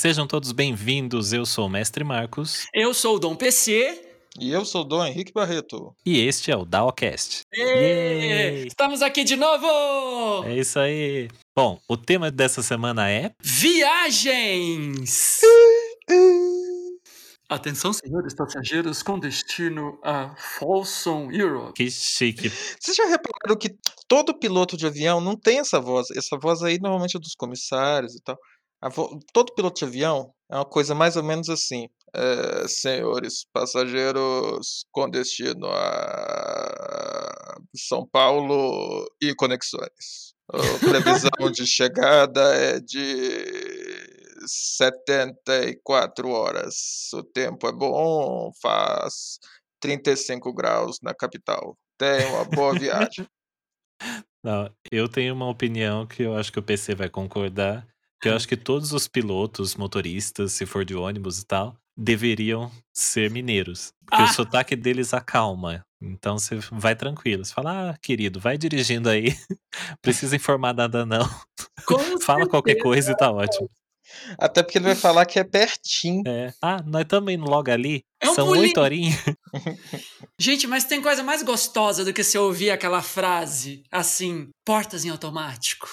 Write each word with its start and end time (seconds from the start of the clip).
Sejam 0.00 0.26
todos 0.26 0.50
bem-vindos. 0.50 1.30
Eu 1.30 1.44
sou 1.44 1.66
o 1.66 1.68
Mestre 1.68 2.02
Marcos. 2.02 2.64
Eu 2.72 2.94
sou 2.94 3.16
o 3.16 3.18
Dom 3.18 3.36
PC. 3.36 4.00
E 4.40 4.50
eu 4.50 4.64
sou 4.64 4.80
o 4.80 4.84
Dom 4.84 5.04
Henrique 5.04 5.30
Barreto. 5.30 5.94
E 6.06 6.26
este 6.26 6.50
é 6.50 6.56
o 6.56 6.64
DAOcast. 6.64 7.42
Estamos 8.66 9.02
aqui 9.02 9.24
de 9.24 9.36
novo! 9.36 9.66
É 10.46 10.56
isso 10.56 10.78
aí. 10.78 11.28
Bom, 11.54 11.78
o 11.86 11.98
tema 11.98 12.30
dessa 12.30 12.62
semana 12.62 13.10
é. 13.10 13.32
Viagens! 13.42 15.42
Atenção, 17.46 17.92
senhores 17.92 18.32
passageiros, 18.32 19.02
com 19.02 19.18
destino 19.18 20.00
a 20.02 20.34
Folsom, 20.36 21.30
Europe. 21.30 21.74
Que 21.74 21.90
chique. 21.90 22.48
Vocês 22.48 22.96
já 22.96 23.04
repararam 23.04 23.58
que 23.58 23.76
todo 24.08 24.38
piloto 24.38 24.78
de 24.78 24.86
avião 24.86 25.20
não 25.20 25.36
tem 25.36 25.58
essa 25.58 25.78
voz? 25.78 26.06
Essa 26.16 26.38
voz 26.38 26.62
aí 26.62 26.78
normalmente 26.80 27.18
é 27.18 27.20
dos 27.20 27.34
comissários 27.34 28.14
e 28.14 28.22
tal. 28.22 28.38
Todo 29.32 29.54
piloto 29.54 29.78
de 29.78 29.84
avião 29.84 30.32
é 30.50 30.56
uma 30.56 30.64
coisa 30.64 30.94
mais 30.94 31.16
ou 31.16 31.22
menos 31.22 31.48
assim. 31.48 31.88
É, 32.14 32.66
senhores 32.66 33.44
passageiros 33.52 34.84
com 34.90 35.08
destino 35.08 35.66
a 35.66 37.56
São 37.76 38.06
Paulo 38.06 39.06
e 39.22 39.34
conexões. 39.34 40.34
A 40.52 40.58
previsão 40.80 41.52
de 41.52 41.64
chegada 41.66 42.40
é 42.56 42.80
de 42.80 44.10
74 44.46 46.28
horas. 46.28 47.08
O 47.14 47.22
tempo 47.22 47.68
é 47.68 47.72
bom, 47.72 48.50
faz 48.60 49.38
35 49.80 50.52
graus 50.52 50.98
na 51.02 51.14
capital. 51.14 51.76
Tenha 51.98 52.28
uma 52.28 52.44
boa 52.44 52.72
viagem. 52.76 53.26
Não, 54.42 54.72
eu 54.90 55.06
tenho 55.08 55.34
uma 55.34 55.48
opinião 55.48 56.06
que 56.06 56.22
eu 56.22 56.34
acho 56.34 56.50
que 56.50 56.58
o 56.58 56.62
PC 56.62 56.94
vai 56.94 57.10
concordar. 57.10 57.86
Que 58.20 58.28
eu 58.28 58.36
acho 58.36 58.46
que 58.46 58.56
todos 58.56 58.92
os 58.92 59.08
pilotos, 59.08 59.74
motoristas, 59.74 60.52
se 60.52 60.66
for 60.66 60.84
de 60.84 60.94
ônibus 60.94 61.40
e 61.40 61.46
tal, 61.46 61.76
deveriam 61.96 62.70
ser 62.92 63.30
mineiros. 63.30 63.92
Porque 64.04 64.22
ah. 64.22 64.26
o 64.26 64.28
sotaque 64.28 64.76
deles 64.76 65.14
acalma. 65.14 65.84
Então 66.02 66.38
você 66.38 66.58
vai 66.72 66.96
tranquilo. 66.96 67.44
Você 67.44 67.52
fala, 67.52 67.90
ah, 67.90 67.98
querido, 68.00 68.40
vai 68.40 68.56
dirigindo 68.56 69.08
aí. 69.08 69.36
Precisa 70.02 70.36
informar 70.36 70.74
nada, 70.74 71.04
não. 71.04 71.28
Fala 72.24 72.48
qualquer 72.48 72.76
coisa 72.76 73.12
e 73.12 73.16
tá 73.16 73.30
ótimo. 73.30 73.68
Até 74.38 74.62
porque 74.62 74.78
ele 74.78 74.86
vai 74.86 74.94
falar 74.94 75.26
que 75.26 75.38
é 75.38 75.44
pertinho. 75.44 76.22
É. 76.26 76.52
Ah, 76.60 76.82
nós 76.84 77.02
estamos 77.02 77.32
indo 77.32 77.44
logo 77.44 77.70
ali. 77.70 78.02
É 78.20 78.28
um 78.28 78.34
São 78.34 78.48
oito 78.48 78.80
horinhas. 78.80 79.22
Gente, 80.38 80.66
mas 80.66 80.84
tem 80.84 81.00
coisa 81.00 81.22
mais 81.22 81.42
gostosa 81.42 82.04
do 82.04 82.12
que 82.12 82.24
você 82.24 82.38
ouvir 82.38 82.70
aquela 82.70 83.02
frase 83.02 83.82
assim: 83.90 84.48
portas 84.64 85.04
em 85.04 85.10
automático. 85.10 85.88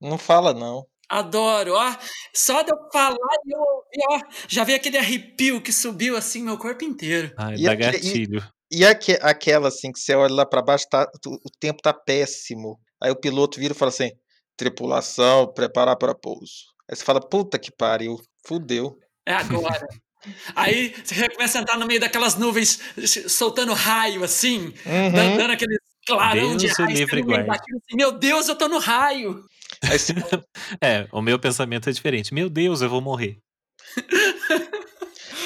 Não 0.00 0.18
fala, 0.18 0.52
não. 0.52 0.84
Adoro, 1.12 1.74
ó. 1.74 1.96
Só 2.34 2.62
de 2.62 2.72
eu 2.72 2.78
falar 2.90 3.16
e 3.44 3.52
eu 3.52 3.60
ouvir, 3.60 4.02
ó. 4.08 4.20
Já 4.48 4.64
vi 4.64 4.72
aquele 4.72 4.96
arrepio 4.96 5.60
que 5.60 5.70
subiu 5.70 6.16
assim 6.16 6.42
meu 6.42 6.56
corpo 6.56 6.84
inteiro. 6.84 7.30
Ai, 7.36 7.56
e 7.58 7.64
dá 7.64 7.74
gatilho. 7.74 8.42
E, 8.70 8.78
e 8.78 8.86
aqu 8.86 9.12
aquela 9.20 9.68
assim 9.68 9.92
que 9.92 10.00
você 10.00 10.14
olha 10.14 10.32
lá 10.32 10.46
para 10.46 10.62
baixo, 10.62 10.86
tá, 10.88 11.06
o 11.26 11.50
tempo 11.60 11.82
tá 11.82 11.92
péssimo. 11.92 12.80
Aí 12.98 13.10
o 13.10 13.20
piloto 13.20 13.60
vira 13.60 13.74
e 13.74 13.76
fala 13.76 13.90
assim: 13.90 14.10
tripulação, 14.56 15.52
preparar 15.52 15.96
para 15.96 16.14
pouso. 16.14 16.72
Aí 16.90 16.96
você 16.96 17.04
fala, 17.04 17.20
puta 17.20 17.58
que 17.58 17.70
pariu, 17.70 18.18
fudeu. 18.46 18.96
É 19.26 19.34
agora. 19.34 19.86
Aí 20.56 20.94
você 21.04 21.28
começa 21.28 21.58
a 21.58 21.62
entrar 21.62 21.76
no 21.76 21.86
meio 21.86 22.00
daquelas 22.00 22.36
nuvens, 22.36 22.80
soltando 23.28 23.74
raio 23.74 24.24
assim, 24.24 24.72
uhum. 24.86 25.12
dando, 25.12 25.36
dando 25.36 25.50
aquele 25.52 25.76
clarão 26.06 26.56
Deus 26.56 26.62
de 26.62 26.68
raio. 26.68 26.96
Livre 26.96 27.20
assim, 27.20 27.96
Meu 27.96 28.12
Deus, 28.12 28.48
eu 28.48 28.56
tô 28.56 28.66
no 28.66 28.78
raio. 28.78 29.44
É, 30.80 31.06
o 31.12 31.20
meu 31.20 31.38
pensamento 31.38 31.88
é 31.88 31.92
diferente. 31.92 32.32
Meu 32.32 32.48
Deus, 32.48 32.80
eu 32.80 32.88
vou 32.88 33.00
morrer. 33.00 33.38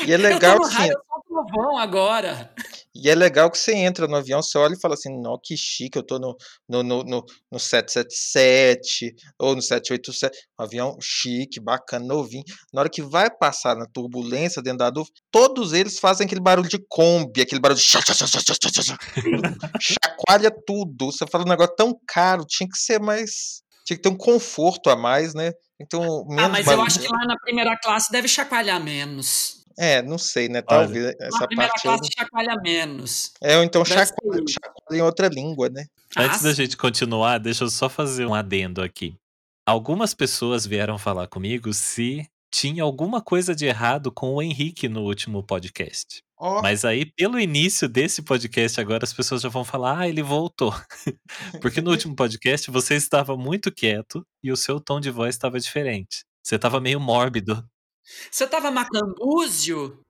E 0.07 0.13
é 0.13 0.17
legal 0.17 0.57
eu 0.57 0.61
tô 0.61 0.69
no 0.69 0.73
raio, 0.73 0.93
eu 0.93 1.45
sou 1.53 1.79
agora. 1.79 2.53
E 2.95 3.11
é 3.11 3.15
legal 3.15 3.51
que 3.51 3.59
você 3.59 3.75
entra 3.75 4.09
no 4.09 4.17
avião, 4.17 4.41
você 4.41 4.57
olha 4.57 4.73
e 4.73 4.81
fala 4.81 4.95
assim, 4.95 5.21
não, 5.21 5.39
que 5.43 5.55
chique, 5.55 5.99
eu 5.99 6.03
tô 6.03 6.19
no, 6.19 6.35
no, 6.67 6.83
no, 6.83 7.05
no, 7.05 7.25
no 7.53 7.59
777 7.59 9.15
ou 9.39 9.55
no 9.55 9.61
787, 9.61 10.35
um 10.59 10.65
avião 10.65 10.97
chique, 11.01 11.61
bacana, 11.61 12.07
novinho. 12.07 12.43
Na 12.73 12.81
hora 12.81 12.89
que 12.89 13.03
vai 13.03 13.29
passar 13.31 13.77
na 13.77 13.85
turbulência 13.87 14.63
dentro 14.63 14.79
da 14.79 14.91
nuvem, 14.91 15.13
todos 15.31 15.75
eles 15.75 15.99
fazem 15.99 16.25
aquele 16.25 16.41
barulho 16.41 16.71
de 16.71 16.79
Kombi, 16.89 17.43
aquele 17.43 17.61
barulho 17.61 17.79
de 17.79 17.87
chacoalha 19.79 20.51
tudo. 20.67 21.13
Você 21.13 21.27
fala 21.27 21.45
um 21.45 21.49
negócio 21.49 21.77
tão 21.77 21.95
caro, 22.07 22.47
tinha 22.47 22.69
que 22.69 22.79
ser 22.79 22.99
mais 22.99 23.63
tinha 23.87 23.97
que 23.97 24.03
ter 24.03 24.09
um 24.09 24.17
conforto 24.17 24.91
a 24.91 24.97
mais, 24.97 25.33
né? 25.33 25.53
Então, 25.81 26.27
ah, 26.37 26.49
mas 26.49 26.67
barulho. 26.67 26.83
eu 26.83 26.87
acho 26.87 26.99
que 26.99 27.07
lá 27.07 27.25
na 27.25 27.39
primeira 27.39 27.79
classe 27.79 28.11
deve 28.11 28.27
chacoalhar 28.27 28.83
menos. 28.83 29.65
É, 29.79 30.03
não 30.03 30.19
sei, 30.19 30.49
né? 30.49 30.61
Talvez 30.61 31.05
Olha, 31.05 31.17
essa 31.21 31.39
na 31.39 31.47
primeira 31.47 31.71
parte. 31.71 31.83
classe 31.83 32.03
aí... 32.05 32.11
chacoalha 32.19 32.57
menos. 32.63 33.33
É, 33.41 33.59
ou 33.59 33.63
então 33.63 33.85
chacoalha, 33.85 34.43
chacoalha, 34.49 34.99
em 34.99 35.03
outra 35.03 35.29
língua, 35.29 35.69
né? 35.69 35.85
Antes 36.17 36.43
da 36.43 36.53
gente 36.53 36.77
continuar, 36.77 37.39
deixa 37.39 37.65
eu 37.65 37.71
só 37.71 37.89
fazer 37.89 38.27
um 38.27 38.35
adendo 38.35 38.83
aqui. 38.83 39.15
Algumas 39.67 40.15
pessoas 40.15 40.67
vieram 40.67 40.99
falar 40.99 41.29
comigo 41.29 41.73
se 41.75 42.27
tinha 42.51 42.83
alguma 42.83 43.21
coisa 43.21 43.55
de 43.55 43.67
errado 43.67 44.11
com 44.13 44.35
o 44.35 44.43
Henrique 44.43 44.89
no 44.89 45.03
último 45.03 45.43
podcast. 45.43 46.23
Oh. 46.39 46.61
Mas 46.61 46.85
aí, 46.85 47.07
pelo 47.17 47.41
início 47.41 47.89
desse 47.89 48.23
podcast, 48.23 48.81
agora 48.81 49.05
as 49.05 49.13
pessoas 49.13 49.41
já 49.41 49.49
vão 49.49 49.65
falar: 49.65 50.01
ah, 50.01 50.09
ele 50.09 50.23
voltou. 50.23 50.73
Porque 51.63 51.81
no 51.81 51.91
último 51.91 52.15
podcast 52.15 52.71
você 52.71 52.95
estava 52.95 53.37
muito 53.37 53.73
quieto 53.73 54.27
e 54.43 54.53
o 54.53 54.57
seu 54.57 54.79
tom 54.81 55.01
de 55.01 55.11
voz 55.11 55.35
estava 55.35 55.59
diferente. 55.59 56.25
Você 56.43 56.57
estava 56.57 56.81
meio 56.81 57.01
mórbido. 57.01 57.67
Você 58.31 58.47
tava 58.47 58.71
macambúzio? 58.71 60.01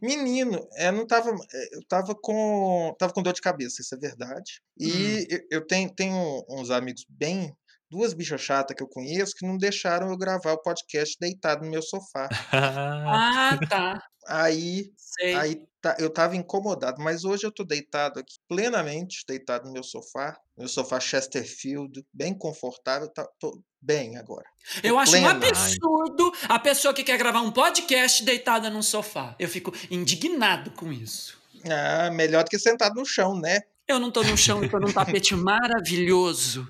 Menino, 0.00 0.66
é, 0.74 0.90
não 0.90 1.06
tava, 1.06 1.30
é, 1.30 1.76
eu 1.76 1.84
tava 1.86 2.14
com, 2.14 2.94
tava 2.98 3.12
com 3.12 3.22
dor 3.22 3.34
de 3.34 3.42
cabeça, 3.42 3.82
isso 3.82 3.94
é 3.94 3.98
verdade. 3.98 4.60
E 4.78 4.90
hum. 4.90 5.26
eu, 5.28 5.40
eu 5.50 5.66
tenho, 5.66 5.94
tenho 5.94 6.44
uns 6.48 6.70
amigos 6.70 7.04
bem, 7.08 7.54
duas 7.92 8.14
bichas 8.14 8.40
chatas 8.40 8.74
que 8.74 8.82
eu 8.82 8.88
conheço 8.88 9.34
que 9.36 9.46
não 9.46 9.58
deixaram 9.58 10.10
eu 10.10 10.16
gravar 10.16 10.52
o 10.52 10.62
podcast 10.62 11.14
deitado 11.20 11.62
no 11.62 11.70
meu 11.70 11.82
sofá. 11.82 12.26
ah, 12.50 13.58
tá. 13.68 14.02
Aí, 14.26 14.90
Sei. 14.96 15.34
aí 15.34 15.62
tá, 15.82 15.96
eu 15.98 16.08
tava 16.08 16.34
incomodado, 16.34 17.02
mas 17.02 17.22
hoje 17.22 17.44
eu 17.44 17.52
tô 17.52 17.64
deitado 17.64 18.18
aqui, 18.18 18.36
plenamente 18.48 19.24
deitado 19.28 19.66
no 19.66 19.72
meu 19.72 19.82
sofá, 19.82 20.34
meu 20.56 20.68
sofá 20.68 20.98
Chesterfield, 20.98 22.02
bem 22.14 22.32
confortável, 22.32 23.12
tá, 23.12 23.28
tô 23.38 23.60
bem 23.80 24.16
agora. 24.16 24.46
Tô 24.80 24.88
eu 24.88 24.98
acho 24.98 25.16
um 25.16 25.26
absurdo 25.26 26.32
a 26.48 26.58
pessoa 26.58 26.94
que 26.94 27.04
quer 27.04 27.18
gravar 27.18 27.42
um 27.42 27.50
podcast 27.50 28.24
deitada 28.24 28.70
num 28.70 28.82
sofá. 28.82 29.36
Eu 29.38 29.48
fico 29.48 29.72
indignado 29.90 30.70
com 30.70 30.90
isso. 30.90 31.36
Ah, 31.68 32.10
melhor 32.10 32.44
do 32.44 32.48
que 32.48 32.58
sentado 32.58 32.94
no 32.94 33.04
chão, 33.04 33.38
né? 33.38 33.60
Eu 33.88 33.98
não 33.98 34.10
tô 34.10 34.22
no 34.22 34.36
chão, 34.36 34.62
eu 34.62 34.70
tô 34.70 34.78
num 34.78 34.92
tapete 34.92 35.34
maravilhoso 35.34 36.66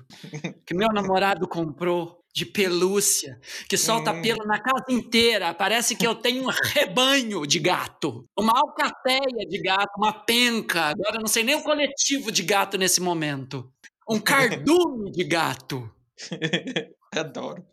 que 0.65 0.73
meu 0.73 0.89
namorado 0.89 1.47
comprou 1.47 2.23
de 2.33 2.45
pelúcia, 2.47 3.39
que 3.69 3.77
solta 3.77 4.11
hum. 4.11 4.21
pelo 4.21 4.43
na 4.45 4.59
casa 4.59 4.85
inteira. 4.89 5.53
Parece 5.53 5.95
que 5.95 6.05
eu 6.05 6.15
tenho 6.15 6.43
um 6.43 6.49
rebanho 6.49 7.45
de 7.45 7.59
gato, 7.59 8.25
uma 8.37 8.51
alcateia 8.57 9.47
de 9.47 9.61
gato, 9.61 9.91
uma 9.97 10.11
penca. 10.11 10.85
Agora 10.85 11.17
eu 11.17 11.21
não 11.21 11.27
sei 11.27 11.43
nem 11.43 11.55
o 11.55 11.61
coletivo 11.61 12.31
de 12.31 12.41
gato 12.41 12.77
nesse 12.77 12.99
momento. 12.99 13.71
Um 14.09 14.19
cardume 14.19 15.11
de 15.11 15.23
gato. 15.23 15.89
Adoro. 17.15 17.63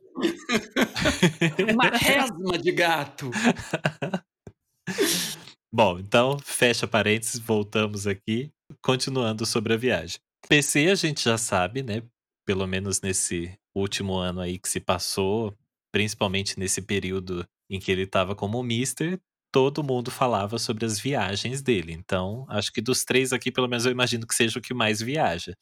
uma 1.72 1.88
resma 1.88 2.58
de 2.58 2.72
gato. 2.72 3.30
Bom, 5.72 5.98
então 5.98 6.38
fecha 6.44 6.86
parênteses, 6.86 7.40
voltamos 7.40 8.06
aqui, 8.06 8.52
continuando 8.82 9.44
sobre 9.46 9.74
a 9.74 9.76
viagem. 9.76 10.18
PC 10.48 10.88
a 10.90 10.94
gente 10.94 11.24
já 11.24 11.38
sabe, 11.38 11.82
né? 11.82 12.02
Pelo 12.46 12.66
menos 12.66 13.00
nesse 13.00 13.56
último 13.74 14.14
ano 14.16 14.40
aí 14.40 14.58
que 14.58 14.68
se 14.68 14.80
passou, 14.80 15.56
principalmente 15.92 16.58
nesse 16.58 16.82
período 16.82 17.46
em 17.68 17.78
que 17.78 17.92
ele 17.92 18.02
estava 18.02 18.34
como 18.34 18.62
mister, 18.62 19.20
todo 19.52 19.84
mundo 19.84 20.10
falava 20.10 20.58
sobre 20.58 20.84
as 20.84 20.98
viagens 20.98 21.62
dele. 21.62 21.92
Então, 21.92 22.46
acho 22.48 22.72
que 22.72 22.80
dos 22.80 23.04
três 23.04 23.32
aqui, 23.32 23.50
pelo 23.50 23.68
menos 23.68 23.84
eu 23.84 23.92
imagino 23.92 24.26
que 24.26 24.34
seja 24.34 24.58
o 24.58 24.62
que 24.62 24.74
mais 24.74 25.00
viaja. 25.00 25.54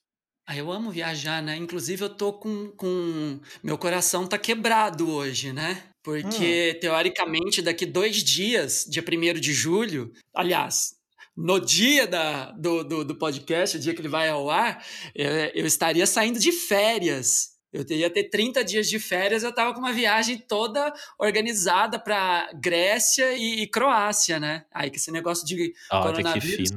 Ah, 0.46 0.56
eu 0.56 0.72
amo 0.72 0.90
viajar, 0.90 1.42
né? 1.42 1.56
Inclusive, 1.56 2.04
eu 2.04 2.08
tô 2.08 2.32
com. 2.32 2.70
com... 2.70 3.38
Meu 3.62 3.76
coração 3.76 4.26
tá 4.26 4.38
quebrado 4.38 5.10
hoje, 5.10 5.52
né? 5.52 5.82
Porque, 6.02 6.72
hum. 6.74 6.80
teoricamente, 6.80 7.60
daqui 7.60 7.84
dois 7.84 8.24
dias, 8.24 8.86
dia 8.88 9.04
1 9.06 9.40
de 9.40 9.52
julho, 9.52 10.10
aliás, 10.34 10.97
no 11.38 11.60
dia 11.60 12.04
da, 12.04 12.50
do, 12.50 12.82
do, 12.82 13.04
do, 13.04 13.14
podcast, 13.14 13.76
o 13.76 13.80
dia 13.80 13.94
que 13.94 14.00
ele 14.00 14.08
vai 14.08 14.28
ao 14.28 14.50
ar, 14.50 14.84
eu, 15.14 15.30
é, 15.30 15.52
eu 15.54 15.64
estaria 15.64 16.04
saindo 16.04 16.40
de 16.40 16.50
férias. 16.50 17.56
Eu 17.72 17.84
ia 17.90 18.10
ter 18.10 18.24
30 18.24 18.64
dias 18.64 18.88
de 18.88 18.98
férias, 18.98 19.44
eu 19.44 19.54
tava 19.54 19.72
com 19.72 19.78
uma 19.78 19.92
viagem 19.92 20.36
toda 20.38 20.92
organizada 21.16 21.96
para 21.96 22.50
Grécia 22.54 23.36
e, 23.36 23.62
e, 23.62 23.66
Croácia, 23.68 24.40
né? 24.40 24.64
Aí 24.74 24.90
que 24.90 24.96
esse 24.96 25.12
negócio 25.12 25.46
de 25.46 25.72
oh, 25.92 26.00
coronavírus 26.00 26.72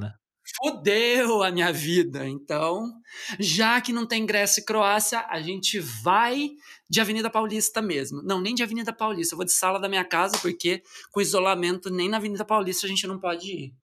fudeu 0.61 1.41
a 1.41 1.51
minha 1.51 1.71
vida. 1.71 2.27
Então, 2.27 2.91
já 3.39 3.81
que 3.81 3.91
não 3.91 4.05
tem 4.05 4.25
Grécia 4.27 4.61
e 4.61 4.65
Croácia, 4.65 5.25
a 5.27 5.41
gente 5.41 5.79
vai 5.79 6.51
de 6.87 7.01
Avenida 7.01 7.31
Paulista 7.31 7.81
mesmo. 7.81 8.21
Não, 8.21 8.39
nem 8.39 8.53
de 8.53 8.61
Avenida 8.61 8.93
Paulista. 8.93 9.33
Eu 9.33 9.37
vou 9.37 9.45
de 9.45 9.53
sala 9.53 9.79
da 9.79 9.89
minha 9.89 10.03
casa, 10.03 10.37
porque 10.37 10.83
com 11.11 11.21
isolamento, 11.21 11.89
nem 11.89 12.09
na 12.09 12.17
Avenida 12.17 12.45
Paulista 12.45 12.85
a 12.85 12.89
gente 12.89 13.07
não 13.07 13.17
pode 13.17 13.47
ir. 13.47 13.80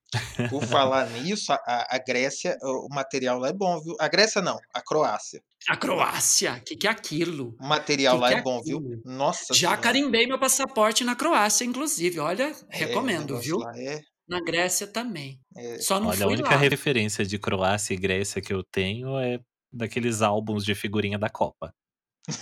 Por 0.48 0.64
falar 0.64 1.10
nisso, 1.10 1.52
a, 1.52 1.96
a 1.96 1.98
Grécia, 1.98 2.56
o 2.62 2.88
material 2.90 3.38
lá 3.38 3.48
é 3.48 3.52
bom, 3.52 3.78
viu? 3.82 3.94
A 4.00 4.08
Grécia 4.08 4.40
não, 4.40 4.58
a 4.72 4.80
Croácia. 4.80 5.42
A 5.68 5.76
Croácia, 5.76 6.54
o 6.54 6.60
que, 6.64 6.76
que 6.76 6.86
é 6.86 6.90
aquilo? 6.90 7.54
O 7.60 7.66
material 7.66 8.14
que 8.16 8.20
lá 8.22 8.28
que 8.28 8.34
é, 8.36 8.42
bom, 8.42 8.62
viu? 8.62 8.80
Nossa 9.04 9.52
Já 9.52 9.60
senhora. 9.60 9.76
carimbei 9.78 10.26
meu 10.26 10.38
passaporte 10.38 11.04
na 11.04 11.14
Croácia, 11.14 11.64
inclusive. 11.64 12.18
Olha, 12.20 12.54
recomendo, 12.70 13.32
o 13.32 13.38
negócio 13.40 13.44
viu? 13.44 13.58
Lá 13.58 13.72
é, 13.78 14.00
Na 14.28 14.40
Grécia 14.40 14.86
também. 14.86 15.38
é- 15.56 15.78
Só 15.78 16.00
não 16.00 16.08
Olha, 16.08 16.24
a 16.24 16.28
única 16.28 16.50
lá. 16.50 16.56
referência 16.56 17.24
de 17.24 17.38
Croácia 17.38 17.92
e 17.92 17.96
Grécia 17.98 18.40
que 18.40 18.52
eu 18.52 18.62
tenho 18.64 19.18
é 19.18 19.38
daqueles 19.70 20.22
álbuns 20.22 20.64
de 20.64 20.74
figurinha 20.74 21.18
da 21.18 21.28
Copa. 21.28 21.74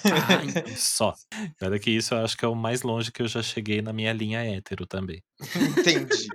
Ah, 0.05 0.45
então. 0.45 0.63
Só. 0.77 1.15
Olha 1.63 1.79
que 1.79 1.91
isso 1.91 2.15
eu 2.15 2.19
acho 2.25 2.37
que 2.37 2.45
é 2.45 2.49
o 2.49 2.55
mais 2.55 2.83
longe 2.83 3.11
que 3.11 3.23
eu 3.23 3.29
já 3.29 3.43
cheguei 3.43 3.81
na 3.83 3.93
minha 3.93 4.13
linha 4.13 4.41
hétero 4.45 4.87
também. 4.87 5.21
Entendi. 5.57 6.27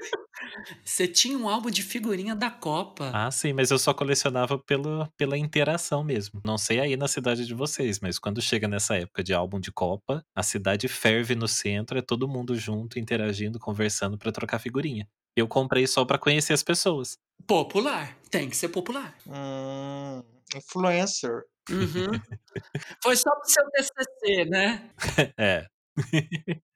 Você 0.83 1.07
tinha 1.07 1.38
um 1.38 1.48
álbum 1.48 1.69
de 1.69 1.81
figurinha 1.81 2.36
da 2.36 2.50
Copa. 2.50 3.12
Ah, 3.13 3.31
sim, 3.31 3.53
mas 3.53 3.71
eu 3.71 3.80
só 3.80 3.94
colecionava 3.94 4.57
pelo, 4.57 5.07
pela 5.18 5.38
interação 5.38 6.03
mesmo. 6.03 6.42
Não 6.45 6.57
sei 6.57 6.80
aí 6.80 6.98
na 6.98 7.07
cidade 7.07 7.45
de 7.45 7.53
vocês, 7.53 8.00
mas 8.00 8.19
quando 8.19 8.42
chega 8.42 8.68
nessa 8.68 8.95
época 8.95 9.24
de 9.24 9.33
álbum 9.33 9.59
de 9.59 9.71
Copa, 9.71 10.24
a 10.36 10.44
cidade 10.44 10.88
ferve 10.88 11.36
no 11.36 11.48
centro, 11.48 11.98
é 11.98 12.01
todo 12.01 12.27
mundo 12.27 12.56
junto, 12.56 13.00
interagindo, 13.00 13.59
conversando 13.59 14.18
pra 14.18 14.31
trocar 14.31 14.59
figurinha. 14.59 15.07
Eu 15.36 15.48
comprei 15.48 15.88
só 15.88 16.03
pra 16.03 16.18
conhecer 16.18 16.53
as 16.53 16.63
pessoas. 16.63 17.18
Popular. 17.48 18.18
Tem 18.30 18.50
que 18.50 18.57
ser 18.57 18.69
popular. 18.69 19.15
Hum, 19.27 20.24
influencer. 20.56 21.44
Uhum. 21.69 22.12
Foi 23.03 23.15
só 23.15 23.31
pro 23.36 23.50
seu 23.50 23.63
TCC, 23.71 24.45
né? 24.45 24.89
É. 25.38 25.65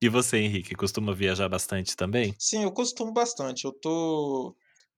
e 0.00 0.08
você, 0.08 0.38
Henrique, 0.38 0.74
costuma 0.74 1.14
viajar 1.14 1.48
bastante 1.48 1.96
também? 1.96 2.34
Sim, 2.38 2.62
eu 2.62 2.72
costumo 2.72 3.12
bastante. 3.12 3.64
Eu 3.64 3.72
tô, 3.72 4.56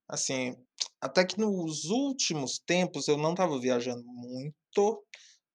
assim, 0.09 0.56
até 1.00 1.25
que 1.25 1.38
nos 1.38 1.85
últimos 1.85 2.59
tempos 2.59 3.09
eu 3.09 3.17
não 3.17 3.32
estava 3.32 3.59
viajando 3.59 4.05
muito, 4.06 5.05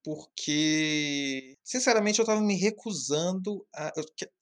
porque, 0.06 1.58
sinceramente, 1.64 2.20
eu 2.20 2.24
estava 2.24 2.40
me 2.40 2.56
recusando 2.56 3.66
a, 3.76 3.92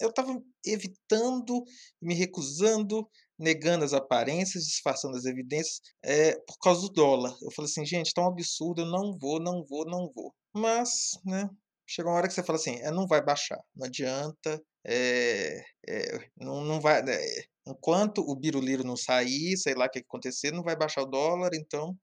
eu, 0.02 0.10
estava 0.10 0.38
evitando, 0.66 1.64
me 2.02 2.14
recusando, 2.14 3.10
negando 3.40 3.86
as 3.86 3.94
aparências, 3.94 4.66
disfarçando 4.66 5.16
as 5.16 5.24
evidências, 5.24 5.80
é, 6.04 6.34
por 6.40 6.58
causa 6.60 6.82
do 6.82 6.90
dólar. 6.90 7.34
Eu 7.42 7.50
falei 7.52 7.72
assim, 7.72 7.86
gente, 7.86 8.14
tá 8.14 8.22
um 8.24 8.28
absurdo, 8.28 8.82
eu 8.82 8.88
não 8.88 9.18
vou, 9.18 9.40
não 9.40 9.64
vou, 9.66 9.86
não 9.86 10.12
vou. 10.14 10.34
Mas, 10.54 11.18
né, 11.26 11.50
chega 11.88 12.10
uma 12.10 12.16
hora 12.16 12.28
que 12.28 12.34
você 12.34 12.44
fala 12.44 12.58
assim, 12.58 12.76
é, 12.82 12.92
não 12.92 13.08
vai 13.08 13.24
baixar, 13.24 13.60
não 13.76 13.86
adianta, 13.88 14.62
é, 14.86 15.64
é, 15.88 16.30
não, 16.38 16.64
não 16.64 16.82
vai, 16.82 17.02
é, 17.02 17.46
enquanto 17.68 18.20
o 18.20 18.36
biruliro 18.36 18.84
não 18.84 18.98
sair, 18.98 19.58
sei 19.58 19.74
lá 19.76 19.86
o 19.86 19.90
que 19.90 20.00
acontecer, 20.00 20.52
não 20.52 20.64
vai 20.64 20.76
baixar 20.76 21.02
o 21.04 21.10
dólar, 21.10 21.52
então 21.54 21.96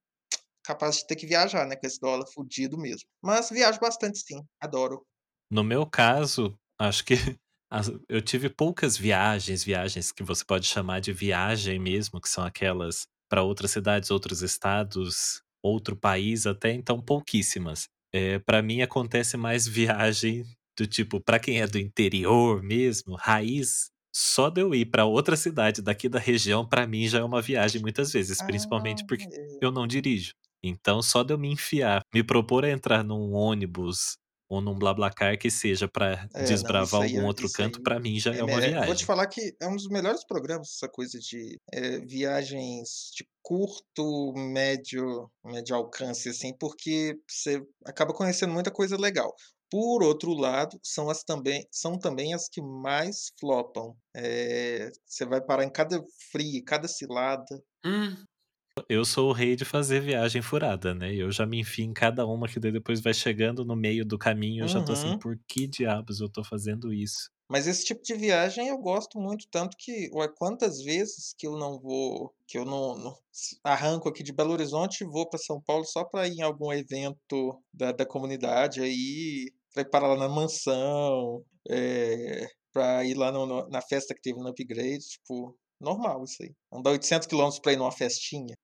capaz 0.64 0.96
de 0.96 1.06
ter 1.06 1.16
que 1.16 1.26
viajar, 1.26 1.66
né, 1.66 1.76
com 1.76 1.86
esse 1.86 1.98
dólar 2.00 2.26
fudido 2.32 2.78
mesmo. 2.78 3.08
Mas 3.22 3.50
viajo 3.50 3.80
bastante 3.80 4.18
sim, 4.18 4.42
adoro. 4.60 5.04
No 5.50 5.64
meu 5.64 5.84
caso, 5.86 6.56
acho 6.78 7.04
que 7.04 7.14
eu 8.08 8.22
tive 8.22 8.48
poucas 8.48 8.96
viagens, 8.96 9.64
viagens 9.64 10.12
que 10.12 10.22
você 10.22 10.44
pode 10.44 10.66
chamar 10.66 11.00
de 11.00 11.12
viagem 11.12 11.78
mesmo, 11.78 12.20
que 12.20 12.28
são 12.28 12.44
aquelas 12.44 13.06
para 13.28 13.42
outras 13.42 13.70
cidades, 13.70 14.10
outros 14.10 14.42
estados, 14.42 15.42
outro 15.62 15.96
país, 15.96 16.46
até 16.46 16.72
então 16.72 17.00
pouquíssimas. 17.00 17.88
É, 18.12 18.38
para 18.40 18.62
mim 18.62 18.82
acontece 18.82 19.36
mais 19.36 19.66
viagem 19.66 20.44
do 20.76 20.86
tipo, 20.86 21.20
para 21.20 21.38
quem 21.38 21.60
é 21.60 21.66
do 21.66 21.78
interior 21.78 22.62
mesmo, 22.62 23.14
raiz, 23.14 23.90
só 24.14 24.48
de 24.50 24.60
eu 24.62 24.74
ir 24.74 24.86
para 24.86 25.04
outra 25.04 25.36
cidade 25.36 25.82
daqui 25.82 26.08
da 26.08 26.18
região, 26.18 26.66
para 26.66 26.86
mim 26.86 27.06
já 27.06 27.18
é 27.20 27.24
uma 27.24 27.42
viagem 27.42 27.80
muitas 27.80 28.12
vezes, 28.12 28.42
principalmente 28.42 29.02
Ah, 29.02 29.06
porque 29.06 29.24
é. 29.24 29.58
eu 29.60 29.70
não 29.70 29.86
dirijo. 29.86 30.32
Então, 30.62 31.00
só 31.02 31.22
de 31.22 31.32
eu 31.32 31.38
me 31.38 31.48
enfiar, 31.48 32.02
me 32.12 32.22
propor 32.22 32.64
a 32.64 32.70
entrar 32.70 33.02
num 33.04 33.32
ônibus 33.32 34.16
ou 34.50 34.60
num 34.62 34.78
BlaBlaCar 34.78 35.38
que 35.38 35.50
seja 35.50 35.88
pra 35.88 36.28
É, 36.34 36.56
não, 36.58 36.74
desbravar 36.74 37.00
aí 37.00 37.16
algum 37.16 37.24
é- 37.24 37.26
outro 37.26 37.48
isso 37.48 37.60
canto, 37.60 37.80
aí 37.80 37.82
pra 37.82 38.00
mim 38.00 38.20
já 38.20 38.32
é, 38.32 38.42
É, 38.42 38.44
uma 38.44 38.60
viagem. 38.60 38.80
vou 38.84 38.94
te 38.94 39.04
falar 39.04 39.26
que 39.26 39.56
é 39.60 39.66
um 39.68 39.74
dos 39.76 39.88
melhores 39.88 40.24
programas 40.24 40.68
essa 40.76 40.88
coisa 40.88 41.18
de 41.18 41.58
é, 41.72 41.98
viagens 42.00 43.10
de 43.16 43.26
curto, 43.42 44.32
médio, 44.36 45.30
médio 45.44 45.74
alcance, 45.76 46.28
assim, 46.28 46.56
porque 46.58 47.16
você 47.28 47.60
acaba 47.84 48.14
conhecendo 48.14 48.52
muita 48.52 48.70
coisa 48.70 48.96
legal. 48.96 49.34
Por 49.70 50.02
outro 50.04 50.32
lado, 50.34 50.78
são 50.84 51.10
as 51.10 51.22
também 51.24 51.66
são 51.72 51.98
também 51.98 52.34
as 52.34 52.48
que 52.48 52.60
mais 52.62 53.32
flopam. 53.40 53.96
É, 54.14 54.90
você 55.06 55.26
vai 55.26 55.40
parar 55.44 55.64
em 55.64 55.70
cada 55.72 56.00
fria, 56.32 56.62
cada 56.64 56.86
cilada. 56.88 57.60
Hum, 57.84 58.26
Eu 58.88 59.04
sou 59.04 59.30
o 59.30 59.32
rei 59.32 59.56
de 59.56 59.64
fazer 59.64 60.00
viagem 60.00 60.42
furada, 60.42 60.94
né? 60.94 61.14
Eu 61.14 61.30
já 61.32 61.46
me 61.46 61.60
enfio 61.60 61.84
em 61.84 61.92
cada 61.92 62.26
uma 62.26 62.48
que 62.48 62.60
daí 62.60 62.72
depois 62.72 63.00
vai 63.00 63.14
chegando 63.14 63.64
no 63.64 63.74
meio 63.76 64.04
do 64.04 64.18
caminho, 64.18 64.64
eu 64.64 64.68
já 64.68 64.82
tô 64.82 64.92
assim, 64.92 65.10
Uhum. 65.10 65.18
por 65.18 65.38
que 65.48 65.66
diabos 65.66 66.20
eu 66.20 66.28
tô 66.28 66.44
fazendo 66.44 66.92
isso? 66.92 67.30
Mas 67.48 67.66
esse 67.66 67.84
tipo 67.84 68.00
de 68.02 68.14
viagem 68.14 68.68
eu 68.68 68.78
gosto 68.78 69.18
muito, 69.18 69.46
tanto 69.50 69.76
que, 69.76 70.08
ué, 70.14 70.28
quantas 70.36 70.80
vezes 70.82 71.34
que 71.36 71.46
eu 71.48 71.56
não 71.58 71.80
vou, 71.80 72.32
que 72.46 72.56
eu 72.56 72.64
não, 72.64 72.96
não- 72.96 73.14
arranco 73.64 74.08
aqui 74.08 74.22
de 74.22 74.32
Belo 74.32 74.52
Horizonte 74.52 75.02
e 75.02 75.06
vou 75.06 75.28
para 75.28 75.38
São 75.38 75.60
Paulo 75.60 75.84
só 75.84 76.04
para 76.04 76.28
ir 76.28 76.34
em 76.38 76.42
algum 76.42 76.72
evento 76.72 77.60
da, 77.72 77.90
da 77.92 78.06
comunidade 78.06 78.80
aí, 78.80 79.52
para 79.74 79.82
ir 79.82 79.90
parar 79.90 80.08
lá 80.08 80.16
na 80.16 80.28
mansão, 80.28 81.44
é, 81.68 82.46
para 82.72 83.04
ir 83.04 83.14
lá 83.16 83.32
no- 83.32 83.46
no- 83.46 83.68
na 83.68 83.82
festa 83.82 84.14
que 84.14 84.20
teve 84.22 84.38
no 84.38 84.48
Upgrade, 84.48 84.98
tipo, 85.00 85.56
normal 85.80 86.22
isso 86.24 86.36
aí. 86.42 86.52
Andar 86.72 86.90
800 86.92 87.26
quilômetros 87.26 87.60
para 87.60 87.72
ir 87.72 87.76
numa 87.76 87.90
festinha. 87.92 88.54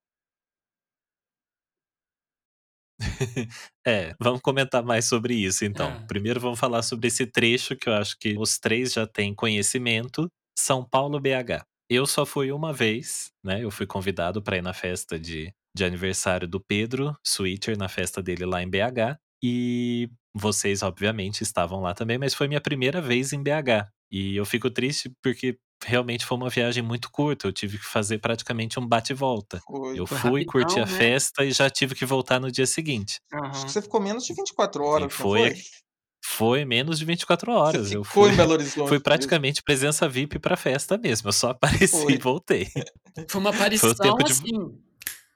É, 3.86 4.14
vamos 4.20 4.40
comentar 4.40 4.82
mais 4.82 5.04
sobre 5.04 5.34
isso 5.34 5.64
então. 5.64 5.88
Ah. 5.88 6.04
Primeiro 6.08 6.40
vamos 6.40 6.58
falar 6.58 6.82
sobre 6.82 7.06
esse 7.06 7.26
trecho 7.26 7.76
que 7.76 7.88
eu 7.88 7.94
acho 7.94 8.18
que 8.18 8.36
os 8.36 8.58
três 8.58 8.92
já 8.92 9.06
têm 9.06 9.34
conhecimento, 9.34 10.28
São 10.58 10.84
Paulo 10.84 11.20
BH. 11.20 11.64
Eu 11.88 12.04
só 12.04 12.26
fui 12.26 12.50
uma 12.50 12.72
vez, 12.72 13.30
né? 13.44 13.62
Eu 13.62 13.70
fui 13.70 13.86
convidado 13.86 14.42
para 14.42 14.56
ir 14.56 14.62
na 14.62 14.72
festa 14.72 15.18
de, 15.18 15.52
de 15.74 15.84
aniversário 15.84 16.48
do 16.48 16.58
Pedro 16.60 17.16
Switcher, 17.24 17.78
na 17.78 17.88
festa 17.88 18.20
dele 18.20 18.44
lá 18.44 18.60
em 18.60 18.68
BH. 18.68 19.16
E 19.40 20.10
vocês, 20.34 20.82
obviamente, 20.82 21.42
estavam 21.42 21.80
lá 21.80 21.94
também, 21.94 22.18
mas 22.18 22.34
foi 22.34 22.48
minha 22.48 22.60
primeira 22.60 23.00
vez 23.00 23.32
em 23.32 23.40
BH. 23.40 23.88
E 24.10 24.34
eu 24.34 24.44
fico 24.44 24.68
triste 24.68 25.12
porque 25.22 25.58
realmente 25.84 26.24
foi 26.24 26.36
uma 26.36 26.48
viagem 26.48 26.82
muito 26.82 27.10
curta. 27.10 27.46
Eu 27.46 27.52
tive 27.52 27.78
que 27.78 27.84
fazer 27.84 28.18
praticamente 28.18 28.78
um 28.80 28.86
bate-volta. 28.86 29.60
Foi. 29.66 29.98
Eu 29.98 30.06
Foi 30.06 30.18
fui, 30.18 30.30
rapidão, 30.44 30.52
curti 30.52 30.80
a 30.80 30.86
né? 30.86 30.92
festa 30.98 31.44
e 31.44 31.52
já 31.52 31.68
tive 31.70 31.94
que 31.94 32.04
voltar 32.04 32.40
no 32.40 32.50
dia 32.50 32.66
seguinte. 32.66 33.20
aham. 33.32 33.46
Acho 33.50 33.66
que 33.66 33.72
você 33.72 33.82
ficou 33.82 34.00
menos 34.00 34.24
de 34.24 34.34
24 34.34 34.82
horas, 34.84 35.02
não 35.02 35.10
foi 35.10 35.50
foi? 35.50 35.62
Foi 36.28 36.64
menos 36.64 36.98
de 36.98 37.04
24 37.04 37.52
Você 37.52 37.58
horas. 37.58 37.92
Eu 37.92 38.02
ficou 38.02 38.24
fui, 38.24 38.32
em 38.32 38.36
Belo 38.36 38.52
Horizonte. 38.54 38.74
fui 38.88 38.90
mesmo. 38.96 39.04
praticamente 39.04 39.62
presença 39.62 40.08
VIP 40.08 40.40
pra 40.40 40.56
festa 40.56 40.98
mesmo. 40.98 41.28
Eu 41.28 41.32
só 41.32 41.50
apareci 41.50 42.02
Foi. 42.02 42.12
e 42.14 42.18
voltei. 42.18 42.68
Foi 43.28 43.40
uma 43.40 43.50
aparição 43.50 43.94
tempo 43.94 44.24
de- 44.24 44.32
assim. 44.32 44.80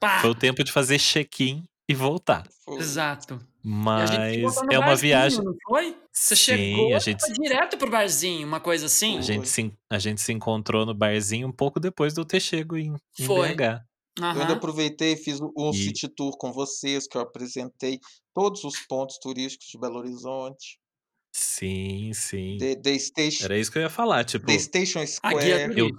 Pá! 0.00 0.20
Foi 0.20 0.30
o 0.30 0.34
tempo 0.34 0.64
de 0.64 0.72
fazer 0.72 0.98
check-in 0.98 1.62
e 1.88 1.94
voltar. 1.94 2.44
Foi. 2.64 2.78
Exato. 2.78 3.40
Mas 3.62 4.56
é 4.70 4.78
uma 4.78 4.86
barzinho, 4.86 5.00
viagem. 5.10 5.44
Não 5.44 5.54
foi? 5.66 5.96
Você 6.12 6.34
Sim, 6.36 6.42
chegou 6.56 6.94
a 6.96 6.98
gente, 6.98 7.20
foi 7.20 7.32
direto 7.34 7.76
pro 7.78 7.90
barzinho, 7.90 8.46
uma 8.46 8.60
coisa 8.60 8.86
assim? 8.86 9.18
a, 9.18 9.20
gente 9.20 9.48
se, 9.48 9.72
a 9.90 9.98
gente 9.98 10.20
se 10.20 10.32
encontrou 10.32 10.84
no 10.86 10.94
barzinho 10.94 11.46
um 11.48 11.52
pouco 11.52 11.78
depois 11.78 12.14
de 12.14 12.20
eu 12.20 12.24
ter 12.24 12.40
chego 12.40 12.76
em, 12.76 12.94
em 13.18 13.26
Foi. 13.26 13.54
BH. 13.54 13.84
Eu 14.18 14.40
ainda 14.40 14.52
aproveitei 14.54 15.12
e 15.12 15.16
fiz 15.16 15.40
o, 15.40 15.52
o 15.56 15.70
E- 15.70 15.74
City 15.74 16.08
Tour 16.08 16.36
com 16.36 16.52
vocês, 16.52 17.06
que 17.06 17.16
eu 17.16 17.22
apresentei 17.22 17.98
todos 18.34 18.64
os 18.64 18.78
pontos 18.80 19.18
turísticos 19.18 19.68
de 19.68 19.78
Belo 19.78 19.98
Horizonte. 19.98 20.78
Sim, 21.32 22.12
sim. 22.12 22.56
The, 22.58 22.74
the, 22.76 22.98
Station, 22.98 23.44
Era 23.44 23.56
isso 23.58 23.70
que 23.70 23.78
eu 23.78 23.82
ia 23.82 23.90
falar. 23.90 24.24
Tipo, 24.24 24.46
the 24.46 24.58
Station 24.58 25.06
Square. 25.06 25.72
eu- 25.78 25.90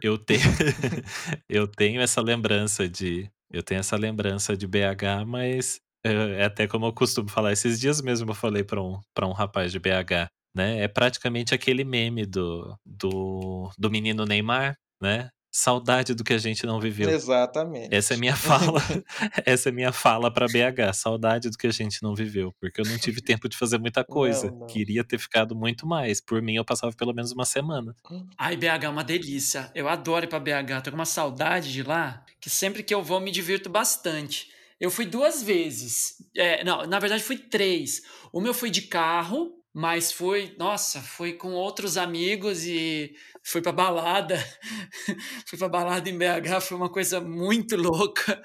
eu 0.00 0.16
tenho, 0.18 0.40
eu 1.48 1.66
tenho 1.68 2.00
essa 2.00 2.20
lembrança 2.20 2.88
de. 2.88 3.30
Eu 3.50 3.62
tenho 3.62 3.80
essa 3.80 3.96
lembrança 3.96 4.56
de 4.56 4.66
BH, 4.66 5.24
mas 5.26 5.80
é, 6.06 6.44
até 6.44 6.66
como 6.66 6.86
eu 6.86 6.92
costumo 6.92 7.28
falar. 7.28 7.52
Esses 7.52 7.80
dias 7.80 8.00
mesmo 8.00 8.30
eu 8.30 8.34
falei 8.34 8.62
pra 8.62 8.82
um, 8.82 9.00
pra 9.14 9.26
um 9.26 9.32
rapaz 9.32 9.72
de 9.72 9.78
BH, 9.78 10.30
né? 10.54 10.82
É 10.82 10.88
praticamente 10.88 11.54
aquele 11.54 11.84
meme 11.84 12.24
do, 12.24 12.76
do, 12.84 13.70
do 13.78 13.90
menino 13.90 14.24
Neymar, 14.24 14.76
né? 15.00 15.30
Saudade 15.58 16.12
do 16.14 16.22
que 16.22 16.34
a 16.34 16.38
gente 16.38 16.66
não 16.66 16.78
viveu. 16.78 17.08
Exatamente. 17.08 17.94
Essa 17.94 18.12
é 18.12 18.16
minha 18.18 18.36
fala. 18.36 18.78
essa 19.46 19.70
é 19.70 19.72
minha 19.72 19.90
fala 19.90 20.30
para 20.30 20.46
BH. 20.46 20.92
Saudade 20.92 21.48
do 21.48 21.56
que 21.56 21.66
a 21.66 21.70
gente 21.72 22.02
não 22.02 22.14
viveu, 22.14 22.52
porque 22.60 22.82
eu 22.82 22.84
não 22.84 22.98
tive 22.98 23.22
tempo 23.22 23.48
de 23.48 23.56
fazer 23.56 23.78
muita 23.78 24.04
coisa. 24.04 24.50
Não, 24.50 24.58
não. 24.58 24.66
Queria 24.66 25.02
ter 25.02 25.18
ficado 25.18 25.56
muito 25.56 25.86
mais. 25.86 26.20
Por 26.20 26.42
mim, 26.42 26.56
eu 26.56 26.64
passava 26.64 26.94
pelo 26.94 27.14
menos 27.14 27.32
uma 27.32 27.46
semana. 27.46 27.96
Ai, 28.36 28.54
BH 28.54 28.84
é 28.84 28.88
uma 28.88 29.02
delícia. 29.02 29.70
Eu 29.74 29.88
adoro 29.88 30.26
ir 30.26 30.28
para 30.28 30.40
BH. 30.40 30.82
Tô 30.84 30.90
com 30.90 30.96
uma 30.96 31.06
saudade 31.06 31.72
de 31.72 31.82
lá, 31.82 32.22
que 32.38 32.50
sempre 32.50 32.82
que 32.82 32.94
eu 32.94 33.02
vou 33.02 33.18
me 33.18 33.30
divirto 33.30 33.70
bastante. 33.70 34.54
Eu 34.80 34.90
fui 34.90 35.06
duas 35.06 35.42
vezes. 35.42 36.16
É, 36.36 36.62
não, 36.64 36.86
na 36.86 36.98
verdade 36.98 37.22
fui 37.22 37.38
três. 37.38 38.02
Uma 38.32 38.48
eu 38.48 38.54
fui 38.54 38.70
de 38.70 38.82
carro, 38.82 39.52
mas 39.72 40.12
fui, 40.12 40.54
nossa, 40.58 41.00
fui 41.00 41.34
com 41.34 41.52
outros 41.52 41.96
amigos 41.96 42.64
e 42.64 43.14
fui 43.42 43.60
pra 43.60 43.72
balada. 43.72 44.36
fui 45.46 45.58
pra 45.58 45.68
balada 45.68 46.08
em 46.08 46.16
BH, 46.16 46.60
foi 46.62 46.76
uma 46.76 46.90
coisa 46.90 47.20
muito 47.20 47.76
louca. 47.76 48.42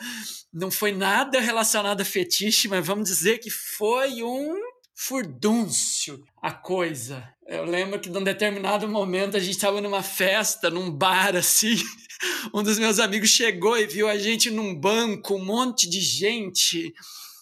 Não 0.53 0.69
foi 0.69 0.91
nada 0.91 1.39
relacionado 1.39 2.01
a 2.01 2.05
fetiche, 2.05 2.67
mas 2.67 2.85
vamos 2.85 3.09
dizer 3.09 3.39
que 3.39 3.50
foi 3.50 4.23
um 4.23 4.55
furdúncio 4.93 6.23
a 6.41 6.51
coisa. 6.51 7.27
Eu 7.51 7.65
lembro 7.65 8.00
que 8.00 8.10
num 8.10 8.24
determinado 8.24 8.88
momento 8.88 9.36
a 9.36 9.39
gente 9.39 9.55
estava 9.55 9.81
numa 9.81 10.01
festa, 10.01 10.70
num 10.70 10.89
bar 10.89 11.36
assim. 11.36 11.75
Um 12.53 12.62
dos 12.62 12.77
meus 12.77 13.00
amigos 13.00 13.29
chegou 13.29 13.75
e 13.75 13.88
viu 13.88 14.08
a 14.08 14.15
gente 14.15 14.51
num 14.51 14.75
banco, 14.75 15.34
um 15.34 15.43
monte 15.43 15.89
de 15.89 16.00
gente 16.00 16.93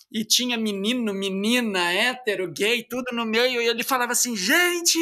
e 0.10 0.24
tinha 0.24 0.58
menino, 0.58 1.13
menina, 1.13 1.92
hétero, 1.92 2.50
gay, 2.50 2.82
tudo 2.89 3.13
no 3.13 3.25
meio, 3.25 3.62
e 3.62 3.68
ele 3.68 3.84
falava 3.84 4.13
assim: 4.13 4.38
gente, 4.38 4.98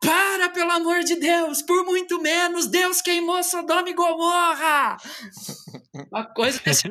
para, 0.00 0.48
pelo 0.50 0.70
amor 0.70 1.00
de 1.00 1.16
Deus, 1.16 1.62
por 1.62 1.84
muito 1.84 2.22
menos, 2.22 2.68
Deus 2.68 3.02
queimou 3.02 3.42
Sodoma 3.42 3.90
e 3.90 3.92
Gomorra! 3.92 4.96
Uma 6.10 6.24
coisa 6.32 6.60
assim. 6.64 6.88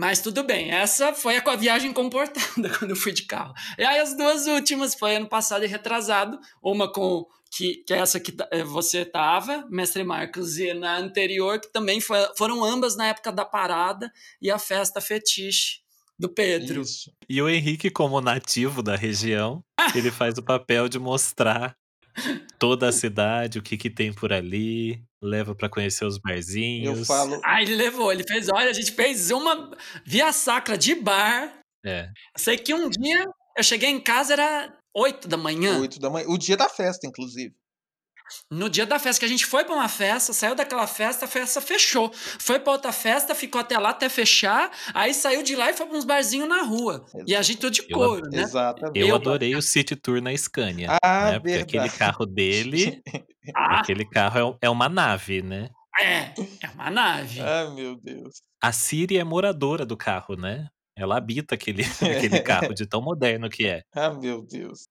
Mas 0.00 0.22
tudo 0.22 0.42
bem, 0.42 0.70
essa 0.70 1.12
foi 1.12 1.36
a 1.36 1.56
viagem 1.56 1.92
comportada 1.92 2.70
quando 2.78 2.92
eu 2.92 2.96
fui 2.96 3.12
de 3.12 3.24
carro. 3.24 3.52
E 3.76 3.84
aí 3.84 3.98
as 3.98 4.16
duas 4.16 4.46
últimas 4.46 4.94
foi 4.94 5.16
ano 5.16 5.28
passado 5.28 5.62
e 5.62 5.68
retrasado, 5.68 6.40
uma 6.62 6.90
com 6.90 7.26
que, 7.50 7.84
que 7.86 7.92
é 7.92 7.98
essa 7.98 8.18
que 8.18 8.34
eh, 8.50 8.64
você 8.64 9.04
tava, 9.04 9.66
Mestre 9.68 10.02
Marcos, 10.02 10.58
e 10.58 10.72
na 10.72 10.96
anterior, 10.96 11.60
que 11.60 11.70
também 11.70 12.00
foi, 12.00 12.16
foram 12.34 12.64
ambas 12.64 12.96
na 12.96 13.08
época 13.08 13.30
da 13.30 13.44
parada 13.44 14.10
e 14.40 14.50
a 14.50 14.58
festa 14.58 15.02
fetiche 15.02 15.80
do 16.18 16.30
Pedro. 16.30 16.80
Isso. 16.80 17.12
E 17.28 17.42
o 17.42 17.48
Henrique, 17.50 17.90
como 17.90 18.22
nativo 18.22 18.82
da 18.82 18.96
região, 18.96 19.62
ele 19.94 20.10
faz 20.10 20.38
o 20.38 20.42
papel 20.42 20.88
de 20.88 20.98
mostrar 20.98 21.76
toda 22.58 22.88
a 22.88 22.92
cidade, 22.92 23.58
o 23.58 23.62
que, 23.62 23.76
que 23.76 23.90
tem 23.90 24.12
por 24.12 24.32
ali, 24.32 25.02
leva 25.22 25.54
para 25.54 25.68
conhecer 25.68 26.04
os 26.04 26.18
barzinhos. 26.18 26.98
Eu 26.98 27.04
falo. 27.04 27.40
Ah, 27.44 27.62
ele 27.62 27.76
levou, 27.76 28.12
ele 28.12 28.24
fez, 28.26 28.48
olha, 28.48 28.70
a 28.70 28.72
gente 28.72 28.92
fez 28.92 29.30
uma 29.30 29.70
via 30.04 30.32
sacra 30.32 30.76
de 30.76 30.94
bar. 30.94 31.60
É. 31.84 32.08
Sei 32.36 32.56
que 32.58 32.74
um 32.74 32.88
dia 32.88 33.24
eu 33.56 33.64
cheguei 33.64 33.90
em 33.90 34.00
casa, 34.00 34.32
era 34.32 34.76
8 34.94 35.28
da 35.28 35.36
manhã. 35.36 35.78
8 35.78 35.98
da 35.98 36.10
manhã. 36.10 36.26
O 36.28 36.38
dia 36.38 36.56
da 36.56 36.68
festa, 36.68 37.06
inclusive. 37.06 37.54
No 38.50 38.68
dia 38.68 38.86
da 38.86 38.98
festa, 38.98 39.20
que 39.20 39.26
a 39.26 39.28
gente 39.28 39.46
foi 39.46 39.64
para 39.64 39.74
uma 39.74 39.88
festa, 39.88 40.32
saiu 40.32 40.54
daquela 40.54 40.86
festa, 40.86 41.24
a 41.24 41.28
festa 41.28 41.60
fechou. 41.60 42.10
Foi 42.14 42.58
para 42.58 42.72
outra 42.72 42.92
festa, 42.92 43.34
ficou 43.34 43.60
até 43.60 43.78
lá 43.78 43.90
até 43.90 44.08
fechar, 44.08 44.70
aí 44.94 45.14
saiu 45.14 45.42
de 45.42 45.56
lá 45.56 45.70
e 45.70 45.74
foi 45.74 45.86
para 45.86 45.96
uns 45.96 46.04
barzinhos 46.04 46.48
na 46.48 46.62
rua. 46.62 47.04
E 47.26 47.34
a 47.34 47.42
gente 47.42 47.58
tudo 47.58 47.72
de 47.72 47.82
couro, 47.88 48.28
né? 48.30 48.42
Exatamente. 48.42 48.98
Eu, 48.98 49.14
adorei 49.14 49.54
o 49.54 49.62
City 49.62 49.96
Tour 49.96 50.20
na 50.20 50.36
Scania. 50.36 50.98
Ah, 51.02 51.32
né? 51.32 51.40
Porque 51.40 51.54
aquele 51.54 51.88
carro 51.88 52.26
dele, 52.26 53.02
ah. 53.54 53.80
aquele 53.80 54.04
carro 54.04 54.58
é, 54.62 54.66
é 54.66 54.70
uma 54.70 54.88
nave, 54.88 55.42
né? 55.42 55.70
É, 55.98 56.32
é 56.62 56.70
uma 56.74 56.90
nave. 56.90 57.40
Ai, 57.40 57.70
meu 57.74 57.96
Deus. 57.96 58.42
A 58.62 58.72
Siri 58.72 59.18
é 59.18 59.24
moradora 59.24 59.84
do 59.84 59.96
carro, 59.96 60.36
né? 60.36 60.68
Ela 60.96 61.16
habita 61.16 61.54
aquele, 61.54 61.82
aquele 62.00 62.40
carro 62.40 62.74
de 62.74 62.86
tão 62.86 63.00
moderno 63.00 63.48
que 63.48 63.66
é. 63.66 63.82
Ah, 63.94 64.10
meu 64.10 64.42
Deus. 64.42 64.86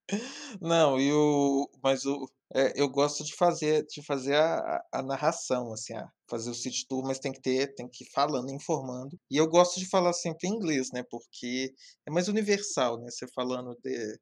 Não, 0.60 1.00
e 1.00 1.12
o. 1.12 1.70
Mas 1.84 2.06
o. 2.06 2.28
É, 2.56 2.74
eu 2.76 2.90
gosto 2.90 3.24
de 3.24 3.36
fazer, 3.36 3.86
de 3.86 4.04
fazer 4.04 4.36
a, 4.36 4.84
a 4.92 5.04
narração, 5.04 5.72
assim, 5.72 5.94
a 5.94 6.10
fazer 6.28 6.50
o 6.50 6.56
city 6.56 6.86
tour, 6.88 7.04
mas 7.06 7.20
tem 7.20 7.32
que 7.32 7.42
ter, 7.42 7.74
tem 7.76 7.88
que 7.88 8.04
ir 8.04 8.10
falando, 8.12 8.52
informando. 8.52 9.20
E 9.30 9.38
eu 9.38 9.48
gosto 9.48 9.80
de 9.80 9.88
falar 9.88 10.14
sempre 10.14 10.48
em 10.48 10.54
inglês, 10.54 10.90
né? 10.92 11.04
Porque 11.10 11.72
é 12.08 12.12
mais 12.12 12.28
universal, 12.28 13.00
né? 13.00 13.12
Você 13.12 13.28
falando 13.36 13.78
de 13.84 14.20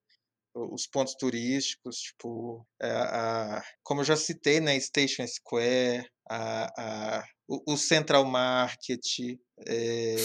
os 0.72 0.88
pontos 0.88 1.13
turísticos, 1.15 1.98
tipo, 1.98 2.65
é, 2.81 2.89
a, 2.89 3.63
como 3.84 4.01
eu 4.01 4.05
já 4.05 4.15
citei, 4.15 4.60
né, 4.60 4.79
Station 4.79 5.25
Square, 5.27 6.10
a, 6.29 7.19
a, 7.19 7.24
o, 7.48 7.74
o 7.74 7.77
Central 7.77 8.25
Market, 8.25 9.19
é, 9.67 10.15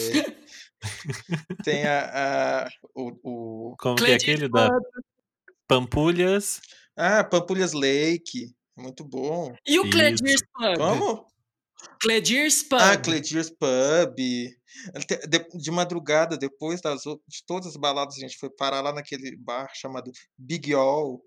tem 1.63 1.85
a, 1.85 2.65
a 2.65 2.69
o, 2.95 3.13
o... 3.23 3.77
Como 3.79 3.97
que 3.97 4.11
é 4.11 4.15
aquele 4.15 4.49
da 4.49 4.71
Pampulhas? 5.69 6.61
Ah, 6.97 7.25
Pampulhas 7.25 7.73
Lake, 7.73 8.55
muito 8.77 9.05
bom. 9.05 9.55
E 9.67 9.79
o 9.79 9.91
Cledir's 9.91 10.43
Pub? 10.55 10.77
Como? 10.77 11.27
Cledir's 12.01 12.63
Pub. 12.63 12.81
Ah, 12.81 12.97
Cledir's 12.97 13.51
Pub. 13.51 14.15
De, 14.17 14.57
de, 15.55 15.71
madrugada, 15.71 16.37
depois 16.37 16.81
das, 16.81 17.03
de 17.03 17.45
todas 17.47 17.69
as 17.69 17.77
baladas, 17.77 18.17
a 18.17 18.21
gente 18.21 18.39
foi 18.39 18.51
parar 18.51 18.81
lá 18.81 18.93
naquele 18.93 19.37
bar 19.37 19.71
chamado 19.75 20.11
Big 20.37 20.75
All. 20.75 21.23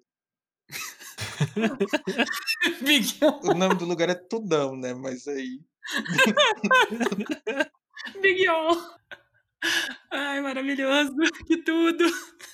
Big 2.82 3.18
All. 3.22 3.40
O 3.44 3.54
nome 3.54 3.76
do 3.76 3.86
lugar 3.86 4.10
é 4.10 4.16
Tudão, 4.16 4.76
né? 4.76 4.94
Mas 4.94 5.28
aí. 5.28 5.62
Big 8.22 8.48
All. 8.48 8.76
Ai, 10.12 10.42
maravilhoso, 10.42 11.14
que 11.48 11.58
tudo. 11.58 12.04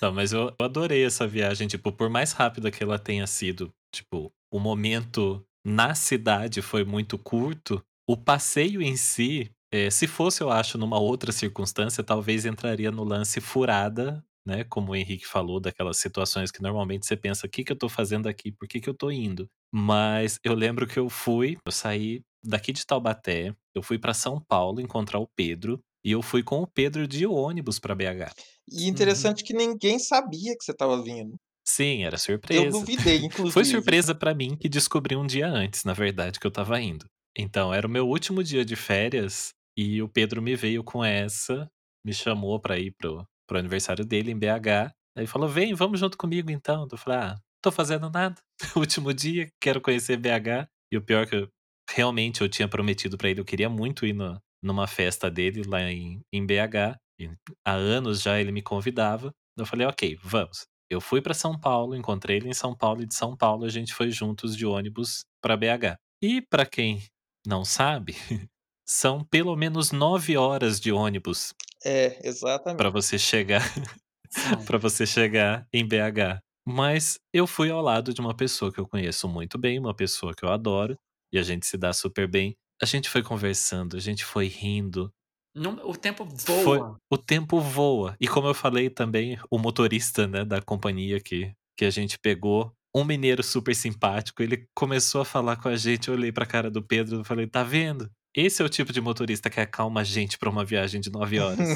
Não, 0.00 0.12
mas 0.12 0.32
eu 0.32 0.54
adorei 0.60 1.04
essa 1.04 1.26
viagem, 1.26 1.68
tipo, 1.68 1.92
por 1.92 2.10
mais 2.10 2.32
rápida 2.32 2.70
que 2.70 2.82
ela 2.82 2.98
tenha 2.98 3.26
sido, 3.26 3.72
tipo, 3.92 4.32
o 4.50 4.58
momento 4.58 5.44
na 5.64 5.94
cidade 5.94 6.60
foi 6.60 6.84
muito 6.84 7.16
curto, 7.16 7.82
o 8.08 8.16
passeio 8.16 8.82
em 8.82 8.96
si, 8.96 9.50
é, 9.72 9.88
se 9.90 10.06
fosse, 10.06 10.42
eu 10.42 10.50
acho, 10.50 10.76
numa 10.76 10.98
outra 10.98 11.32
circunstância, 11.32 12.02
talvez 12.02 12.44
entraria 12.44 12.90
no 12.90 13.04
lance 13.04 13.40
furada, 13.40 14.22
né? 14.46 14.64
Como 14.64 14.92
o 14.92 14.96
Henrique 14.96 15.26
falou, 15.26 15.60
daquelas 15.60 15.98
situações 15.98 16.50
que 16.50 16.60
normalmente 16.60 17.06
você 17.06 17.16
pensa, 17.16 17.46
o 17.46 17.50
que, 17.50 17.64
que 17.64 17.72
eu 17.72 17.78
tô 17.78 17.88
fazendo 17.88 18.28
aqui? 18.28 18.50
Por 18.52 18.68
que, 18.68 18.80
que 18.80 18.88
eu 18.88 18.94
tô 18.94 19.10
indo? 19.10 19.48
Mas 19.72 20.38
eu 20.44 20.54
lembro 20.54 20.86
que 20.86 20.98
eu 20.98 21.08
fui, 21.08 21.56
eu 21.64 21.72
saí 21.72 22.22
daqui 22.44 22.72
de 22.72 22.84
Taubaté, 22.84 23.54
eu 23.74 23.82
fui 23.82 23.98
para 23.98 24.12
São 24.12 24.40
Paulo 24.40 24.80
encontrar 24.80 25.20
o 25.20 25.28
Pedro, 25.36 25.80
e 26.04 26.12
eu 26.12 26.22
fui 26.22 26.42
com 26.42 26.62
o 26.62 26.66
Pedro 26.66 27.06
de 27.06 27.26
ônibus 27.26 27.78
para 27.78 27.94
BH. 27.94 28.32
E 28.70 28.88
interessante 28.88 29.40
uhum. 29.40 29.46
que 29.46 29.54
ninguém 29.54 29.98
sabia 29.98 30.56
que 30.56 30.64
você 30.64 30.72
estava 30.72 31.02
vindo. 31.02 31.36
Sim, 31.64 32.04
era 32.04 32.18
surpresa. 32.18 32.64
Eu 32.64 32.70
duvidei, 32.70 33.18
inclusive. 33.24 33.52
Foi 33.52 33.64
surpresa 33.64 34.14
para 34.14 34.34
mim 34.34 34.56
que 34.56 34.68
descobri 34.68 35.14
um 35.16 35.26
dia 35.26 35.48
antes, 35.48 35.84
na 35.84 35.92
verdade, 35.92 36.40
que 36.40 36.46
eu 36.46 36.50
tava 36.50 36.80
indo. 36.80 37.06
Então, 37.36 37.72
era 37.72 37.86
o 37.86 37.90
meu 37.90 38.08
último 38.08 38.42
dia 38.42 38.64
de 38.64 38.76
férias 38.76 39.52
e 39.76 40.02
o 40.02 40.08
Pedro 40.08 40.42
me 40.42 40.54
veio 40.54 40.84
com 40.84 41.04
essa, 41.04 41.70
me 42.04 42.12
chamou 42.12 42.60
para 42.60 42.78
ir 42.78 42.92
pro, 42.92 43.26
pro 43.46 43.58
aniversário 43.58 44.04
dele 44.04 44.32
em 44.32 44.38
BH. 44.38 44.92
Aí 45.16 45.26
falou: 45.26 45.48
"Vem, 45.48 45.74
vamos 45.74 46.00
junto 46.00 46.18
comigo 46.18 46.50
então". 46.50 46.86
Eu 46.90 46.98
falei: 46.98 47.18
"Ah, 47.20 47.34
tô 47.62 47.70
fazendo 47.70 48.10
nada. 48.10 48.36
último 48.76 49.14
dia, 49.14 49.48
quero 49.60 49.80
conhecer 49.80 50.16
BH". 50.16 50.68
E 50.92 50.96
o 50.96 51.02
pior 51.02 51.22
é 51.22 51.26
que 51.26 51.36
eu, 51.36 51.48
realmente 51.90 52.42
eu 52.42 52.48
tinha 52.48 52.68
prometido 52.68 53.16
para 53.16 53.30
ele, 53.30 53.40
eu 53.40 53.44
queria 53.44 53.68
muito 53.68 54.04
ir 54.04 54.12
no, 54.12 54.38
numa 54.62 54.86
festa 54.86 55.30
dele 55.30 55.62
lá 55.66 55.82
em, 55.82 56.22
em 56.32 56.46
BH. 56.46 56.98
E 57.18 57.30
há 57.64 57.72
anos 57.72 58.22
já 58.22 58.40
ele 58.40 58.52
me 58.52 58.62
convidava. 58.62 59.32
Eu 59.56 59.66
falei, 59.66 59.86
ok, 59.86 60.18
vamos. 60.22 60.66
Eu 60.90 61.00
fui 61.00 61.22
para 61.22 61.34
São 61.34 61.58
Paulo, 61.58 61.96
encontrei 61.96 62.36
ele 62.36 62.48
em 62.48 62.54
São 62.54 62.76
Paulo 62.76 63.02
e 63.02 63.06
de 63.06 63.14
São 63.14 63.36
Paulo 63.36 63.64
a 63.64 63.68
gente 63.68 63.94
foi 63.94 64.10
juntos 64.10 64.56
de 64.56 64.66
ônibus 64.66 65.24
para 65.40 65.56
BH. 65.56 65.96
E 66.22 66.42
para 66.42 66.66
quem 66.66 67.02
não 67.46 67.64
sabe, 67.64 68.14
são 68.86 69.24
pelo 69.24 69.56
menos 69.56 69.90
nove 69.90 70.36
horas 70.36 70.78
de 70.78 70.92
ônibus. 70.92 71.54
É, 71.84 72.26
exatamente. 72.26 72.76
Para 72.76 72.90
você 72.90 73.18
chegar, 73.18 73.62
para 74.66 74.78
você 74.78 75.06
chegar 75.06 75.66
em 75.72 75.86
BH. 75.86 76.40
Mas 76.66 77.18
eu 77.32 77.46
fui 77.46 77.70
ao 77.70 77.80
lado 77.80 78.14
de 78.14 78.20
uma 78.20 78.36
pessoa 78.36 78.72
que 78.72 78.78
eu 78.78 78.86
conheço 78.86 79.28
muito 79.28 79.58
bem, 79.58 79.78
uma 79.78 79.94
pessoa 79.94 80.32
que 80.34 80.44
eu 80.44 80.50
adoro, 80.50 80.96
e 81.32 81.38
a 81.38 81.42
gente 81.42 81.66
se 81.66 81.76
dá 81.76 81.92
super 81.92 82.28
bem. 82.28 82.54
A 82.82 82.86
gente 82.86 83.08
foi 83.08 83.22
conversando, 83.22 83.96
a 83.96 84.00
gente 84.00 84.24
foi 84.24 84.46
rindo. 84.46 85.12
Não, 85.54 85.74
o 85.88 85.96
tempo 85.96 86.24
voa. 86.24 86.64
Foi, 86.64 86.80
o 87.10 87.18
tempo 87.18 87.60
voa. 87.60 88.16
E 88.20 88.26
como 88.26 88.48
eu 88.48 88.54
falei 88.54 88.90
também, 88.90 89.38
o 89.50 89.58
motorista 89.58 90.26
né, 90.26 90.44
da 90.44 90.60
companhia 90.60 91.20
que, 91.20 91.52
que 91.76 91.84
a 91.84 91.90
gente 91.90 92.18
pegou, 92.18 92.72
um 92.94 93.04
mineiro 93.04 93.42
super 93.42 93.74
simpático, 93.74 94.42
ele 94.42 94.66
começou 94.74 95.20
a 95.20 95.24
falar 95.24 95.56
com 95.56 95.68
a 95.68 95.76
gente. 95.76 96.08
Eu 96.08 96.14
olhei 96.14 96.32
pra 96.32 96.46
cara 96.46 96.70
do 96.70 96.82
Pedro 96.82 97.20
e 97.20 97.24
falei: 97.24 97.46
tá 97.46 97.62
vendo? 97.62 98.10
Esse 98.34 98.62
é 98.62 98.64
o 98.64 98.68
tipo 98.68 98.92
de 98.92 99.00
motorista 99.00 99.50
que 99.50 99.60
acalma 99.60 100.00
a 100.00 100.04
gente 100.04 100.38
pra 100.38 100.50
uma 100.50 100.64
viagem 100.64 101.00
de 101.00 101.10
nove 101.10 101.38
horas. 101.38 101.68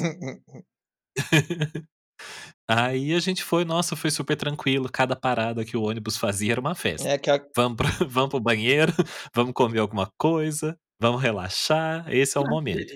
Aí 2.68 3.14
a 3.14 3.20
gente 3.20 3.44
foi, 3.44 3.64
nossa, 3.64 3.94
foi 3.94 4.10
super 4.10 4.36
tranquilo. 4.36 4.90
Cada 4.90 5.14
parada 5.14 5.64
que 5.64 5.76
o 5.76 5.82
ônibus 5.82 6.16
fazia 6.16 6.52
era 6.52 6.60
uma 6.60 6.74
festa. 6.74 7.08
É 7.08 7.18
que 7.18 7.30
a... 7.30 7.40
vamos, 7.54 7.76
pra, 7.76 7.88
vamos 8.08 8.30
pro 8.30 8.40
banheiro, 8.40 8.92
vamos 9.34 9.52
comer 9.52 9.78
alguma 9.78 10.10
coisa, 10.18 10.76
vamos 11.00 11.22
relaxar. 11.22 12.06
Esse 12.12 12.36
é 12.36 12.40
o 12.40 12.48
momento. 12.48 12.92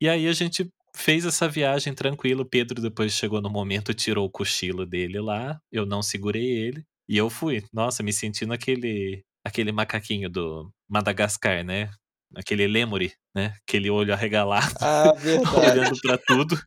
E 0.00 0.08
aí 0.08 0.26
a 0.26 0.32
gente 0.32 0.68
fez 0.96 1.24
essa 1.24 1.48
viagem 1.48 1.94
tranquilo. 1.94 2.42
O 2.42 2.48
Pedro 2.48 2.80
depois 2.80 3.12
chegou 3.12 3.40
no 3.40 3.50
momento, 3.50 3.94
tirou 3.94 4.26
o 4.26 4.30
cochilo 4.30 4.86
dele 4.86 5.20
lá. 5.20 5.60
Eu 5.70 5.86
não 5.86 6.02
segurei 6.02 6.46
ele. 6.46 6.84
E 7.08 7.16
eu 7.16 7.28
fui. 7.28 7.64
Nossa, 7.72 8.02
me 8.02 8.12
sentindo 8.12 8.52
aquele, 8.52 9.22
aquele 9.44 9.72
macaquinho 9.72 10.28
do 10.28 10.70
Madagascar, 10.88 11.64
né? 11.64 11.90
Aquele 12.36 12.66
lemuri, 12.66 13.12
né? 13.34 13.54
Aquele 13.66 13.90
olho 13.90 14.12
arregalado, 14.12 14.74
ah, 14.80 15.12
olhando 15.70 16.00
para 16.02 16.18
tudo 16.18 16.60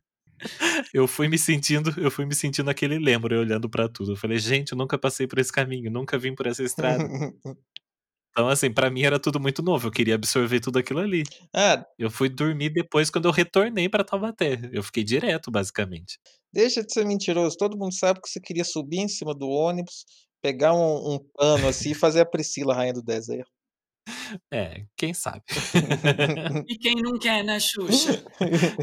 eu 0.92 1.06
fui 1.06 1.28
me 1.28 1.38
sentindo, 1.38 1.92
eu 1.98 2.10
fui 2.10 2.24
me 2.24 2.34
sentindo 2.34 2.70
aquele 2.70 2.98
lembro, 2.98 3.38
olhando 3.38 3.68
para 3.68 3.88
tudo. 3.88 4.12
Eu 4.12 4.16
falei, 4.16 4.38
gente, 4.38 4.72
eu 4.72 4.78
nunca 4.78 4.98
passei 4.98 5.26
por 5.26 5.38
esse 5.38 5.52
caminho, 5.52 5.90
nunca 5.90 6.18
vim 6.18 6.34
por 6.34 6.46
essa 6.46 6.62
estrada. 6.62 7.04
então, 8.30 8.48
assim, 8.48 8.72
para 8.72 8.90
mim 8.90 9.02
era 9.02 9.18
tudo 9.18 9.40
muito 9.40 9.62
novo. 9.62 9.88
Eu 9.88 9.90
queria 9.90 10.14
absorver 10.14 10.60
tudo 10.60 10.78
aquilo 10.78 11.00
ali. 11.00 11.24
Ah, 11.54 11.84
eu 11.98 12.10
fui 12.10 12.28
dormir 12.28 12.70
depois 12.70 13.10
quando 13.10 13.26
eu 13.26 13.32
retornei 13.32 13.88
para 13.88 14.04
Taubaté. 14.04 14.58
Eu 14.72 14.82
fiquei 14.82 15.02
direto, 15.02 15.50
basicamente. 15.50 16.18
Deixa 16.52 16.84
de 16.84 16.92
ser 16.92 17.04
mentiroso. 17.04 17.56
Todo 17.56 17.76
mundo 17.76 17.92
sabe 17.94 18.20
que 18.20 18.28
você 18.28 18.40
queria 18.40 18.64
subir 18.64 18.98
em 19.00 19.08
cima 19.08 19.34
do 19.34 19.48
ônibus, 19.48 20.04
pegar 20.40 20.72
um, 20.72 21.14
um 21.14 21.18
pano 21.34 21.66
assim 21.68 21.90
e 21.90 21.94
fazer 21.94 22.20
a 22.20 22.26
Priscila 22.26 22.74
rainha 22.74 22.92
do 22.94 23.02
deserto. 23.02 23.50
É, 24.52 24.84
quem 24.96 25.14
sabe. 25.14 25.42
e 26.68 26.78
quem 26.78 26.96
não 26.96 27.18
quer, 27.18 27.44
né, 27.44 27.58
Xuxa? 27.60 28.24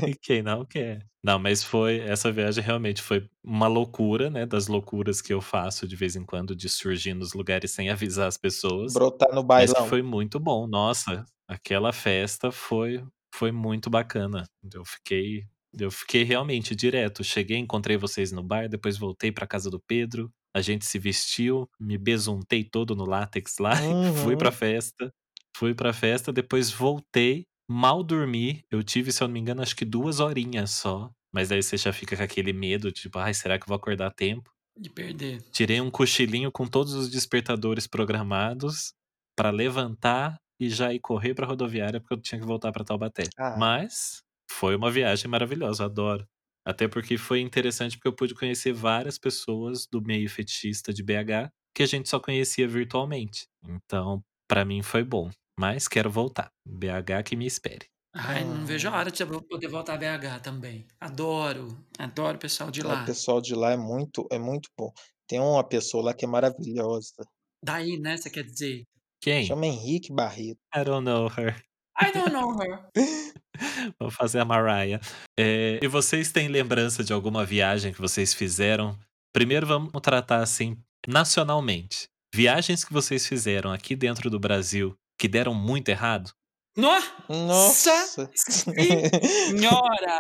e 0.08 0.16
quem 0.16 0.42
não 0.42 0.66
quer. 0.66 1.06
Não, 1.26 1.40
mas 1.40 1.64
foi. 1.64 2.02
Essa 2.02 2.32
viagem 2.32 2.64
realmente 2.64 3.02
foi 3.02 3.28
uma 3.44 3.68
loucura, 3.68 4.30
né? 4.30 4.46
Das 4.46 4.68
loucuras 4.68 5.22
que 5.22 5.34
eu 5.34 5.42
faço 5.42 5.88
de 5.88 5.96
vez 5.96 6.16
em 6.16 6.24
quando, 6.24 6.56
de 6.56 6.70
surgir 6.70 7.16
nos 7.16 7.34
lugares 7.34 7.72
sem 7.72 7.90
avisar 7.90 8.28
as 8.28 8.38
pessoas. 8.38 8.94
Brotar 8.94 9.34
no 9.34 9.44
bailão. 9.44 9.74
Mas 9.80 9.90
foi 9.90 10.04
muito 10.04 10.40
bom. 10.40 10.68
Nossa, 10.68 11.26
aquela 11.48 11.92
festa 11.92 12.52
foi, 12.52 13.04
foi 13.34 13.52
muito 13.52 13.90
bacana. 13.90 14.48
Eu 14.72 14.86
fiquei. 14.86 15.46
Eu 15.78 15.90
fiquei 15.90 16.24
realmente 16.24 16.76
direto. 16.76 17.24
Cheguei, 17.24 17.58
encontrei 17.58 17.98
vocês 17.98 18.32
no 18.32 18.44
bar, 18.44 18.70
depois 18.70 18.96
voltei 18.96 19.32
para 19.32 19.48
casa 19.48 19.72
do 19.72 19.80
Pedro. 19.80 20.32
A 20.54 20.62
gente 20.62 20.86
se 20.86 20.98
vestiu, 21.00 21.68
me 21.78 21.98
besuntei 21.98 22.64
todo 22.64 22.96
no 22.96 23.04
látex 23.04 23.58
lá, 23.60 23.74
uhum. 23.82 24.14
fui 24.24 24.38
pra 24.38 24.50
uhum. 24.50 24.56
festa. 24.56 25.12
Fui 25.58 25.74
pra 25.74 25.94
festa, 25.94 26.34
depois 26.34 26.70
voltei, 26.70 27.46
mal 27.66 28.04
dormi. 28.04 28.62
Eu 28.70 28.84
tive, 28.84 29.10
se 29.10 29.24
eu 29.24 29.28
não 29.30 29.34
me 29.34 29.40
engano, 29.40 29.62
acho 29.62 29.74
que 29.74 29.86
duas 29.86 30.20
horinhas 30.20 30.72
só. 30.72 31.10
Mas 31.34 31.50
aí 31.50 31.64
você 31.64 31.78
já 31.78 31.94
fica 31.94 32.18
com 32.18 32.24
aquele 32.24 32.52
medo, 32.52 32.92
tipo, 32.92 33.18
ai, 33.18 33.34
será 33.34 33.58
que 33.58 33.64
eu 33.64 33.70
vou 33.70 33.78
acordar 33.78 34.08
a 34.08 34.12
tempo? 34.12 34.52
De 34.78 34.90
perder. 34.90 35.42
Tirei 35.52 35.80
um 35.80 35.90
cochilinho 35.90 36.52
com 36.52 36.68
todos 36.68 36.94
os 36.94 37.10
despertadores 37.10 37.88
programados 37.88 38.94
para 39.34 39.50
levantar 39.50 40.36
e 40.60 40.70
já 40.70 40.94
ir 40.94 41.00
correr 41.00 41.34
pra 41.34 41.48
rodoviária 41.48 42.02
porque 42.02 42.16
eu 42.16 42.22
tinha 42.22 42.42
que 42.42 42.46
voltar 42.46 42.74
para 42.74 42.84
Taubaté. 42.84 43.24
Ah. 43.38 43.56
Mas 43.58 44.24
foi 44.52 44.76
uma 44.76 44.92
viagem 44.92 45.32
maravilhosa, 45.32 45.86
adoro. 45.86 46.28
Até 46.66 46.86
porque 46.86 47.18
foi 47.18 47.40
interessante 47.40 47.96
porque 47.96 48.10
eu 48.10 48.16
pude 48.16 48.36
conhecer 48.36 48.74
várias 48.74 49.18
pessoas 49.18 49.88
do 49.90 50.02
meio 50.02 50.30
fetichista 50.30 50.94
de 50.94 51.02
BH 51.02 51.50
que 51.74 51.84
a 51.84 51.86
gente 51.86 52.10
só 52.10 52.20
conhecia 52.20 52.68
virtualmente. 52.68 53.48
Então, 53.66 54.22
para 54.50 54.66
mim 54.66 54.82
foi 54.82 55.04
bom. 55.04 55.30
Mas 55.58 55.88
quero 55.88 56.10
voltar. 56.10 56.52
BH 56.66 57.24
que 57.26 57.36
me 57.36 57.46
espere. 57.46 57.88
Ai, 58.18 58.46
não 58.46 58.66
vejo 58.66 58.88
a 58.88 58.98
hora 58.98 59.12
de 59.12 59.26
poder 59.26 59.68
voltar 59.68 59.96
a 59.96 59.98
BH 59.98 60.42
também. 60.42 60.88
Adoro, 61.02 61.78
adoro 62.00 62.38
o 62.38 62.40
pessoal 62.40 62.72
de 62.72 62.82
lá. 62.82 63.04
O 63.04 63.06
pessoal 63.06 63.42
de 63.42 63.54
lá 63.54 63.72
é 63.72 63.78
muito, 63.78 64.26
é 64.32 64.40
muito 64.40 64.70
bom. 64.78 64.94
Tem 65.28 65.40
uma 65.40 65.64
pessoa 65.68 66.06
lá 66.06 66.14
que 66.14 66.24
é 66.24 66.28
maravilhosa. 66.28 67.28
Daí, 67.64 67.98
né, 68.00 68.16
você 68.16 68.30
quer 68.30 68.44
dizer? 68.44 68.84
Quem? 69.22 69.46
Chama 69.46 69.66
Henrique 69.66 70.14
Barreto. 70.14 70.60
I 70.74 70.84
don't 70.86 71.04
know 71.04 71.28
her. 71.28 71.62
I 72.02 72.12
don't 72.14 72.32
know 72.32 72.56
her. 72.62 72.90
Vou 74.00 74.10
fazer 74.12 74.40
a 74.40 74.46
Mariah. 74.46 75.02
É, 75.38 75.80
e 75.82 75.88
vocês 75.88 76.32
têm 76.32 76.48
lembrança 76.48 77.04
de 77.04 77.12
alguma 77.12 77.46
viagem 77.46 77.94
que 77.94 78.02
vocês 78.02 78.34
fizeram? 78.34 78.98
Primeiro 79.34 79.68
vamos 79.68 79.92
tratar 80.02 80.42
assim, 80.42 80.78
nacionalmente. 81.06 82.08
Viagens 82.34 82.86
que 82.86 82.94
vocês 82.94 83.28
fizeram 83.28 83.72
aqui 83.72 83.96
dentro 83.96 84.30
do 84.30 84.40
Brasil 84.40 84.96
que 85.18 85.28
deram 85.28 85.54
muito 85.54 85.90
errado? 85.90 86.32
Nossa! 86.76 87.12
Nossa! 87.30 88.30
Senhora! 88.36 90.20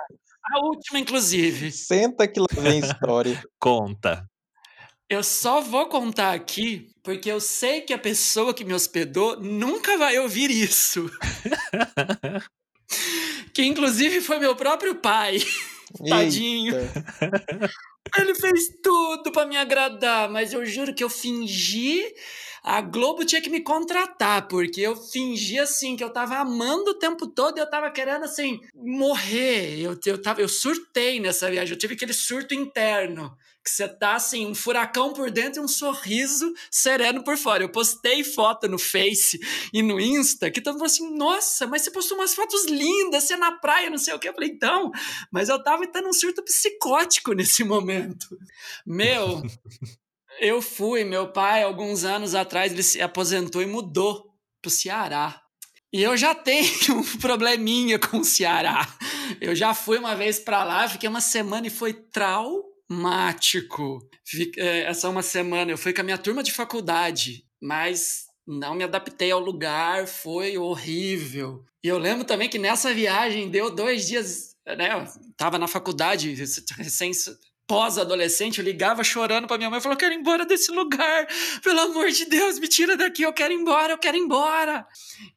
A 0.52 0.60
última, 0.60 1.00
inclusive. 1.00 1.72
Senta 1.72 2.28
que 2.28 2.40
lá 2.40 2.48
vem 2.52 2.80
história. 2.80 3.44
Conta. 3.60 4.26
Eu 5.10 5.24
só 5.24 5.62
vou 5.62 5.88
contar 5.88 6.34
aqui 6.34 6.90
porque 7.04 7.32
eu 7.32 7.40
sei 7.40 7.82
que 7.82 7.94
a 7.94 7.98
pessoa 7.98 8.54
que 8.54 8.64
me 8.64 8.74
hospedou 8.74 9.40
nunca 9.40 9.98
vai 9.98 10.18
ouvir 10.18 10.50
isso. 10.50 11.10
que 13.54 13.64
inclusive 13.64 14.22
foi 14.22 14.40
meu 14.40 14.56
próprio 14.56 14.96
pai. 14.96 15.40
Tadinho. 16.08 16.76
Ele 18.18 18.36
fez 18.36 18.70
tudo 18.82 19.32
para 19.32 19.48
me 19.48 19.58
agradar, 19.58 20.30
mas 20.30 20.54
eu 20.54 20.66
juro 20.66 20.94
que 20.94 21.04
eu 21.04 21.10
fingi 21.10 22.04
a 22.66 22.82
Globo 22.82 23.24
tinha 23.24 23.40
que 23.40 23.50
me 23.50 23.62
contratar, 23.62 24.48
porque 24.48 24.82
eu 24.82 24.96
fingi 24.96 25.60
assim 25.60 25.96
que 25.96 26.04
eu 26.04 26.10
tava 26.10 26.38
amando 26.38 26.90
o 26.90 26.94
tempo 26.96 27.28
todo 27.28 27.60
e 27.60 27.62
eu 27.62 27.70
tava 27.70 27.92
querendo 27.92 28.24
assim 28.24 28.60
morrer. 28.74 29.80
Eu, 29.80 29.96
eu, 30.04 30.20
tava, 30.20 30.42
eu 30.42 30.50
surtei 30.50 31.20
nessa 31.20 31.48
viagem, 31.52 31.76
eu 31.76 31.78
tive 31.78 31.94
aquele 31.94 32.12
surto 32.12 32.56
interno. 32.56 33.38
Que 33.66 33.72
você 33.72 33.88
tá 33.88 34.14
assim, 34.14 34.46
um 34.46 34.54
furacão 34.54 35.12
por 35.12 35.32
dentro 35.32 35.60
e 35.60 35.66
um 35.66 35.68
sorriso 35.68 36.54
sereno 36.70 37.24
por 37.24 37.36
fora. 37.36 37.64
Eu 37.64 37.70
postei 37.70 38.24
foto 38.24 38.68
no 38.68 38.78
Face 38.78 39.40
e 39.74 39.82
no 39.82 40.00
Insta 40.00 40.52
que 40.52 40.62
todo 40.62 40.74
mundo 40.74 40.88
falou 40.88 40.94
assim: 40.94 41.18
nossa, 41.18 41.66
mas 41.66 41.82
você 41.82 41.90
postou 41.90 42.18
umas 42.18 42.36
fotos 42.36 42.66
lindas, 42.66 43.24
você 43.24 43.36
na 43.36 43.54
praia, 43.54 43.90
não 43.90 43.98
sei 43.98 44.14
o 44.14 44.20
que. 44.20 44.30
Eu 44.30 44.34
falei, 44.34 44.50
então, 44.50 44.92
mas 45.32 45.50
eu 45.50 45.62
tava 45.64 45.86
tendo 45.88 46.08
um 46.08 46.14
surto 46.14 46.44
psicótico 46.44 47.34
nesse 47.34 47.64
momento. 47.64 48.38
Meu, 48.86 49.42
eu 50.40 50.62
fui, 50.62 51.04
meu 51.04 51.32
pai, 51.32 51.64
alguns 51.64 52.04
anos 52.04 52.36
atrás, 52.36 52.72
ele 52.72 52.84
se 52.84 53.02
aposentou 53.02 53.62
e 53.62 53.66
mudou 53.66 54.32
pro 54.62 54.70
Ceará. 54.70 55.42
E 55.92 56.04
eu 56.04 56.18
já 56.18 56.36
tenho 56.36 57.00
um 57.00 57.18
probleminha 57.20 57.98
com 57.98 58.20
o 58.20 58.26
Ceará. 58.26 58.88
Eu 59.40 59.56
já 59.56 59.74
fui 59.74 59.98
uma 59.98 60.16
vez 60.16 60.40
para 60.40 60.64
lá, 60.64 60.88
fiquei 60.88 61.10
uma 61.10 61.22
semana 61.22 61.68
e 61.68 61.70
foi 61.70 61.94
traumático. 62.88 64.08
É, 64.58 64.84
essa 64.84 65.10
uma 65.10 65.22
semana 65.22 65.72
eu 65.72 65.78
fui 65.78 65.94
com 65.94 66.02
a 66.02 66.04
minha 66.04 66.18
turma 66.18 66.44
de 66.44 66.52
faculdade, 66.52 67.46
mas 67.62 68.26
não 68.48 68.76
me 68.76 68.84
adaptei 68.84 69.32
ao 69.32 69.40
lugar, 69.40 70.08
foi 70.08 70.58
horrível. 70.58 71.64
E 71.84 71.88
eu 71.88 71.98
lembro 71.98 72.26
também 72.26 72.50
que 72.50 72.58
nessa 72.58 72.94
viagem 72.94 73.50
deu 73.50 73.74
dois 73.74 74.08
dias, 74.08 74.56
né? 74.66 74.94
Eu 74.94 75.08
tava 75.36 75.60
na 75.60 75.68
faculdade, 75.68 76.34
recém 76.78 77.12
pós-adolescente, 77.68 78.60
eu 78.60 78.66
ligava 78.66 79.04
chorando 79.04 79.48
pra 79.48 79.58
minha 79.58 79.70
mãe, 79.70 79.82
falou, 79.82 79.96
eu 79.96 80.00
quero 80.00 80.14
ir 80.14 80.18
embora 80.18 80.46
desse 80.46 80.72
lugar, 80.72 81.28
pelo 81.64 81.80
amor 81.80 82.10
de 82.10 82.26
Deus, 82.26 82.60
me 82.60 82.68
tira 82.68 82.96
daqui, 82.96 83.24
eu 83.24 83.34
quero 83.34 83.54
ir 83.54 83.58
embora, 83.58 83.94
eu 83.94 83.98
quero 83.98 84.18
ir 84.18 84.22
embora. 84.22 84.86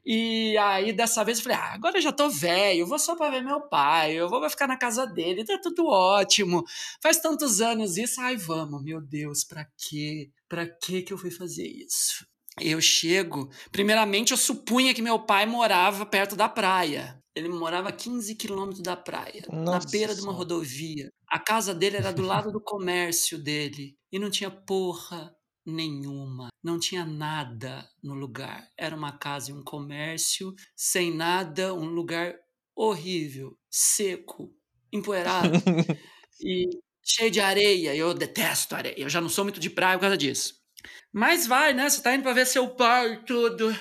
E 0.05 0.57
aí, 0.59 0.93
dessa 0.93 1.25
vez, 1.25 1.39
eu 1.39 1.45
falei, 1.45 1.59
ah, 1.59 1.75
agora 1.75 1.97
eu 1.99 2.03
já 2.03 2.13
tô 2.13 2.29
velho, 2.29 2.87
vou 2.87 2.99
só 2.99 3.17
pra 3.17 3.31
ver 3.31 3.43
meu 3.43 3.61
pai, 3.63 4.13
eu 4.13 4.29
vou 4.29 4.49
ficar 4.51 4.67
na 4.67 4.77
casa 4.77 5.07
dele, 5.07 5.45
tá 5.45 5.59
tudo 5.63 5.87
ótimo, 5.87 6.65
faz 7.03 7.19
tantos 7.19 7.61
anos 7.61 7.97
isso, 7.97 8.21
ai, 8.21 8.37
vamos, 8.37 8.83
meu 8.83 9.01
Deus, 9.01 9.45
pra 9.45 9.67
quê? 9.77 10.31
Pra 10.49 10.67
quê 10.67 11.03
que 11.03 11.13
eu 11.13 11.19
fui 11.19 11.31
fazer 11.31 11.67
isso? 11.67 12.27
Eu 12.61 12.81
chego, 12.81 13.49
primeiramente 13.71 14.33
eu 14.33 14.37
supunha 14.37 14.93
que 14.93 15.01
meu 15.01 15.19
pai 15.21 15.47
morava 15.47 16.05
perto 16.05 16.35
da 16.35 16.49
praia, 16.49 17.23
ele 17.35 17.49
morava 17.49 17.91
a 17.91 17.93
15 17.93 18.35
quilômetros 18.35 18.83
da 18.83 18.97
praia, 18.97 19.45
Nossa. 19.49 19.87
na 19.87 19.91
beira 19.91 20.15
de 20.15 20.21
uma 20.21 20.33
rodovia. 20.33 21.09
A 21.31 21.39
casa 21.39 21.75
dele 21.75 21.97
era 21.99 22.13
do 22.13 22.23
lado 22.23 22.51
do 22.51 22.61
comércio 22.61 23.39
dele. 23.39 23.97
E 24.11 24.19
não 24.19 24.31
tinha 24.31 24.51
porra 24.51 25.35
nenhuma. 25.65 26.49
Não 26.63 26.79
tinha 26.79 27.05
nada 27.05 27.89
no 28.03 28.15
lugar. 28.15 28.67
Era 28.77 28.97
uma 28.97 29.13
casa 29.19 29.51
e 29.51 29.55
um 29.55 29.63
comércio, 29.63 30.55
sem 30.75 31.15
nada, 31.15 31.75
um 31.75 31.87
lugar 31.87 32.35
horrível, 32.75 33.59
seco, 33.71 34.55
empoeirado 34.93 35.53
e 36.41 36.69
cheio 37.05 37.31
de 37.31 37.41
areia. 37.41 37.95
Eu 37.95 38.15
detesto 38.15 38.75
areia. 38.75 38.95
Eu 38.99 39.09
já 39.11 39.21
não 39.21 39.29
sou 39.29 39.45
muito 39.45 39.61
de 39.61 39.71
praia 39.71 39.99
por 39.99 40.03
causa 40.03 40.17
disso. 40.17 40.55
Mas 41.13 41.47
vai, 41.47 41.75
né? 41.75 41.89
Você 41.91 42.03
tá 42.03 42.15
indo 42.15 42.23
pra 42.23 42.33
ver 42.33 42.47
seu 42.47 42.69
pai 42.71 43.23
tudo. 43.25 43.75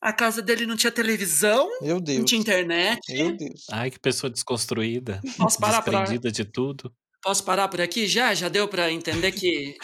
A 0.00 0.12
casa 0.12 0.42
dele 0.42 0.66
não 0.66 0.76
tinha 0.76 0.92
televisão, 0.92 1.68
Meu 1.80 2.00
Deus. 2.00 2.18
não 2.18 2.24
tinha 2.24 2.40
internet. 2.40 3.00
Meu 3.12 3.36
Deus. 3.36 3.64
Ai, 3.70 3.90
que 3.90 3.98
pessoa 3.98 4.30
desconstruída. 4.30 5.20
Posso 5.36 5.58
parar 5.58 5.80
desprendida 5.80 6.22
pra... 6.22 6.30
de 6.30 6.44
tudo. 6.44 6.92
Posso 7.22 7.42
parar 7.42 7.66
por 7.68 7.80
aqui 7.80 8.06
já? 8.06 8.32
Já 8.34 8.48
deu 8.48 8.68
para 8.68 8.92
entender 8.92 9.32
que 9.32 9.76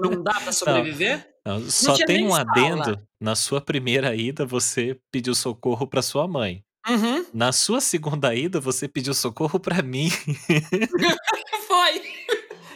não 0.00 0.22
dá 0.22 0.40
para 0.40 0.50
sobreviver? 0.52 1.24
Não, 1.46 1.60
não, 1.60 1.70
só 1.70 1.96
não 1.96 2.06
tem 2.06 2.26
um 2.26 2.34
adendo. 2.34 3.00
Na 3.20 3.36
sua 3.36 3.60
primeira 3.60 4.14
ida, 4.16 4.44
você 4.44 4.98
pediu 5.12 5.34
socorro 5.34 5.86
para 5.86 6.02
sua 6.02 6.26
mãe. 6.26 6.64
Uhum. 6.88 7.24
Na 7.32 7.52
sua 7.52 7.80
segunda 7.80 8.34
ida, 8.34 8.60
você 8.60 8.88
pediu 8.88 9.14
socorro 9.14 9.60
para 9.60 9.82
mim. 9.82 10.10
Foi. 11.68 12.02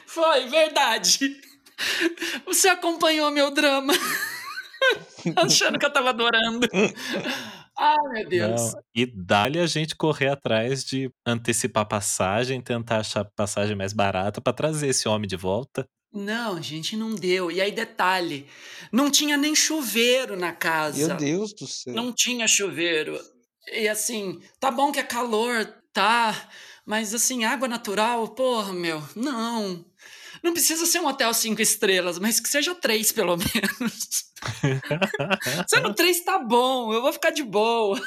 Foi, 0.06 0.48
verdade. 0.48 1.36
Você 2.46 2.68
acompanhou 2.68 3.30
meu 3.30 3.50
drama. 3.50 3.92
Achando 5.36 5.78
que 5.78 5.86
eu 5.86 5.92
tava 5.92 6.10
adorando. 6.10 6.66
Ai, 7.78 7.96
meu 8.12 8.28
Deus. 8.28 8.74
Não. 8.74 8.82
E 8.94 9.06
dá-lhe 9.06 9.58
a 9.58 9.66
gente 9.66 9.96
correr 9.96 10.28
atrás 10.28 10.84
de 10.84 11.10
antecipar 11.26 11.86
passagem, 11.86 12.60
tentar 12.60 12.98
achar 12.98 13.24
passagem 13.24 13.76
mais 13.76 13.92
barata 13.92 14.40
para 14.40 14.52
trazer 14.52 14.88
esse 14.88 15.08
homem 15.08 15.28
de 15.28 15.36
volta. 15.36 15.88
Não, 16.12 16.60
gente, 16.62 16.96
não 16.96 17.14
deu. 17.14 17.50
E 17.50 17.60
aí, 17.60 17.70
detalhe: 17.70 18.46
não 18.90 19.10
tinha 19.10 19.36
nem 19.36 19.54
chuveiro 19.54 20.36
na 20.36 20.52
casa. 20.52 21.08
Meu 21.08 21.16
Deus 21.16 21.52
do 21.54 21.66
céu. 21.66 21.94
Não 21.94 22.12
tinha 22.12 22.48
chuveiro. 22.48 23.18
E 23.72 23.86
assim, 23.86 24.40
tá 24.58 24.70
bom 24.70 24.90
que 24.90 24.98
é 24.98 25.02
calor, 25.02 25.66
tá. 25.92 26.48
Mas 26.86 27.12
assim, 27.12 27.44
água 27.44 27.68
natural, 27.68 28.26
porra, 28.28 28.72
meu, 28.72 29.02
não. 29.14 29.84
Não 30.42 30.52
precisa 30.52 30.86
ser 30.86 31.00
um 31.00 31.06
hotel 31.06 31.32
cinco 31.34 31.60
estrelas, 31.60 32.18
mas 32.18 32.40
que 32.40 32.48
seja 32.48 32.74
três, 32.74 33.12
pelo 33.12 33.36
menos. 33.36 34.28
Sendo 35.68 35.94
três 35.94 36.20
tá 36.24 36.38
bom, 36.38 36.92
eu 36.92 37.02
vou 37.02 37.12
ficar 37.12 37.30
de 37.30 37.42
boa. 37.42 38.00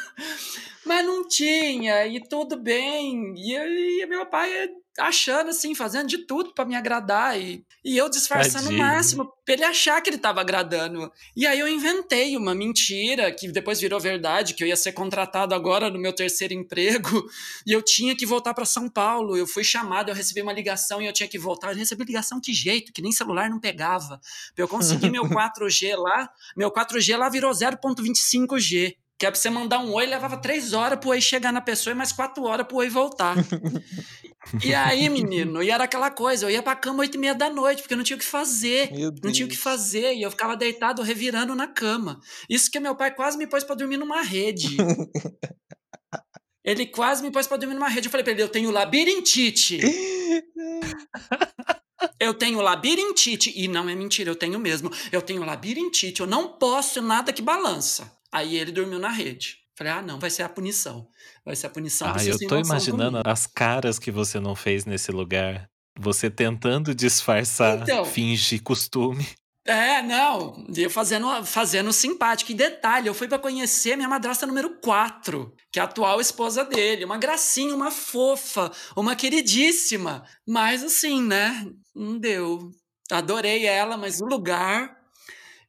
Mas 0.86 1.06
não 1.06 1.28
tinha, 1.28 2.08
e 2.08 2.20
tudo 2.28 2.58
bem. 2.58 3.34
E, 3.36 4.02
e 4.02 4.06
meu 4.08 4.26
pai 4.26 4.70
achando 5.02 5.50
assim, 5.50 5.74
fazendo 5.74 6.08
de 6.08 6.20
tudo 6.20 6.54
para 6.54 6.66
me 6.66 6.76
agradar 6.76 7.40
e, 7.40 7.66
e 7.84 7.98
eu 7.98 8.10
disfarçando 8.10 8.66
Tadinho. 8.66 8.82
o 8.82 8.86
máximo 8.86 9.34
pra 9.44 9.54
ele 9.54 9.64
achar 9.64 10.02
que 10.02 10.10
ele 10.10 10.18
tava 10.18 10.42
agradando. 10.42 11.12
E 11.36 11.46
aí 11.46 11.60
eu 11.60 11.68
inventei 11.68 12.38
uma 12.38 12.54
mentira 12.54 13.32
que 13.32 13.48
depois 13.52 13.82
virou 13.82 14.00
verdade, 14.00 14.54
que 14.54 14.64
eu 14.64 14.68
ia 14.68 14.76
ser 14.76 14.92
contratado 14.92 15.56
agora 15.56 15.90
no 15.90 16.00
meu 16.00 16.14
terceiro 16.14 16.54
emprego 16.54 17.26
e 17.66 17.72
eu 17.72 17.82
tinha 17.82 18.16
que 18.16 18.26
voltar 18.26 18.54
para 18.54 18.66
São 18.66 18.88
Paulo. 18.90 19.36
Eu 19.36 19.48
fui 19.48 19.64
chamado, 19.64 20.10
eu 20.10 20.16
recebi 20.16 20.42
uma 20.42 20.54
ligação 20.54 21.02
e 21.02 21.06
eu 21.06 21.14
tinha 21.14 21.28
que 21.28 21.40
voltar. 21.40 21.72
Eu 21.72 21.78
recebi 21.78 22.04
ligação 22.04 22.40
que 22.40 22.54
jeito, 22.54 22.94
que 22.94 23.02
nem 23.02 23.12
celular 23.12 23.50
não 23.50 23.60
pegava. 23.60 24.20
Eu 24.56 24.68
consegui 24.68 25.10
meu 25.12 25.24
4G 25.24 25.96
lá, 25.98 26.30
meu 26.56 26.72
4G 26.72 27.18
lá 27.18 27.30
virou 27.30 27.52
0.25G. 27.52 28.96
Que 29.22 29.28
é 29.28 29.30
pra 29.30 29.40
você 29.40 29.52
mandar 29.52 29.78
um 29.78 29.94
oi, 29.94 30.08
levava 30.08 30.36
três 30.36 30.74
horas 30.74 30.98
pro 30.98 31.10
oi 31.10 31.22
chegar 31.22 31.54
na 31.54 31.62
pessoa 31.62 31.92
e 31.92 31.96
mais 31.96 32.12
quatro 32.12 32.44
horas 32.44 32.66
pro 32.66 32.78
oi 32.78 32.90
voltar. 32.90 33.36
e 34.66 34.74
aí, 34.74 35.08
menino, 35.10 35.62
e 35.62 35.70
era 35.70 35.84
aquela 35.84 36.10
coisa, 36.10 36.48
eu 36.48 36.50
ia 36.50 36.64
pra 36.64 36.76
cama 36.76 37.02
oito 37.02 37.18
e 37.18 37.20
meia 37.20 37.36
da 37.36 37.48
noite, 37.48 37.84
porque 37.84 37.94
eu 37.94 37.98
não 38.00 38.04
tinha 38.04 38.18
o 38.18 38.20
que 38.20 38.26
fazer. 38.26 38.90
Não 39.24 39.32
tinha 39.32 39.46
o 39.46 39.48
que 39.48 39.56
fazer. 39.56 40.16
E 40.16 40.24
eu 40.24 40.32
ficava 40.32 40.58
deitado, 40.58 41.04
revirando 41.04 41.54
na 41.54 41.68
cama. 41.68 42.20
Isso 42.50 42.72
que 42.72 42.80
meu 42.80 42.96
pai 42.96 43.14
quase 43.14 43.38
me 43.38 43.46
pôs 43.46 43.64
pra 43.64 43.76
dormir 43.76 43.98
numa 43.98 44.24
rede. 44.24 44.76
ele 46.66 46.88
quase 46.88 47.22
me 47.22 47.30
pôs 47.30 47.46
pra 47.46 47.58
dormir 47.58 47.76
numa 47.76 47.90
rede. 47.90 48.08
Eu 48.08 48.12
falei 48.12 48.24
pra 48.24 48.34
ele, 48.34 48.42
eu 48.42 48.50
tenho 48.50 48.72
labirintite. 48.72 49.78
Eu 52.20 52.34
tenho 52.34 52.60
labirintite. 52.62 53.54
E 53.56 53.68
não 53.68 53.88
é 53.88 53.94
mentira, 53.94 54.32
eu 54.32 54.36
tenho 54.36 54.58
mesmo. 54.58 54.92
Eu 55.12 55.22
tenho 55.22 55.46
labirintite. 55.46 56.22
Eu 56.22 56.26
não 56.26 56.48
posso 56.58 57.00
nada 57.00 57.32
que 57.32 57.44
balança. 57.44 58.12
Aí 58.32 58.58
ele 58.58 58.72
dormiu 58.72 59.00
na 59.00 59.10
rede. 59.10 59.58
Falei, 59.78 59.94
ah, 59.94 60.02
não, 60.02 60.20
vai 60.20 60.30
ser 60.30 60.44
a 60.44 60.50
punição. 60.50 61.08
Vai 61.46 61.56
ser 61.56 61.67
a 61.67 61.70
punição. 61.70 62.08
Ah, 62.13 62.24
eu 62.24 62.38
tô 62.48 62.58
imaginando 62.58 63.12
comigo. 63.12 63.30
as 63.30 63.48
caras 63.48 63.98
que 63.98 64.12
você 64.12 64.39
não 64.39 64.56
fez 64.56 64.86
nesse 64.86 65.12
lugar. 65.12 65.70
Você 66.00 66.30
tentando 66.30 66.96
disfarçar, 66.96 67.82
então, 67.82 68.06
fingir 68.06 68.62
costume. 68.62 69.28
É, 69.65 70.02
não, 70.02 70.65
eu 70.76 70.89
fazendo, 70.89 71.46
fazendo 71.46 71.94
simpático. 71.94 72.52
E 72.52 72.56
detalhe, 72.56 73.08
eu 73.08 73.13
fui 73.13 73.28
para 73.28 73.38
conhecer 73.38 73.96
minha 73.96 74.10
madrasta 74.10 74.48
número 74.48 74.78
4, 74.82 75.54
que 75.72 75.80
é 75.80 75.82
a 75.82 75.86
atual 75.86 76.20
esposa 76.20 76.65
dele. 76.65 77.06
Uma 77.06 77.17
gracinha, 77.17 77.76
uma 77.76 77.91
fofa, 77.91 78.72
uma 78.96 79.15
queridíssima. 79.15 80.24
Mas 80.48 80.84
assim, 80.84 81.22
né, 81.22 81.67
não 81.96 82.17
deu. 82.17 82.72
Adorei 83.12 83.65
ela, 83.65 83.98
mas 83.98 84.20
o 84.22 84.26
lugar. 84.26 85.01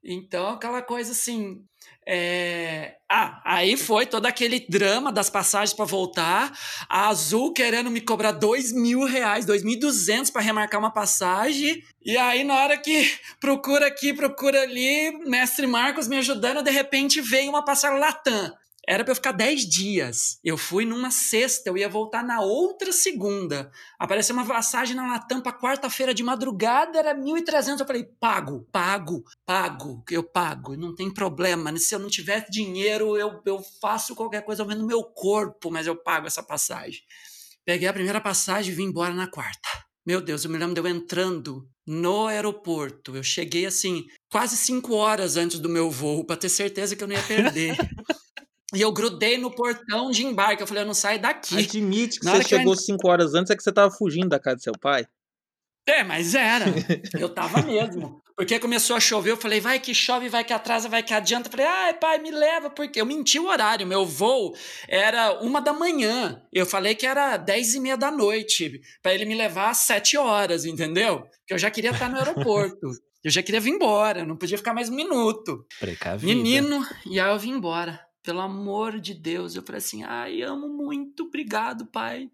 Então, 0.05 0.49
aquela 0.49 0.83
coisa 0.83 1.13
assim, 1.13 1.65
é... 2.07 2.97
Ah, 3.09 3.41
aí 3.45 3.77
foi 3.77 4.07
todo 4.07 4.27
aquele 4.27 4.67
drama 4.69 5.13
das 5.13 5.31
passagens 5.31 5.73
para 5.73 5.85
voltar. 5.85 6.53
A 6.89 7.09
Azul 7.09 7.53
querendo 7.53 7.91
me 7.91 8.01
cobrar 8.01 8.33
dois 8.33 8.73
mil 8.73 9.05
reais, 9.05 9.45
dois 9.45 9.63
mil 9.63 9.79
duzentos 9.79 10.31
para 10.31 10.43
remarcar 10.43 10.81
uma 10.81 10.93
passagem. 10.93 11.83
E 12.05 12.17
aí, 12.17 12.43
na 12.43 12.55
hora 12.55 12.77
que 12.79 13.17
procura 13.39 13.87
aqui, 13.87 14.13
procura 14.13 14.63
ali, 14.63 15.13
mestre 15.27 15.67
Marcos 15.67 16.09
me 16.09 16.17
ajudando, 16.17 16.65
de 16.65 16.71
repente 16.71 17.21
veio 17.21 17.51
uma 17.51 17.65
passagem 17.65 17.99
Latam. 17.99 18.53
Era 18.87 19.05
para 19.05 19.13
eu 19.13 19.17
ficar 19.17 19.33
10 19.33 19.69
dias. 19.69 20.39
Eu 20.43 20.59
fui 20.59 20.85
numa 20.85 21.11
sexta, 21.11 21.71
eu 21.71 21.79
ia 21.79 21.89
voltar 21.89 22.25
na 22.25 22.41
outra 22.41 22.93
segunda. 22.93 23.71
Apareceu 23.99 24.35
uma 24.35 24.47
passagem 24.47 24.97
na 24.97 25.07
Latam 25.07 25.41
quarta-feira 25.41 26.13
de 26.13 26.23
madrugada, 26.23 26.99
era 26.99 27.15
1.300. 27.15 27.79
Eu 27.79 27.87
falei, 27.87 28.05
pago, 28.19 28.67
pago, 28.73 29.23
pago, 29.47 30.03
eu 30.11 30.25
pago, 30.25 30.77
não 30.77 30.95
tem 30.95 31.13
problema. 31.13 31.77
Se 31.79 31.95
eu 31.95 32.01
não 32.01 32.09
tiver 32.09 32.47
dinheiro, 32.51 33.17
eu, 33.17 33.41
eu 33.47 33.63
faço 33.81 34.17
qualquer 34.17 34.45
coisa 34.45 34.65
vendo 34.65 34.87
meu 34.87 35.05
corpo, 35.05 35.71
mas 35.71 35.87
eu 35.87 35.95
pago 35.97 36.27
essa 36.27 36.43
passagem. 36.43 37.03
Peguei 37.65 37.87
a 37.87 37.93
primeira 37.93 38.21
passagem 38.21 38.73
e 38.73 38.75
vim 38.75 38.85
embora 38.85 39.15
na 39.15 39.29
quarta. 39.31 39.69
Meu 40.05 40.21
Deus, 40.21 40.45
eu 40.45 40.51
me 40.51 40.59
lembro 40.59 40.75
de 40.75 40.81
eu 40.81 40.89
entrando 40.89 41.69
no 41.87 42.27
aeroporto. 42.27 43.15
Eu 43.17 43.23
cheguei 43.23 43.65
assim, 43.65 44.05
quase 44.29 44.57
cinco 44.57 44.95
horas 44.95 45.37
antes 45.37 45.61
do 45.61 45.69
meu 45.69 45.89
voo, 45.89 46.25
para 46.25 46.37
ter 46.37 46.49
certeza 46.49 46.97
que 46.97 47.05
eu 47.05 47.07
não 47.07 47.15
ia 47.15 47.23
perder. 47.23 47.77
E 48.75 48.81
eu 48.81 48.91
grudei 48.93 49.37
no 49.37 49.51
portão 49.51 50.11
de 50.11 50.25
embarque. 50.25 50.63
Eu 50.63 50.67
falei, 50.67 50.83
eu 50.83 50.87
não 50.87 50.95
saio 50.95 51.21
daqui. 51.21 51.59
Admite 51.59 52.21
que 52.21 52.25
Na 52.25 52.37
você 52.37 52.45
chegou 52.45 52.73
eu... 52.73 52.79
cinco 52.79 53.09
horas 53.09 53.35
antes, 53.35 53.51
é 53.51 53.57
que 53.57 53.63
você 53.63 53.73
tava 53.73 53.91
fugindo 53.91 54.29
da 54.29 54.39
casa 54.39 54.57
do 54.57 54.63
seu 54.63 54.73
pai. 54.81 55.07
É, 55.87 56.05
mas 56.05 56.35
era. 56.35 56.67
Eu 57.19 57.29
tava 57.29 57.61
mesmo. 57.63 58.23
Porque 58.37 58.59
começou 58.59 58.97
a 58.97 59.01
chover, 59.01 59.33
eu 59.33 59.37
falei, 59.37 59.61
vai 59.61 59.79
que 59.79 59.95
chove, 59.95 60.29
vai 60.29 60.43
que 60.43 60.53
atrasa, 60.53 60.89
vai 60.89 61.03
que 61.03 61.13
adianta. 61.13 61.49
Eu 61.49 61.51
falei, 61.51 61.67
ai, 61.67 61.95
pai, 61.95 62.19
me 62.19 62.31
leva, 62.31 62.71
porque 62.71 63.01
eu 63.01 63.05
menti 63.05 63.39
o 63.39 63.47
horário. 63.47 63.87
Meu 63.87 64.07
voo 64.07 64.55
era 64.89 65.39
uma 65.43 65.61
da 65.61 65.73
manhã. 65.73 66.43
Eu 66.53 66.65
falei 66.65 66.95
que 66.95 67.07
era 67.07 67.37
dez 67.37 67.75
e 67.75 67.81
meia 67.81 67.97
da 67.97 68.11
noite, 68.11 68.81
para 69.03 69.13
ele 69.13 69.27
me 69.27 69.35
levar 69.35 69.71
às 69.71 69.79
sete 69.79 70.17
horas, 70.17 70.65
entendeu? 70.65 71.25
Que 71.47 71.53
eu 71.53 71.59
já 71.59 71.71
queria 71.71 71.91
estar 71.91 72.09
no 72.09 72.17
aeroporto. 72.17 72.89
Eu 73.25 73.31
já 73.31 73.41
queria 73.41 73.61
vir 73.61 73.71
embora, 73.71 74.25
não 74.25 74.37
podia 74.37 74.59
ficar 74.59 74.75
mais 74.75 74.89
um 74.89 74.97
minuto. 74.97 75.65
Precavido. 75.79 76.27
Menino, 76.27 76.85
e 77.07 77.21
aí 77.21 77.31
eu 77.31 77.39
vim 77.39 77.53
embora 77.53 78.01
pelo 78.23 78.41
amor 78.41 79.01
de 79.01 79.15
Deus. 79.15 79.55
Eu 79.55 79.63
falei 79.63 79.79
assim: 79.79 80.03
ai, 80.05 80.43
amo 80.43 80.69
muito, 80.69 81.25
obrigado, 81.25 81.87
pai. 81.87 82.31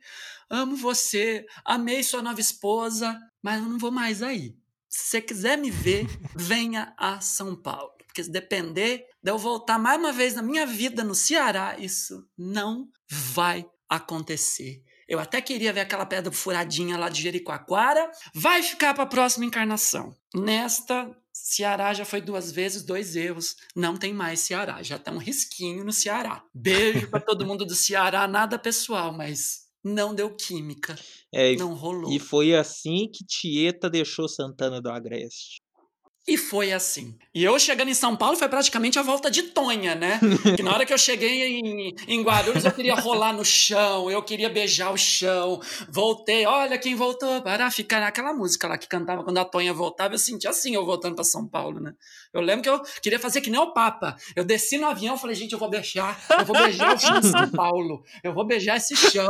Amo 0.48 0.76
você, 0.76 1.46
amei 1.64 2.02
sua 2.02 2.22
nova 2.22 2.40
esposa, 2.40 3.18
mas 3.42 3.62
eu 3.62 3.68
não 3.68 3.78
vou 3.78 3.90
mais 3.90 4.22
aí. 4.22 4.56
Se 4.88 5.04
você 5.04 5.20
quiser 5.20 5.58
me 5.58 5.70
ver, 5.70 6.06
venha 6.36 6.94
a 6.96 7.20
São 7.20 7.54
Paulo. 7.54 7.92
Porque 8.06 8.24
se 8.24 8.30
depender 8.30 9.06
de 9.22 9.30
eu 9.30 9.38
voltar 9.38 9.78
mais 9.78 9.98
uma 9.98 10.12
vez 10.12 10.34
na 10.34 10.42
minha 10.42 10.66
vida 10.66 11.04
no 11.04 11.14
Ceará, 11.14 11.76
isso 11.78 12.26
não 12.36 12.88
vai 13.08 13.66
acontecer. 13.88 14.82
Eu 15.08 15.18
até 15.18 15.40
queria 15.40 15.72
ver 15.72 15.80
aquela 15.80 16.04
pedra 16.04 16.30
furadinha 16.30 16.98
lá 16.98 17.08
de 17.08 17.22
Jericoacoara. 17.22 18.10
Vai 18.34 18.62
ficar 18.62 18.92
para 18.92 19.04
a 19.04 19.06
próxima 19.06 19.46
encarnação. 19.46 20.14
Nesta 20.34 21.10
Ceará 21.48 21.94
já 21.94 22.04
foi 22.04 22.20
duas 22.20 22.52
vezes, 22.52 22.82
dois 22.82 23.16
erros. 23.16 23.56
Não 23.74 23.96
tem 23.96 24.12
mais 24.12 24.40
Ceará. 24.40 24.82
Já 24.82 24.98
tá 24.98 25.10
um 25.10 25.16
risquinho 25.16 25.82
no 25.82 25.92
Ceará. 25.92 26.44
Beijo 26.54 27.08
para 27.08 27.20
todo 27.20 27.46
mundo 27.46 27.64
do 27.64 27.74
Ceará, 27.74 28.28
nada 28.28 28.58
pessoal, 28.58 29.14
mas 29.14 29.60
não 29.82 30.14
deu 30.14 30.36
química. 30.36 30.94
É, 31.32 31.56
não 31.56 31.72
rolou. 31.74 32.12
E 32.12 32.18
foi 32.18 32.54
assim 32.54 33.10
que 33.10 33.24
Tieta 33.24 33.88
deixou 33.88 34.28
Santana 34.28 34.78
do 34.78 34.90
Agreste. 34.90 35.62
E 36.28 36.36
foi 36.36 36.72
assim. 36.74 37.16
E 37.34 37.42
eu 37.42 37.58
chegando 37.58 37.88
em 37.88 37.94
São 37.94 38.14
Paulo 38.14 38.36
foi 38.36 38.50
praticamente 38.50 38.98
a 38.98 39.02
volta 39.02 39.30
de 39.30 39.44
Tonha, 39.44 39.94
né? 39.94 40.20
Que 40.54 40.62
na 40.62 40.74
hora 40.74 40.84
que 40.84 40.92
eu 40.92 40.98
cheguei 40.98 41.58
em, 41.58 41.94
em 42.06 42.22
Guarulhos 42.22 42.66
eu 42.66 42.72
queria 42.72 42.94
rolar 42.94 43.32
no 43.32 43.42
chão, 43.44 44.10
eu 44.10 44.22
queria 44.22 44.50
beijar 44.50 44.92
o 44.92 44.96
chão. 44.98 45.58
Voltei, 45.88 46.44
olha 46.44 46.76
quem 46.76 46.94
voltou 46.94 47.40
para 47.40 47.70
ficar 47.70 48.00
naquela 48.00 48.34
música 48.34 48.68
lá 48.68 48.76
que 48.76 48.86
cantava 48.86 49.24
quando 49.24 49.38
a 49.38 49.44
Tonha 49.44 49.72
voltava. 49.72 50.12
Eu 50.12 50.18
senti 50.18 50.46
assim 50.46 50.74
eu 50.74 50.84
voltando 50.84 51.14
para 51.14 51.24
São 51.24 51.48
Paulo, 51.48 51.80
né? 51.80 51.94
Eu 52.32 52.40
lembro 52.40 52.62
que 52.62 52.68
eu 52.68 52.82
queria 53.02 53.18
fazer 53.18 53.40
que 53.40 53.50
nem 53.50 53.60
o 53.60 53.72
Papa. 53.72 54.16
Eu 54.36 54.44
desci 54.44 54.78
no 54.78 54.86
avião 54.86 55.16
e 55.16 55.18
falei, 55.18 55.34
gente, 55.34 55.52
eu 55.52 55.58
vou 55.58 55.70
beijar, 55.70 56.20
eu 56.38 56.44
vou 56.44 56.56
beijar 56.56 56.94
o 56.94 56.98
chão 56.98 57.20
de 57.20 57.26
São 57.26 57.50
Paulo, 57.50 58.04
eu 58.22 58.34
vou 58.34 58.46
beijar 58.46 58.76
esse 58.76 58.94
chão, 58.96 59.28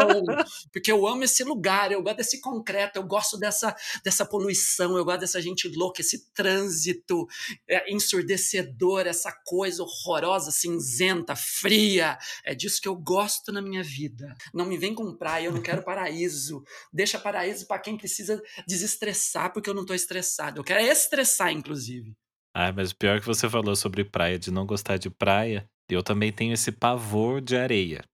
porque 0.73 0.91
eu 0.91 1.07
amo 1.07 1.25
esse 1.25 1.45
lugar, 1.45 1.93
eu 1.93 2.03
gosto 2.03 2.17
desse 2.17 2.41
concreto, 2.41 2.99
eu 2.99 3.05
gosto 3.05 3.39
dessa, 3.39 3.75
dessa 4.05 4.25
poluição, 4.25 4.97
eu 4.97 5.05
gosto 5.05 5.21
dessa 5.21 5.41
gente 5.41 5.69
louca, 5.69 6.01
esse 6.01 6.33
trânsito 6.33 7.27
é, 7.69 7.93
ensurdecedor, 7.93 9.07
essa 9.07 9.33
coisa 9.45 9.83
horrorosa, 9.83 10.51
cinzenta, 10.51 11.37
fria. 11.37 12.19
É 12.45 12.55
disso 12.55 12.81
que 12.81 12.89
eu 12.89 12.97
gosto 12.97 13.53
na 13.53 13.63
minha 13.63 13.83
vida. 13.83 14.35
Não 14.53 14.67
me 14.67 14.77
vem 14.77 14.95
com 14.95 15.17
praia, 15.17 15.47
eu 15.47 15.53
não 15.53 15.63
quero 15.63 15.83
paraíso. 15.83 16.63
Deixa 16.93 17.19
paraíso 17.19 17.67
para 17.67 17.81
quem 17.81 17.97
precisa 17.97 18.43
desestressar, 18.67 19.53
porque 19.53 19.71
eu 19.71 19.75
não 19.75 19.85
tô 19.85 19.95
estressado. 19.95 20.61
Eu 20.61 20.65
quero 20.65 20.81
estressar, 20.81 21.53
inclusive. 21.53 22.17
Ah, 22.55 22.73
mas 22.73 22.91
o 22.91 22.97
pior 22.97 23.21
que 23.21 23.27
você 23.27 23.49
falou 23.49 23.77
sobre 23.77 24.05
praia, 24.05 24.39
de 24.39 24.51
não 24.51 24.67
gostar 24.67 24.97
de 24.97 25.11
praia, 25.11 25.69
eu 25.89 26.03
também 26.03 26.33
tenho 26.33 26.53
esse 26.53 26.73
pavor 26.73 27.41
de 27.41 27.57
areia. 27.57 28.05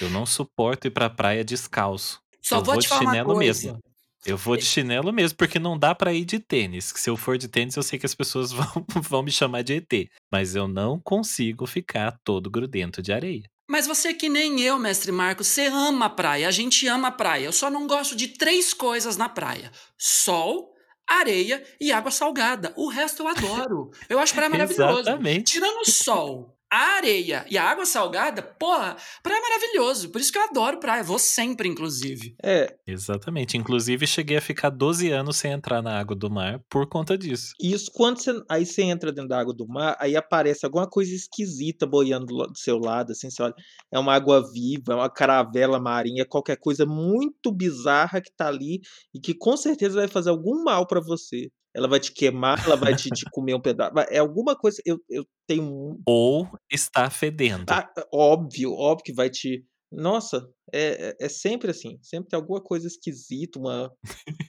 Eu 0.00 0.10
não 0.10 0.26
suporto 0.26 0.86
ir 0.86 0.90
pra 0.90 1.08
praia 1.08 1.44
descalço. 1.44 2.20
Só 2.42 2.58
eu 2.58 2.64
vou, 2.64 2.82
falar 2.82 3.24
uma 3.24 3.24
coisa. 3.24 3.72
Mesmo. 3.72 3.82
Eu 4.24 4.36
vou 4.36 4.56
de 4.56 4.64
chinelo 4.64 5.12
mesmo, 5.12 5.38
porque 5.38 5.58
não 5.58 5.78
dá 5.78 5.94
para 5.94 6.12
ir 6.12 6.24
de 6.24 6.40
tênis. 6.40 6.92
Se 6.96 7.08
eu 7.08 7.16
for 7.16 7.38
de 7.38 7.46
tênis, 7.46 7.76
eu 7.76 7.82
sei 7.82 7.96
que 7.98 8.06
as 8.06 8.14
pessoas 8.14 8.50
vão, 8.52 8.84
vão 9.02 9.22
me 9.22 9.30
chamar 9.30 9.62
de 9.62 9.74
ET. 9.74 10.08
Mas 10.32 10.56
eu 10.56 10.66
não 10.66 10.98
consigo 10.98 11.66
ficar 11.66 12.18
todo 12.24 12.50
grudento 12.50 13.00
de 13.00 13.12
areia. 13.12 13.44
Mas 13.68 13.86
você 13.86 14.08
é 14.08 14.14
que 14.14 14.28
nem 14.28 14.60
eu, 14.60 14.78
mestre 14.78 15.10
Marcos, 15.10 15.48
você 15.48 15.66
ama 15.66 16.06
a 16.06 16.10
praia, 16.10 16.46
a 16.46 16.52
gente 16.52 16.86
ama 16.86 17.08
a 17.08 17.12
praia. 17.12 17.46
Eu 17.46 17.52
só 17.52 17.68
não 17.68 17.86
gosto 17.86 18.14
de 18.14 18.28
três 18.28 18.72
coisas 18.72 19.16
na 19.16 19.28
praia: 19.28 19.72
sol, 19.98 20.72
areia 21.06 21.62
e 21.80 21.92
água 21.92 22.10
salgada. 22.10 22.72
O 22.76 22.88
resto 22.88 23.22
eu 23.22 23.28
adoro. 23.28 23.90
Eu 24.08 24.18
acho 24.18 24.34
praia 24.34 24.50
maravilhoso. 24.50 25.00
Exatamente. 25.00 25.52
Tirando 25.52 25.80
o 25.80 25.90
sol, 25.90 26.55
a 26.70 26.96
areia 26.96 27.46
e 27.48 27.56
a 27.56 27.64
água 27.64 27.86
salgada, 27.86 28.42
porra, 28.42 28.96
praia 29.22 29.38
é 29.38 29.40
maravilhoso. 29.40 30.10
Por 30.10 30.20
isso 30.20 30.32
que 30.32 30.38
eu 30.38 30.42
adoro 30.42 30.80
praia. 30.80 31.02
Vou 31.02 31.18
sempre, 31.18 31.68
inclusive. 31.68 32.34
É. 32.42 32.76
Exatamente. 32.86 33.56
Inclusive, 33.56 34.06
cheguei 34.06 34.36
a 34.36 34.40
ficar 34.40 34.70
12 34.70 35.10
anos 35.10 35.36
sem 35.36 35.52
entrar 35.52 35.80
na 35.80 35.98
água 35.98 36.16
do 36.16 36.30
mar 36.30 36.60
por 36.68 36.88
conta 36.88 37.16
disso. 37.16 37.52
Isso, 37.60 37.90
quando 37.92 38.18
você. 38.18 38.42
Aí 38.48 38.66
você 38.66 38.82
entra 38.82 39.12
dentro 39.12 39.28
da 39.28 39.40
água 39.40 39.54
do 39.54 39.66
mar, 39.66 39.96
aí 40.00 40.16
aparece 40.16 40.64
alguma 40.64 40.88
coisa 40.88 41.14
esquisita 41.14 41.86
boiando 41.86 42.26
do, 42.26 42.46
do 42.46 42.58
seu 42.58 42.78
lado, 42.78 43.12
assim, 43.12 43.30
você 43.30 43.42
olha. 43.42 43.54
É 43.92 43.98
uma 43.98 44.14
água 44.14 44.42
viva, 44.52 44.92
é 44.92 44.96
uma 44.96 45.10
caravela 45.10 45.78
marinha, 45.78 46.26
qualquer 46.26 46.56
coisa 46.56 46.84
muito 46.84 47.52
bizarra 47.52 48.20
que 48.20 48.32
tá 48.36 48.48
ali 48.48 48.80
e 49.14 49.20
que 49.20 49.34
com 49.34 49.56
certeza 49.56 49.94
vai 49.96 50.08
fazer 50.08 50.30
algum 50.30 50.64
mal 50.64 50.86
para 50.86 51.00
você 51.00 51.50
ela 51.76 51.86
vai 51.86 52.00
te 52.00 52.10
queimar, 52.10 52.64
ela 52.64 52.74
vai 52.74 52.96
te, 52.96 53.10
te 53.10 53.26
comer 53.30 53.54
um 53.54 53.60
pedaço. 53.60 53.92
É 54.08 54.16
alguma 54.16 54.56
coisa. 54.56 54.80
Eu, 54.86 54.98
eu 55.10 55.26
tenho. 55.46 56.00
Ou 56.06 56.48
está 56.72 57.10
fedendo. 57.10 57.70
Ah, 57.70 57.86
óbvio, 58.10 58.72
óbvio 58.72 59.04
que 59.04 59.12
vai 59.12 59.28
te. 59.28 59.62
Nossa, 59.92 60.48
é, 60.72 61.10
é, 61.20 61.26
é 61.26 61.28
sempre 61.28 61.70
assim. 61.70 61.98
Sempre 62.00 62.30
tem 62.30 62.36
alguma 62.38 62.62
coisa 62.62 62.86
esquisita, 62.86 63.58
uma. 63.58 63.92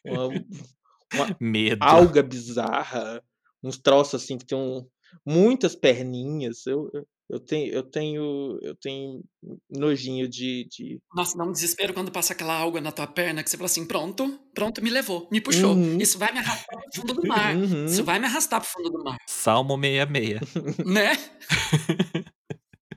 uma, 0.08 0.28
uma 0.28 1.38
Medo. 1.38 1.84
alga 1.84 2.24
bizarra, 2.24 3.22
uns 3.62 3.78
troços 3.78 4.24
assim 4.24 4.38
que 4.38 4.46
tem 4.46 4.58
um, 4.58 4.88
muitas 5.26 5.76
perninhas. 5.76 6.66
Eu, 6.66 6.90
eu, 6.94 7.06
eu 7.30 7.40
tenho, 7.40 7.74
eu 7.74 7.84
tenho, 7.84 8.60
eu 8.62 8.76
tenho 8.76 9.22
nojinho 9.70 10.30
de, 10.30 10.66
de. 10.70 11.00
Nossa, 11.14 11.38
dá 11.38 11.44
um 11.44 11.52
desespero 11.52 11.94
quando 11.94 12.12
passa 12.12 12.32
aquela 12.32 12.58
alga 12.58 12.80
na 12.80 12.92
tua 12.92 13.06
perna 13.06 13.44
que 13.44 13.50
você 13.50 13.58
fala 13.58 13.66
assim: 13.66 13.86
pronto, 13.86 14.40
pronto, 14.54 14.82
me 14.82 14.90
levou, 14.90 15.28
me 15.30 15.42
puxou. 15.42 15.76
Uhum. 15.76 15.98
Isso 15.98 16.18
vai 16.18 16.32
me 16.32 16.40
arrastar 16.40 16.80
pro 16.80 17.02
fundo 17.02 17.14
do 17.14 17.28
mar. 17.28 17.56
Uhum. 17.56 17.86
Isso 17.86 18.04
vai 18.04 18.20
me 18.20 18.26
arrastar 18.26 18.62
pro 18.62 18.70
fundo 18.70 18.90
do 18.90 19.04
mar. 19.04 19.18
Salmo 19.28 19.78
66. 19.78 20.78
né? 20.88 21.12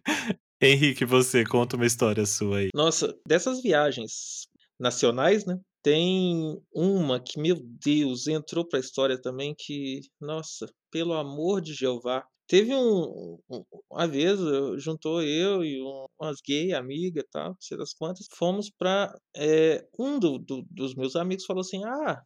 Henrique, 0.62 1.04
você 1.04 1.44
conta 1.44 1.74
uma 1.76 1.86
história 1.86 2.24
sua 2.24 2.58
aí. 2.58 2.68
Nossa, 2.74 3.16
dessas 3.26 3.60
viagens 3.60 4.46
nacionais, 4.78 5.44
né? 5.44 5.58
Tem 5.82 6.60
uma 6.72 7.20
que, 7.20 7.40
meu 7.40 7.56
Deus, 7.62 8.26
entrou 8.26 8.66
pra 8.66 8.78
história 8.80 9.20
também 9.20 9.54
que, 9.56 10.00
nossa, 10.20 10.66
pelo 10.90 11.14
amor 11.14 11.60
de 11.60 11.72
Jeová, 11.74 12.24
Teve 12.50 12.74
um, 12.74 13.38
um 13.48 13.64
uma 13.88 14.08
vez, 14.08 14.36
juntou 14.82 15.22
eu 15.22 15.62
e 15.62 15.80
um, 15.80 16.06
umas 16.20 16.40
gay 16.44 16.72
amiga, 16.74 17.24
tal, 17.30 17.50
não 17.50 17.56
sei 17.60 17.78
das 17.78 17.94
quantas, 17.94 18.26
fomos 18.32 18.68
para 18.68 19.16
é, 19.36 19.76
eh, 19.76 19.88
um 19.96 20.18
do, 20.18 20.36
do, 20.36 20.66
dos 20.68 20.96
meus 20.96 21.14
amigos 21.14 21.44
falou 21.46 21.60
assim: 21.60 21.84
"Ah, 21.84 22.20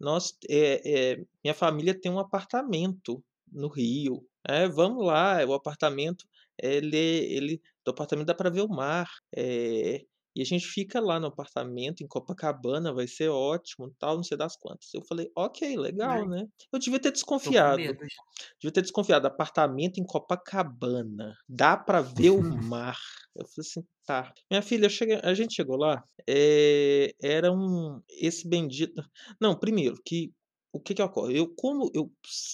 nós 0.00 0.36
é, 0.50 1.12
é, 1.12 1.16
minha 1.44 1.54
família 1.54 1.94
tem 1.98 2.10
um 2.10 2.18
apartamento 2.18 3.22
no 3.52 3.68
Rio. 3.68 4.26
É, 4.48 4.66
vamos 4.68 5.06
lá, 5.06 5.44
o 5.46 5.54
apartamento 5.54 6.24
ele 6.60 6.96
ele 6.96 7.62
do 7.84 7.92
apartamento 7.92 8.26
dá 8.26 8.34
para 8.34 8.50
ver 8.50 8.62
o 8.62 8.68
mar. 8.68 9.08
É, 9.36 10.04
e 10.38 10.42
a 10.42 10.44
gente 10.44 10.68
fica 10.68 11.00
lá 11.00 11.18
no 11.18 11.26
apartamento, 11.26 12.00
em 12.00 12.06
Copacabana, 12.06 12.94
vai 12.94 13.08
ser 13.08 13.28
ótimo, 13.28 13.92
tal, 13.98 14.14
não 14.14 14.22
sei 14.22 14.38
das 14.38 14.56
quantas. 14.56 14.94
Eu 14.94 15.02
falei, 15.02 15.28
ok, 15.34 15.76
legal, 15.76 16.28
né? 16.28 16.46
Eu 16.72 16.78
devia 16.78 17.00
ter 17.00 17.10
desconfiado. 17.10 17.78
Devia 17.78 18.72
ter 18.72 18.82
desconfiado. 18.82 19.26
Apartamento 19.26 19.98
em 19.98 20.04
Copacabana. 20.04 21.36
Dá 21.48 21.76
para 21.76 22.00
ver 22.00 22.30
o 22.30 22.40
mar. 22.72 22.96
Eu 23.34 23.44
falei 23.48 23.68
assim, 23.68 23.84
tá. 24.06 24.32
Minha 24.48 24.62
filha, 24.62 24.88
cheguei, 24.88 25.18
a 25.24 25.34
gente 25.34 25.56
chegou 25.56 25.76
lá, 25.76 26.04
é, 26.24 27.12
era 27.20 27.50
um. 27.50 28.00
Esse 28.08 28.48
bendito. 28.48 29.02
Não, 29.40 29.58
primeiro, 29.58 30.00
que 30.06 30.32
o 30.72 30.78
que 30.78 30.94
que 30.94 31.02
ocorre? 31.02 31.36
Eu, 31.36 31.52
como 31.56 31.90
eu 31.92 32.12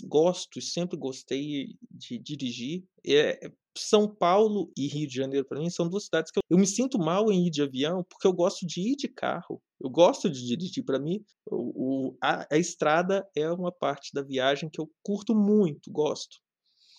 gosto 0.08 0.58
e 0.58 0.62
sempre 0.62 0.96
gostei 0.96 1.76
de 1.90 2.18
dirigir, 2.18 2.82
é, 3.06 3.52
São 3.76 4.08
Paulo 4.08 4.70
e 4.76 4.86
Rio 4.86 5.08
de 5.08 5.14
Janeiro, 5.14 5.46
para 5.46 5.58
mim, 5.58 5.70
são 5.70 5.88
duas 5.88 6.04
cidades 6.04 6.30
que 6.30 6.38
eu, 6.38 6.42
eu 6.48 6.58
me 6.58 6.66
sinto 6.66 6.98
mal 6.98 7.30
em 7.30 7.46
ir 7.46 7.50
de 7.50 7.62
avião, 7.62 8.04
porque 8.08 8.26
eu 8.26 8.32
gosto 8.32 8.66
de 8.66 8.80
ir 8.80 8.96
de 8.96 9.08
carro. 9.08 9.60
Eu 9.80 9.90
gosto 9.90 10.30
de 10.30 10.46
dirigir. 10.46 10.84
Para 10.84 10.98
mim, 10.98 11.24
o, 11.46 12.10
o 12.10 12.16
a, 12.22 12.46
a 12.50 12.58
estrada 12.58 13.26
é 13.36 13.50
uma 13.50 13.72
parte 13.72 14.12
da 14.14 14.22
viagem 14.22 14.70
que 14.70 14.80
eu 14.80 14.90
curto 15.02 15.34
muito, 15.34 15.90
gosto. 15.90 16.36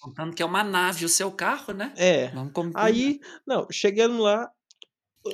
Contando 0.01 0.35
que 0.35 0.43
é 0.43 0.45
uma 0.45 0.63
nave 0.63 1.05
o 1.05 1.09
seu 1.09 1.31
carro, 1.31 1.73
né? 1.73 1.93
É. 1.97 2.31
Aí, 2.75 3.19
não, 3.47 3.65
chegando 3.71 4.21
lá, 4.21 4.49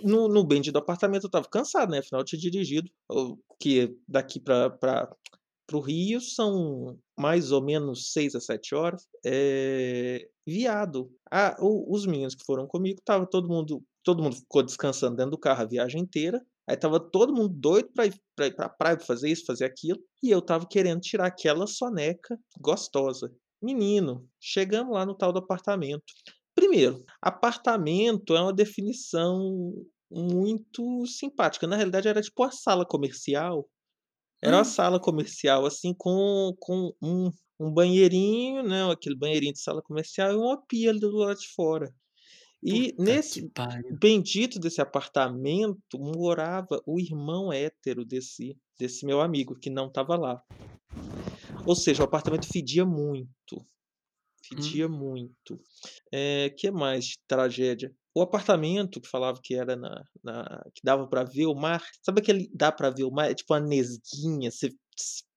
no, 0.04 0.27
no 0.27 0.43
bend 0.45 0.71
do 0.71 0.80
apartamento 0.80 1.25
eu 1.25 1.30
tava 1.30 1.49
cansado, 1.49 1.91
né? 1.91 1.99
Afinal, 1.99 2.21
eu 2.21 2.25
tinha 2.25 2.39
dirigido, 2.39 2.89
que 3.60 3.93
daqui 4.08 4.39
para 4.39 5.10
para 5.72 5.78
o 5.78 5.82
Rio 5.82 6.20
são 6.20 7.00
mais 7.18 7.52
ou 7.54 7.64
menos 7.64 8.12
6 8.12 8.36
a 8.36 8.42
7 8.42 8.76
horas. 8.76 9.08
É, 9.26 10.28
viado. 10.46 11.10
Ah, 11.32 11.56
os 11.62 12.06
meninos 12.06 12.36
que 12.36 12.44
foram 12.46 12.68
comigo, 12.68 13.00
tava 13.06 13.26
todo 13.26 13.48
mundo, 13.48 13.82
todo 14.04 14.22
mundo 14.22 14.36
ficou 14.36 14.62
descansando 14.62 15.16
dentro 15.16 15.32
do 15.32 15.38
carro 15.38 15.62
a 15.62 15.66
viagem 15.66 16.02
inteira. 16.02 16.46
Aí 16.68 16.76
tava 16.76 17.00
todo 17.00 17.34
mundo 17.34 17.50
doido 17.50 17.90
para 17.94 18.06
ir 18.08 18.22
para 18.36 18.48
ir 18.48 18.56
pra 18.56 18.70
praia, 18.70 18.98
pra 18.98 19.06
fazer 19.06 19.30
isso, 19.30 19.46
fazer 19.46 19.66
aquilo. 19.66 20.00
E 20.22 20.30
eu 20.30 20.42
tava 20.42 20.68
querendo 20.68 21.00
tirar 21.00 21.28
aquela 21.28 21.66
soneca 21.66 22.38
gostosa. 22.60 23.32
Menino, 23.62 24.28
chegando 24.40 24.92
lá 24.92 25.06
no 25.06 25.16
tal 25.16 25.32
do 25.32 25.40
apartamento. 25.40 26.04
Primeiro, 26.54 27.04
apartamento 27.22 28.36
é 28.36 28.42
uma 28.42 28.54
definição 28.54 29.74
muito 30.12 31.06
simpática. 31.06 31.66
Na 31.66 31.78
realidade, 31.78 32.08
era 32.08 32.22
tipo 32.22 32.44
a 32.44 32.52
sala 32.52 32.86
comercial 32.86 33.68
era 34.41 34.56
uma 34.56 34.62
hum. 34.62 34.65
sala 34.65 34.99
comercial, 34.99 35.65
assim, 35.65 35.93
com, 35.93 36.56
com 36.60 36.93
um, 37.01 37.32
um 37.60 37.71
banheirinho, 37.71 38.63
né? 38.63 38.89
Aquele 38.91 39.15
banheirinho 39.15 39.54
de 39.54 39.62
sala 39.62 39.82
comercial 39.82 40.32
e 40.32 40.36
uma 40.36 40.60
pia 40.65 40.89
ali 40.89 40.99
do 40.99 41.15
lado 41.15 41.39
de 41.39 41.47
fora. 41.49 41.93
E 42.63 42.91
Puta 42.91 43.04
nesse 43.04 43.51
bendito 43.99 44.60
desse 44.60 44.82
apartamento 44.82 45.97
morava 45.97 46.82
o 46.86 46.99
irmão 46.99 47.51
hétero 47.51 48.06
desse, 48.06 48.58
desse 48.77 49.06
meu 49.06 49.19
amigo, 49.19 49.56
que 49.56 49.69
não 49.69 49.88
estava 49.88 50.15
lá. 50.15 50.43
Ou 51.65 51.75
seja, 51.75 52.04
o 52.04 52.06
apartamento 52.06 52.47
fedia 52.47 52.86
muito. 52.86 53.65
Fedia 54.43 54.88
hum. 54.88 54.97
muito. 54.97 55.60
É, 56.12 56.49
que 56.51 56.69
mais 56.71 57.06
de 57.06 57.19
tragédia? 57.27 57.95
O 58.13 58.21
apartamento 58.21 59.00
que 59.00 59.08
falava 59.08 59.39
que 59.41 59.56
era 59.56 59.76
na, 59.76 60.04
na 60.24 60.63
que 60.74 60.82
dava 60.84 61.08
para 61.08 61.24
ver 61.24 61.45
o 61.45 61.56
mar, 61.56 61.82
sabe 62.04 62.21
aquele 62.21 62.50
dá 62.54 62.71
para 62.71 62.89
ver 62.89 63.04
o 63.04 63.12
mar? 63.12 63.32
É 63.32 63.34
tipo 63.34 63.54
uma 63.54 63.60
nesguinha, 63.60 64.52
você 64.52 64.69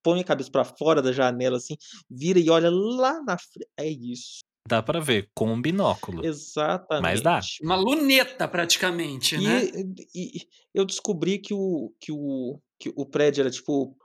põe 0.02 0.20
a 0.20 0.24
cabeça 0.24 0.50
para 0.50 0.64
fora 0.64 1.00
da 1.00 1.12
janela 1.12 1.56
assim, 1.56 1.76
vira 2.10 2.38
e 2.38 2.50
olha 2.50 2.70
lá 2.70 3.22
na 3.22 3.38
frente. 3.38 3.68
É 3.76 3.88
isso. 3.88 4.40
Dá 4.66 4.82
para 4.82 4.98
ver 4.98 5.30
com 5.34 5.52
um 5.52 5.60
binóculo. 5.60 6.24
Exatamente. 6.24 7.02
Mas 7.02 7.20
dá. 7.20 7.40
Uma 7.62 7.76
luneta 7.76 8.48
praticamente, 8.48 9.36
e, 9.36 9.40
né? 9.40 9.64
E, 10.14 10.38
e 10.38 10.48
eu 10.72 10.86
descobri 10.86 11.38
que 11.38 11.52
o 11.52 11.92
que 12.00 12.10
o 12.10 12.58
que 12.78 12.92
o 12.96 13.06
prédio 13.06 13.42
era 13.42 13.50
tipo 13.50 13.96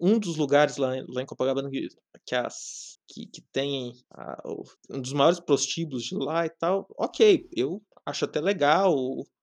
um 0.00 0.18
dos 0.18 0.36
lugares 0.36 0.76
lá, 0.76 0.90
lá 1.08 1.22
em 1.22 1.26
Copacabana 1.26 1.70
que, 1.70 1.88
que 2.26 2.34
as 2.34 2.98
que, 3.08 3.26
que 3.26 3.42
tem 3.52 3.92
a, 4.12 4.42
um 4.90 5.00
dos 5.00 5.12
maiores 5.12 5.40
prostíbulos 5.40 6.04
de 6.04 6.16
lá 6.16 6.46
e 6.46 6.50
tal. 6.50 6.86
Ok, 6.98 7.48
eu 7.54 7.82
acho 8.06 8.24
até 8.24 8.40
legal 8.40 8.94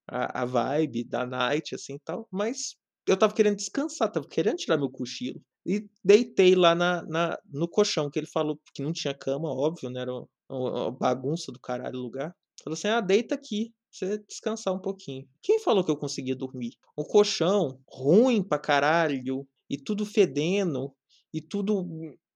a, 0.08 0.42
a 0.42 0.46
vibe 0.46 1.04
da 1.04 1.26
night, 1.26 1.76
assim 1.76 1.98
tal, 2.04 2.28
mas 2.32 2.76
eu 3.08 3.18
tava 3.18 3.34
querendo 3.34 3.56
descansar, 3.56 4.12
tava 4.12 4.28
querendo 4.28 4.58
tirar 4.58 4.78
meu 4.78 4.90
cochilo. 4.90 5.42
E 5.66 5.88
deitei 6.04 6.56
lá 6.56 6.74
na, 6.74 7.04
na, 7.04 7.38
no 7.52 7.68
colchão, 7.68 8.10
que 8.10 8.18
ele 8.18 8.28
falou 8.28 8.60
que 8.74 8.82
não 8.82 8.92
tinha 8.92 9.14
cama, 9.14 9.50
óbvio, 9.50 9.90
né? 9.90 10.02
Era 10.02 10.12
uma, 10.50 10.92
bagunça 10.92 11.52
do 11.52 11.60
caralho 11.60 12.00
o 12.00 12.02
lugar. 12.02 12.36
Falou 12.64 12.74
assim: 12.74 12.88
ah, 12.88 13.02
deita 13.02 13.36
aqui, 13.36 13.72
você 13.92 14.18
descansar 14.20 14.74
um 14.74 14.80
pouquinho. 14.80 15.28
Quem 15.42 15.60
falou 15.60 15.84
que 15.84 15.92
eu 15.92 15.98
conseguia 15.98 16.36
dormir? 16.36 16.72
O 16.96 17.06
colchão, 17.06 17.80
ruim 17.88 18.44
pra 18.44 18.58
caralho, 18.58 19.48
e 19.70 19.78
tudo 19.78 20.06
fedendo, 20.06 20.94
e 21.34 21.42
tudo 21.42 21.86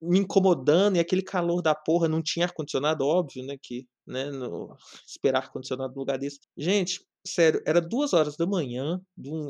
me 0.08 0.20
incomodando, 0.20 0.98
e 0.98 1.00
aquele 1.00 1.22
calor 1.22 1.62
da 1.62 1.76
porra, 1.76 2.08
não 2.08 2.22
tinha 2.22 2.46
ar-condicionado, 2.46 3.06
óbvio, 3.06 3.46
né? 3.46 3.58
Que 3.62 3.86
né, 4.06 4.30
no, 4.32 4.76
esperar 5.08 5.40
ar-condicionado 5.40 5.94
no 5.94 6.00
lugar 6.00 6.18
desse. 6.18 6.40
Gente, 6.58 7.06
sério, 7.26 7.62
era 7.66 7.82
duas 7.82 8.14
horas 8.14 8.38
da 8.38 8.46
manhã, 8.46 9.00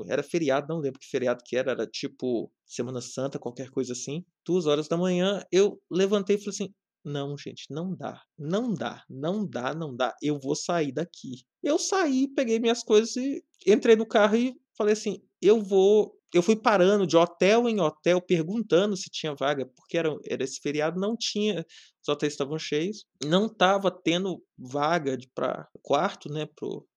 era 0.08 0.24
feriado, 0.24 0.68
não 0.70 0.80
lembro 0.80 1.00
que 1.00 1.08
feriado 1.08 1.44
que 1.46 1.58
era, 1.58 1.72
era 1.72 1.86
tipo 1.86 2.52
Semana 2.65 3.02
Santa, 3.02 3.39
qualquer 3.39 3.70
coisa 3.70 3.94
assim. 3.94 4.24
Duas 4.46 4.65
horas 4.65 4.88
da 4.88 4.98
manhã, 4.98 5.44
eu 5.52 5.80
levantei 5.91 6.38
e 6.38 6.39
falei 6.39 6.50
assim: 6.52 6.74
não, 7.04 7.38
gente, 7.38 7.65
não 7.70 7.96
dá, 7.96 8.20
não 8.38 8.74
dá, 8.74 9.04
não 9.08 9.48
dá, 9.48 9.76
não 9.76 9.96
dá, 9.96 10.15
eu 10.22 10.39
vou 10.39 10.56
sair 10.56 10.91
daqui. 10.91 11.44
Eu 11.62 11.78
saí, 11.78 12.28
peguei 12.28 12.60
minhas 12.60 12.84
coisas 12.84 13.15
e 13.15 13.44
entrei 13.68 13.96
no 13.96 14.08
carro 14.08 14.36
e 14.36 14.56
falei 14.76 14.94
assim: 14.94 15.22
eu 15.48 15.62
vou 15.62 16.16
eu 16.36 16.44
fui 16.44 16.56
parando 16.58 17.08
de 17.08 17.16
hotel 17.16 17.70
em 17.70 17.80
hotel 17.80 18.22
perguntando 18.22 18.98
se 18.98 19.10
tinha 19.10 19.34
vaga, 19.34 19.66
porque 19.66 19.98
era, 19.98 20.14
era 20.28 20.44
esse 20.44 20.60
feriado, 20.60 21.00
não 21.00 21.16
tinha, 21.16 21.66
os 22.02 22.10
hotéis 22.10 22.34
estavam 22.34 22.60
cheios, 22.60 23.06
não 23.24 23.46
estava 23.46 23.90
tendo 23.90 24.44
vaga 24.58 25.18
para 25.34 25.66
quarto, 25.82 26.30
né, 26.30 26.46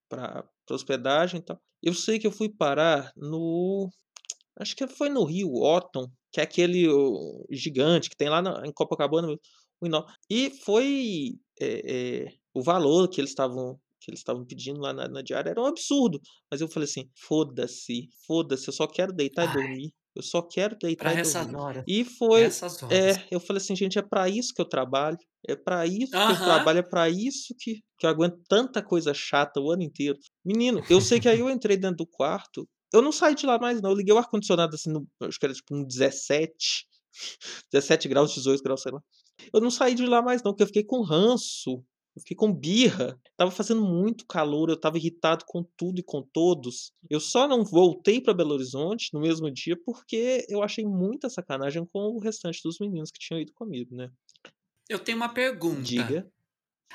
para 0.09 0.45
hospedagem 0.69 1.39
e 1.39 1.43
tal. 1.43 1.57
Eu 1.81 1.93
sei 1.93 2.19
que 2.19 2.27
eu 2.27 2.31
fui 2.31 2.49
parar 2.49 3.13
no. 3.15 3.89
Acho 4.59 4.75
que 4.75 4.85
foi 4.87 5.07
no 5.07 5.23
Rio 5.23 5.53
Otton, 5.53 6.07
que 6.33 6.41
é 6.41 6.43
aquele 6.43 6.85
gigante 7.49 8.09
que 8.09 8.17
tem 8.17 8.27
lá 8.27 8.41
na, 8.41 8.67
em 8.67 8.73
Copacabana. 8.73 9.33
E 10.29 10.49
foi. 10.65 11.39
É, 11.61 12.25
é, 12.25 12.33
o 12.53 12.61
valor 12.61 13.07
que 13.07 13.21
eles 13.21 13.31
estavam 13.31 13.79
que 14.09 14.13
eles 14.13 14.19
estavam 14.19 14.45
pedindo 14.45 14.79
lá 14.79 14.91
na, 14.91 15.07
na, 15.07 15.21
diária 15.21 15.51
era 15.51 15.61
um 15.61 15.65
absurdo. 15.65 16.19
Mas 16.51 16.61
eu 16.61 16.67
falei 16.67 16.89
assim: 16.89 17.09
foda-se, 17.15 18.09
foda-se, 18.25 18.67
eu 18.67 18.73
só 18.73 18.87
quero 18.87 19.13
deitar 19.13 19.47
Ai. 19.47 19.49
e 19.49 19.53
dormir. 19.53 19.93
Eu 20.15 20.23
só 20.23 20.41
quero 20.41 20.75
deitar 20.81 21.13
pra 21.13 21.21
e 21.21 21.23
dormir. 21.23 21.55
Horas. 21.55 21.83
E 21.87 22.03
foi. 22.03 22.43
É, 22.89 23.27
eu 23.31 23.39
falei 23.39 23.61
assim, 23.61 23.75
gente, 23.75 23.99
é 23.99 24.01
para 24.01 24.27
isso 24.27 24.53
que 24.53 24.61
eu 24.61 24.65
trabalho. 24.65 25.17
É 25.47 25.55
para 25.55 25.85
isso 25.85 26.11
que 26.11 26.17
eu 26.17 26.35
trabalho, 26.35 26.79
é 26.79 26.83
para 26.83 27.09
isso 27.09 27.55
que, 27.57 27.75
que 27.97 28.05
eu 28.05 28.09
aguento 28.09 28.37
tanta 28.49 28.83
coisa 28.83 29.13
chata 29.13 29.61
o 29.61 29.71
ano 29.71 29.83
inteiro. 29.83 30.17
Menino, 30.43 30.83
eu 30.89 30.99
sei 30.99 31.19
que 31.19 31.29
aí 31.29 31.39
eu 31.39 31.49
entrei 31.49 31.77
dentro 31.77 31.97
do 31.97 32.07
quarto. 32.07 32.67
Eu 32.91 33.01
não 33.01 33.11
saí 33.11 33.35
de 33.35 33.45
lá 33.45 33.57
mais, 33.59 33.81
não. 33.81 33.91
Eu 33.91 33.95
liguei 33.95 34.13
o 34.13 34.17
ar-condicionado 34.17 34.75
assim, 34.75 34.91
no, 34.91 35.07
acho 35.21 35.39
que 35.39 35.45
era 35.45 35.53
tipo 35.53 35.75
um 35.75 35.85
17. 35.85 36.87
17 37.71 38.07
graus, 38.09 38.33
18 38.33 38.63
graus, 38.63 38.81
sei 38.81 38.91
lá. 38.91 38.99
Eu 39.53 39.61
não 39.61 39.71
saí 39.71 39.95
de 39.95 40.05
lá 40.05 40.21
mais, 40.21 40.43
não, 40.43 40.51
porque 40.51 40.63
eu 40.63 40.67
fiquei 40.67 40.83
com 40.83 41.01
ranço 41.01 41.81
eu 42.15 42.21
fiquei 42.21 42.35
com 42.35 42.53
birra. 42.53 43.19
Tava 43.37 43.51
fazendo 43.51 43.83
muito 43.83 44.25
calor, 44.25 44.69
eu 44.69 44.79
tava 44.79 44.97
irritado 44.97 45.45
com 45.47 45.63
tudo 45.77 45.99
e 45.99 46.03
com 46.03 46.21
todos. 46.21 46.91
Eu 47.09 47.19
só 47.19 47.47
não 47.47 47.63
voltei 47.63 48.19
para 48.21 48.33
Belo 48.33 48.53
Horizonte 48.53 49.09
no 49.13 49.21
mesmo 49.21 49.51
dia 49.51 49.77
porque 49.85 50.45
eu 50.49 50.61
achei 50.63 50.85
muita 50.85 51.29
sacanagem 51.29 51.85
com 51.85 51.99
o 51.99 52.19
restante 52.19 52.61
dos 52.63 52.77
meninos 52.79 53.11
que 53.11 53.19
tinham 53.19 53.41
ido 53.41 53.53
comigo, 53.53 53.95
né? 53.95 54.09
Eu 54.89 54.99
tenho 54.99 55.17
uma 55.17 55.29
pergunta. 55.29 55.81
Diga. 55.81 56.31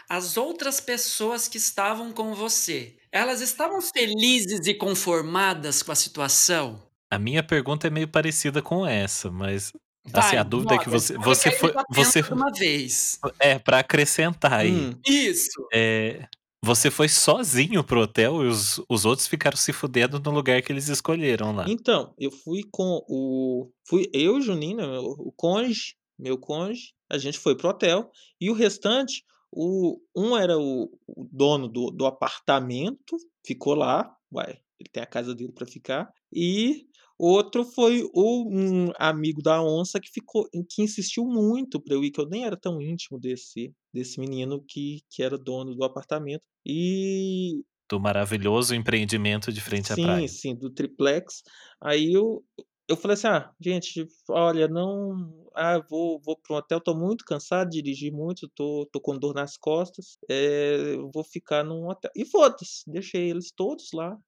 As 0.09 0.37
outras 0.37 0.81
pessoas 0.81 1.47
que 1.47 1.57
estavam 1.57 2.13
com 2.13 2.35
você, 2.35 2.99
elas 3.13 3.41
estavam 3.41 3.81
felizes 3.81 4.67
e 4.67 4.75
conformadas 4.75 5.83
com 5.83 5.93
a 5.93 5.95
situação? 5.95 6.83
A 7.09 7.19
minha 7.19 7.45
pergunta 7.45 7.87
é 7.87 7.91
meio 7.91 8.09
parecida 8.09 8.61
com 8.61 8.85
essa, 8.85 9.31
mas 9.31 9.73
Vai, 10.07 10.23
assim, 10.23 10.37
a 10.37 10.43
dúvida 10.43 10.75
é 10.75 10.79
que 10.79 10.89
você 10.89 11.17
você 11.17 11.51
foi 11.51 11.73
você 11.91 12.21
uma 12.31 12.51
vez. 12.53 13.19
É, 13.39 13.59
para 13.59 13.79
acrescentar 13.79 14.53
aí. 14.53 14.71
Hum. 14.71 14.93
Isso. 15.07 15.67
É, 15.73 16.29
você 16.65 16.91
foi 16.91 17.09
sozinho 17.09 17.85
pro 17.85 18.01
hotel 18.01 18.43
e 18.43 18.47
os, 18.47 18.81
os 18.89 19.05
outros 19.05 19.27
ficaram 19.27 19.57
se 19.57 19.73
fudendo 19.73 20.19
no 20.19 20.31
lugar 20.31 20.63
que 20.63 20.73
eles 20.73 20.89
escolheram 20.89 21.55
lá. 21.55 21.67
Então, 21.69 22.15
eu 22.19 22.31
fui 22.31 22.63
com 22.71 23.05
o 23.07 23.71
fui 23.87 24.09
eu, 24.15 24.41
Juninho, 24.41 24.79
né, 24.79 24.99
o 24.99 25.33
cônjuge, 25.37 25.95
meu 26.19 26.39
cônjuge, 26.39 26.95
a 27.11 27.19
gente 27.19 27.39
foi 27.39 27.55
pro 27.55 27.69
hotel 27.69 28.11
e 28.41 28.51
o 28.51 28.55
restante, 28.55 29.23
o 29.53 30.01
um 30.17 30.37
era 30.37 30.59
o, 30.59 30.91
o 31.07 31.29
dono 31.31 31.69
do, 31.69 31.91
do 31.91 32.07
apartamento, 32.07 33.17
ficou 33.45 33.75
lá, 33.75 34.11
uai, 34.33 34.59
ele 34.81 34.91
tem 34.91 35.03
a 35.03 35.07
casa 35.07 35.35
dele 35.35 35.53
para 35.53 35.67
ficar, 35.67 36.11
e 36.33 36.87
Outro 37.19 37.65
foi 37.65 38.03
o 38.15 38.49
um 38.51 38.91
amigo 38.99 39.41
da 39.43 39.63
onça 39.63 40.01
que 40.01 40.11
ficou 40.11 40.49
que 40.71 40.83
insistiu 40.83 41.25
muito 41.25 41.81
para 41.81 41.95
eu 41.95 42.05
ir, 42.05 42.11
que 42.11 42.21
eu 42.21 42.29
nem 42.29 42.45
era 42.45 42.57
tão 42.57 42.81
íntimo 42.83 43.19
desse 43.21 43.73
desse 43.93 44.19
menino 44.21 44.65
que 44.67 45.01
que 45.11 45.23
era 45.23 45.39
dono 45.39 45.75
do 45.75 45.85
apartamento. 45.85 46.45
E 46.67 47.63
do 47.89 47.99
maravilhoso 47.99 48.75
empreendimento 48.75 49.51
de 49.51 49.59
frente 49.63 49.91
sim, 49.91 49.93
à 49.93 49.97
praia. 49.97 50.23
Sim, 50.23 50.29
sim, 50.29 50.55
do 50.55 50.71
triplex. 50.73 51.43
Aí 51.83 52.13
eu 52.13 52.45
eu 52.89 52.97
falei 52.97 53.15
assim: 53.15 53.29
"Ah, 53.29 53.51
gente, 53.61 54.07
olha, 54.29 54.69
não, 54.69 55.49
ah, 55.55 55.79
vou 55.89 56.21
vou 56.21 56.37
para 56.39 56.55
um 56.57 56.59
hotel, 56.59 56.81
tô 56.81 56.95
muito 56.95 57.25
cansado 57.25 57.71
de 57.71 57.81
dirigir 57.83 58.13
muito, 58.13 58.49
tô 58.55 58.87
tô 58.93 59.01
com 59.01 59.19
dor 59.19 59.35
nas 59.35 59.57
costas, 59.57 60.19
eh, 60.31 60.97
vou 61.13 61.25
ficar 61.25 61.65
num 61.65 61.89
hotel". 61.89 62.11
E 62.17 62.25
foda-se, 62.27 62.83
deixei 62.91 63.31
eles 63.31 63.51
todos 63.53 63.89
lá. 63.95 64.19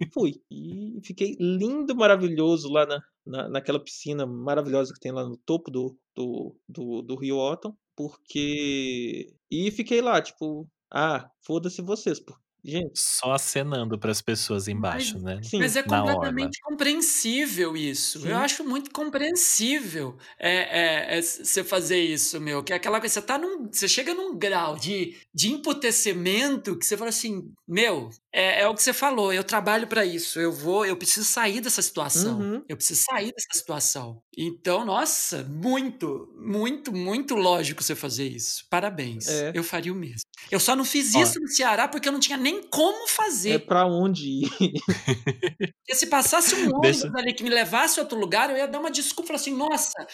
E 0.00 0.06
fui. 0.12 0.40
E 0.50 1.00
fiquei 1.04 1.36
lindo, 1.38 1.94
maravilhoso 1.94 2.70
lá 2.70 2.86
na, 2.86 3.00
na, 3.26 3.48
naquela 3.48 3.82
piscina 3.82 4.26
maravilhosa 4.26 4.92
que 4.92 5.00
tem 5.00 5.12
lá 5.12 5.24
no 5.24 5.36
topo 5.36 5.70
do, 5.70 5.96
do, 6.14 6.56
do, 6.68 7.02
do 7.02 7.16
Rio 7.16 7.36
Otton, 7.36 7.74
porque. 7.96 9.32
E 9.50 9.70
fiquei 9.70 10.00
lá, 10.00 10.20
tipo, 10.20 10.68
ah, 10.92 11.30
foda-se 11.44 11.82
vocês, 11.82 12.20
Gente. 12.64 12.98
Só 12.98 13.32
acenando 13.32 13.98
para 13.98 14.10
as 14.10 14.20
pessoas 14.20 14.68
embaixo, 14.68 15.14
mas, 15.14 15.22
né? 15.22 15.40
Sim. 15.42 15.58
Mas 15.58 15.76
é 15.76 15.82
completamente 15.82 16.60
compreensível 16.60 17.76
isso. 17.76 18.20
Sim. 18.20 18.28
Eu 18.28 18.36
acho 18.38 18.64
muito 18.64 18.90
compreensível 18.90 20.16
é, 20.38 21.14
é, 21.14 21.18
é, 21.18 21.22
você 21.22 21.62
fazer 21.62 22.00
isso, 22.00 22.40
meu. 22.40 22.62
Que 22.62 22.72
é 22.72 22.76
aquela 22.76 23.00
coisa, 23.00 23.14
você 23.14 23.22
tá 23.22 23.38
num. 23.38 23.68
Você 23.70 23.88
chega 23.88 24.12
num 24.12 24.36
grau 24.36 24.76
de, 24.76 25.16
de 25.32 25.52
emputecimento 25.52 26.76
que 26.76 26.84
você 26.84 26.96
fala 26.96 27.10
assim, 27.10 27.52
meu, 27.66 28.10
é, 28.32 28.62
é 28.62 28.68
o 28.68 28.74
que 28.74 28.82
você 28.82 28.92
falou, 28.92 29.32
eu 29.32 29.42
trabalho 29.42 29.86
para 29.86 30.04
isso, 30.04 30.38
eu 30.38 30.52
vou, 30.52 30.84
eu 30.84 30.96
preciso 30.96 31.26
sair 31.26 31.60
dessa 31.60 31.80
situação. 31.80 32.38
Uhum. 32.38 32.64
Eu 32.68 32.76
preciso 32.76 33.02
sair 33.04 33.32
dessa 33.32 33.58
situação. 33.58 34.22
Então, 34.36 34.84
nossa, 34.84 35.42
muito, 35.44 36.32
muito, 36.36 36.92
muito 36.92 37.34
lógico 37.34 37.82
você 37.82 37.94
fazer 37.94 38.28
isso. 38.28 38.64
Parabéns. 38.70 39.26
É. 39.28 39.52
Eu 39.54 39.64
faria 39.64 39.92
o 39.92 39.96
mesmo. 39.96 40.22
Eu 40.50 40.58
só 40.58 40.74
não 40.74 40.84
fiz 40.84 41.14
Ó. 41.14 41.22
isso 41.22 41.40
no 41.40 41.48
Ceará 41.48 41.86
porque 41.86 42.08
eu 42.08 42.12
não 42.12 42.20
tinha 42.20 42.38
nem 42.38 42.62
como 42.62 43.06
fazer. 43.08 43.50
É 43.50 43.58
para 43.58 43.86
onde 43.86 44.44
ir. 44.44 44.50
Porque 45.88 45.94
se 45.94 46.06
passasse 46.06 46.54
um 46.54 46.76
ônibus 46.76 47.00
Deixa... 47.00 47.18
ali 47.18 47.32
que 47.32 47.42
me 47.42 47.48
levasse 47.48 47.98
a 47.98 48.02
outro 48.02 48.18
lugar, 48.18 48.50
eu 48.50 48.56
ia 48.56 48.68
dar 48.68 48.78
uma 48.78 48.90
desculpa 48.90 49.34
assim, 49.34 49.54
nossa, 49.54 50.06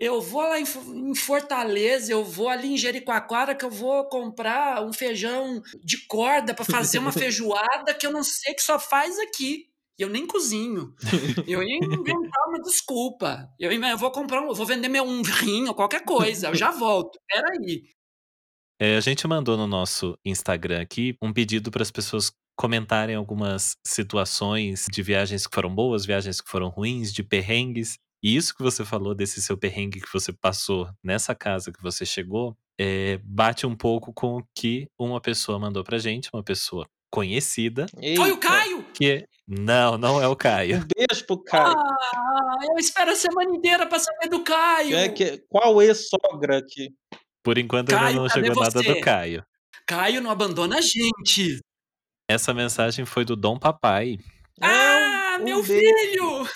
eu 0.00 0.22
vou 0.22 0.40
lá 0.40 0.58
em, 0.58 1.14
Fortaleza, 1.14 2.10
eu 2.10 2.24
vou 2.24 2.48
ali 2.48 2.72
em 2.72 2.78
Jericoacoara 2.78 3.54
que 3.54 3.64
eu 3.64 3.70
vou 3.70 4.04
comprar 4.08 4.82
um 4.82 4.92
feijão 4.92 5.62
de 5.84 6.06
corda 6.06 6.54
para 6.54 6.64
fazer 6.64 6.98
uma 6.98 7.12
feijoada 7.12 7.92
que 7.92 8.06
eu 8.06 8.10
não 8.10 8.22
sei 8.22 8.54
que 8.54 8.62
só 8.62 8.78
faz 8.78 9.18
aqui. 9.18 9.68
Eu 9.98 10.08
nem 10.08 10.26
cozinho. 10.26 10.94
Eu 11.46 11.60
ia 11.60 11.76
inventar 11.76 12.48
uma 12.48 12.62
desculpa. 12.62 13.48
Eu, 13.58 13.72
eu 13.72 13.98
vou 13.98 14.12
comprar, 14.12 14.40
um, 14.40 14.48
eu 14.48 14.54
vou 14.54 14.64
vender 14.64 14.88
meu 14.88 15.02
um 15.02 15.22
rim 15.22 15.66
ou 15.66 15.74
qualquer 15.74 16.04
coisa. 16.04 16.48
Eu 16.48 16.54
já 16.54 16.70
volto. 16.70 17.18
Peraí. 17.26 17.82
É, 18.80 18.96
a 18.96 19.00
gente 19.00 19.26
mandou 19.26 19.56
no 19.56 19.66
nosso 19.66 20.16
Instagram 20.24 20.80
aqui 20.80 21.16
um 21.20 21.32
pedido 21.32 21.68
para 21.70 21.82
as 21.82 21.90
pessoas 21.90 22.30
comentarem 22.56 23.16
algumas 23.16 23.76
situações 23.84 24.86
de 24.90 25.02
viagens 25.02 25.46
que 25.46 25.54
foram 25.54 25.74
boas, 25.74 26.06
viagens 26.06 26.40
que 26.40 26.48
foram 26.48 26.68
ruins, 26.68 27.12
de 27.12 27.24
perrengues. 27.24 27.98
E 28.22 28.36
isso 28.36 28.54
que 28.54 28.62
você 28.62 28.84
falou 28.84 29.14
desse 29.14 29.42
seu 29.42 29.56
perrengue 29.56 30.00
que 30.00 30.12
você 30.12 30.32
passou 30.32 30.88
nessa 31.02 31.34
casa 31.34 31.72
que 31.72 31.82
você 31.82 32.06
chegou, 32.06 32.56
é, 32.78 33.18
bate 33.24 33.66
um 33.66 33.74
pouco 33.76 34.12
com 34.12 34.38
o 34.38 34.44
que 34.54 34.88
uma 34.98 35.20
pessoa 35.20 35.58
mandou 35.58 35.82
pra 35.82 35.98
gente, 35.98 36.30
uma 36.32 36.42
pessoa 36.42 36.86
conhecida. 37.10 37.86
Eita. 38.00 38.20
Foi 38.20 38.32
o 38.32 38.38
Caio? 38.38 38.84
Que 38.94 39.26
não, 39.46 39.98
não 39.98 40.22
é 40.22 40.28
o 40.28 40.36
Caio. 40.36 40.78
Um 40.78 40.86
beijo 40.96 41.26
pro 41.26 41.42
Caio. 41.42 41.74
Ah, 41.76 42.56
eu 42.70 42.78
espero 42.78 43.10
a 43.10 43.16
semana 43.16 43.50
inteira 43.50 43.86
pra 43.86 43.98
saber 43.98 44.28
do 44.28 44.44
Caio. 44.44 44.96
É 44.96 45.08
que, 45.08 45.42
qual 45.48 45.80
ex-sogra 45.82 46.58
aqui? 46.58 46.90
Por 47.48 47.56
enquanto 47.56 47.88
Caio, 47.88 48.06
ainda 48.08 48.20
não 48.20 48.28
chegou 48.28 48.54
você? 48.54 48.76
nada 48.76 48.82
do 48.82 49.00
Caio. 49.00 49.42
Caio 49.86 50.20
não 50.20 50.30
abandona 50.30 50.76
a 50.76 50.80
gente. 50.82 51.60
Essa 52.30 52.52
mensagem 52.52 53.06
foi 53.06 53.24
do 53.24 53.34
Dom 53.34 53.58
Papai. 53.58 54.18
Ah, 54.60 55.38
um 55.40 55.44
meu 55.44 55.62
beijo. 55.62 55.80
filho! 55.82 56.48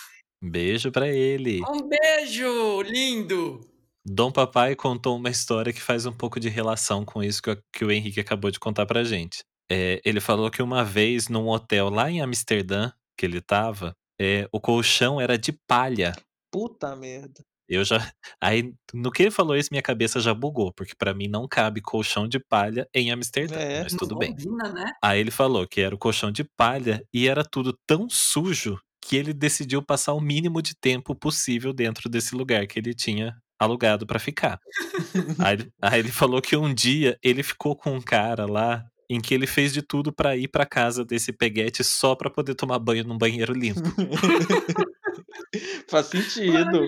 Beijo 0.45 0.93
para 0.93 1.09
ele. 1.09 1.63
Um 1.67 1.89
beijo, 1.89 2.83
lindo. 2.83 3.67
Dom 4.05 4.31
Papai 4.31 4.77
contou 4.77 5.17
uma 5.17 5.31
história 5.31 5.73
que 5.73 5.81
faz 5.81 6.05
um 6.05 6.13
pouco 6.13 6.39
de 6.39 6.51
relação 6.51 7.07
com 7.07 7.23
isso 7.23 7.41
que, 7.41 7.59
que 7.73 7.87
o 7.87 7.91
Henrique 7.91 8.21
acabou 8.21 8.51
de 8.51 8.61
contar 8.61 8.85
pra 8.85 9.03
gente. 9.03 9.43
É, 9.71 9.99
ele 10.05 10.21
falou 10.21 10.51
que 10.51 10.63
uma 10.63 10.85
vez 10.85 11.27
num 11.27 11.49
hotel 11.49 11.89
lá 11.89 12.11
em 12.11 12.21
Amsterdã, 12.21 12.93
que 13.17 13.25
ele 13.25 13.41
tava, 13.41 13.97
é, 14.21 14.47
o 14.53 14.61
colchão 14.61 15.19
era 15.19 15.39
de 15.39 15.55
palha. 15.67 16.13
Puta 16.51 16.95
merda. 16.95 17.43
Eu 17.73 17.85
já. 17.85 17.97
Aí, 18.41 18.75
no 18.93 19.11
que 19.11 19.23
ele 19.23 19.31
falou 19.31 19.57
isso, 19.57 19.71
minha 19.73 19.83
cabeça 19.83 20.21
já 20.21 20.35
bugou, 20.35 20.73
porque 20.75 20.95
para 20.95 21.15
mim 21.15 21.27
não 21.27 21.49
cabe 21.49 21.81
colchão 21.81 22.29
de 22.29 22.39
palha 22.39 22.87
em 22.95 23.11
Amsterdã. 23.11 23.57
É, 23.57 23.83
mas 23.83 23.95
tudo 23.95 24.19
bem. 24.19 24.37
Combina, 24.37 24.71
né? 24.71 24.93
Aí 25.03 25.19
ele 25.19 25.31
falou 25.31 25.67
que 25.67 25.81
era 25.81 25.95
o 25.95 25.99
colchão 25.99 26.31
de 26.31 26.45
palha 26.45 27.03
e 27.13 27.27
era 27.27 27.43
tudo 27.43 27.75
tão 27.87 28.09
sujo 28.11 28.79
que 29.01 29.17
ele 29.17 29.33
decidiu 29.33 29.83
passar 29.83 30.13
o 30.13 30.21
mínimo 30.21 30.61
de 30.61 30.75
tempo 30.79 31.15
possível 31.15 31.73
dentro 31.73 32.11
desse 32.11 32.35
lugar 32.35 32.67
que 32.67 32.79
ele 32.79 32.95
tinha 32.95 33.35
alugado 33.59 34.07
para 34.07 34.19
ficar. 34.19 34.61
aí, 35.41 35.67
aí 35.81 35.99
ele 35.99 36.13
falou 36.13 36.43
que 36.43 36.55
um 36.55 36.73
dia 36.73 37.17
ele 37.23 37.43
ficou 37.43 37.75
com 37.75 37.95
um 37.95 38.03
cara 38.03 38.45
lá 38.45 38.85
em 39.09 39.19
que 39.19 39.35
ele 39.35 39.47
fez 39.47 39.73
de 39.73 39.81
tudo 39.81 40.13
para 40.13 40.37
ir 40.37 40.49
para 40.49 40.67
casa 40.67 41.05
desse 41.05 41.33
peguete 41.33 41.83
só 41.83 42.15
para 42.15 42.31
poder 42.31 42.55
tomar 42.55 42.79
banho 42.79 43.05
num 43.05 43.17
banheiro 43.17 43.55
limpo. 43.55 43.81
Faz 45.89 46.07
sentido 46.07 46.87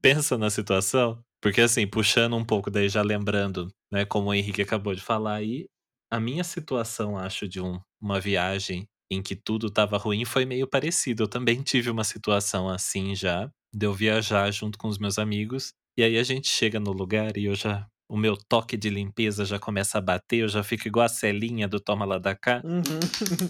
pensa 0.00 0.36
na 0.38 0.50
situação, 0.50 1.22
porque 1.40 1.60
assim, 1.60 1.86
puxando 1.86 2.36
um 2.36 2.44
pouco 2.44 2.70
daí, 2.70 2.88
já 2.88 3.02
lembrando, 3.02 3.68
né, 3.92 4.04
como 4.04 4.30
o 4.30 4.34
Henrique 4.34 4.62
acabou 4.62 4.94
de 4.94 5.00
falar 5.00 5.34
aí, 5.36 5.66
a 6.10 6.18
minha 6.18 6.44
situação, 6.44 7.16
acho, 7.16 7.48
de 7.48 7.60
um, 7.60 7.78
uma 8.00 8.20
viagem 8.20 8.86
em 9.10 9.22
que 9.22 9.34
tudo 9.34 9.68
estava 9.68 9.96
ruim 9.96 10.24
foi 10.24 10.44
meio 10.44 10.68
parecido. 10.68 11.24
Eu 11.24 11.28
também 11.28 11.62
tive 11.62 11.90
uma 11.90 12.04
situação 12.04 12.68
assim 12.68 13.14
já, 13.14 13.50
de 13.72 13.86
eu 13.86 13.92
viajar 13.92 14.50
junto 14.52 14.78
com 14.78 14.88
os 14.88 14.98
meus 14.98 15.18
amigos, 15.18 15.72
e 15.96 16.02
aí 16.02 16.16
a 16.18 16.22
gente 16.22 16.48
chega 16.48 16.78
no 16.80 16.92
lugar 16.92 17.36
e 17.36 17.44
eu 17.44 17.54
já 17.54 17.86
o 18.08 18.16
meu 18.16 18.36
toque 18.36 18.76
de 18.76 18.90
limpeza 18.90 19.44
já 19.44 19.56
começa 19.56 19.98
a 19.98 20.00
bater, 20.00 20.38
eu 20.38 20.48
já 20.48 20.64
fico 20.64 20.88
igual 20.88 21.06
a 21.06 21.08
Celinha 21.08 21.68
do 21.68 21.78
Toma 21.78 22.04
Lá 22.04 22.18
da 22.18 22.34
Cá, 22.34 22.60
uhum. 22.64 22.82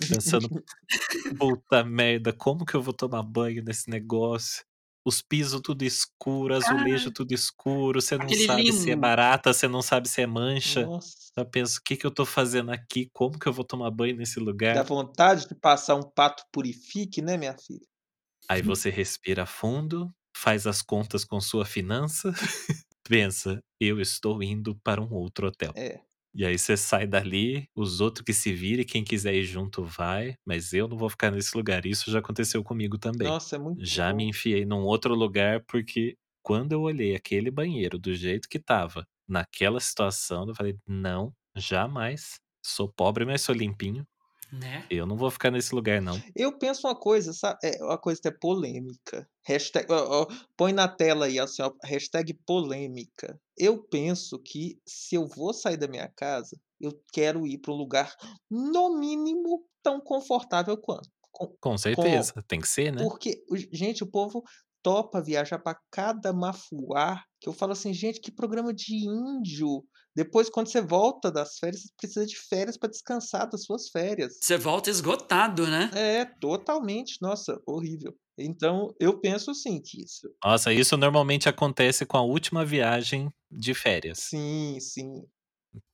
pensando, 0.07 0.46
puta 1.38 1.82
merda, 1.82 2.30
como 2.30 2.66
que 2.66 2.74
eu 2.74 2.82
vou 2.82 2.92
tomar 2.92 3.22
banho 3.22 3.64
nesse 3.64 3.88
negócio? 3.88 4.62
Os 5.05 5.22
pisos 5.22 5.61
tudo 5.62 5.82
escuro, 5.82 6.55
azulejo 6.55 7.09
ah, 7.09 7.12
tudo 7.14 7.32
escuro, 7.32 8.01
você 8.01 8.18
não 8.18 8.28
sabe 8.28 8.72
se 8.72 8.90
é 8.90 8.96
barata, 8.96 9.53
você 9.53 9.66
não 9.66 9.80
sabe 9.80 10.09
se 10.09 10.20
é 10.20 10.26
mancha. 10.26 10.84
Nossa. 10.84 11.16
Eu 11.36 11.46
penso, 11.46 11.78
o 11.78 11.82
que, 11.82 11.96
que 11.96 12.07
eu 12.07 12.11
tô 12.11 12.26
fazendo 12.26 12.70
aqui? 12.70 13.09
Como 13.12 13.38
que 13.38 13.46
eu 13.46 13.53
vou 13.53 13.64
tomar 13.64 13.90
banho 13.90 14.16
nesse 14.16 14.38
lugar? 14.38 14.74
Dá 14.74 14.82
vontade 14.82 15.48
de 15.48 15.55
passar 15.55 15.94
um 15.94 16.03
pato 16.03 16.44
purifique, 16.53 17.22
né, 17.22 17.36
minha 17.36 17.57
filha? 17.57 17.86
Aí 18.48 18.61
você 18.61 18.90
respira 18.90 19.46
fundo, 19.46 20.12
faz 20.36 20.66
as 20.66 20.82
contas 20.82 21.24
com 21.24 21.40
sua 21.40 21.64
finança, 21.64 22.32
pensa, 23.05 23.62
eu 23.80 24.01
estou 24.01 24.42
indo 24.42 24.76
para 24.82 25.01
um 25.01 25.12
outro 25.12 25.46
hotel. 25.46 25.72
É. 25.76 26.01
E 26.35 26.45
aí 26.47 26.57
você 26.59 26.76
sai 26.76 27.07
dali, 27.07 27.66
os 27.74 28.01
outros 28.01 28.24
que 28.24 28.33
se 28.33 28.53
virem, 28.53 28.85
quem 28.85 29.03
quiser 29.05 29.35
ir 29.35 29.45
junto 29.45 29.83
vai, 29.85 30.37
mas 30.47 30.72
eu 30.72 30.87
não 30.89 30.97
vou 30.97 31.11
ficar 31.11 31.31
nesse 31.33 31.57
lugar. 31.57 31.85
Isso 31.87 32.11
já 32.11 32.20
aconteceu 32.20 32.62
comigo 32.62 32.99
também. 32.99 33.35
Nossa, 33.35 33.55
é 33.57 33.59
muito 33.59 33.87
Já 33.87 34.12
bom. 34.12 34.14
me 34.14 34.24
enfiei 34.28 34.64
num 34.64 34.85
outro 34.85 35.14
lugar 35.14 35.64
porque 35.66 36.16
quando 36.43 36.72
eu 36.72 36.83
olhei 36.83 37.14
aquele 37.16 37.51
banheiro 37.51 37.99
do 37.99 38.14
jeito 38.14 38.49
que 38.49 38.59
tava, 38.61 39.07
naquela 39.28 39.81
situação, 39.81 40.47
eu 40.49 40.55
falei: 40.55 40.76
"Não, 40.87 41.35
jamais. 41.57 42.39
Sou 42.64 42.89
pobre, 42.93 43.24
mas 43.24 43.43
sou 43.43 43.55
limpinho. 43.55 44.07
Né? 44.53 44.84
Eu 44.90 45.07
não 45.07 45.16
vou 45.16 45.30
ficar 45.30 45.51
nesse 45.51 45.74
lugar, 45.74 46.03
não. 46.03 46.20
Eu 46.34 46.59
penso 46.59 46.86
uma 46.86 46.94
coisa, 46.94 47.32
sabe? 47.32 47.59
É 47.62 47.82
uma 47.84 47.98
coisa 47.98 48.20
até 48.20 48.30
polêmica. 48.30 49.28
Hashtag, 49.44 49.86
ó, 49.92 50.22
ó, 50.22 50.26
põe 50.57 50.72
na 50.72 50.88
tela 50.88 51.26
aí, 51.26 51.38
assim, 51.38 51.62
ó, 51.62 51.72
hashtag 51.84 52.34
polêmica. 52.46 53.40
Eu 53.57 53.82
penso 53.84 54.38
que 54.38 54.78
se 54.86 55.14
eu 55.14 55.26
vou 55.28 55.55
sair 55.55 55.76
da 55.76 55.86
minha 55.86 56.09
casa, 56.09 56.59
eu 56.80 57.01
quero 57.12 57.46
ir 57.46 57.59
para 57.59 57.72
um 57.72 57.76
lugar, 57.76 58.12
no 58.51 58.98
mínimo, 58.98 59.64
tão 59.82 60.01
confortável 60.01 60.76
quanto. 60.76 61.09
Com, 61.30 61.55
com 61.61 61.78
certeza, 61.78 62.32
com, 62.32 62.42
tem 62.42 62.61
que 62.61 62.68
ser, 62.68 62.92
né? 62.92 63.03
Porque, 63.03 63.42
gente, 63.72 64.03
o 64.03 64.11
povo 64.11 64.42
topa 64.82 65.22
viajar 65.22 65.59
para 65.59 65.78
cada 65.90 66.32
mafuá, 66.32 67.22
que 67.40 67.48
eu 67.48 67.53
falo 67.53 67.72
assim, 67.72 67.92
gente, 67.92 68.20
que 68.20 68.32
programa 68.32 68.72
de 68.72 68.94
índio. 68.96 69.84
Depois, 70.23 70.51
quando 70.51 70.71
você 70.71 70.83
volta 70.83 71.33
das 71.33 71.57
férias, 71.59 71.81
você 71.81 71.89
precisa 71.97 72.27
de 72.27 72.37
férias 72.37 72.77
para 72.77 72.91
descansar 72.91 73.49
das 73.49 73.64
suas 73.64 73.89
férias. 73.89 74.35
Você 74.39 74.59
volta 74.59 74.91
esgotado, 74.91 75.66
né? 75.66 75.91
É, 75.95 76.27
totalmente. 76.27 77.16
Nossa, 77.23 77.59
horrível. 77.66 78.14
Então, 78.37 78.95
eu 79.01 79.18
penso 79.18 79.51
assim 79.51 79.81
que 79.81 80.05
isso. 80.05 80.29
Nossa, 80.45 80.75
isso 80.75 80.95
normalmente 80.99 81.49
acontece 81.49 82.05
com 82.05 82.18
a 82.18 82.23
última 82.23 82.66
viagem 82.66 83.33
de 83.51 83.73
férias. 83.73 84.18
Sim, 84.18 84.77
sim. 84.79 85.23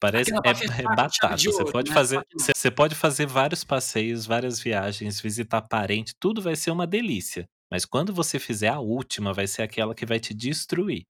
Parece 0.01 0.33
é, 0.33 0.37
é 0.37 0.83
batata. 0.83 1.37
Você 1.37 1.64
pode 1.64 1.91
né? 1.91 1.95
fazer, 1.95 2.27
você 2.37 2.70
pode 2.70 2.95
fazer 2.97 3.27
vários 3.27 3.62
passeios, 3.62 4.27
várias 4.27 4.59
viagens, 4.59 5.20
visitar 5.20 5.62
parente, 5.62 6.16
tudo 6.18 6.43
vai 6.43 6.57
ser 6.57 6.72
uma 6.72 6.87
delícia. 6.87 7.49
Mas 7.70 7.85
quando 7.85 8.12
você 8.12 8.41
fizer 8.41 8.70
a 8.70 8.81
última, 8.81 9.33
vai 9.33 9.47
ser 9.47 9.62
aquela 9.62 9.95
que 9.95 10.05
vai 10.05 10.18
te 10.18 10.35
destruir. 10.35 11.05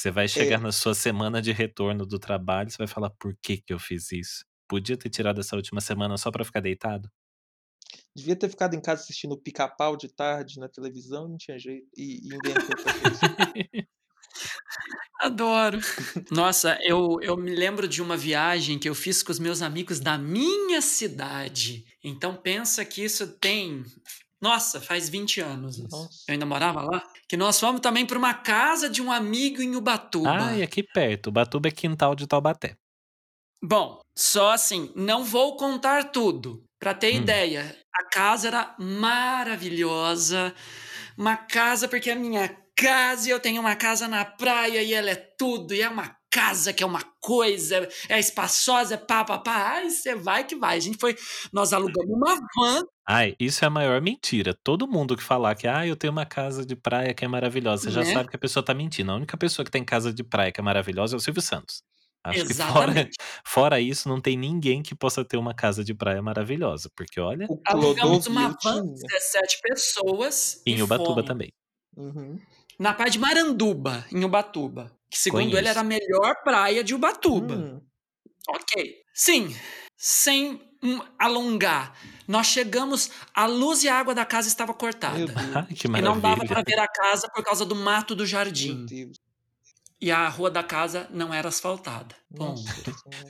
Você 0.00 0.10
vai 0.10 0.26
chegar 0.26 0.58
é. 0.58 0.62
na 0.62 0.72
sua 0.72 0.94
semana 0.94 1.42
de 1.42 1.52
retorno 1.52 2.06
do 2.06 2.18
trabalho, 2.18 2.70
você 2.70 2.78
vai 2.78 2.86
falar: 2.86 3.10
por 3.10 3.36
que, 3.42 3.58
que 3.58 3.70
eu 3.70 3.78
fiz 3.78 4.10
isso? 4.12 4.46
Podia 4.66 4.96
ter 4.96 5.10
tirado 5.10 5.38
essa 5.40 5.54
última 5.54 5.78
semana 5.82 6.16
só 6.16 6.30
para 6.30 6.42
ficar 6.42 6.60
deitado? 6.60 7.10
Devia 8.16 8.34
ter 8.34 8.48
ficado 8.48 8.74
em 8.74 8.80
casa 8.80 9.02
assistindo 9.02 9.32
o 9.32 9.36
pica-pau 9.36 9.98
de 9.98 10.08
tarde 10.08 10.58
na 10.58 10.70
televisão, 10.70 11.28
não 11.28 11.36
tinha 11.36 11.58
jeito. 11.58 11.86
E, 11.94 12.20
e 12.22 12.34
inventou 12.34 12.70
Adoro. 15.20 15.78
Nossa, 16.30 16.78
eu, 16.82 17.18
eu 17.20 17.36
me 17.36 17.54
lembro 17.54 17.86
de 17.86 18.00
uma 18.00 18.16
viagem 18.16 18.78
que 18.78 18.88
eu 18.88 18.94
fiz 18.94 19.22
com 19.22 19.32
os 19.32 19.38
meus 19.38 19.60
amigos 19.60 20.00
da 20.00 20.16
minha 20.16 20.80
cidade. 20.80 21.84
Então 22.02 22.34
pensa 22.34 22.86
que 22.86 23.04
isso 23.04 23.26
tem 23.38 23.84
nossa, 24.40 24.80
faz 24.80 25.08
20 25.08 25.40
anos 25.40 25.78
isso. 25.78 25.88
Nossa. 25.90 26.24
Eu 26.26 26.32
ainda 26.32 26.46
morava 26.46 26.82
lá. 26.82 27.02
Que 27.28 27.36
nós 27.36 27.60
fomos 27.60 27.80
também 27.80 28.06
para 28.06 28.18
uma 28.18 28.32
casa 28.32 28.88
de 28.88 29.02
um 29.02 29.12
amigo 29.12 29.60
em 29.60 29.76
Ubatuba. 29.76 30.48
Ah, 30.48 30.56
e 30.56 30.62
aqui 30.62 30.82
perto. 30.82 31.28
Ubatuba 31.28 31.68
é 31.68 31.70
quintal 31.70 32.14
de 32.14 32.26
Taubaté. 32.26 32.76
Bom, 33.62 34.00
só 34.16 34.52
assim, 34.52 34.90
não 34.96 35.22
vou 35.22 35.56
contar 35.56 36.10
tudo. 36.10 36.64
Para 36.78 36.94
ter 36.94 37.12
hum. 37.14 37.18
ideia, 37.18 37.76
a 37.94 38.04
casa 38.04 38.48
era 38.48 38.74
maravilhosa. 38.78 40.54
Uma 41.18 41.36
casa, 41.36 41.86
porque 41.86 42.08
é 42.08 42.14
a 42.14 42.16
minha 42.16 42.48
casa 42.74 43.28
e 43.28 43.30
eu 43.30 43.38
tenho 43.38 43.60
uma 43.60 43.76
casa 43.76 44.08
na 44.08 44.24
praia 44.24 44.82
e 44.82 44.94
ela 44.94 45.10
é 45.10 45.14
tudo, 45.14 45.74
e 45.74 45.82
é 45.82 45.88
uma 45.88 46.16
casa 46.30 46.72
que 46.72 46.82
é 46.82 46.86
uma 46.86 47.02
coisa, 47.20 47.88
é 48.08 48.18
espaçosa, 48.18 48.94
é 48.94 48.96
pá, 48.96 49.24
pá, 49.24 49.38
pá. 49.38 49.72
Ai, 49.74 49.90
você 49.90 50.14
vai 50.14 50.44
que 50.44 50.54
vai. 50.54 50.76
A 50.76 50.80
gente 50.80 50.98
foi, 50.98 51.16
nós 51.52 51.72
alugamos 51.72 52.14
uma 52.14 52.36
van. 52.56 52.84
Ai, 53.06 53.34
isso 53.40 53.64
é 53.64 53.68
a 53.68 53.70
maior 53.70 54.00
mentira. 54.00 54.56
Todo 54.62 54.86
mundo 54.86 55.16
que 55.16 55.22
falar 55.22 55.54
que, 55.56 55.66
ah, 55.66 55.86
eu 55.86 55.96
tenho 55.96 56.12
uma 56.12 56.24
casa 56.24 56.64
de 56.64 56.76
praia 56.76 57.12
que 57.12 57.24
é 57.24 57.28
maravilhosa, 57.28 57.90
você 57.90 57.98
né? 57.98 58.04
já 58.04 58.12
sabe 58.14 58.30
que 58.30 58.36
a 58.36 58.38
pessoa 58.38 58.64
tá 58.64 58.72
mentindo. 58.72 59.10
A 59.10 59.16
única 59.16 59.36
pessoa 59.36 59.64
que 59.64 59.70
tem 59.70 59.84
casa 59.84 60.12
de 60.12 60.22
praia 60.22 60.52
que 60.52 60.60
é 60.60 60.62
maravilhosa 60.62 61.16
é 61.16 61.18
o 61.18 61.20
Silvio 61.20 61.42
Santos. 61.42 61.82
Acho 62.22 62.40
Exatamente. 62.40 63.16
que 63.16 63.22
fora, 63.22 63.30
fora 63.44 63.80
isso, 63.80 64.08
não 64.08 64.20
tem 64.20 64.36
ninguém 64.36 64.82
que 64.82 64.94
possa 64.94 65.24
ter 65.24 65.38
uma 65.38 65.54
casa 65.54 65.82
de 65.82 65.94
praia 65.94 66.20
maravilhosa. 66.20 66.90
Porque 66.94 67.18
olha. 67.18 67.48
Alugamos 67.66 68.26
uma 68.26 68.54
van 68.62 68.84
de 68.86 69.02
17 69.02 69.60
pessoas. 69.62 70.62
Em 70.66 70.82
Ubatuba 70.82 71.24
também. 71.24 71.52
Uhum. 71.96 72.38
Na 72.80 72.94
praia 72.94 73.10
de 73.10 73.18
Maranduba, 73.18 74.06
em 74.10 74.24
Ubatuba. 74.24 74.90
Que 75.10 75.18
segundo 75.18 75.40
Conheço. 75.42 75.58
ele 75.58 75.68
era 75.68 75.80
a 75.80 75.84
melhor 75.84 76.34
praia 76.42 76.82
de 76.82 76.94
Ubatuba. 76.94 77.54
Hum. 77.54 77.82
Ok. 78.48 78.94
Sim, 79.12 79.54
sem 79.98 80.58
alongar. 81.18 81.94
Nós 82.26 82.46
chegamos, 82.46 83.10
a 83.34 83.44
luz 83.44 83.84
e 83.84 83.88
a 83.90 83.98
água 83.98 84.14
da 84.14 84.24
casa 84.24 84.48
estava 84.48 84.72
cortada. 84.72 85.18
que 85.76 85.88
maravilha. 85.88 85.98
E 85.98 86.00
não 86.00 86.18
dava 86.18 86.42
para 86.46 86.62
ver 86.62 86.78
a 86.78 86.88
casa 86.88 87.28
por 87.34 87.44
causa 87.44 87.66
do 87.66 87.74
mato 87.74 88.14
do 88.14 88.24
jardim. 88.24 88.86
E 90.00 90.10
a 90.10 90.26
rua 90.30 90.50
da 90.50 90.62
casa 90.62 91.06
não 91.10 91.34
era 91.34 91.48
asfaltada. 91.48 92.16
Bom, 92.30 92.54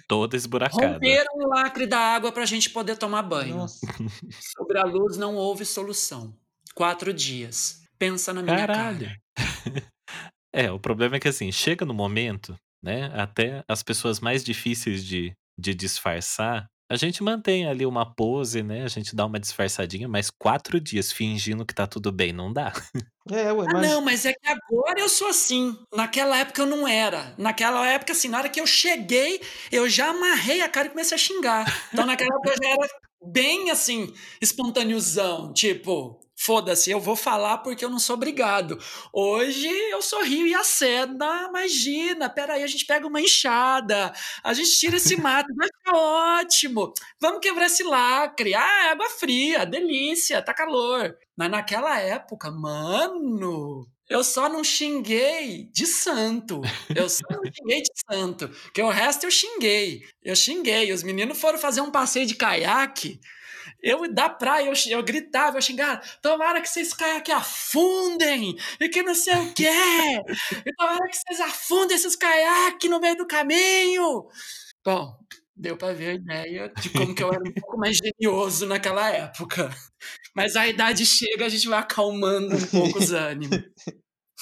Toda 0.06 0.36
esburacada. 0.36 0.92
Romperam 0.92 1.34
o 1.34 1.48
lacre 1.48 1.88
da 1.88 1.98
água 1.98 2.30
para 2.30 2.44
a 2.44 2.46
gente 2.46 2.70
poder 2.70 2.96
tomar 2.96 3.22
banho. 3.22 3.56
Nossa. 3.56 3.84
Sobre 4.56 4.78
a 4.78 4.84
luz 4.84 5.16
não 5.16 5.34
houve 5.34 5.64
solução. 5.64 6.32
Quatro 6.72 7.12
dias. 7.12 7.79
Pensa 8.00 8.32
na 8.32 8.42
minha 8.42 8.56
Caralho. 8.56 9.06
cara. 9.06 9.16
É, 10.52 10.68
o 10.68 10.80
problema 10.80 11.14
é 11.14 11.20
que 11.20 11.28
assim, 11.28 11.52
chega 11.52 11.84
no 11.84 11.94
momento, 11.94 12.56
né? 12.82 13.08
Até 13.14 13.62
as 13.68 13.84
pessoas 13.84 14.18
mais 14.18 14.42
difíceis 14.42 15.04
de, 15.04 15.32
de 15.56 15.72
disfarçar, 15.72 16.66
a 16.90 16.96
gente 16.96 17.22
mantém 17.22 17.68
ali 17.68 17.86
uma 17.86 18.04
pose, 18.04 18.64
né? 18.64 18.82
A 18.82 18.88
gente 18.88 19.14
dá 19.14 19.24
uma 19.24 19.38
disfarçadinha, 19.38 20.08
mas 20.08 20.28
quatro 20.28 20.80
dias 20.80 21.12
fingindo 21.12 21.64
que 21.64 21.72
tá 21.72 21.86
tudo 21.86 22.10
bem, 22.10 22.32
não 22.32 22.52
dá. 22.52 22.72
É, 23.30 23.52
ué, 23.52 23.64
ah, 23.70 23.72
mas... 23.72 23.84
Ah, 23.84 23.88
não, 23.88 24.00
mas 24.00 24.26
é 24.26 24.32
que 24.32 24.48
agora 24.48 24.98
eu 24.98 25.08
sou 25.08 25.28
assim. 25.28 25.78
Naquela 25.94 26.36
época 26.36 26.62
eu 26.62 26.66
não 26.66 26.88
era. 26.88 27.32
Naquela 27.38 27.86
época, 27.86 28.10
assim, 28.10 28.28
na 28.28 28.38
hora 28.38 28.48
que 28.48 28.60
eu 28.60 28.66
cheguei, 28.66 29.40
eu 29.70 29.88
já 29.88 30.08
amarrei 30.08 30.62
a 30.62 30.68
cara 30.68 30.88
e 30.88 30.90
comecei 30.90 31.14
a 31.14 31.18
xingar. 31.18 31.88
Então 31.92 32.04
naquela 32.04 32.34
época 32.34 32.50
eu 32.50 32.56
já 32.60 32.70
era 32.70 32.88
bem 33.24 33.70
assim, 33.70 34.12
espontâneozão, 34.42 35.52
tipo, 35.52 36.19
foda-se, 36.40 36.90
eu 36.90 36.98
vou 36.98 37.14
falar 37.14 37.58
porque 37.58 37.84
eu 37.84 37.90
não 37.90 37.98
sou 37.98 38.14
obrigado. 38.16 38.78
Hoje 39.12 39.68
eu 39.68 40.00
sorrio 40.00 40.46
e 40.46 40.54
acena, 40.54 41.46
imagina, 41.48 42.30
peraí, 42.30 42.62
a 42.62 42.66
gente 42.66 42.86
pega 42.86 43.06
uma 43.06 43.20
enxada, 43.20 44.12
a 44.42 44.54
gente 44.54 44.70
tira 44.78 44.96
esse 44.96 45.16
mato, 45.20 45.54
vai 45.54 45.68
ficar 45.68 45.96
ótimo, 45.96 46.94
vamos 47.20 47.40
quebrar 47.40 47.66
esse 47.66 47.82
lacre, 47.82 48.54
ah, 48.54 48.86
é 48.86 48.90
água 48.90 49.10
fria, 49.10 49.66
delícia, 49.66 50.40
tá 50.40 50.54
calor. 50.54 51.14
Mas 51.36 51.50
naquela 51.50 51.98
época, 51.98 52.50
mano, 52.50 53.86
eu 54.08 54.24
só 54.24 54.48
não 54.48 54.64
xinguei 54.64 55.68
de 55.72 55.86
santo. 55.86 56.60
Eu 56.94 57.08
só 57.08 57.24
não 57.30 57.42
xinguei 57.44 57.80
de 57.80 57.90
santo. 58.10 58.48
Porque 58.48 58.82
o 58.82 58.90
resto 58.90 59.24
eu 59.24 59.30
xinguei. 59.30 60.02
Eu 60.22 60.34
xinguei. 60.36 60.92
Os 60.92 61.02
meninos 61.02 61.40
foram 61.40 61.58
fazer 61.58 61.80
um 61.80 61.90
passeio 61.90 62.26
de 62.26 62.34
caiaque. 62.34 63.20
Eu 63.82 64.12
da 64.12 64.28
praia, 64.28 64.66
eu, 64.68 64.98
eu 64.98 65.02
gritava, 65.02 65.58
eu 65.58 65.62
xingava, 65.62 66.00
tomara 66.22 66.60
que 66.60 66.68
vocês 66.68 66.92
caiaques 66.92 67.34
afundem, 67.34 68.56
e 68.80 68.88
que 68.88 69.02
não 69.02 69.14
sei 69.14 69.34
o 69.34 69.54
quê, 69.54 69.70
e 70.66 70.74
tomara 70.76 71.08
que 71.08 71.16
vocês 71.16 71.40
afundem 71.40 71.96
esses 71.96 72.16
caiaques 72.16 72.90
no 72.90 73.00
meio 73.00 73.16
do 73.16 73.26
caminho. 73.26 74.28
Bom, 74.84 75.16
deu 75.56 75.76
para 75.76 75.92
ver 75.92 76.10
a 76.10 76.14
ideia 76.14 76.72
de 76.80 76.90
como 76.90 77.14
que 77.14 77.22
eu 77.22 77.32
era 77.32 77.42
um 77.42 77.52
pouco 77.52 77.78
mais 77.78 77.98
genioso 77.98 78.66
naquela 78.66 79.10
época. 79.10 79.70
Mas 80.34 80.56
a 80.56 80.66
idade 80.66 81.04
chega, 81.04 81.46
a 81.46 81.48
gente 81.48 81.68
vai 81.68 81.78
acalmando 81.78 82.56
um 82.56 82.66
pouco 82.66 82.98
os 82.98 83.12
ânimos. 83.12 83.58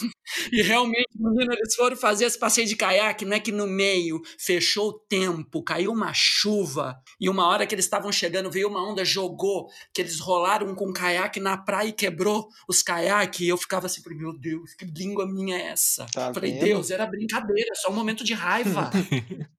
E 0.53 0.63
realmente, 0.63 1.09
menino, 1.15 1.53
eles 1.53 1.75
foram 1.75 1.97
fazer 1.97 2.27
esse 2.27 2.39
passeio 2.39 2.67
de 2.67 2.77
caiaque, 2.77 3.25
não 3.25 3.37
é 3.37 3.41
que 3.41 3.51
no 3.51 3.67
meio 3.67 4.21
fechou 4.39 4.89
o 4.89 4.93
tempo, 4.93 5.63
caiu 5.63 5.91
uma 5.93 6.13
chuva, 6.15 6.97
e 7.21 7.29
uma 7.29 7.47
hora 7.47 7.67
que 7.67 7.75
eles 7.75 7.85
estavam 7.85 8.13
chegando, 8.13 8.51
veio 8.51 8.69
uma 8.69 8.87
onda, 8.87 9.05
jogou, 9.05 9.69
que 9.93 10.03
eles 10.03 10.21
rolaram 10.21 10.75
com 10.75 10.91
o 10.91 10.93
caiaque 10.93 11.41
na 11.41 11.57
praia 11.57 11.89
e 11.89 11.93
quebrou 11.93 12.49
os 12.69 12.83
caiaques, 12.83 13.41
e 13.41 13.49
eu 13.49 13.57
ficava 13.57 13.87
assim, 13.87 14.03
meu 14.11 14.39
Deus, 14.39 14.75
que 14.75 14.85
língua 14.85 15.27
minha 15.27 15.57
é 15.57 15.69
essa? 15.69 16.07
Tá 16.13 16.33
falei, 16.33 16.53
vendo? 16.53 16.65
Deus, 16.65 16.91
era 16.91 17.07
brincadeira, 17.07 17.75
só 17.75 17.91
um 17.91 17.95
momento 17.95 18.23
de 18.23 18.35
raiva. 18.35 18.91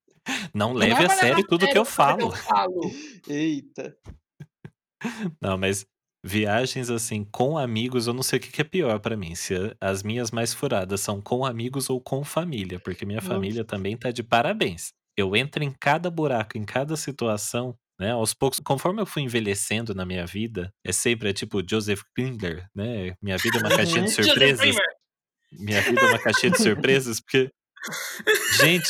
Não 0.54 0.74
leve 0.74 0.94
não 0.94 1.12
a 1.12 1.16
sério 1.16 1.48
tudo 1.48 1.62
que 1.62 1.70
eu. 1.70 1.72
Que 1.72 1.78
eu 1.80 1.86
falo. 1.86 2.32
Eita. 3.28 3.96
Não, 5.42 5.58
mas 5.58 5.86
Viagens, 6.24 6.90
assim, 6.90 7.24
com 7.24 7.58
amigos, 7.58 8.08
eu 8.08 8.14
não 8.14 8.24
sei 8.24 8.40
o 8.40 8.42
que 8.42 8.52
que 8.52 8.62
é 8.62 8.66
pior 8.66 9.00
pra 9.00 9.16
mim, 9.16 9.36
se 9.36 9.54
as 9.80 10.04
minhas 10.04 10.32
mais 10.32 10.54
furadas 10.54 11.00
são 11.00 11.22
com 11.22 11.46
amigos 11.46 11.90
ou 11.90 12.02
com 12.02 12.24
família, 12.26 12.80
porque 12.80 13.06
minha 13.06 13.22
Nossa. 13.22 13.34
família 13.34 13.64
também 13.64 13.96
tá 13.96 14.12
de 14.12 14.22
parabéns. 14.22 14.92
Eu 15.18 15.36
entro 15.36 15.64
em 15.64 15.72
cada 15.72 16.10
buraco, 16.10 16.58
em 16.58 16.66
cada 16.66 16.98
situação, 16.98 17.74
né, 18.00 18.12
aos 18.12 18.34
poucos, 18.34 18.60
conforme 18.60 19.02
eu 19.02 19.06
fui 19.06 19.22
envelhecendo 19.22 19.94
na 19.96 20.06
minha 20.06 20.26
vida, 20.26 20.74
é 20.86 20.92
sempre, 20.92 21.30
é 21.30 21.34
tipo 21.34 21.62
Joseph 21.68 22.02
Klinger, 22.14 22.68
né, 22.76 23.14
minha 23.22 23.38
vida 23.38 23.58
é 23.58 23.62
uma 23.62 23.76
caixinha 23.76 24.04
de 24.04 24.12
surpresas. 24.12 24.76
Minha 25.52 25.82
vida 25.82 26.02
é 26.02 26.06
uma 26.06 26.20
caixinha 26.20 26.52
de 26.52 26.62
surpresas, 26.62 27.20
porque 27.22 27.50
gente, 28.60 28.90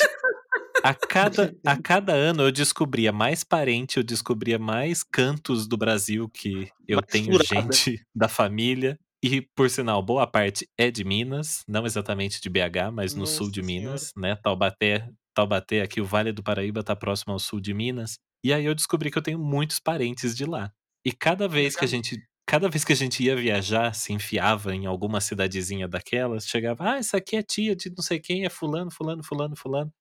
a 0.84 0.94
cada, 0.94 1.56
a 1.66 1.78
cada 1.78 2.14
ano 2.14 2.44
eu 2.44 2.52
descobria 2.52 3.12
mais 3.12 3.44
parente, 3.44 3.98
eu 3.98 4.04
descobria 4.04 4.58
mais 4.60 5.04
cantos 5.04 5.68
do 5.68 5.78
Brasil 5.78 6.30
que 6.30 6.70
eu 6.88 7.02
Mais 7.02 7.12
tenho 7.12 7.34
furada. 7.34 7.74
gente 7.74 8.02
da 8.16 8.28
família. 8.28 8.98
E, 9.24 9.42
por 9.56 9.70
sinal, 9.70 10.02
boa 10.02 10.26
parte 10.26 10.66
é 10.78 10.90
de 10.90 11.04
Minas, 11.04 11.64
não 11.68 11.86
exatamente 11.86 12.40
de 12.42 12.50
BH, 12.50 12.92
mas 12.94 13.14
no 13.14 13.28
sul 13.28 13.52
de 13.52 13.62
Senhora. 13.62 13.66
Minas, 13.66 14.14
né? 14.16 14.36
Taubaté, 14.38 15.10
Taubaté, 15.36 15.82
aqui 15.82 16.00
o 16.00 16.06
Vale 16.06 16.32
do 16.32 16.42
Paraíba 16.44 16.84
tá 16.84 16.96
próximo 16.96 17.34
ao 17.34 17.40
sul 17.40 17.60
de 17.60 17.74
Minas. 17.74 18.18
E 18.44 18.54
aí 18.54 18.64
eu 18.66 18.74
descobri 18.74 19.12
que 19.12 19.18
eu 19.18 19.22
tenho 19.22 19.38
muitos 19.40 19.80
parentes 19.80 20.36
de 20.36 20.46
lá. 20.46 20.72
E 21.06 21.12
cada 21.12 21.48
vez 21.50 21.76
que 21.76 21.84
a 21.84 21.88
gente, 21.88 22.18
cada 22.48 22.70
vez 22.70 22.86
que 22.86 22.94
a 22.94 22.96
gente 22.96 23.22
ia 23.22 23.36
viajar, 23.36 23.94
se 23.94 24.14
enfiava 24.14 24.74
em 24.74 24.86
alguma 24.86 25.20
cidadezinha 25.20 25.88
daquelas, 25.88 26.48
chegava, 26.48 26.92
ah, 26.94 26.98
essa 26.98 27.18
aqui 27.18 27.36
é 27.36 27.44
tia 27.44 27.76
de 27.76 27.90
não 27.90 28.04
sei 28.04 28.20
quem, 28.22 28.46
é 28.46 28.50
fulano, 28.50 28.90
fulano, 28.92 29.22
fulano, 29.24 29.56
fulano. 29.58 29.92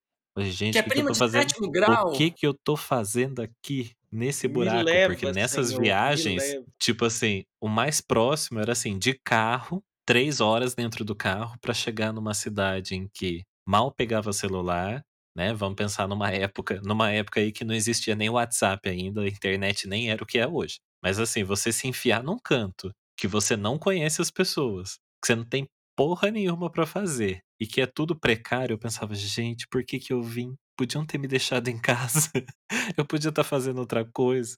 Gente, 0.45 0.73
Que 0.75 0.79
é 0.79 0.83
o 0.83 0.85
que, 0.85 1.13
de 1.13 1.19
fazendo? 1.19 1.43
sétimo 1.43 1.71
grau. 1.71 2.09
O 2.09 2.13
que 2.17 2.31
que 2.31 2.47
eu 2.47 2.55
tô 2.55 2.77
fazendo 2.77 3.41
aqui 3.41 3.93
nesse 4.11 4.49
buraco? 4.49 4.85
leva, 4.85 5.13
Porque 5.13 5.31
nessas 5.33 5.69
Senhor, 5.69 5.83
viagens, 5.83 6.43
tipo 6.81 7.05
assim, 7.05 7.45
o 7.61 7.69
mais 7.69 8.01
próximo 8.01 8.61
era 8.61 8.73
assim, 8.73 8.99
de 8.99 9.15
carro, 9.25 9.83
três 10.07 10.41
horas 10.41 10.75
dentro 10.75 11.05
do 11.05 11.15
carro 11.15 11.57
pra 11.61 11.75
chegar 11.75 12.13
numa 12.13 12.35
cidade 12.35 12.95
em 12.95 13.09
que 13.13 13.43
mal 13.67 13.93
pegava 13.93 14.33
celular, 14.33 15.03
né? 15.37 15.53
Vamos 15.53 15.77
pensar 15.77 16.09
numa 16.09 16.31
época, 16.31 16.81
numa 16.83 17.11
época 17.11 17.41
aí 17.41 17.53
que 17.53 17.65
não 17.65 17.75
existia 17.75 18.15
nem 18.17 18.31
WhatsApp 18.31 18.89
ainda, 18.89 19.23
a 19.23 19.29
internet 19.29 19.87
nem 19.87 20.11
era 20.11 20.23
o 20.23 20.27
que 20.27 20.39
é 20.39 20.47
hoje. 20.47 20.79
Mas 21.03 21.19
assim, 21.19 21.45
você 21.45 21.71
se 21.73 21.87
enfiar 21.87 22.23
num 22.23 22.39
canto 22.39 22.91
que 23.17 23.27
você 23.29 23.57
não 23.57 23.79
conhece 23.79 24.23
as 24.23 24.31
pessoas, 24.31 24.95
que 25.21 25.27
você 25.27 25.35
não 25.35 25.45
tem 25.45 25.67
porra 25.99 26.31
nenhuma 26.31 26.71
pra 26.71 26.87
fazer 26.87 27.43
e 27.61 27.67
que 27.67 27.81
é 27.81 27.87
tudo 27.87 28.15
precário, 28.15 28.75
eu 28.75 28.79
pensava, 28.79 29.17
gente, 29.17 29.67
por 29.67 29.85
que 29.85 29.99
que 29.99 30.13
eu 30.13 30.23
vim? 30.23 30.55
Podiam 30.77 31.05
ter 31.05 31.19
me 31.19 31.27
deixado 31.27 31.67
em 31.67 31.77
casa. 31.77 32.31
eu 32.97 33.05
podia 33.05 33.31
estar 33.31 33.43
fazendo 33.43 33.79
outra 33.79 34.05
coisa. 34.05 34.57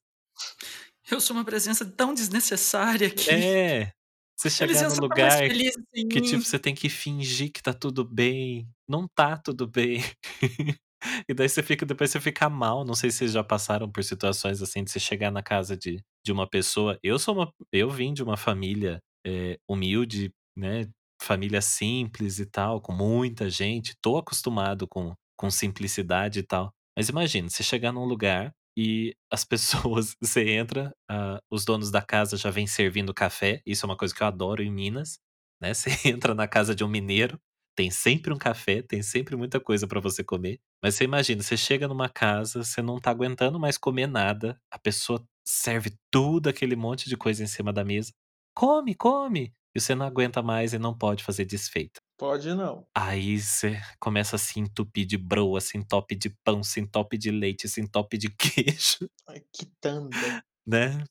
Eu 1.11 1.19
sou 1.19 1.35
uma 1.35 1.45
presença 1.45 1.87
tão 1.87 2.13
desnecessária 2.13 3.09
que 3.09 3.31
É. 3.31 3.91
Você 4.37 4.51
chegar 4.69 4.91
num 4.91 5.01
lugar 5.01 5.49
que 5.49 6.21
tipo 6.21 6.43
você 6.43 6.59
tem 6.59 6.75
que 6.75 6.91
fingir 6.91 7.51
que 7.51 7.63
tá 7.63 7.73
tudo 7.73 8.05
bem, 8.05 8.69
não 8.87 9.09
tá 9.09 9.39
tudo 9.39 9.67
bem. 9.67 10.03
e 11.27 11.33
daí 11.33 11.49
você 11.49 11.63
fica 11.63 11.87
depois 11.87 12.11
você 12.11 12.21
fica 12.21 12.51
mal, 12.51 12.85
não 12.85 12.95
sei 12.95 13.11
se 13.11 13.17
vocês 13.17 13.33
já 13.33 13.43
passaram 13.43 13.91
por 13.91 14.05
situações 14.05 14.61
assim 14.61 14.85
de 14.85 14.91
você 14.91 15.01
chegar 15.01 15.31
na 15.31 15.43
casa 15.43 15.75
de, 15.75 16.05
de 16.23 16.33
uma 16.33 16.47
pessoa. 16.47 16.99
Eu 17.03 17.19
sou 17.19 17.35
uma 17.35 17.51
eu 17.73 17.89
vim 17.89 18.13
de 18.13 18.23
uma 18.23 18.37
família 18.37 19.03
é, 19.27 19.59
humilde, 19.67 20.31
né, 20.55 20.87
família 21.21 21.61
simples 21.63 22.39
e 22.39 22.47
tal, 22.47 22.81
com 22.81 22.93
muita 22.93 23.49
gente, 23.51 23.95
tô 24.01 24.19
acostumado 24.19 24.87
com 24.89 25.15
com 25.37 25.51
simplicidade 25.51 26.41
e 26.41 26.43
tal. 26.43 26.71
Mas 26.97 27.09
imagina, 27.09 27.49
você 27.49 27.63
chegar 27.63 27.93
num 27.93 28.05
lugar 28.05 28.53
e 28.77 29.15
as 29.33 29.43
pessoas, 29.45 30.15
você 30.21 30.51
entra, 30.51 30.93
ah, 31.11 31.41
os 31.51 31.65
donos 31.65 31.91
da 31.91 32.03
casa 32.03 32.37
já 32.37 32.51
vêm 32.51 32.67
servindo 32.67 33.15
café, 33.15 33.63
isso 33.67 33.87
é 33.87 33.89
uma 33.89 33.97
coisa 33.97 34.15
que 34.15 34.23
eu 34.23 34.27
adoro 34.27 34.63
em 34.63 34.71
Minas, 34.71 35.19
né? 35.61 35.73
Você 35.75 35.91
entra 36.09 36.35
na 36.35 36.47
casa 36.49 36.75
de 36.75 36.85
um 36.85 36.89
mineiro, 36.89 37.39
tem 37.77 37.91
sempre 37.91 38.33
um 38.33 38.39
café, 38.39 38.83
tem 38.83 39.03
sempre 39.03 39.37
muita 39.37 39.59
coisa 39.61 39.87
pra 39.87 40.01
você 40.01 40.23
comer. 40.25 40.59
Mas 40.83 40.95
você 40.97 41.05
imagina, 41.05 41.43
você 41.43 41.57
chega 41.57 41.89
numa 41.89 42.09
casa, 42.09 42.63
você 42.65 42.83
não 42.83 42.99
tá 43.01 43.11
aguentando 43.11 43.59
mais 43.59 43.79
comer 43.79 44.07
nada, 44.07 44.59
a 44.71 44.79
pessoa 44.79 45.25
serve 45.45 45.93
tudo 46.11 46.49
aquele 46.49 46.77
monte 46.77 47.09
de 47.09 47.17
coisa 47.17 47.43
em 47.43 47.47
cima 47.47 47.73
da 47.73 47.85
mesa. 47.85 48.13
Come, 48.55 48.95
come! 48.95 49.55
E 49.75 49.81
você 49.81 49.95
não 49.95 50.07
aguenta 50.07 50.43
mais 50.43 50.73
e 50.73 50.79
não 50.79 50.97
pode 50.97 51.23
fazer 51.25 51.45
desfeita. 51.45 52.01
Pode 52.19 52.53
não. 52.55 52.87
Aí 52.95 53.39
você 53.41 53.81
começa 54.01 54.37
a 54.37 54.39
se 54.39 54.59
entupir 54.61 55.07
de 55.07 55.17
broa, 55.17 55.61
se 55.61 55.79
entope 55.79 56.15
de 56.17 56.31
pão, 56.45 56.63
se 56.63 56.81
entope 56.81 57.17
de 57.17 57.31
leite, 57.31 57.69
se 57.69 57.81
entope 57.81 58.19
de 58.19 58.29
queijo, 58.37 59.09
Ai, 59.29 59.41
que 59.53 59.67
tanda. 59.81 60.43
né? 60.67 61.03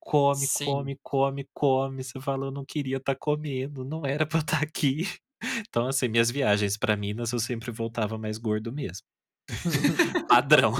Come, 0.00 0.46
Sim. 0.46 0.64
come, 0.66 0.98
come, 1.02 1.48
come. 1.54 2.04
Você 2.04 2.20
fala, 2.20 2.46
eu 2.46 2.50
não 2.52 2.64
queria 2.64 2.98
estar 2.98 3.16
comendo, 3.16 3.84
não 3.84 4.04
era 4.06 4.26
pra 4.26 4.38
eu 4.38 4.42
estar 4.42 4.62
aqui. 4.62 5.04
Então, 5.68 5.86
assim, 5.88 6.08
minhas 6.08 6.30
viagens 6.30 6.76
pra 6.78 6.96
Minas 6.96 7.32
eu 7.32 7.38
sempre 7.38 7.70
voltava 7.70 8.16
mais 8.16 8.38
gordo 8.38 8.72
mesmo. 8.72 9.06
Padrão. 10.28 10.72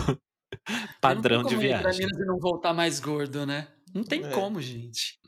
Padrão 1.00 1.42
não 1.42 1.50
de 1.50 1.56
tem 1.56 1.58
como 1.58 1.70
ir 1.70 1.78
pra 1.78 1.92
viagem. 1.92 2.06
Minas 2.06 2.18
e 2.20 2.24
não 2.26 2.38
voltar 2.38 2.72
mais 2.74 3.00
gordo, 3.00 3.46
né? 3.46 3.68
Não 3.94 4.04
tem 4.04 4.24
É. 4.24 4.30
como, 4.30 4.60
gente. 4.60 5.18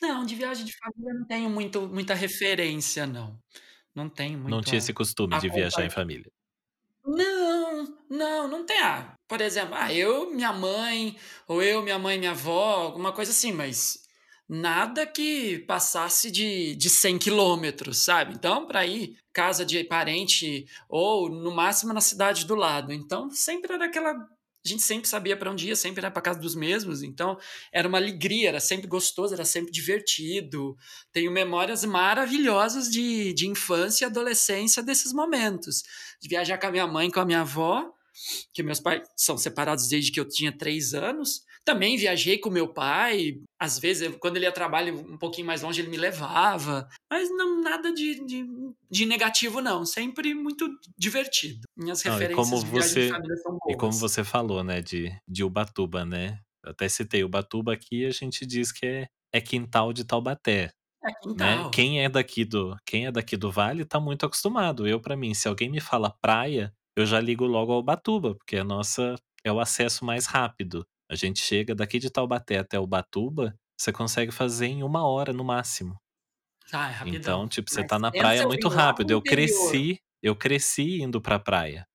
Não, 0.00 0.24
de 0.24 0.34
viagem 0.34 0.64
de 0.64 0.72
família 0.76 1.14
não 1.14 1.26
tenho 1.26 1.50
muito, 1.50 1.88
muita 1.88 2.14
referência, 2.14 3.06
não. 3.06 3.38
Não 3.94 4.08
tenho 4.08 4.38
muito. 4.38 4.50
Não 4.50 4.60
tinha 4.60 4.78
esse 4.78 4.92
costume 4.92 5.38
de 5.38 5.48
viajar 5.48 5.84
em 5.84 5.90
família. 5.90 6.30
Não, 7.04 7.98
não, 8.08 8.48
não 8.48 8.64
tem. 8.64 8.80
Ah, 8.80 9.14
por 9.26 9.40
exemplo, 9.40 9.74
ah, 9.74 9.92
eu, 9.92 10.30
minha 10.30 10.52
mãe, 10.52 11.16
ou 11.46 11.62
eu, 11.62 11.82
minha 11.82 11.98
mãe, 11.98 12.18
minha 12.18 12.30
avó, 12.32 12.74
alguma 12.84 13.12
coisa 13.12 13.30
assim, 13.30 13.52
mas 13.52 14.00
nada 14.48 15.06
que 15.06 15.60
passasse 15.60 16.30
de, 16.30 16.74
de 16.74 16.90
100 16.90 17.18
quilômetros, 17.18 17.98
sabe? 17.98 18.34
Então, 18.34 18.66
para 18.66 18.84
ir 18.86 19.16
casa 19.32 19.64
de 19.64 19.84
parente 19.84 20.66
ou 20.88 21.28
no 21.28 21.52
máximo 21.54 21.92
na 21.92 22.00
cidade 22.00 22.44
do 22.46 22.54
lado. 22.54 22.92
Então, 22.92 23.30
sempre 23.30 23.72
era 23.72 23.86
aquela. 23.86 24.14
A 24.64 24.68
gente 24.68 24.82
sempre 24.82 25.08
sabia 25.08 25.36
para 25.36 25.50
onde 25.50 25.68
ia, 25.68 25.76
sempre 25.76 26.00
era 26.00 26.10
para 26.10 26.20
casa 26.20 26.38
dos 26.38 26.54
mesmos. 26.54 27.02
Então, 27.02 27.38
era 27.72 27.88
uma 27.88 27.96
alegria, 27.96 28.48
era 28.48 28.60
sempre 28.60 28.86
gostoso, 28.86 29.32
era 29.32 29.44
sempre 29.44 29.72
divertido. 29.72 30.76
Tenho 31.12 31.32
memórias 31.32 31.82
maravilhosas 31.84 32.90
de, 32.90 33.32
de 33.32 33.48
infância 33.48 34.04
e 34.04 34.06
adolescência 34.06 34.82
desses 34.82 35.12
momentos 35.14 35.82
de 36.20 36.28
viajar 36.28 36.58
com 36.58 36.66
a 36.66 36.70
minha 36.70 36.86
mãe, 36.86 37.10
com 37.10 37.20
a 37.20 37.24
minha 37.24 37.40
avó, 37.40 37.90
que 38.52 38.62
meus 38.62 38.80
pais 38.80 39.02
são 39.16 39.38
separados 39.38 39.88
desde 39.88 40.12
que 40.12 40.20
eu 40.20 40.28
tinha 40.28 40.52
três 40.52 40.92
anos. 40.92 41.42
Também 41.64 41.96
viajei 41.96 42.38
com 42.38 42.50
meu 42.50 42.66
pai, 42.72 43.34
às 43.60 43.78
vezes, 43.78 44.02
eu- 44.02 44.18
quando 44.18 44.36
ele 44.36 44.46
ia 44.46 44.52
trabalho 44.52 44.98
um 44.98 45.18
pouquinho 45.18 45.46
mais 45.46 45.62
longe, 45.62 45.80
ele 45.80 45.90
me 45.90 45.96
levava. 45.96 46.88
Mas 47.10 47.28
não 47.30 47.60
nada 47.62 47.92
de, 47.92 48.24
de, 48.24 48.44
de 48.90 49.06
negativo, 49.06 49.60
não. 49.60 49.84
Sempre 49.84 50.34
muito 50.34 50.68
divertido. 50.98 51.60
Minhas 51.76 52.02
Não, 52.04 52.12
referências 52.12 52.48
como 52.50 52.62
você- 52.66 53.06
de 53.06 53.12
família 53.12 53.36
são 53.36 53.52
boas. 53.52 53.74
E 53.74 53.76
como 53.76 53.92
você 53.92 54.24
falou, 54.24 54.64
né, 54.64 54.80
de, 54.80 55.12
de 55.28 55.44
Ubatuba, 55.44 56.04
né? 56.04 56.40
Eu 56.64 56.72
até 56.72 56.88
citei 56.88 57.24
Ubatuba 57.24 57.72
aqui, 57.72 58.04
a 58.04 58.10
gente 58.10 58.44
diz 58.46 58.72
que 58.72 58.84
é, 58.86 59.06
é 59.32 59.40
quintal 59.40 59.92
de 59.92 60.04
Taubaté. 60.04 60.70
É 61.02 61.08
né? 61.08 61.14
quintal. 61.22 61.70
Quem 61.70 62.02
é 62.04 62.08
daqui 62.08 62.44
do 62.44 62.76
quem 62.84 63.06
é 63.06 63.12
daqui 63.12 63.36
do 63.36 63.50
Vale 63.50 63.84
tá 63.86 63.98
muito 64.00 64.26
acostumado. 64.26 64.86
Eu 64.86 65.00
para 65.00 65.16
mim, 65.16 65.32
se 65.32 65.48
alguém 65.48 65.70
me 65.70 65.80
fala 65.80 66.14
praia, 66.20 66.72
eu 66.96 67.06
já 67.06 67.18
ligo 67.20 67.46
logo 67.46 67.72
ao 67.72 67.78
Ubatuba, 67.80 68.34
porque 68.34 68.56
a 68.56 68.64
nossa 68.64 69.14
é 69.42 69.50
o 69.50 69.58
acesso 69.60 70.04
mais 70.04 70.26
rápido. 70.26 70.86
A 71.10 71.14
gente 71.16 71.40
chega 71.40 71.74
daqui 71.74 71.98
de 71.98 72.10
Taubaté 72.10 72.58
até 72.58 72.78
Ubatuba, 72.80 73.54
você 73.78 73.92
consegue 73.92 74.32
fazer 74.32 74.66
em 74.66 74.82
uma 74.82 75.06
hora 75.06 75.32
no 75.32 75.44
máximo. 75.44 75.98
Ah, 76.72 76.88
é 76.90 76.92
rapidão. 76.92 77.32
Então, 77.32 77.48
tipo, 77.48 77.70
você 77.70 77.82
Mas 77.82 77.90
tá 77.90 77.98
na 77.98 78.12
praia 78.12 78.44
muito 78.44 78.68
rápido. 78.68 79.10
Eu 79.12 79.22
cresci, 79.22 79.98
eu 80.22 80.36
cresci 80.36 81.00
indo 81.02 81.20
pra 81.20 81.38
praia. 81.38 81.86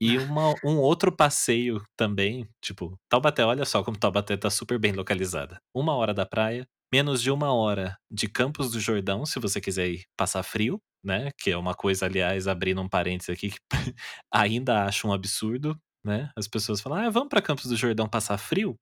E 0.00 0.18
Ah. 0.18 0.18
uma, 0.18 0.54
um 0.64 0.78
outro 0.78 1.14
passeio 1.16 1.82
também, 1.96 2.48
tipo, 2.62 2.96
Taubaté, 3.08 3.44
olha 3.44 3.64
só 3.64 3.82
como 3.84 3.98
Taubaté 3.98 4.36
tá 4.36 4.50
super 4.50 4.78
bem 4.78 4.92
localizada. 4.92 5.58
Uma 5.74 5.94
hora 5.96 6.14
da 6.14 6.26
praia, 6.26 6.66
menos 6.92 7.22
de 7.22 7.30
uma 7.30 7.52
hora 7.54 7.96
de 8.10 8.28
Campos 8.28 8.70
do 8.72 8.80
Jordão, 8.80 9.26
se 9.26 9.40
você 9.40 9.60
quiser 9.60 9.88
ir 9.90 10.04
passar 10.16 10.42
frio, 10.44 10.80
né? 11.04 11.30
Que 11.38 11.50
é 11.52 11.56
uma 11.58 11.74
coisa, 11.74 12.06
aliás, 12.06 12.48
abrindo 12.48 12.82
um 12.82 12.88
parênteses 12.88 13.30
aqui, 13.30 13.50
que 13.50 13.58
ainda 14.32 14.84
acho 14.86 15.08
um 15.08 15.12
absurdo, 15.12 15.76
né? 16.04 16.30
As 16.36 16.48
pessoas 16.48 16.80
falam, 16.80 16.98
ah, 17.06 17.10
vamos 17.10 17.28
pra 17.28 17.42
Campos 17.42 17.66
do 17.66 17.76
Jordão 17.76 18.08
passar 18.08 18.38
frio? 18.38 18.76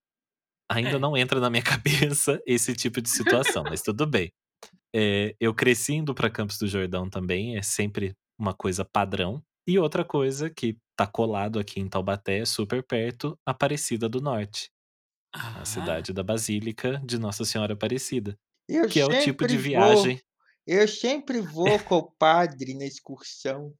Ainda 0.70 0.96
É. 0.96 0.98
não 0.98 1.16
entra 1.16 1.40
na 1.40 1.50
minha 1.50 1.62
cabeça 2.12 2.40
esse 2.46 2.74
tipo 2.74 3.00
de 3.00 3.08
situação, 3.10 3.62
mas 3.64 3.82
tudo 3.82 4.06
bem. 4.06 4.32
É, 4.94 5.34
eu 5.40 5.54
cresci 5.54 5.94
indo 5.94 6.14
para 6.14 6.30
Campos 6.30 6.58
do 6.58 6.66
Jordão 6.66 7.08
também, 7.10 7.56
é 7.56 7.62
sempre 7.62 8.14
uma 8.38 8.54
coisa 8.54 8.84
padrão. 8.84 9.42
E 9.68 9.78
outra 9.78 10.04
coisa 10.04 10.48
que 10.48 10.78
tá 10.96 11.06
colado 11.06 11.58
aqui 11.58 11.80
em 11.80 11.88
Taubaté, 11.88 12.44
super 12.44 12.82
perto, 12.84 13.38
Aparecida 13.44 14.08
do 14.08 14.20
Norte. 14.20 14.70
Ah. 15.34 15.60
A 15.60 15.64
cidade 15.64 16.12
da 16.12 16.22
Basílica 16.22 17.00
de 17.04 17.18
Nossa 17.18 17.44
Senhora 17.44 17.74
Aparecida. 17.74 18.38
Eu 18.68 18.88
que 18.88 19.00
é 19.00 19.04
o 19.06 19.20
tipo 19.20 19.46
de 19.46 19.54
vou, 19.56 19.62
viagem. 19.64 20.20
Eu 20.66 20.88
sempre 20.88 21.40
vou 21.40 21.78
com 21.80 21.96
o 21.96 22.10
padre 22.18 22.74
na 22.74 22.84
excursão. 22.86 23.72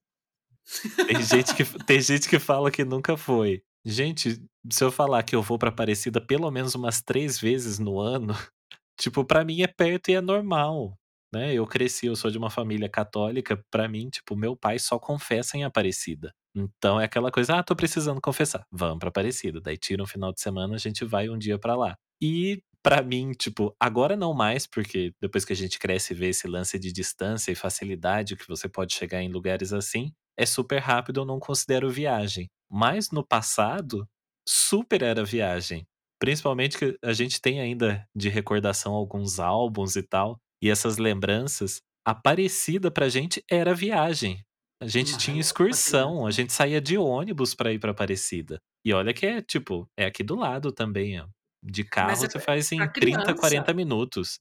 Tem 1.07 1.23
gente 1.23 1.55
que, 1.55 1.65
tem 1.85 2.01
gente 2.01 2.29
que 2.29 2.39
fala 2.39 2.71
que 2.71 2.85
nunca 2.85 3.17
foi. 3.17 3.63
Gente, 3.85 4.43
se 4.71 4.85
eu 4.85 4.91
falar 4.91 5.23
que 5.23 5.37
eu 5.37 5.43
vou 5.43 5.59
pra 5.59 5.69
Aparecida 5.69 6.21
pelo 6.21 6.51
menos 6.51 6.75
umas 6.75 7.01
três 7.01 7.39
vezes 7.39 7.79
no 7.79 8.01
ano, 8.01 8.35
tipo, 8.99 9.25
pra 9.25 9.45
mim 9.45 9.63
é 9.63 9.67
perto 9.67 10.11
e 10.11 10.15
é 10.15 10.21
normal. 10.21 10.99
Né? 11.33 11.55
Eu 11.55 11.67
cresci, 11.67 12.07
eu 12.07 12.17
sou 12.17 12.31
de 12.31 12.39
uma 12.39 12.51
família 12.51 12.89
católica, 12.89 13.63
pra 13.71 13.89
mim, 13.89 14.09
tipo, 14.09 14.37
meu 14.37 14.57
pai 14.57 14.79
só 14.79 14.99
confessa 14.99 15.57
em 15.57 15.65
Aparecida. 15.65 16.33
Então 16.55 17.01
é 17.01 17.05
aquela 17.05 17.31
coisa, 17.31 17.57
ah, 17.59 17.63
tô 17.63 17.77
precisando 17.77 18.21
confessar, 18.21 18.65
vamos 18.73 18.99
pra 18.99 19.09
Aparecida. 19.09 19.61
Daí 19.61 19.77
tira 19.77 20.03
um 20.03 20.07
final 20.07 20.33
de 20.33 20.41
semana, 20.41 20.75
a 20.75 20.79
gente 20.79 21.05
vai 21.05 21.29
um 21.29 21.39
dia 21.39 21.59
pra 21.59 21.77
lá. 21.77 21.97
E 22.21 22.63
para 22.83 23.03
mim, 23.03 23.33
tipo, 23.33 23.75
agora 23.79 24.17
não 24.17 24.33
mais, 24.33 24.67
porque 24.67 25.13
depois 25.21 25.45
que 25.45 25.53
a 25.53 25.57
gente 25.57 25.79
cresce 25.79 26.15
e 26.15 26.17
vê 26.17 26.29
esse 26.29 26.47
lance 26.49 26.79
de 26.79 26.93
distância 26.93 27.51
e 27.53 27.55
facilidade 27.55 28.37
que 28.37 28.49
você 28.49 28.69
pode 28.69 28.95
chegar 28.95 29.23
em 29.23 29.31
lugares 29.31 29.73
assim, 29.73 30.13
é 30.39 30.47
super 30.47 30.79
rápido, 30.79 31.21
eu 31.21 31.25
não 31.25 31.39
considero 31.39 31.91
viagem. 31.91 32.49
Mas 32.71 33.11
no 33.11 33.25
passado, 33.25 34.07
super 34.49 35.03
era 35.03 35.25
viagem. 35.25 35.87
Principalmente 36.19 36.79
que 36.79 36.99
a 37.03 37.13
gente 37.13 37.41
tem 37.41 37.61
ainda 37.61 38.07
de 38.15 38.29
recordação 38.29 38.95
alguns 38.95 39.39
álbuns 39.39 39.97
e 39.97 40.03
tal, 40.03 40.39
e 40.63 40.71
essas 40.71 40.99
lembranças, 40.99 41.81
Aparecida 42.07 42.89
pra 42.89 43.09
gente 43.09 43.43
era 43.51 43.75
viagem. 43.75 44.41
A 44.81 44.87
gente 44.87 45.19
tinha 45.19 45.41
excursão, 45.41 46.25
a 46.25 46.31
gente 46.31 46.53
saía 46.53 46.81
de 46.81 46.97
ônibus 46.97 47.53
para 47.53 47.73
ir 47.73 47.81
para 47.81 47.91
Aparecida. 47.91 48.61
E 48.85 48.93
olha 48.93 49.13
que 49.13 49.27
é, 49.27 49.43
tipo, 49.43 49.89
é 49.99 50.05
aqui 50.07 50.23
do 50.23 50.37
lado 50.37 50.71
também, 50.71 51.21
ó. 51.21 51.27
De 51.61 51.83
carro 51.83 52.13
é 52.13 52.15
você 52.15 52.39
faz 52.39 52.71
em 52.71 52.79
30, 52.93 53.35
40 53.35 53.75
minutos. 53.75 54.39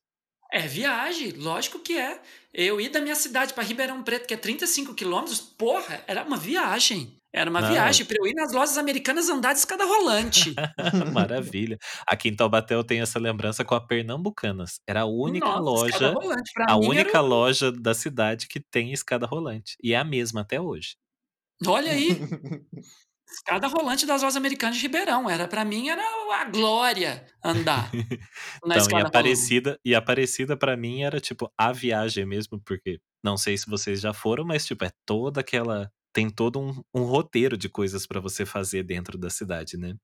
É 0.51 0.59
viagem, 0.67 1.31
lógico 1.31 1.79
que 1.79 1.97
é. 1.97 2.21
Eu 2.53 2.79
ir 2.79 2.89
da 2.89 3.01
minha 3.01 3.15
cidade 3.15 3.53
para 3.53 3.63
Ribeirão 3.63 4.01
Preto, 4.03 4.27
que 4.27 4.33
é 4.33 4.37
35 4.37 4.93
quilômetros, 4.93 5.39
porra, 5.39 6.03
era 6.07 6.23
uma 6.23 6.37
viagem. 6.37 7.19
Era 7.35 7.49
uma 7.49 7.59
Não. 7.59 7.69
viagem 7.69 8.05
para 8.05 8.15
eu 8.17 8.25
ir 8.25 8.33
nas 8.33 8.53
lojas 8.53 8.77
americanas 8.77 9.27
andar 9.27 9.51
de 9.51 9.59
escada 9.59 9.83
rolante. 9.83 10.55
Maravilha. 11.13 11.77
Aqui 12.07 12.29
em 12.29 12.35
Taubaté 12.35 12.75
eu 12.75 12.83
tenho 12.83 13.03
essa 13.03 13.19
lembrança 13.19 13.65
com 13.65 13.75
a 13.75 13.81
Pernambucanas. 13.85 14.79
Era 14.87 15.01
a 15.01 15.05
única 15.05 15.45
Nossa, 15.45 15.59
loja, 15.59 16.13
a 16.65 16.77
única 16.77 17.09
era... 17.09 17.19
loja 17.19 17.71
da 17.73 17.93
cidade 17.93 18.47
que 18.47 18.61
tem 18.61 18.93
escada 18.93 19.25
rolante. 19.25 19.75
E 19.83 19.93
é 19.93 19.97
a 19.97 20.05
mesma 20.05 20.41
até 20.41 20.61
hoje. 20.61 20.95
Olha 21.67 21.91
aí. 21.91 22.07
Escada 23.27 23.67
rolante 23.67 24.05
das 24.05 24.21
lojas 24.21 24.35
americanas 24.35 24.77
de 24.77 24.83
Ribeirão. 24.83 25.29
Era 25.29 25.47
para 25.47 25.65
mim 25.65 25.89
era 25.89 26.03
a 26.39 26.45
glória 26.45 27.25
andar 27.43 27.91
na 28.65 28.77
então, 28.77 28.87
e 28.89 29.01
Aparecida, 29.01 29.79
e 29.83 29.95
Aparecida 29.95 30.57
para 30.57 30.77
mim 30.77 31.03
era 31.03 31.19
tipo 31.19 31.51
a 31.57 31.71
viagem 31.71 32.25
mesmo, 32.25 32.59
porque 32.63 32.99
não 33.23 33.37
sei 33.37 33.57
se 33.57 33.67
vocês 33.67 33.99
já 34.01 34.13
foram, 34.13 34.45
mas 34.45 34.65
tipo 34.65 34.85
é 34.85 34.91
toda 35.05 35.41
aquela 35.41 35.91
tem 36.13 36.29
todo 36.29 36.59
um, 36.61 36.81
um 36.93 37.03
roteiro 37.03 37.57
de 37.57 37.67
coisas 37.67 38.07
para 38.07 38.21
você 38.21 38.45
fazer 38.45 38.83
dentro 38.83 39.17
da 39.17 39.29
cidade, 39.29 39.77
né? 39.77 39.95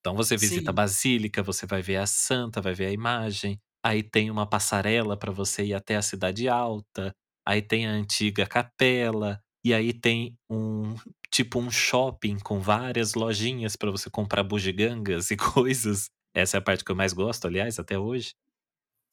Então 0.00 0.16
você 0.16 0.36
visita 0.36 0.66
Sim. 0.66 0.70
a 0.70 0.72
Basílica, 0.72 1.42
você 1.42 1.66
vai 1.66 1.82
ver 1.82 1.96
a 1.96 2.06
Santa, 2.06 2.60
vai 2.60 2.72
ver 2.74 2.86
a 2.86 2.92
imagem, 2.92 3.60
aí 3.84 4.02
tem 4.02 4.30
uma 4.30 4.48
passarela 4.48 5.16
para 5.16 5.32
você 5.32 5.64
ir 5.66 5.74
até 5.74 5.96
a 5.96 6.02
Cidade 6.02 6.48
Alta, 6.48 7.12
aí 7.46 7.60
tem 7.60 7.86
a 7.86 7.90
antiga 7.90 8.46
capela, 8.46 9.40
e 9.64 9.74
aí 9.74 9.92
tem 9.92 10.36
um 10.50 10.94
tipo 11.38 11.60
um 11.60 11.70
shopping 11.70 12.36
com 12.40 12.58
várias 12.58 13.14
lojinhas 13.14 13.76
para 13.76 13.92
você 13.92 14.10
comprar 14.10 14.42
bugigangas 14.42 15.30
e 15.30 15.36
coisas. 15.64 16.10
Essa 16.34 16.56
é 16.56 16.58
a 16.58 16.60
parte 16.60 16.84
que 16.84 16.90
eu 16.90 16.96
mais 16.96 17.12
gosto, 17.12 17.46
aliás, 17.46 17.78
até 17.78 17.96
hoje. 17.96 18.34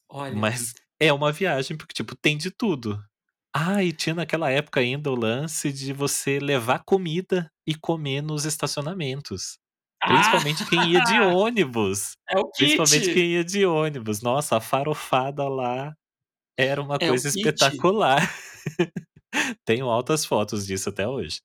Olha. 0.10 0.36
Mas 0.36 0.74
é 1.00 1.14
uma 1.14 1.32
viagem, 1.32 1.78
porque, 1.78 1.94
tipo, 1.94 2.16
tem 2.16 2.36
de 2.36 2.50
tudo. 2.50 3.00
Ah, 3.54 3.84
e 3.84 3.94
tinha 3.94 4.16
naquela 4.16 4.50
época 4.50 4.80
ainda 4.80 5.12
o 5.12 5.16
lance 5.16 5.72
de 5.72 5.94
você 5.94 6.40
levar 6.40 6.84
comida 6.84 7.50
e 7.66 7.76
comer 7.76 8.22
nos 8.22 8.44
estacionamentos. 8.44 9.60
Principalmente 10.04 10.64
ah! 10.64 10.66
quem 10.68 10.92
ia 10.94 11.02
de 11.02 11.20
ônibus. 11.22 12.18
É 12.28 12.40
o 12.40 12.50
kit. 12.52 12.76
Principalmente 12.76 13.14
quem 13.14 13.34
ia 13.34 13.44
de 13.44 13.66
ônibus. 13.66 14.22
Nossa, 14.22 14.58
a 14.58 14.62
farofada 14.62 15.48
lá 15.48 15.96
era 16.58 16.82
uma 16.82 16.96
é 17.00 17.08
coisa 17.08 17.28
espetacular. 17.28 18.22
Tenho 19.64 19.90
altas 19.90 20.26
fotos 20.26 20.66
disso 20.66 20.90
até 20.90 21.08
hoje. 21.08 21.40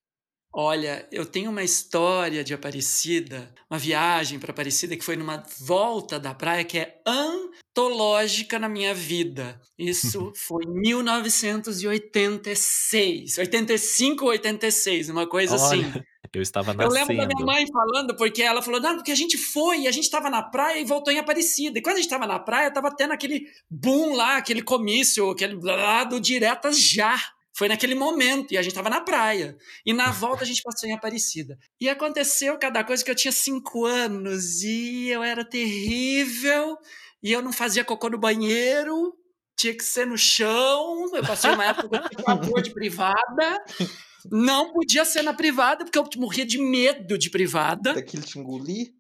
Olha, 0.53 1.09
eu 1.13 1.25
tenho 1.25 1.49
uma 1.51 1.63
história 1.63 2.43
de 2.43 2.53
Aparecida, 2.53 3.55
uma 3.71 3.79
viagem 3.79 4.37
para 4.39 4.51
Aparecida 4.51 4.97
que 4.97 5.05
foi 5.05 5.15
numa 5.15 5.45
volta 5.61 6.19
da 6.19 6.35
praia 6.35 6.65
que 6.65 6.77
é 6.77 7.01
antológica 7.07 8.59
na 8.59 8.69
minha 8.69 8.93
vida. 8.93 9.61
Isso 9.79 10.33
foi 10.35 10.65
em 10.65 10.81
1986, 10.81 13.39
85 13.39 14.25
ou 14.25 14.33
86, 14.33 15.11
uma 15.11 15.25
coisa 15.27 15.55
assim. 15.55 15.85
Olha, 15.85 15.89
assim. 15.89 16.03
Eu 16.33 16.43
estava 16.43 16.73
nascendo. 16.73 16.95
Eu 16.95 17.01
lembro 17.01 17.17
da 17.17 17.27
minha 17.27 17.45
mãe 17.45 17.67
falando, 17.67 18.17
porque 18.17 18.41
ela 18.43 18.63
falou, 18.63 18.81
não, 18.81 18.95
porque 18.97 19.11
a 19.11 19.17
gente 19.17 19.37
foi, 19.37 19.89
a 19.89 19.91
gente 19.91 20.05
estava 20.05 20.31
na 20.31 20.43
praia 20.43 20.81
e 20.81 20.85
voltou 20.85 21.13
em 21.13 21.19
Aparecida. 21.19 21.79
E 21.79 21.83
quando 21.83 21.95
a 21.95 21.99
gente 21.99 22.07
estava 22.07 22.27
na 22.27 22.39
praia, 22.39 22.69
estava 22.69 22.95
tendo 22.95 23.13
aquele 23.13 23.47
boom 23.69 24.15
lá, 24.15 24.37
aquele 24.37 24.63
comício, 24.63 25.29
aquele 25.31 25.59
lá 25.61 26.05
do 26.05 26.21
Diretas 26.21 26.81
Já. 26.81 27.21
Foi 27.57 27.69
naquele 27.69 27.95
momento, 27.95 28.53
e 28.53 28.59
a 28.59 28.63
gente 28.63 28.73
estava 28.73 28.89
na 28.89 29.01
praia. 29.01 29.57
E 29.85 29.93
na 29.93 30.11
volta 30.11 30.45
a 30.45 30.47
gente 30.47 30.63
passou 30.63 30.89
em 30.89 30.93
Aparecida. 30.93 31.59
E 31.81 31.89
aconteceu 31.89 32.59
cada 32.59 32.85
coisa 32.85 33.05
que 33.05 33.11
eu 33.11 33.15
tinha 33.15 33.33
cinco 33.33 33.85
anos 33.85 34.63
e 34.63 35.09
eu 35.09 35.23
era 35.23 35.45
terrível, 35.45 36.77
e 37.23 37.33
eu 37.33 37.43
não 37.43 37.53
fazia 37.53 37.85
cocô 37.85 38.09
no 38.09 38.19
banheiro, 38.19 39.15
tinha 39.57 39.77
que 39.77 39.85
ser 39.85 40.07
no 40.07 40.17
chão. 40.17 41.15
Eu 41.15 41.23
passei 41.23 41.51
uma 41.51 41.65
época 41.65 42.09
com 42.09 42.23
pavor 42.23 42.63
de 42.63 42.73
privada. 42.73 43.65
Não 44.31 44.73
podia 44.73 45.05
ser 45.05 45.23
na 45.23 45.35
privada, 45.35 45.85
porque 45.85 45.99
eu 45.99 46.07
morria 46.17 46.47
de 46.47 46.59
medo 46.59 47.19
de 47.19 47.31
privada. 47.31 47.95
Daquilo 47.95 48.23
te 48.23 48.39
engolir? 48.39 49.00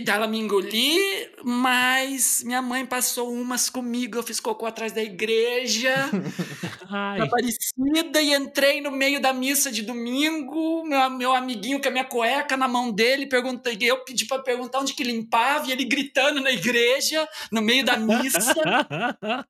Dela 0.00 0.26
me 0.26 0.38
engolir, 0.38 1.32
mas 1.44 2.42
minha 2.44 2.62
mãe 2.62 2.86
passou 2.86 3.32
umas 3.32 3.68
comigo, 3.68 4.18
eu 4.18 4.22
fiz 4.22 4.40
cocô 4.40 4.66
atrás 4.66 4.92
da 4.92 5.02
igreja, 5.02 5.94
Aparecida, 7.20 8.20
e 8.20 8.34
entrei 8.34 8.80
no 8.80 8.90
meio 8.90 9.20
da 9.20 9.32
missa 9.32 9.70
de 9.70 9.82
domingo, 9.82 10.84
meu, 10.84 11.10
meu 11.10 11.32
amiguinho 11.34 11.80
com 11.80 11.88
a 11.88 11.90
minha 11.90 12.04
cueca 12.04 12.56
na 12.56 12.68
mão 12.68 12.90
dele, 12.90 13.26
perguntei, 13.26 13.76
eu 13.80 14.04
pedi 14.04 14.26
para 14.26 14.42
perguntar 14.42 14.80
onde 14.80 14.94
que 14.94 15.04
limpava, 15.04 15.66
e 15.66 15.72
ele 15.72 15.84
gritando 15.84 16.40
na 16.40 16.50
igreja, 16.50 17.28
no 17.50 17.60
meio 17.60 17.84
da 17.84 17.96
missa. 17.96 18.54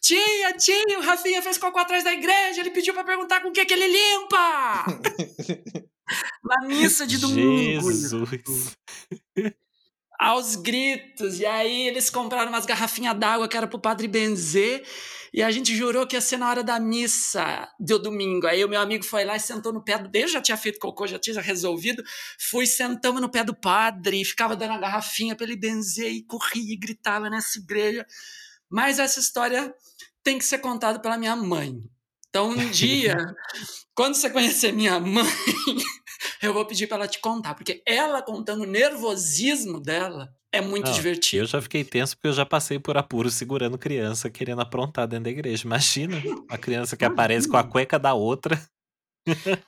Tia, 0.00 0.54
tia, 0.54 0.98
o 0.98 1.02
Rafinha 1.02 1.42
fez 1.42 1.58
cocô 1.58 1.78
atrás 1.78 2.02
da 2.02 2.12
igreja, 2.12 2.60
ele 2.60 2.70
pediu 2.70 2.94
para 2.94 3.04
perguntar 3.04 3.42
com 3.42 3.48
o 3.48 3.52
que 3.52 3.66
que 3.66 3.74
ele 3.74 3.86
limpa. 3.86 4.86
Na 6.44 6.66
missa 6.66 7.06
de 7.06 7.18
domingo. 7.18 7.90
Jesus. 7.90 8.76
Aos 10.18 10.56
gritos. 10.56 11.40
E 11.40 11.46
aí 11.46 11.88
eles 11.88 12.10
compraram 12.10 12.50
umas 12.50 12.66
garrafinhas 12.66 13.18
d'água 13.18 13.48
que 13.48 13.56
era 13.56 13.66
pro 13.66 13.78
padre 13.78 14.06
benzer. 14.06 14.84
E 15.32 15.42
a 15.42 15.50
gente 15.50 15.74
jurou 15.76 16.06
que 16.06 16.16
ia 16.16 16.20
ser 16.20 16.38
na 16.38 16.48
hora 16.50 16.64
da 16.64 16.80
missa 16.80 17.68
do 17.78 17.98
domingo. 17.98 18.46
Aí 18.46 18.64
o 18.64 18.68
meu 18.68 18.80
amigo 18.80 19.04
foi 19.04 19.24
lá 19.24 19.36
e 19.36 19.40
sentou 19.40 19.72
no 19.72 19.82
pé 19.82 19.96
do. 19.96 20.10
Eu 20.12 20.26
já 20.26 20.40
tinha 20.40 20.56
feito 20.56 20.80
cocô, 20.80 21.06
já 21.06 21.18
tinha 21.18 21.40
resolvido. 21.40 22.02
Fui, 22.38 22.66
sentamos 22.66 23.20
no 23.20 23.30
pé 23.30 23.44
do 23.44 23.54
padre, 23.54 24.24
ficava 24.24 24.56
dando 24.56 24.72
a 24.72 24.78
garrafinha 24.78 25.36
para 25.36 25.46
ele 25.46 25.56
benzer 25.56 26.10
e 26.10 26.22
corria 26.22 26.74
e 26.74 26.76
gritava 26.76 27.30
nessa 27.30 27.58
igreja. 27.58 28.04
Mas 28.68 28.98
essa 28.98 29.20
história 29.20 29.72
tem 30.22 30.36
que 30.36 30.44
ser 30.44 30.58
contada 30.58 30.98
pela 30.98 31.16
minha 31.16 31.36
mãe. 31.36 31.80
Então, 32.28 32.50
um 32.50 32.56
dia, 32.70 33.16
quando 33.94 34.14
você 34.14 34.30
conhecer 34.30 34.72
minha 34.72 34.98
mãe, 34.98 35.26
eu 36.42 36.52
vou 36.54 36.64
pedir 36.64 36.86
para 36.86 36.98
ela 36.98 37.08
te 37.08 37.20
contar, 37.20 37.54
porque 37.54 37.82
ela 37.86 38.22
contando 38.22 38.62
o 38.62 38.66
nervosismo 38.66 39.80
dela 39.80 40.32
é 40.52 40.60
muito 40.60 40.86
Não, 40.86 40.92
divertido. 40.92 41.42
Eu 41.42 41.46
já 41.46 41.62
fiquei 41.62 41.84
tenso 41.84 42.16
porque 42.16 42.28
eu 42.28 42.32
já 42.32 42.44
passei 42.44 42.78
por 42.78 42.96
apuros 42.96 43.34
segurando 43.34 43.78
criança 43.78 44.30
querendo 44.30 44.60
aprontar 44.60 45.06
dentro 45.06 45.24
da 45.24 45.30
igreja. 45.30 45.64
Imagina 45.64 46.16
a 46.48 46.58
criança 46.58 46.96
que 46.96 47.04
aparece 47.04 47.48
com 47.48 47.56
a 47.56 47.64
cueca 47.64 47.98
da 47.98 48.14
outra. 48.14 48.60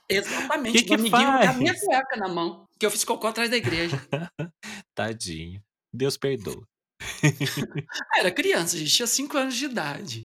Exatamente, 0.09 0.79
que 0.79 0.85
que 0.85 0.95
amiguinho 0.95 1.27
faz? 1.27 1.47
com 1.47 1.53
a 1.53 1.59
minha 1.59 1.79
cueca 1.79 2.17
na 2.17 2.29
mão, 2.29 2.67
que 2.79 2.87
eu 2.87 2.91
fiz 2.91 3.05
cocô 3.05 3.27
atrás 3.27 3.51
da 3.51 3.57
igreja. 3.57 3.97
Tadinho. 4.95 5.63
Deus 5.93 6.17
perdoa. 6.17 6.67
Era 8.17 8.31
criança, 8.31 8.77
a 8.77 8.79
gente 8.79 8.93
tinha 8.93 9.07
5 9.07 9.37
anos 9.37 9.55
de 9.55 9.67
idade. 9.67 10.23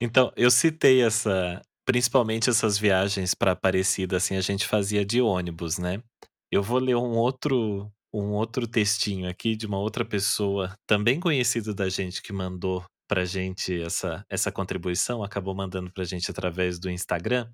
Então, 0.00 0.32
eu 0.36 0.50
citei 0.50 1.02
essa, 1.02 1.62
principalmente 1.84 2.50
essas 2.50 2.78
viagens 2.78 3.34
para 3.34 3.52
Aparecida, 3.52 4.16
assim, 4.16 4.36
a 4.36 4.40
gente 4.40 4.66
fazia 4.66 5.04
de 5.04 5.20
ônibus, 5.20 5.78
né? 5.78 6.02
Eu 6.50 6.62
vou 6.62 6.78
ler 6.78 6.96
um 6.96 7.16
outro 7.16 7.90
um 8.14 8.32
outro 8.32 8.66
textinho 8.66 9.26
aqui 9.26 9.56
de 9.56 9.66
uma 9.66 9.78
outra 9.78 10.04
pessoa, 10.04 10.74
também 10.86 11.18
conhecido 11.18 11.74
da 11.74 11.88
gente, 11.88 12.20
que 12.20 12.30
mandou 12.30 12.84
pra 13.08 13.24
gente 13.24 13.80
essa, 13.82 14.22
essa 14.28 14.52
contribuição, 14.52 15.24
acabou 15.24 15.54
mandando 15.54 15.90
pra 15.90 16.04
gente 16.04 16.30
através 16.30 16.78
do 16.78 16.90
Instagram, 16.90 17.48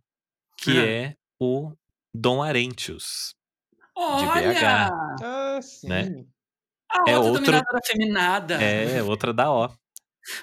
que 0.57 0.76
é 0.81 1.14
o 1.41 1.72
Dom 2.12 2.43
Arentius, 2.43 3.35
de 3.97 4.26
BH. 4.26 4.91
Ah, 5.22 5.61
sim. 5.62 5.87
Né? 5.89 6.24
A 6.91 7.09
É 7.11 7.16
outra 7.18 7.31
outro- 7.31 7.45
dominadora 7.45 7.81
feminada. 7.87 8.55
É, 8.62 9.01
outra 9.03 9.33
da 9.33 9.53
O. 9.53 9.68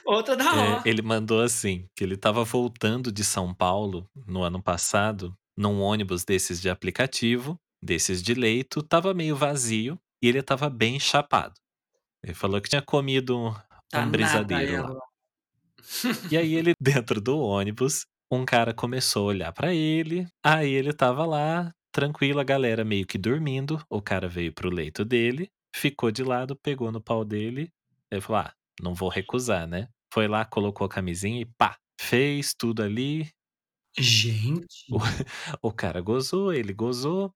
Outra 0.05 0.35
da 0.35 0.43
É, 0.55 0.79
O. 0.79 0.81
ele 0.85 1.01
mandou 1.01 1.41
assim, 1.41 1.87
que 1.95 2.03
ele 2.03 2.17
tava 2.17 2.43
voltando 2.43 3.11
de 3.11 3.23
São 3.23 3.53
Paulo 3.53 4.07
no 4.27 4.43
ano 4.43 4.61
passado, 4.61 5.35
num 5.57 5.81
ônibus 5.81 6.23
desses 6.23 6.61
de 6.61 6.69
aplicativo, 6.69 7.59
desses 7.81 8.21
de 8.21 8.33
leito, 8.33 8.81
tava 8.81 9.13
meio 9.13 9.35
vazio 9.35 9.99
e 10.21 10.27
ele 10.27 10.41
tava 10.41 10.69
bem 10.69 10.99
chapado. 10.99 11.53
Ele 12.23 12.33
falou 12.33 12.59
que 12.59 12.69
tinha 12.69 12.81
comido 12.81 13.37
um, 13.37 13.53
Tá 13.89 14.05
brisadeiro 14.05 14.93
lá. 14.93 14.99
E 16.31 16.37
aí 16.37 16.55
ele, 16.55 16.73
dentro 16.81 17.21
do 17.21 17.39
ônibus, 17.39 18.05
um 18.31 18.43
cara 18.45 18.73
começou 18.73 19.23
a 19.23 19.27
olhar 19.27 19.53
pra 19.53 19.73
ele, 19.73 20.27
aí 20.43 20.71
ele 20.71 20.91
tava 20.91 21.25
lá, 21.25 21.71
tranquilo, 21.91 22.39
a 22.39 22.43
galera 22.43 22.83
meio 22.83 23.05
que 23.05 23.17
dormindo, 23.17 23.79
o 23.89 24.01
cara 24.01 24.27
veio 24.27 24.51
pro 24.51 24.69
leito 24.69 25.05
dele, 25.05 25.49
ficou 25.75 26.11
de 26.11 26.23
lado, 26.23 26.55
pegou 26.55 26.91
no 26.91 26.99
pau 26.99 27.23
dele, 27.23 27.71
ele 28.11 28.21
falou, 28.21 28.41
ah, 28.41 28.53
não 28.81 28.93
vou 28.93 29.09
recusar, 29.09 29.67
né? 29.67 29.87
Foi 30.13 30.27
lá, 30.27 30.45
colocou 30.45 30.85
a 30.85 30.89
camisinha 30.89 31.41
e 31.41 31.45
pá, 31.45 31.77
fez 31.99 32.53
tudo 32.53 32.83
ali, 32.83 33.29
Gente. 33.97 34.85
o 35.61 35.71
cara 35.71 36.01
gozou, 36.01 36.53
ele 36.53 36.73
gozou, 36.73 37.33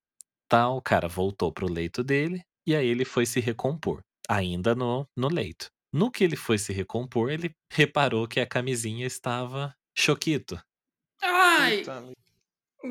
tal, 0.48 0.78
o 0.78 0.82
cara 0.82 1.08
voltou 1.08 1.52
pro 1.52 1.72
leito 1.72 2.04
dele, 2.04 2.42
e 2.66 2.76
aí 2.76 2.88
ele 2.88 3.06
foi 3.06 3.26
se 3.26 3.40
recompor, 3.40 4.02
ainda 4.28 4.76
no, 4.76 5.08
no 5.16 5.30
leito. 5.30 5.68
No 5.92 6.12
que 6.12 6.24
ele 6.24 6.36
foi 6.36 6.58
se 6.58 6.74
recompor, 6.74 7.32
ele 7.32 7.52
reparou 7.72 8.28
que 8.28 8.40
a 8.40 8.46
camisinha 8.46 9.08
estava 9.08 9.74
choquito. 9.98 10.62
Ai. 11.22 11.84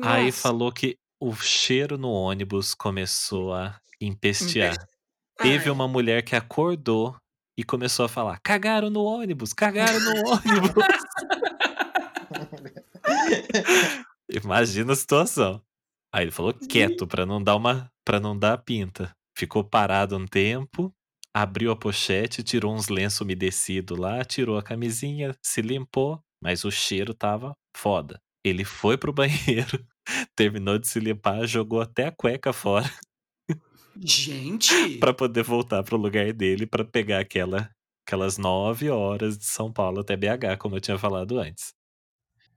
Aí 0.03 0.25
nossa. 0.25 0.41
falou 0.41 0.71
que 0.71 0.97
o 1.19 1.33
cheiro 1.35 1.97
no 1.97 2.11
ônibus 2.11 2.73
começou 2.73 3.53
a 3.53 3.79
empestear. 4.01 4.75
Teve 5.37 5.69
uma 5.69 5.87
mulher 5.87 6.23
que 6.23 6.35
acordou 6.35 7.15
e 7.59 7.63
começou 7.63 8.05
a 8.05 8.09
falar: 8.09 8.39
cagaram 8.39 8.89
no 8.89 9.03
ônibus, 9.03 9.51
cagaram 9.51 9.99
no 9.99 10.29
ônibus. 10.29 10.85
Imagina 14.31 14.93
a 14.93 14.95
situação. 14.95 15.61
Aí 16.13 16.23
ele 16.23 16.31
falou 16.31 16.53
quieto 16.53 17.05
pra 17.05 17.25
não 17.25 17.43
dar 17.43 17.57
uma, 17.57 17.91
para 18.05 18.17
não 18.17 18.37
dar 18.37 18.59
pinta. 18.59 19.13
Ficou 19.37 19.61
parado 19.61 20.15
um 20.15 20.25
tempo, 20.25 20.93
abriu 21.33 21.71
a 21.71 21.75
pochete, 21.75 22.43
tirou 22.43 22.73
uns 22.73 22.87
lenços 22.87 23.19
umedecidos 23.19 23.97
lá, 23.97 24.23
tirou 24.23 24.57
a 24.57 24.63
camisinha, 24.63 25.35
se 25.43 25.61
limpou, 25.61 26.23
mas 26.41 26.63
o 26.63 26.71
cheiro 26.71 27.13
tava 27.13 27.53
foda. 27.75 28.21
Ele 28.41 28.63
foi 28.63 28.97
pro 28.97 29.11
banheiro, 29.11 29.85
terminou 30.33 30.79
de 30.79 30.87
se 30.87 31.01
limpar, 31.01 31.45
jogou 31.45 31.81
até 31.81 32.07
a 32.07 32.11
cueca 32.11 32.53
fora 32.53 32.89
Gente. 34.01 34.97
pra 34.99 35.13
poder 35.13 35.43
voltar 35.43 35.83
pro 35.83 35.97
lugar 35.97 36.31
dele 36.33 36.65
pra 36.65 36.83
pegar 36.85 37.19
aquela 37.19 37.69
aquelas 38.05 38.37
nove 38.39 38.89
horas 38.89 39.37
de 39.37 39.45
São 39.45 39.71
Paulo 39.71 39.99
até 39.99 40.17
BH, 40.17 40.57
como 40.57 40.75
eu 40.75 40.81
tinha 40.81 40.97
falado 40.97 41.37
antes. 41.37 41.73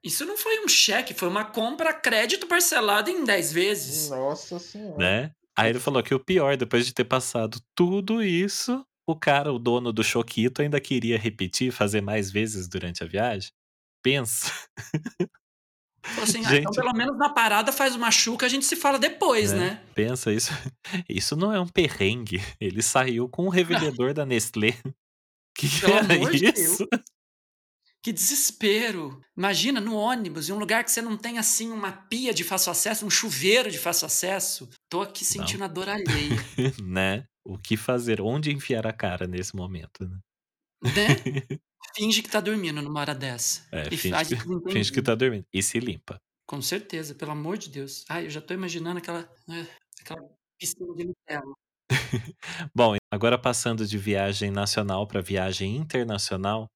Isso 0.03 0.24
não 0.24 0.36
foi 0.36 0.64
um 0.64 0.68
cheque, 0.68 1.12
foi 1.14 1.28
uma 1.28 1.45
compra 1.45 1.90
a 1.90 1.95
crédito 1.95 2.47
parcelada 2.47 3.11
em 3.11 3.22
10 3.22 3.53
vezes. 3.53 4.09
Nossa 4.11 4.59
senhora. 4.59 4.97
né? 4.97 5.30
Aí 5.57 5.68
ele 5.70 5.78
falou 5.78 6.03
que 6.03 6.14
o 6.14 6.18
pior, 6.18 6.57
depois 6.57 6.86
de 6.86 6.95
ter 6.95 7.05
passado 7.05 7.61
tudo 7.74 8.22
isso, 8.22 8.84
o 9.07 9.14
cara, 9.14 9.53
o 9.53 9.59
dono 9.59 9.93
do 9.93 10.03
Choquito, 10.03 10.62
ainda 10.62 10.80
queria 10.80 11.18
repetir, 11.18 11.70
fazer 11.70 12.01
mais 12.01 12.30
vezes 12.30 12.66
durante 12.66 13.05
a 13.05 13.07
viagem. 13.07 13.51
Pensa. 14.03 14.51
Falou 16.03 16.24
assim, 16.24 16.44
ah, 16.44 16.48
Gente. 16.50 16.61
então 16.61 16.72
pelo 16.72 16.92
menos 16.92 17.16
na 17.16 17.28
parada 17.28 17.70
faz 17.72 17.94
uma 17.94 18.11
chuca, 18.11 18.44
a 18.46 18.48
gente 18.48 18.64
se 18.64 18.74
fala 18.74 18.98
depois, 18.98 19.53
É. 19.53 19.57
né? 19.57 19.82
Pensa, 19.94 20.32
isso, 20.32 20.50
isso 21.09 21.36
não 21.36 21.53
é 21.53 21.61
um 21.61 21.68
perrengue. 21.68 22.42
Ele 22.61 22.82
saiu 22.82 23.28
com 23.28 23.46
um 23.46 23.48
revendedor 23.48 24.12
da 24.12 24.26
Nestlé. 24.26 24.74
Que 25.55 25.68
Pelo 25.80 25.92
era 25.92 26.14
amor 26.14 26.30
de 26.32 26.46
isso? 26.46 26.88
Que 28.03 28.11
desespero. 28.11 29.20
Imagina 29.36 29.80
no 29.80 29.94
ônibus, 29.94 30.48
em 30.48 30.53
um 30.53 30.59
lugar 30.59 30.82
que 30.82 30.90
você 30.90 31.03
não 31.03 31.14
tem 31.16 31.38
assim 31.38 31.70
uma 31.70 31.92
pia 31.92 32.32
de 32.32 32.42
fácil 32.42 32.72
acesso, 32.72 33.05
um 33.05 33.11
chuveiro 33.11 33.70
de 33.70 33.78
fácil 33.78 34.07
acesso. 34.07 34.68
Tô 34.90 35.03
aqui 35.03 35.24
sentindo 35.26 35.62
a 35.62 35.68
dor 35.68 35.90
alheia, 35.90 36.36
né? 36.82 37.24
O 37.44 37.59
que 37.59 37.76
fazer? 37.76 38.20
Onde 38.22 38.50
enfiar 38.50 38.86
a 38.86 38.92
cara 38.94 39.26
nesse 39.26 39.55
momento, 39.55 40.09
né? 40.09 40.18
né? 40.84 41.59
Finge 41.94 42.22
que 42.22 42.30
tá 42.30 42.40
dormindo 42.40 42.80
numa 42.80 43.00
hora 43.00 43.14
dessa. 43.14 43.66
É, 43.70 43.88
E 43.92 43.96
finge, 43.96 44.24
que, 44.24 44.36
tudo 44.36 44.62
finge 44.72 44.92
que 44.92 45.02
tá 45.02 45.14
dormindo. 45.14 45.44
E 45.52 45.62
se 45.62 45.78
limpa. 45.78 46.18
Com 46.46 46.60
certeza, 46.60 47.14
pelo 47.14 47.32
amor 47.32 47.58
de 47.58 47.68
Deus. 47.70 48.04
Ai, 48.08 48.26
eu 48.26 48.30
já 48.30 48.40
tô 48.40 48.54
imaginando 48.54 48.98
aquela, 48.98 49.28
né, 49.46 49.66
aquela 50.00 50.20
piscina 50.58 50.94
de 50.94 51.04
Nutella. 51.04 51.52
Bom, 52.74 52.96
agora 53.12 53.38
passando 53.38 53.86
de 53.86 53.98
viagem 53.98 54.50
nacional 54.50 55.06
para 55.06 55.20
viagem 55.20 55.76
internacional, 55.76 56.66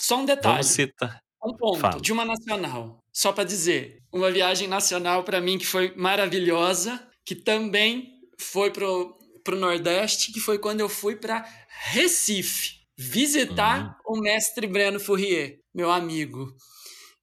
Só 0.00 0.18
um 0.18 0.24
detalhe. 0.24 0.54
vamos 0.54 0.66
citar. 0.66 1.18
Um 1.44 1.54
ponto 1.56 1.78
Fala. 1.80 2.00
de 2.00 2.10
uma 2.12 2.24
nacional. 2.24 2.98
Só 3.12 3.32
para 3.32 3.44
dizer, 3.44 3.98
uma 4.12 4.30
viagem 4.30 4.66
nacional 4.66 5.24
para 5.24 5.40
mim 5.40 5.58
que 5.58 5.66
foi 5.66 5.94
maravilhosa, 5.94 7.06
que 7.26 7.34
também 7.34 8.20
foi 8.40 8.70
pro, 8.70 9.18
pro 9.44 9.56
Nordeste, 9.56 10.32
que 10.32 10.40
foi 10.40 10.58
quando 10.58 10.80
eu 10.80 10.88
fui 10.88 11.16
para 11.16 11.44
Recife 11.92 12.83
visitar 12.96 13.98
o 14.06 14.20
mestre 14.20 14.66
Breno 14.66 15.00
Fourier, 15.00 15.60
meu 15.74 15.90
amigo. 15.90 16.54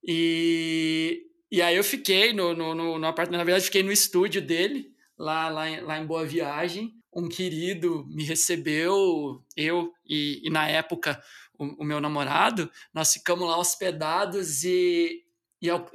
E, 0.03 1.23
e 1.51 1.61
aí 1.61 1.75
eu 1.75 1.83
fiquei 1.83 2.33
no, 2.33 2.53
no, 2.53 2.73
no, 2.73 2.97
no 2.99 3.07
apartamento, 3.07 3.39
na 3.39 3.43
verdade, 3.45 3.65
fiquei 3.65 3.83
no 3.83 3.91
estúdio 3.91 4.41
dele, 4.41 4.91
lá, 5.17 5.49
lá, 5.49 5.69
em, 5.69 5.81
lá 5.81 5.99
em 5.99 6.05
Boa 6.05 6.25
Viagem. 6.25 6.93
Um 7.13 7.27
querido 7.27 8.05
me 8.09 8.23
recebeu, 8.23 9.43
eu 9.55 9.91
e, 10.07 10.41
e 10.43 10.49
na 10.49 10.67
época 10.67 11.21
o, 11.57 11.83
o 11.83 11.85
meu 11.85 11.99
namorado, 11.99 12.71
nós 12.93 13.13
ficamos 13.13 13.47
lá 13.47 13.57
hospedados 13.57 14.63
e, 14.63 15.23
e 15.61 15.69
é 15.69 15.75
o- 15.75 15.85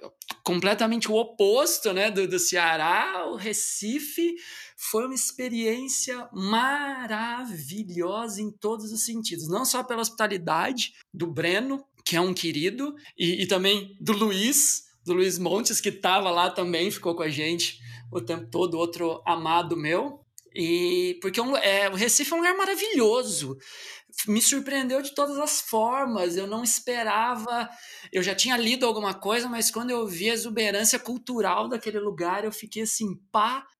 completamente 0.44 1.10
o 1.10 1.14
oposto 1.14 1.92
né, 1.92 2.10
do, 2.10 2.28
do 2.28 2.38
Ceará, 2.38 3.24
o 3.28 3.36
Recife 3.36 4.34
foi 4.76 5.06
uma 5.06 5.14
experiência 5.14 6.28
maravilhosa 6.32 8.42
em 8.42 8.50
todos 8.50 8.92
os 8.92 9.04
sentidos, 9.04 9.48
não 9.48 9.64
só 9.64 9.82
pela 9.82 10.02
hospitalidade 10.02 10.92
do 11.12 11.26
Breno, 11.26 11.84
que 12.04 12.16
é 12.16 12.20
um 12.20 12.34
querido, 12.34 12.94
e, 13.18 13.42
e 13.42 13.46
também 13.46 13.96
do 14.00 14.12
Luiz, 14.12 14.84
do 15.04 15.14
Luiz 15.14 15.38
Montes, 15.38 15.80
que 15.80 15.88
estava 15.88 16.30
lá 16.30 16.50
também, 16.50 16.90
ficou 16.90 17.14
com 17.14 17.22
a 17.22 17.28
gente 17.28 17.78
o 18.12 18.20
tempo 18.20 18.48
todo, 18.50 18.78
outro 18.78 19.22
amado 19.26 19.76
meu. 19.76 20.20
E 20.54 21.18
porque 21.20 21.38
é 21.38 21.42
um- 21.42 21.56
é, 21.56 21.90
o 21.90 21.94
Recife 21.94 22.32
é 22.32 22.34
um 22.34 22.38
lugar 22.38 22.56
maravilhoso 22.56 23.56
me 24.26 24.40
surpreendeu 24.40 25.02
de 25.02 25.14
todas 25.14 25.38
as 25.38 25.60
formas. 25.60 26.36
Eu 26.36 26.46
não 26.46 26.64
esperava. 26.64 27.68
Eu 28.10 28.22
já 28.22 28.34
tinha 28.34 28.56
lido 28.56 28.86
alguma 28.86 29.12
coisa, 29.12 29.48
mas 29.48 29.70
quando 29.70 29.90
eu 29.90 30.06
vi 30.06 30.30
a 30.30 30.34
exuberância 30.34 30.98
cultural 30.98 31.68
daquele 31.68 31.98
lugar, 31.98 32.44
eu 32.44 32.52
fiquei 32.52 32.82
assim, 32.82 33.06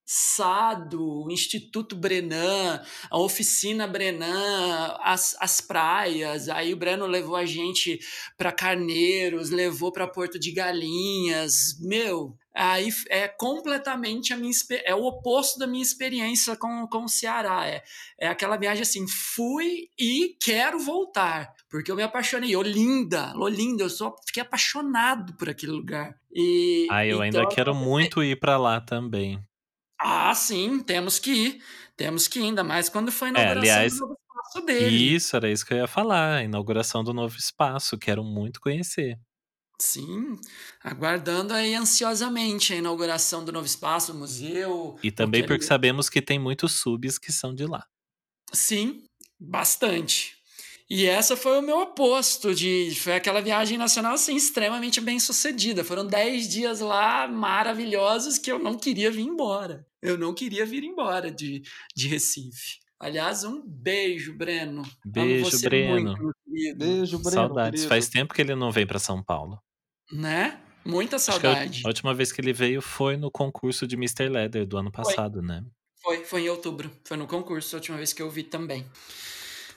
passado. 0.06 1.24
O 1.24 1.30
Instituto 1.30 1.96
Brenan, 1.96 2.80
a 3.10 3.18
oficina 3.18 3.88
Brenan, 3.88 4.96
as, 5.00 5.36
as 5.40 5.60
praias. 5.60 6.48
Aí 6.48 6.72
o 6.72 6.76
Breno 6.76 7.06
levou 7.06 7.34
a 7.34 7.44
gente 7.44 7.98
para 8.38 8.52
Carneiros, 8.52 9.50
levou 9.50 9.90
para 9.90 10.06
Porto 10.06 10.38
de 10.38 10.52
Galinhas. 10.52 11.78
Meu. 11.80 12.36
Aí 12.54 12.88
é 13.10 13.28
completamente 13.28 14.32
a 14.32 14.36
minha 14.36 14.52
é 14.84 14.94
o 14.94 15.04
oposto 15.04 15.58
da 15.58 15.66
minha 15.66 15.82
experiência 15.82 16.56
com, 16.56 16.86
com 16.86 17.04
o 17.04 17.08
Ceará. 17.08 17.66
É, 17.66 17.82
é 18.18 18.28
aquela 18.28 18.56
viagem 18.56 18.80
assim, 18.80 19.06
fui 19.06 19.90
e 19.98 20.34
quero 20.40 20.78
voltar, 20.78 21.52
porque 21.68 21.90
eu 21.90 21.96
me 21.96 22.02
apaixonei. 22.02 22.56
Olinda, 22.56 23.34
Olinda, 23.36 23.82
eu 23.82 23.90
só 23.90 24.14
fiquei 24.26 24.42
apaixonado 24.42 25.34
por 25.34 25.50
aquele 25.50 25.72
lugar. 25.72 26.16
E 26.32 26.86
Ah, 26.90 27.04
eu 27.04 27.20
ainda 27.20 27.40
então, 27.40 27.50
quero 27.50 27.74
muito 27.74 28.22
ir 28.22 28.40
pra 28.40 28.56
lá 28.56 28.80
também. 28.80 29.38
Ah, 30.08 30.32
sim, 30.34 30.78
temos 30.84 31.18
que 31.18 31.30
ir. 31.32 31.64
Temos 31.96 32.28
que 32.28 32.38
ir, 32.38 32.44
ainda 32.44 32.62
mais 32.62 32.88
quando 32.88 33.10
foi 33.10 33.28
a 33.28 33.30
É, 33.30 33.32
inauguração 33.32 33.62
aliás, 33.62 33.92
do 33.94 34.00
novo 34.00 34.16
espaço 34.20 34.66
dele. 34.66 35.14
Isso, 35.16 35.36
era 35.36 35.50
isso 35.50 35.66
que 35.66 35.74
eu 35.74 35.78
ia 35.78 35.88
falar. 35.88 36.36
A 36.36 36.42
inauguração 36.44 37.02
do 37.02 37.12
novo 37.12 37.36
espaço. 37.36 37.98
Quero 37.98 38.22
muito 38.22 38.60
conhecer. 38.60 39.18
Sim, 39.78 40.36
aguardando 40.82 41.52
aí 41.52 41.74
ansiosamente 41.74 42.72
a 42.72 42.76
inauguração 42.76 43.44
do 43.44 43.52
novo 43.52 43.66
espaço, 43.66 44.12
o 44.12 44.14
museu. 44.14 44.96
E 45.02 45.10
também 45.10 45.44
porque 45.44 45.64
sabemos 45.64 46.08
que 46.08 46.22
tem 46.22 46.38
muitos 46.38 46.72
subs 46.72 47.18
que 47.18 47.30
são 47.32 47.54
de 47.54 47.66
lá. 47.66 47.84
Sim, 48.52 49.04
bastante. 49.38 50.35
E 50.88 51.06
essa 51.06 51.36
foi 51.36 51.58
o 51.58 51.62
meu 51.62 51.80
oposto 51.80 52.54
de 52.54 52.94
foi 52.94 53.14
aquela 53.14 53.40
viagem 53.40 53.76
nacional 53.76 54.14
assim 54.14 54.36
extremamente 54.36 55.00
bem 55.00 55.18
sucedida. 55.18 55.82
Foram 55.82 56.06
10 56.06 56.48
dias 56.48 56.80
lá 56.80 57.26
maravilhosos 57.26 58.38
que 58.38 58.50
eu 58.50 58.58
não 58.58 58.78
queria 58.78 59.10
vir 59.10 59.22
embora. 59.22 59.84
Eu 60.00 60.16
não 60.16 60.32
queria 60.32 60.64
vir 60.64 60.84
embora 60.84 61.30
de, 61.30 61.62
de 61.94 62.06
Recife. 62.06 62.78
Aliás, 63.00 63.42
um 63.42 63.60
beijo, 63.66 64.32
Breno. 64.32 64.82
Beijo, 65.04 65.60
Breno. 65.60 66.16
Muito, 66.16 66.78
beijo, 66.78 67.18
Breno. 67.18 67.30
Saudades. 67.30 67.80
Querido. 67.80 67.88
Faz 67.88 68.08
tempo 68.08 68.32
que 68.32 68.40
ele 68.40 68.54
não 68.54 68.70
vem 68.70 68.86
para 68.86 69.00
São 69.00 69.22
Paulo. 69.22 69.60
Né? 70.10 70.58
Muita 70.84 71.18
saudade. 71.18 71.82
A, 71.84 71.88
a, 71.88 71.90
última 71.90 72.14
vez 72.14 72.30
que 72.30 72.40
ele 72.40 72.52
veio 72.52 72.80
foi 72.80 73.16
no 73.16 73.28
concurso 73.28 73.86
de 73.86 73.96
Mr. 73.96 74.28
Leather 74.28 74.64
do 74.64 74.78
ano 74.78 74.92
passado, 74.92 75.40
foi. 75.40 75.48
né? 75.48 75.64
Foi, 76.00 76.24
foi 76.24 76.42
em 76.42 76.48
outubro. 76.48 76.90
Foi 77.04 77.16
no 77.16 77.26
concurso, 77.26 77.74
a 77.74 77.78
última 77.78 77.96
vez 77.96 78.12
que 78.12 78.22
eu 78.22 78.30
vi 78.30 78.44
também. 78.44 78.86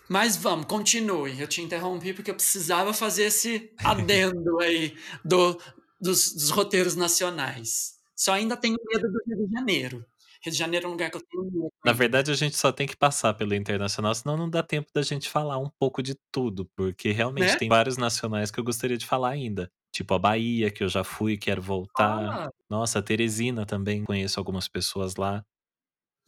Mas 0.10 0.36
vamos, 0.36 0.66
continue. 0.66 1.40
Eu 1.40 1.48
te 1.48 1.62
interrompi 1.62 2.14
porque 2.14 2.32
eu 2.32 2.36
precisava 2.36 2.94
fazer 2.94 3.26
esse 3.26 3.72
adendo 3.78 4.60
aí 4.60 4.98
do, 5.24 5.62
dos, 6.02 6.34
dos 6.34 6.50
roteiros 6.50 6.96
nacionais. 6.96 7.94
Só 8.16 8.34
ainda 8.34 8.58
tenho 8.58 8.76
medo 8.92 9.08
do 9.08 9.20
Rio 9.28 9.48
de 9.48 9.54
Janeiro. 9.54 10.06
Rio 10.42 10.52
de 10.52 10.58
Janeiro 10.58 10.86
é 10.86 10.90
um 10.90 10.92
lugar 10.94 11.12
que 11.12 11.18
eu 11.18 11.22
tenho 11.22 11.44
medo. 11.44 11.72
Na 11.86 11.94
verdade, 11.94 12.32
a 12.32 12.36
gente 12.36 12.58
só 12.58 12.72
tem 12.72 12.88
que 12.88 12.98
passar 12.98 13.34
pelo 13.36 13.54
internacional, 13.54 14.16
senão 14.16 14.36
não 14.36 14.50
dá 14.50 14.64
tempo 14.64 14.90
da 14.94 15.04
gente 15.04 15.30
falar 15.30 15.58
um 15.58 15.70
pouco 15.70 16.02
de 16.02 16.16
tudo, 16.32 16.66
porque 16.76 17.12
realmente 17.12 17.52
né? 17.52 17.56
tem 17.58 17.70
vários 17.70 17.96
nacionais 17.96 18.50
que 18.50 18.60
eu 18.60 18.64
gostaria 18.64 18.98
de 18.98 19.06
falar 19.06 19.30
ainda. 19.30 19.72
Tipo 19.92 20.16
a 20.16 20.20
Bahia, 20.20 20.72
que 20.72 20.84
eu 20.84 20.90
já 20.90 21.04
fui, 21.04 21.38
quero 21.38 21.62
voltar. 21.62 22.48
Ah. 22.48 22.50
Nossa, 22.70 23.00
a 23.00 23.02
Teresina 23.02 23.66
também, 23.66 24.04
conheço 24.04 24.40
algumas 24.40 24.68
pessoas 24.68 25.16
lá. 25.16 25.46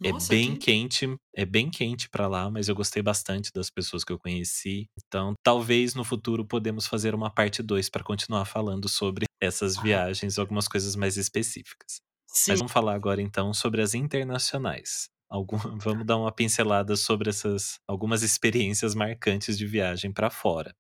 É 0.03 0.11
Nossa, 0.11 0.33
é 0.33 0.35
bem 0.35 0.55
que... 0.55 0.65
quente, 0.65 1.15
é 1.35 1.45
bem 1.45 1.69
quente 1.69 2.09
para 2.09 2.27
lá, 2.27 2.49
mas 2.49 2.67
eu 2.67 2.75
gostei 2.75 3.03
bastante 3.03 3.51
das 3.53 3.69
pessoas 3.69 4.03
que 4.03 4.11
eu 4.11 4.17
conheci. 4.17 4.89
Então, 4.97 5.33
talvez 5.43 5.93
no 5.93 6.03
futuro 6.03 6.43
podemos 6.43 6.87
fazer 6.87 7.13
uma 7.13 7.29
parte 7.29 7.61
2 7.61 7.89
para 7.89 8.03
continuar 8.03 8.45
falando 8.45 8.89
sobre 8.89 9.25
essas 9.39 9.77
ah. 9.77 9.81
viagens, 9.81 10.39
algumas 10.39 10.67
coisas 10.67 10.95
mais 10.95 11.17
específicas. 11.17 12.01
Sim. 12.27 12.51
Mas 12.51 12.59
vamos 12.59 12.71
falar 12.71 12.95
agora 12.95 13.21
então 13.21 13.53
sobre 13.53 13.81
as 13.81 13.93
internacionais. 13.93 15.09
Algum, 15.29 15.57
vamos 15.79 16.05
dar 16.05 16.17
uma 16.17 16.31
pincelada 16.31 16.95
sobre 16.95 17.29
essas 17.29 17.75
algumas 17.87 18.23
experiências 18.23 18.95
marcantes 18.95 19.57
de 19.57 19.67
viagem 19.67 20.11
para 20.11 20.29
fora. 20.29 20.73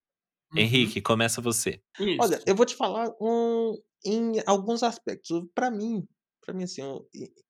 Uhum. 0.53 0.61
Henrique, 0.61 1.01
começa 1.01 1.41
você. 1.41 1.81
Isso. 1.99 2.17
Olha, 2.19 2.41
eu 2.45 2.55
vou 2.55 2.65
te 2.65 2.75
falar 2.75 3.09
um, 3.21 3.77
em 4.03 4.41
alguns 4.45 4.81
aspectos. 4.83 5.43
Para 5.53 5.69
mim, 5.69 6.07
para 6.43 6.53
mim 6.53 6.63
assim, 6.63 6.81
um, 6.81 7.05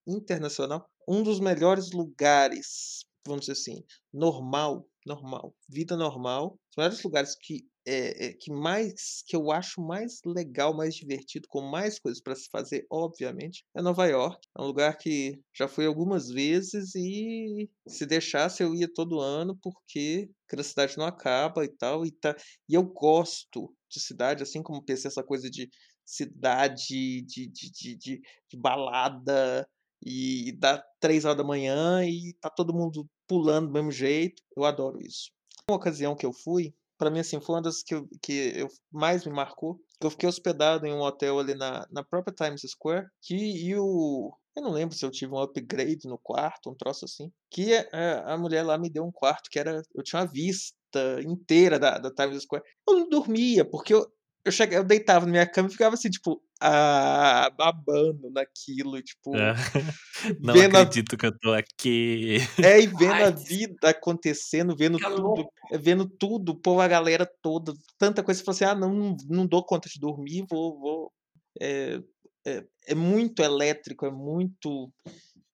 internacional, 0.07 0.86
um 1.08 1.24
dos 1.24 1.39
melhores 1.39 1.91
lugares, 1.91 3.06
vamos 3.26 3.41
dizer 3.41 3.54
assim, 3.54 3.84
normal, 4.14 4.88
normal, 5.06 5.56
vida 5.68 5.95
normal, 5.97 6.60
os 6.72 6.78
melhores 6.78 7.04
lugares 7.04 7.36
que 7.36 7.66
é, 7.86 8.28
é, 8.28 8.34
que 8.34 8.52
mais 8.52 9.24
que 9.26 9.36
eu 9.36 9.52
acho 9.52 9.82
mais 9.82 10.22
legal, 10.26 10.76
mais 10.76 10.95
divertido, 10.95 11.47
com 11.49 11.62
mais 11.62 11.97
coisas 11.97 12.22
para 12.22 12.36
se 12.36 12.47
fazer, 12.49 12.86
obviamente, 12.91 13.66
é 13.76 13.82
Nova 13.82 14.06
York. 14.06 14.39
É 14.58 14.62
um 14.62 14.66
lugar 14.68 14.97
que 14.97 15.39
já 15.54 15.68
fui 15.68 15.86
algumas 15.86 16.28
vezes 16.30 16.93
e 16.95 17.70
se 17.88 18.06
deixasse 18.06 18.62
eu 18.62 18.76
ia 18.76 18.91
todo 18.93 19.20
ano 19.20 19.58
porque 19.62 20.30
a 20.54 20.64
cidade 20.64 20.97
não 20.97 21.06
acaba 21.06 21.66
e 21.66 21.70
tal 21.70 22.06
e 22.06 22.12
tá 22.12 22.36
e 22.70 22.76
eu 22.76 22.84
gosto 22.84 23.74
de 23.89 23.99
cidade, 23.99 24.43
assim 24.43 24.62
como 24.62 24.84
pensei 24.84 25.08
essa 25.08 25.24
coisa 25.24 25.49
de 25.49 25.70
cidade, 26.06 26.88
de, 26.88 27.47
de, 27.49 27.72
de, 27.72 27.95
de, 27.95 28.22
de 28.49 28.58
balada, 28.58 29.68
e 30.02 30.52
dá 30.58 30.84
três 30.99 31.26
horas 31.26 31.38
da 31.38 31.43
manhã 31.43 32.04
e 32.04 32.34
tá 32.41 32.49
todo 32.49 32.74
mundo 32.74 33.08
pulando 33.28 33.68
do 33.68 33.74
mesmo 33.74 33.91
jeito. 33.91 34.41
Eu 34.56 34.66
adoro 34.66 34.99
isso. 35.02 35.32
Uma 35.70 35.78
ocasião 35.78 36.16
que 36.16 36.26
eu 36.26 36.34
fui, 36.34 36.74
para 36.97 37.10
mim 37.10 37.20
assim, 37.20 37.39
foi 37.39 37.56
uma 37.56 37.62
das 37.62 37.84
que, 37.84 37.95
eu, 37.95 38.08
que 38.22 38.54
eu 38.56 38.68
mais 38.91 39.26
me 39.26 39.32
marcou, 39.32 39.80
eu 40.02 40.10
fiquei 40.10 40.28
hospedado 40.28 40.86
em 40.86 40.93
um 40.93 41.02
hotel 41.02 41.39
ali 41.39 41.56
na, 41.56 41.86
na 41.91 42.04
própria 42.04 42.34
Times 42.34 42.62
Square, 42.62 43.08
que 43.22 43.36
e 43.36 43.76
o 43.76 44.32
eu 44.56 44.64
não 44.64 44.72
lembro 44.72 44.95
se 44.95 45.06
eu 45.06 45.12
tive 45.12 45.34
um 45.34 45.39
upgrade 45.39 46.08
no 46.08 46.18
quarto, 46.18 46.70
um 46.70 46.76
troço 46.76 47.06
assim, 47.06 47.32
que 47.49 47.74
a, 47.93 48.34
a 48.34 48.38
mulher 48.38 48.64
lá 48.64 48.78
me 48.78 48.89
deu 48.89 49.04
um 49.06 49.12
quarto 49.12 49.49
que 49.49 49.58
era 49.58 49.82
eu 49.95 50.04
tinha 50.04 50.22
uma 50.22 50.28
vista 50.28 50.78
inteira 51.26 51.80
da, 51.80 51.97
da 51.97 52.12
Times 52.12 52.43
Square. 52.43 52.64
Eu 52.88 52.99
não 52.99 53.10
dormia, 53.10 53.64
porque 53.64 53.93
eu, 53.93 54.06
eu, 54.44 54.52
chegava, 54.52 54.84
eu 54.84 54.88
deitava 54.88 55.26
na 55.26 55.32
minha 55.32 55.48
cama 55.48 55.70
e 55.70 55.72
ficava 55.72 55.96
assim, 55.96 56.10
tipo, 56.10 56.42
ah, 56.60 57.52
babando 57.58 58.30
naquilo, 58.30 59.02
tipo. 59.02 59.36
É. 59.36 59.54
Não 60.39 60.54
acredito 60.54 61.16
a... 61.16 61.18
que 61.18 61.26
eu 61.26 61.39
tô 61.39 61.54
aqui. 61.54 62.38
É, 62.64 62.80
e 62.80 62.88
vendo 62.88 63.14
Ai, 63.14 63.24
a 63.24 63.30
vida 63.32 63.89
acontecendo, 63.89 64.76
vendo 64.76 65.00
tudo, 65.00 65.50
vendo 65.80 66.06
tudo, 66.08 66.56
pô, 66.56 66.80
a 66.80 66.88
galera 66.88 67.30
toda, 67.42 67.74
tanta 67.98 68.24
coisa, 68.24 68.39
você 68.39 68.46
fala 68.46 68.56
assim, 68.56 68.66
ah, 68.66 68.76
não, 68.76 69.16
não 69.28 69.46
dou 69.46 69.64
conta 69.64 69.89
de 69.89 70.00
dormir, 70.00 70.46
vou. 70.50 70.80
vou 70.80 71.12
é, 71.60 72.00
é, 72.46 72.64
é 72.88 72.96
muito 72.96 73.42
elétrico, 73.42 74.06
é 74.06 74.12
muito. 74.12 74.92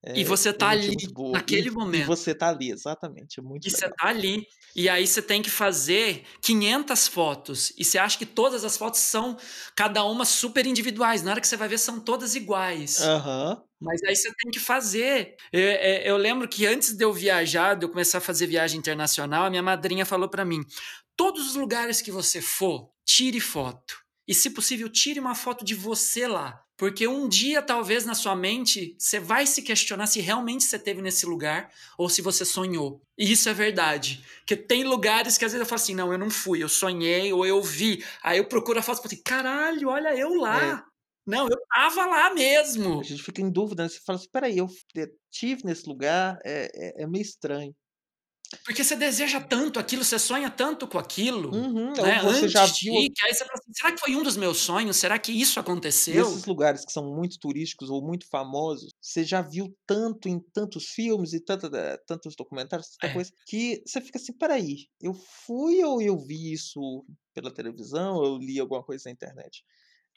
É, 0.08 0.20
e 0.20 0.24
você 0.24 0.54
tá 0.54 0.70
ali 0.70 0.96
naquele 1.34 1.68
e, 1.68 1.72
momento. 1.72 2.04
E 2.04 2.06
você 2.06 2.34
tá 2.34 2.48
ali, 2.48 2.72
exatamente. 2.72 3.40
É 3.40 3.44
muito 3.44 3.68
e 3.68 3.72
legal. 3.72 3.90
você 3.90 3.96
tá 3.96 4.08
ali. 4.08 4.48
E 4.74 4.88
aí 4.88 5.06
você 5.06 5.22
tem 5.22 5.42
que 5.42 5.50
fazer 5.50 6.24
500 6.42 7.08
fotos. 7.10 7.74
E 7.78 7.84
você 7.84 7.98
acha 7.98 8.18
que 8.18 8.26
todas 8.26 8.64
as 8.64 8.78
fotos 8.78 9.02
são, 9.02 9.36
cada 9.76 10.06
uma, 10.06 10.24
super 10.24 10.66
individuais. 10.66 11.24
Na 11.24 11.32
hora 11.32 11.42
que 11.42 11.48
você 11.48 11.58
vai 11.58 11.68
ver, 11.68 11.78
são 11.78 12.00
todas 12.00 12.36
iguais. 12.36 13.00
Uhum. 13.00 13.62
Mas 13.82 14.02
aí 14.04 14.16
você 14.16 14.34
tem 14.34 14.50
que 14.50 14.60
fazer. 14.60 15.36
Eu, 15.52 15.62
eu, 15.62 16.02
eu, 16.04 16.18
lembro 16.18 16.48
que 16.48 16.66
antes 16.66 16.96
de 16.96 17.04
eu 17.04 17.12
viajar, 17.12 17.76
de 17.76 17.86
eu 17.86 17.90
começar 17.90 18.20
a 18.20 18.22
fazer 18.22 18.48
viagem 18.48 18.80
internacional, 18.80 19.44
a 19.46 19.50
minha 19.50 19.64
madrinha 19.64 20.06
falou 20.06 20.30
para 20.30 20.46
mim: 20.46 20.64
todos 21.18 21.50
os 21.50 21.56
lugares 21.56 22.02
que 22.02 22.12
você 22.12 22.42
for, 22.42 22.90
tire 23.06 23.42
foto. 23.42 24.07
E, 24.28 24.34
se 24.34 24.50
possível, 24.50 24.90
tire 24.90 25.20
uma 25.20 25.36
foto 25.36 25.64
de 25.64 25.74
você 25.74 26.28
lá. 26.28 26.62
Porque 26.78 27.08
um 27.08 27.28
dia, 27.28 27.60
talvez, 27.62 28.06
na 28.06 28.14
sua 28.14 28.36
mente, 28.36 28.96
você 29.00 29.20
vai 29.20 29.48
se 29.48 29.64
questionar 29.64 30.06
se 30.06 30.20
realmente 30.20 30.64
você 30.64 30.76
esteve 30.76 31.02
nesse 31.02 31.26
lugar 31.26 31.72
ou 31.98 32.08
se 32.08 32.22
você 32.22 32.46
sonhou. 32.46 33.02
E 33.18 33.32
isso 33.32 33.50
é 33.50 33.54
verdade. 33.54 34.24
Porque 34.40 34.56
tem 34.56 34.84
lugares 34.84 35.38
que 35.40 35.46
às 35.46 35.54
vezes 35.54 35.66
eu 35.66 35.68
falo 35.68 35.82
assim: 35.82 35.96
não, 35.96 36.12
eu 36.12 36.20
não 36.20 36.30
fui, 36.30 36.62
eu 36.62 36.70
sonhei 36.70 37.34
ou 37.34 37.46
eu 37.46 37.64
vi. 37.64 38.06
Aí 38.22 38.38
eu 38.38 38.48
procuro 38.48 38.78
a 38.78 38.84
foto 38.84 39.00
e 39.00 39.02
falo 39.02 39.14
assim: 39.14 39.24
caralho, 39.24 39.90
olha 39.90 40.16
eu 40.16 40.36
lá. 40.36 40.84
É. 40.84 40.98
Não, 41.26 41.48
eu 41.50 41.58
tava 41.74 42.06
lá 42.06 42.34
mesmo. 42.34 43.00
A 43.00 43.04
gente 43.04 43.24
fica 43.24 43.42
em 43.42 43.52
dúvida, 43.52 43.84
né? 43.84 43.90
Você 43.90 44.00
fala 44.06 44.20
assim: 44.20 44.30
peraí, 44.32 44.58
eu 44.60 44.68
estive 45.32 45.64
nesse 45.66 45.88
lugar, 45.90 46.38
é, 46.46 46.70
é, 46.76 47.04
é 47.04 47.08
meio 47.08 47.24
estranho. 47.24 47.74
Porque 48.64 48.84
você 48.84 48.96
deseja 48.96 49.42
tanto 49.42 49.78
aquilo, 49.78 50.04
você 50.04 50.18
sonha 50.18 50.50
tanto 50.50 50.88
com 50.88 50.98
aquilo, 50.98 51.54
uhum, 51.54 51.94
né? 51.94 52.22
Você 52.22 52.38
Antes 52.38 52.52
já 52.52 52.66
viu... 52.66 52.74
de 52.74 52.90
ir, 52.90 53.10
que 53.10 53.26
aí 53.26 53.34
você 53.34 53.44
fala 53.44 53.60
assim, 53.60 53.74
será 53.74 53.92
que 53.92 54.00
foi 54.00 54.16
um 54.16 54.24
dos 54.24 54.38
meus 54.38 54.58
sonhos? 54.58 54.96
Será 54.96 55.20
que 55.20 55.32
isso 55.34 55.60
aconteceu? 55.60 56.26
Esses 56.26 56.46
lugares 56.46 56.86
que 56.86 56.92
são 56.92 57.14
muito 57.14 57.38
turísticos 57.40 57.90
ou 57.90 58.02
muito 58.02 58.28
famosos, 58.30 58.94
você 59.02 59.24
já 59.24 59.42
viu 59.42 59.76
tanto 59.86 60.30
em 60.30 60.40
tantos 60.54 60.86
filmes 60.86 61.34
e 61.34 61.44
tanta, 61.44 61.70
eh, 61.76 61.98
tantos 62.08 62.36
documentários, 62.38 62.90
tanta 62.90 63.12
é. 63.12 63.14
coisa, 63.14 63.32
que 63.46 63.82
você 63.86 64.00
fica 64.00 64.18
assim, 64.18 64.32
peraí, 64.32 64.88
eu 65.02 65.14
fui 65.14 65.84
ou 65.84 66.02
eu 66.02 66.18
vi 66.18 66.54
isso 66.54 67.06
pela 67.34 67.54
televisão, 67.54 68.16
ou 68.16 68.26
eu 68.26 68.38
li 68.38 68.60
alguma 68.60 68.84
coisa 68.84 69.04
na 69.08 69.12
internet? 69.12 69.64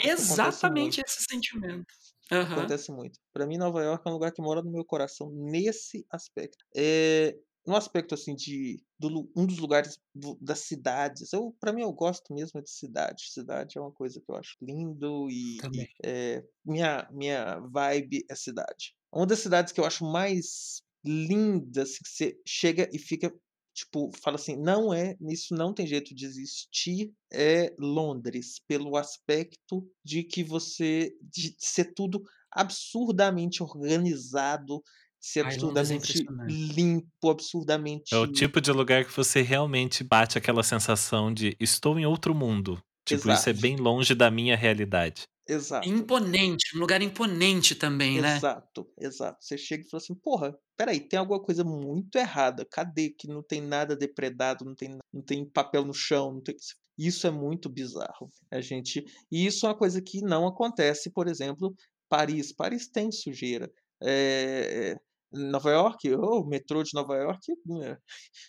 Exatamente 0.02 1.02
esse 1.04 1.24
sentimento. 1.28 1.92
Uhum. 2.32 2.40
Acontece 2.42 2.92
muito. 2.92 3.18
Para 3.32 3.46
mim, 3.46 3.58
Nova 3.58 3.82
York 3.82 4.02
é 4.06 4.08
um 4.08 4.14
lugar 4.14 4.32
que 4.32 4.40
mora 4.40 4.62
no 4.62 4.70
meu 4.70 4.84
coração 4.84 5.30
nesse 5.32 6.06
aspecto. 6.10 6.64
É, 6.74 7.36
no 7.66 7.76
aspecto 7.76 8.14
assim 8.14 8.34
de 8.34 8.82
do, 8.98 9.30
um 9.36 9.46
dos 9.46 9.58
lugares 9.58 9.98
do, 10.14 10.36
das 10.40 10.60
cidades 10.60 11.32
eu 11.32 11.54
para 11.60 11.72
mim 11.72 11.82
eu 11.82 11.92
gosto 11.92 12.32
mesmo 12.32 12.62
de 12.62 12.70
cidade 12.70 13.30
cidade 13.30 13.78
é 13.78 13.80
uma 13.80 13.92
coisa 13.92 14.20
que 14.20 14.30
eu 14.30 14.36
acho 14.36 14.56
lindo 14.62 15.28
e, 15.30 15.58
e 15.72 15.88
é, 16.04 16.44
minha 16.64 17.08
minha 17.10 17.58
vibe 17.60 18.24
é 18.28 18.34
cidade. 18.34 18.94
Uma 19.12 19.26
das 19.26 19.40
cidades 19.40 19.72
que 19.72 19.80
eu 19.80 19.84
acho 19.84 20.04
mais 20.04 20.82
lindas 21.04 21.98
que 21.98 22.08
você 22.08 22.40
chega 22.46 22.88
e 22.92 22.98
fica 22.98 23.32
tipo 23.74 24.10
fala 24.22 24.36
assim 24.36 24.56
não 24.56 24.92
é 24.92 25.16
isso 25.28 25.54
não 25.54 25.72
tem 25.72 25.86
jeito 25.86 26.14
de 26.14 26.26
existir 26.26 27.12
é 27.32 27.74
Londres 27.78 28.60
pelo 28.66 28.96
aspecto 28.96 29.88
de 30.04 30.24
que 30.24 30.44
você 30.44 31.16
de 31.22 31.54
ser 31.58 31.94
tudo 31.94 32.22
absurdamente 32.52 33.62
organizado 33.62 34.82
ser 35.20 35.44
absurdamente 35.44 36.24
limpo, 36.48 37.30
absurdamente. 37.30 38.14
É 38.14 38.18
o 38.18 38.26
tipo 38.26 38.60
de 38.60 38.72
lugar 38.72 39.04
que 39.04 39.14
você 39.14 39.42
realmente 39.42 40.02
bate 40.02 40.38
aquela 40.38 40.62
sensação 40.62 41.32
de 41.32 41.56
estou 41.60 41.98
em 41.98 42.06
outro 42.06 42.34
mundo. 42.34 42.82
Tipo, 43.06 43.28
Exato. 43.28 43.40
isso 43.40 43.50
é 43.50 43.52
bem 43.52 43.76
longe 43.76 44.14
da 44.14 44.30
minha 44.30 44.56
realidade. 44.56 45.24
Exato. 45.48 45.88
Imponente, 45.88 46.76
um 46.76 46.78
lugar 46.78 47.02
imponente 47.02 47.74
também, 47.74 48.18
exato, 48.18 48.30
né? 48.30 48.36
Exato, 48.36 48.92
exato. 48.98 49.38
Você 49.40 49.58
chega 49.58 49.84
e 49.84 49.88
fala 49.88 50.00
assim, 50.00 50.14
porra, 50.14 50.56
peraí, 50.76 51.00
tem 51.00 51.18
alguma 51.18 51.42
coisa 51.42 51.64
muito 51.64 52.16
errada. 52.16 52.64
Cadê 52.70 53.10
que 53.10 53.26
não 53.26 53.42
tem 53.42 53.60
nada 53.60 53.96
depredado, 53.96 54.64
não 54.64 54.74
tem, 54.74 54.96
não 55.12 55.22
tem 55.22 55.44
papel 55.44 55.84
no 55.84 55.92
chão, 55.92 56.34
não 56.34 56.40
tem... 56.40 56.54
Isso 56.96 57.26
é 57.26 57.30
muito 57.30 57.68
bizarro. 57.68 58.30
A 58.50 58.60
gente, 58.60 59.04
e 59.32 59.44
isso 59.44 59.66
é 59.66 59.70
uma 59.70 59.76
coisa 59.76 60.00
que 60.00 60.20
não 60.20 60.46
acontece, 60.46 61.10
por 61.10 61.26
exemplo, 61.26 61.74
Paris. 62.08 62.52
Paris 62.52 62.88
tem 62.88 63.10
sujeira. 63.10 63.72
É, 64.02 64.96
Nova 65.32 65.70
York, 65.70 66.14
o 66.14 66.44
metrô 66.44 66.82
de 66.82 66.90
Nova 66.94 67.16
York 67.16 67.52
é, 67.82 67.96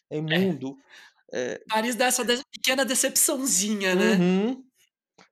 é 0.09 0.17
imundo. 0.17 0.77
É. 0.77 1.01
É. 1.33 1.61
Paris 1.67 1.95
dá 1.95 2.05
essa 2.05 2.25
pequena 2.51 2.83
decepçãozinha, 2.83 3.95
né? 3.95 4.15
Uhum. 4.15 4.63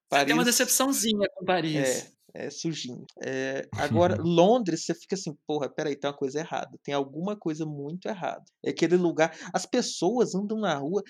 Paris, 0.07 0.25
tem 0.25 0.33
uma 0.33 0.45
decepçãozinha 0.45 1.27
com 1.35 1.45
Paris. 1.45 1.75
É, 1.75 2.11
é 2.33 2.49
sujinho. 2.49 3.05
É, 3.23 3.67
agora, 3.73 4.17
Londres, 4.21 4.85
você 4.85 4.93
fica 4.93 5.15
assim, 5.15 5.35
porra, 5.47 5.69
peraí, 5.69 5.95
tem 5.95 6.09
uma 6.09 6.15
coisa 6.15 6.39
errada. 6.39 6.77
Tem 6.83 6.93
alguma 6.93 7.35
coisa 7.37 7.65
muito 7.65 8.07
errada. 8.07 8.43
É 8.63 8.69
aquele 8.69 8.97
lugar. 8.97 9.35
As 9.53 9.65
pessoas 9.65 10.35
andam 10.35 10.59
na 10.59 10.75
rua, 10.75 11.03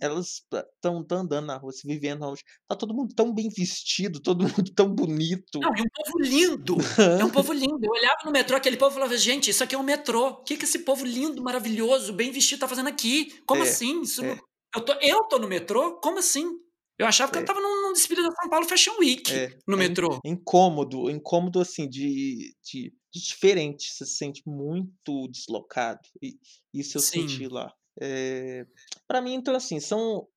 elas 0.00 0.42
estão 0.52 0.98
andando 0.98 1.46
na 1.46 1.56
rua, 1.56 1.72
se 1.72 1.86
vivendo 1.86 2.20
na 2.20 2.26
rua. 2.26 2.36
Tá 2.68 2.76
todo 2.76 2.94
mundo 2.94 3.14
tão 3.14 3.34
bem 3.34 3.48
vestido, 3.48 4.20
todo 4.20 4.42
mundo 4.44 4.72
tão 4.74 4.94
bonito. 4.94 5.60
Não, 5.60 5.74
e 5.76 5.80
um 5.80 5.90
povo 5.94 6.18
lindo. 6.20 6.76
é 7.20 7.24
um 7.24 7.30
povo 7.30 7.52
lindo. 7.52 7.78
Eu 7.82 7.90
olhava 7.90 8.18
no 8.24 8.32
metrô, 8.32 8.56
aquele 8.56 8.76
povo 8.76 8.94
falava, 8.94 9.16
gente, 9.16 9.50
isso 9.50 9.62
aqui 9.62 9.74
é 9.74 9.78
um 9.78 9.82
metrô. 9.82 10.28
O 10.28 10.44
que, 10.44 10.56
que 10.56 10.64
esse 10.64 10.80
povo 10.80 11.04
lindo, 11.04 11.42
maravilhoso, 11.42 12.12
bem 12.12 12.30
vestido 12.30 12.60
tá 12.60 12.68
fazendo 12.68 12.88
aqui? 12.88 13.42
Como 13.46 13.62
é, 13.62 13.68
assim? 13.68 14.02
Isso 14.02 14.24
é. 14.24 14.38
eu, 14.74 14.84
tô, 14.84 14.92
eu 15.00 15.24
tô 15.24 15.38
no 15.38 15.48
metrô? 15.48 16.00
Como 16.00 16.18
assim? 16.18 16.46
Eu 16.98 17.06
achava 17.06 17.30
que 17.30 17.38
é. 17.38 17.42
eu 17.42 17.44
tava 17.44 17.60
num, 17.60 17.68
num, 17.68 17.75
desfile 17.96 18.22
da 18.22 18.30
São 18.30 18.48
Paulo 18.48 18.68
Fashion 18.68 18.96
Week 18.98 19.32
é. 19.32 19.58
no 19.66 19.74
é 19.74 19.78
metrô. 19.78 20.20
Incômodo, 20.24 21.10
incômodo 21.10 21.60
assim, 21.60 21.88
de, 21.88 22.54
de, 22.62 22.92
de, 23.12 23.20
diferente. 23.20 23.90
Você 23.90 24.04
se 24.04 24.16
sente 24.16 24.42
muito 24.46 25.28
deslocado. 25.28 26.08
E 26.22 26.38
isso 26.72 26.98
eu 26.98 27.02
Sim. 27.02 27.28
senti 27.28 27.48
lá. 27.48 27.72
É, 28.00 28.66
para 29.08 29.20
mim, 29.20 29.34
então, 29.34 29.56
assim, 29.56 29.80
são 29.80 30.28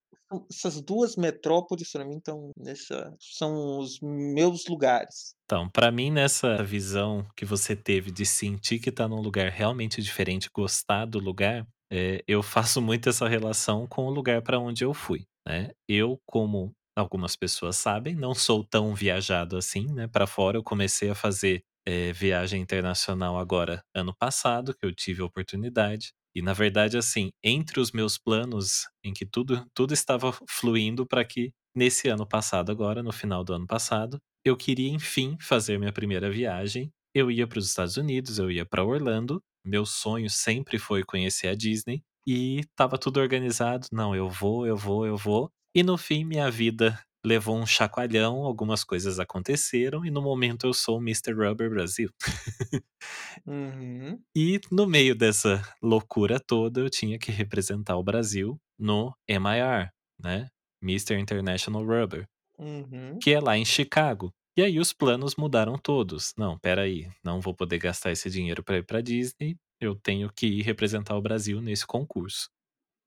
essas 0.49 0.79
duas 0.81 1.15
metrópoles 1.15 1.91
para 1.91 2.05
mim 2.05 2.17
estão 2.17 2.51
nessa 2.55 3.15
são 3.19 3.79
os 3.79 3.99
meus 3.99 4.67
lugares. 4.67 5.33
Então, 5.45 5.67
para 5.69 5.91
mim 5.91 6.11
nessa 6.11 6.63
visão 6.63 7.27
que 7.35 7.45
você 7.45 7.75
teve 7.75 8.11
de 8.11 8.25
sentir 8.25 8.79
que 8.79 8.91
tá 8.91 9.07
num 9.07 9.21
lugar 9.21 9.49
realmente 9.49 10.01
diferente, 10.01 10.49
gostar 10.53 11.05
do 11.05 11.19
lugar, 11.19 11.65
é, 11.91 12.23
eu 12.27 12.43
faço 12.43 12.79
muito 12.79 13.09
essa 13.09 13.27
relação 13.27 13.87
com 13.87 14.05
o 14.05 14.11
lugar 14.11 14.43
para 14.43 14.59
onde 14.59 14.83
eu 14.83 14.93
fui. 14.93 15.25
Né? 15.47 15.71
Eu, 15.87 16.19
como 16.27 16.71
algumas 16.95 17.35
pessoas 17.35 17.77
sabem, 17.77 18.15
não 18.15 18.33
sou 18.33 18.63
tão 18.63 18.93
viajado 18.93 19.57
assim, 19.57 19.85
né? 19.93 20.07
Para 20.07 20.27
fora, 20.27 20.57
eu 20.57 20.63
comecei 20.63 21.09
a 21.09 21.15
fazer 21.15 21.63
é, 21.85 22.11
viagem 22.13 22.61
internacional 22.61 23.37
agora 23.37 23.83
ano 23.95 24.13
passado, 24.15 24.75
que 24.75 24.85
eu 24.85 24.93
tive 24.93 25.21
a 25.21 25.25
oportunidade. 25.25 26.11
E 26.35 26.41
na 26.41 26.53
verdade, 26.53 26.97
assim, 26.97 27.31
entre 27.43 27.79
os 27.79 27.91
meus 27.91 28.17
planos, 28.17 28.87
em 29.03 29.13
que 29.13 29.25
tudo, 29.25 29.65
tudo 29.73 29.93
estava 29.93 30.31
fluindo 30.47 31.05
para 31.05 31.25
que 31.25 31.51
nesse 31.75 32.07
ano 32.09 32.27
passado, 32.27 32.71
agora, 32.71 33.01
no 33.01 33.11
final 33.11 33.43
do 33.43 33.53
ano 33.53 33.65
passado, 33.67 34.19
eu 34.45 34.55
queria 34.55 34.89
enfim 34.89 35.37
fazer 35.41 35.77
minha 35.79 35.91
primeira 35.93 36.29
viagem. 36.29 36.91
Eu 37.13 37.31
ia 37.31 37.47
para 37.47 37.59
os 37.59 37.67
Estados 37.67 37.97
Unidos, 37.97 38.37
eu 38.39 38.51
ia 38.51 38.65
para 38.65 38.83
Orlando. 38.83 39.41
Meu 39.65 39.85
sonho 39.85 40.29
sempre 40.29 40.77
foi 40.77 41.03
conhecer 41.03 41.47
a 41.47 41.55
Disney 41.55 42.01
e 42.27 42.63
tava 42.75 42.97
tudo 42.97 43.19
organizado. 43.19 43.87
Não, 43.91 44.15
eu 44.15 44.29
vou, 44.29 44.65
eu 44.67 44.77
vou, 44.77 45.05
eu 45.05 45.17
vou. 45.17 45.51
E 45.73 45.83
no 45.83 45.97
fim, 45.97 46.25
minha 46.25 46.49
vida 46.49 46.99
levou 47.25 47.57
um 47.57 47.65
chacoalhão, 47.65 48.43
algumas 48.43 48.83
coisas 48.83 49.19
aconteceram 49.19 50.05
e 50.05 50.09
no 50.09 50.21
momento 50.21 50.65
eu 50.65 50.73
sou 50.73 50.97
o 50.97 51.01
Mr. 51.01 51.33
Rubber 51.33 51.69
Brasil. 51.69 52.09
uhum. 53.45 54.19
E 54.35 54.59
no 54.71 54.87
meio 54.87 55.15
dessa 55.15 55.61
loucura 55.81 56.39
toda, 56.39 56.79
eu 56.79 56.89
tinha 56.89 57.19
que 57.19 57.31
representar 57.31 57.97
o 57.97 58.03
Brasil 58.03 58.57
no 58.77 59.13
MIR, 59.27 59.91
né? 60.19 60.47
Mr. 60.81 61.19
International 61.19 61.85
Rubber, 61.85 62.25
uhum. 62.57 63.19
que 63.21 63.31
é 63.31 63.39
lá 63.39 63.57
em 63.57 63.65
Chicago. 63.65 64.31
E 64.57 64.63
aí 64.63 64.79
os 64.79 64.93
planos 64.93 65.35
mudaram 65.35 65.77
todos. 65.77 66.33
Não, 66.37 66.57
peraí, 66.57 67.09
não 67.23 67.41
vou 67.41 67.53
poder 67.53 67.77
gastar 67.79 68.11
esse 68.11 68.29
dinheiro 68.29 68.63
para 68.63 68.77
ir 68.77 68.85
para 68.85 69.01
Disney, 69.01 69.57
eu 69.79 69.95
tenho 69.95 70.31
que 70.33 70.47
ir 70.47 70.61
representar 70.61 71.15
o 71.15 71.21
Brasil 71.21 71.61
nesse 71.61 71.85
concurso. 71.85 72.49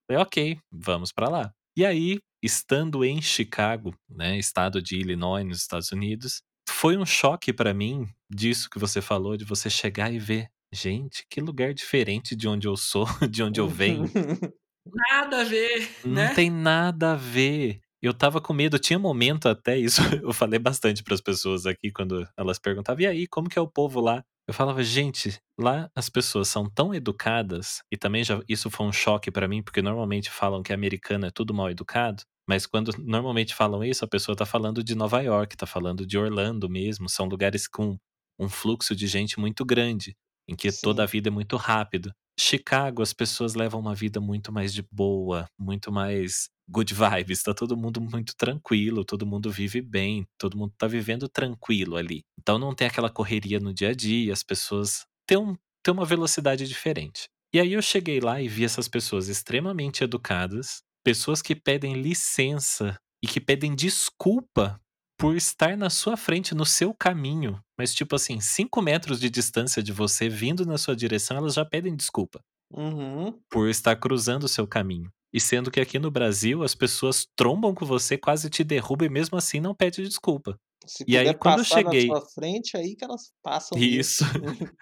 Falei, 0.07 0.23
ok, 0.23 0.59
vamos 0.71 1.13
para 1.13 1.29
lá. 1.29 1.55
E 1.77 1.85
aí, 1.87 2.19
estando 2.43 3.05
em 3.05 3.21
Chicago, 3.23 3.95
né, 4.09 4.39
estado 4.39 4.83
de 4.83 4.97
Illinois, 4.97 5.45
nos 5.47 5.59
Estados 5.59 5.91
Unidos, 5.91 6.43
foi 6.69 6.97
um 6.97 7.07
choque 7.07 7.53
para 7.53 7.73
mim 7.73 8.07
disso 8.31 8.69
que 8.71 8.79
você 8.79 9.01
falou, 9.01 9.37
de 9.37 9.45
você 9.45 9.71
chegar 9.71 10.13
e 10.13 10.19
ver, 10.19 10.49
gente, 10.73 11.25
que 11.31 11.41
lugar 11.41 11.73
diferente 11.73 12.37
de 12.37 12.47
onde 12.47 12.67
eu 12.69 12.77
sou, 12.77 13.07
de 13.31 13.43
onde 13.43 13.61
eu 13.61 13.69
venho. 13.69 14.05
Nada 14.85 15.41
a 15.43 15.45
ver, 15.45 15.89
Não 16.05 16.13
né? 16.13 16.35
tem 16.35 16.51
nada 16.51 17.13
a 17.13 17.17
ver. 17.17 17.81
Eu 18.03 18.13
tava 18.13 18.41
com 18.41 18.53
medo, 18.53 18.79
tinha 18.79 18.99
momento 18.99 19.49
até 19.49 19.79
isso, 19.79 20.01
eu 20.25 20.33
falei 20.33 20.59
bastante 20.59 21.03
para 21.05 21.15
as 21.15 21.21
pessoas 21.21 21.67
aqui 21.67 21.91
quando 21.93 22.27
elas 22.37 22.59
perguntavam: 22.59 23.03
"E 23.03 23.07
aí, 23.07 23.27
como 23.29 23.49
que 23.49 23.59
é 23.59 23.63
o 23.63 23.69
povo 23.69 24.01
lá?" 24.01 24.25
Eu 24.49 24.53
falava, 24.55 24.83
gente, 24.83 25.39
lá 25.59 25.89
as 25.95 26.09
pessoas 26.11 26.49
são 26.49 26.69
tão 26.69 26.93
educadas, 26.93 27.81
e 27.93 27.97
também 27.97 28.25
já 28.25 28.41
isso 28.49 28.69
foi 28.71 28.87
um 28.87 28.93
choque 28.93 29.31
para 29.31 29.47
mim, 29.47 29.63
porque 29.63 29.81
normalmente 29.81 30.31
falam 30.31 30.63
que 30.65 30.73
americano 30.73 31.27
é 31.27 31.31
tudo 31.31 31.55
mal 31.55 31.71
educado, 31.71 32.25
mas 32.49 32.67
quando 32.67 32.91
normalmente 32.99 33.55
falam 33.55 33.85
isso, 33.85 34.05
a 34.05 34.09
pessoa 34.09 34.35
tá 34.37 34.45
falando 34.45 34.83
de 34.83 34.97
Nova 34.97 35.21
York, 35.23 35.57
tá 35.57 35.65
falando 35.67 36.05
de 36.05 36.19
Orlando 36.19 36.69
mesmo, 36.69 37.09
são 37.09 37.27
lugares 37.27 37.69
com 37.69 37.97
um 38.39 38.49
fluxo 38.49 38.97
de 38.97 39.07
gente 39.07 39.39
muito 39.39 39.65
grande, 39.65 40.17
em 40.49 40.57
que 40.57 40.73
Sim. 40.73 40.81
toda 40.83 41.05
a 41.05 41.07
vida 41.07 41.29
é 41.29 41.31
muito 41.33 41.57
rápido. 41.57 42.13
Chicago, 42.39 43.03
as 43.03 43.13
pessoas 43.13 43.55
levam 43.55 43.81
uma 43.81 43.95
vida 43.95 44.21
muito 44.21 44.51
mais 44.53 44.73
de 44.75 44.83
boa, 44.91 45.47
muito 45.59 45.93
mais 45.93 46.49
good 46.73 46.95
vibes, 46.95 47.43
tá 47.43 47.53
todo 47.53 47.77
mundo 47.77 48.01
muito 48.01 48.35
tranquilo, 48.35 49.05
todo 49.05 49.27
mundo 49.27 49.51
vive 49.51 49.83
bem, 49.83 50.27
todo 50.39 50.57
mundo 50.57 50.73
tá 50.79 50.87
vivendo 50.87 51.29
tranquilo 51.29 51.97
ali. 51.97 52.23
Então 52.41 52.59
não 52.59 52.75
tem 52.75 52.87
aquela 52.87 53.11
correria 53.11 53.61
no 53.61 53.75
dia 53.75 53.91
a 53.91 53.95
dia, 53.95 54.33
as 54.33 54.43
pessoas 54.43 55.05
têm, 55.27 55.37
um, 55.37 55.55
têm 55.85 55.93
uma 55.93 56.07
velocidade 56.07 56.67
diferente. 56.67 57.29
E 57.55 57.61
aí 57.61 57.75
eu 57.75 57.83
cheguei 57.83 58.19
lá 58.19 58.41
e 58.41 58.49
vi 58.49 58.65
essas 58.65 58.89
pessoas 58.89 59.29
extremamente 59.29 60.03
educadas, 60.03 60.83
pessoas 61.05 61.43
que 61.43 61.55
pedem 61.55 62.01
licença 62.01 62.97
e 63.23 63.27
que 63.27 63.41
pedem 63.41 63.75
desculpa 63.75 64.81
por 65.19 65.37
estar 65.37 65.77
na 65.77 65.91
sua 65.91 66.17
frente, 66.17 66.55
no 66.55 66.65
seu 66.65 66.95
caminho, 66.95 67.61
mas 67.79 67.95
tipo 67.95 68.17
assim, 68.17 68.41
5 68.41 68.81
metros 68.83 69.21
de 69.21 69.31
distância 69.31 69.83
de 69.83 69.93
você, 69.93 70.29
vindo 70.29 70.67
na 70.67 70.79
sua 70.79 70.97
direção, 70.97 71.37
elas 71.37 71.55
já 71.55 71.65
pedem 71.65 71.95
desculpa. 71.95 72.41
Uhum. 72.73 73.39
Por 73.51 73.69
estar 73.69 73.95
cruzando 73.97 74.45
o 74.45 74.49
seu 74.49 74.67
caminho. 74.67 75.13
E 75.33 75.41
sendo 75.41 75.71
que 75.71 75.81
aqui 75.81 75.99
no 75.99 76.11
Brasil 76.11 76.63
as 76.63 76.75
pessoas 76.75 77.27
trombam 77.37 77.75
com 77.75 77.87
você, 77.87 78.19
quase 78.19 78.51
te 78.51 78.63
derrubam 78.63 79.07
e 79.07 79.11
mesmo 79.11 79.37
assim 79.37 79.61
não 79.61 79.75
pede 79.75 80.03
desculpa. 80.03 80.59
Se 80.87 81.05
e 81.07 81.17
aí 81.17 81.33
quando 81.35 81.61
eu 81.61 81.65
cheguei 81.65 82.09
na 82.09 82.17
sua 82.17 82.29
frente, 82.31 82.77
aí 82.77 82.95
que 82.97 83.05
elas 83.05 83.33
passam. 83.43 83.79
Isso. 83.79 84.25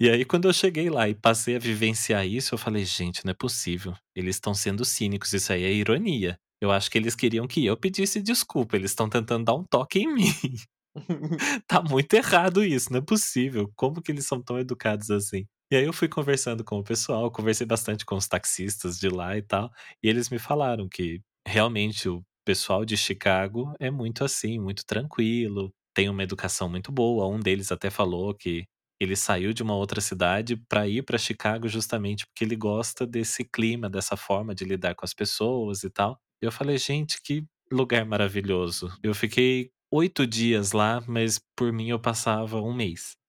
e 0.00 0.10
aí 0.10 0.24
quando 0.24 0.48
eu 0.48 0.52
cheguei 0.52 0.90
lá 0.90 1.08
e 1.08 1.14
passei 1.14 1.56
a 1.56 1.58
vivenciar 1.58 2.26
isso, 2.26 2.54
eu 2.54 2.58
falei, 2.58 2.84
gente, 2.84 3.24
não 3.24 3.30
é 3.30 3.34
possível. 3.34 3.94
Eles 4.14 4.36
estão 4.36 4.54
sendo 4.54 4.84
cínicos, 4.84 5.32
isso 5.32 5.52
aí 5.52 5.64
é 5.64 5.72
ironia. 5.72 6.38
Eu 6.60 6.70
acho 6.70 6.90
que 6.90 6.98
eles 6.98 7.14
queriam 7.14 7.46
que 7.46 7.64
eu 7.64 7.76
pedisse 7.76 8.20
desculpa, 8.20 8.76
eles 8.76 8.90
estão 8.90 9.08
tentando 9.08 9.44
dar 9.44 9.54
um 9.54 9.64
toque 9.64 10.00
em 10.00 10.12
mim. 10.12 10.24
tá 11.66 11.82
muito 11.82 12.12
errado 12.14 12.64
isso, 12.64 12.92
não 12.92 12.98
é 12.98 13.02
possível. 13.02 13.70
Como 13.76 14.02
que 14.02 14.10
eles 14.10 14.26
são 14.26 14.42
tão 14.42 14.58
educados 14.58 15.10
assim? 15.10 15.46
E 15.70 15.76
aí 15.76 15.84
eu 15.84 15.92
fui 15.92 16.08
conversando 16.08 16.64
com 16.64 16.78
o 16.78 16.84
pessoal, 16.84 17.30
conversei 17.30 17.66
bastante 17.66 18.04
com 18.04 18.16
os 18.16 18.26
taxistas 18.26 18.98
de 18.98 19.08
lá 19.08 19.36
e 19.36 19.42
tal, 19.42 19.70
e 20.02 20.08
eles 20.08 20.28
me 20.28 20.38
falaram 20.38 20.88
que 20.88 21.22
realmente 21.46 22.08
o 22.08 22.24
pessoal 22.44 22.84
de 22.84 22.96
Chicago 22.96 23.72
é 23.78 23.90
muito 23.90 24.24
assim, 24.24 24.58
muito 24.58 24.84
tranquilo, 24.84 25.72
tem 25.94 26.08
uma 26.08 26.22
educação 26.24 26.68
muito 26.68 26.90
boa. 26.90 27.28
Um 27.28 27.38
deles 27.38 27.70
até 27.70 27.88
falou 27.90 28.34
que 28.34 28.64
ele 29.00 29.14
saiu 29.16 29.52
de 29.52 29.62
uma 29.62 29.74
outra 29.76 30.00
cidade 30.00 30.56
para 30.68 30.88
ir 30.88 31.02
para 31.04 31.16
Chicago 31.18 31.68
justamente 31.68 32.26
porque 32.26 32.44
ele 32.44 32.56
gosta 32.56 33.06
desse 33.06 33.44
clima, 33.44 33.88
dessa 33.88 34.16
forma 34.16 34.54
de 34.54 34.64
lidar 34.64 34.94
com 34.94 35.04
as 35.04 35.14
pessoas 35.14 35.84
e 35.84 35.90
tal. 35.90 36.18
Eu 36.42 36.50
falei, 36.52 36.78
gente, 36.78 37.20
que 37.22 37.44
lugar 37.70 38.04
maravilhoso. 38.04 38.92
Eu 39.02 39.14
fiquei 39.14 39.70
oito 39.92 40.26
dias 40.26 40.72
lá, 40.72 41.00
mas 41.06 41.40
por 41.56 41.72
mim 41.72 41.88
eu 41.90 41.98
passava 42.00 42.60
um 42.60 42.74
mês. 42.74 43.19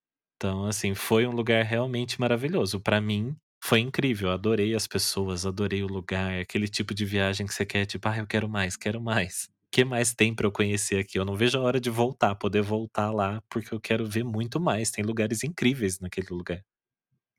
Então, 0.42 0.66
assim, 0.66 0.92
foi 0.92 1.24
um 1.24 1.30
lugar 1.30 1.64
realmente 1.64 2.20
maravilhoso. 2.20 2.80
Para 2.80 3.00
mim, 3.00 3.36
foi 3.62 3.78
incrível. 3.78 4.28
Adorei 4.28 4.74
as 4.74 4.88
pessoas, 4.88 5.46
adorei 5.46 5.84
o 5.84 5.86
lugar. 5.86 6.40
Aquele 6.40 6.66
tipo 6.66 6.92
de 6.92 7.04
viagem 7.04 7.46
que 7.46 7.54
você 7.54 7.64
quer, 7.64 7.86
tipo, 7.86 8.08
ah, 8.08 8.18
eu 8.18 8.26
quero 8.26 8.48
mais, 8.48 8.76
quero 8.76 9.00
mais. 9.00 9.44
O 9.44 9.70
que 9.70 9.84
mais 9.84 10.12
tem 10.12 10.34
para 10.34 10.44
eu 10.44 10.50
conhecer 10.50 10.98
aqui? 10.98 11.16
Eu 11.16 11.24
não 11.24 11.36
vejo 11.36 11.56
a 11.58 11.62
hora 11.62 11.80
de 11.80 11.88
voltar, 11.88 12.34
poder 12.34 12.60
voltar 12.60 13.12
lá, 13.12 13.40
porque 13.48 13.72
eu 13.72 13.80
quero 13.80 14.04
ver 14.04 14.24
muito 14.24 14.58
mais. 14.58 14.90
Tem 14.90 15.04
lugares 15.04 15.44
incríveis 15.44 16.00
naquele 16.00 16.26
lugar. 16.30 16.60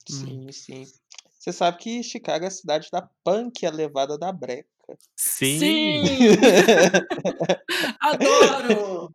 Sim, 0.08 0.46
hum. 0.48 0.52
sim. 0.54 0.86
Você 1.38 1.52
sabe 1.52 1.80
que 1.80 2.02
Chicago 2.04 2.46
é 2.46 2.48
a 2.48 2.52
cidade 2.52 2.88
da 2.90 3.02
punk, 3.22 3.66
a 3.66 3.70
levada 3.70 4.18
da 4.18 4.32
breca. 4.32 4.70
Sim! 5.14 5.60
Sim! 5.60 6.04
Adoro! 8.00 9.14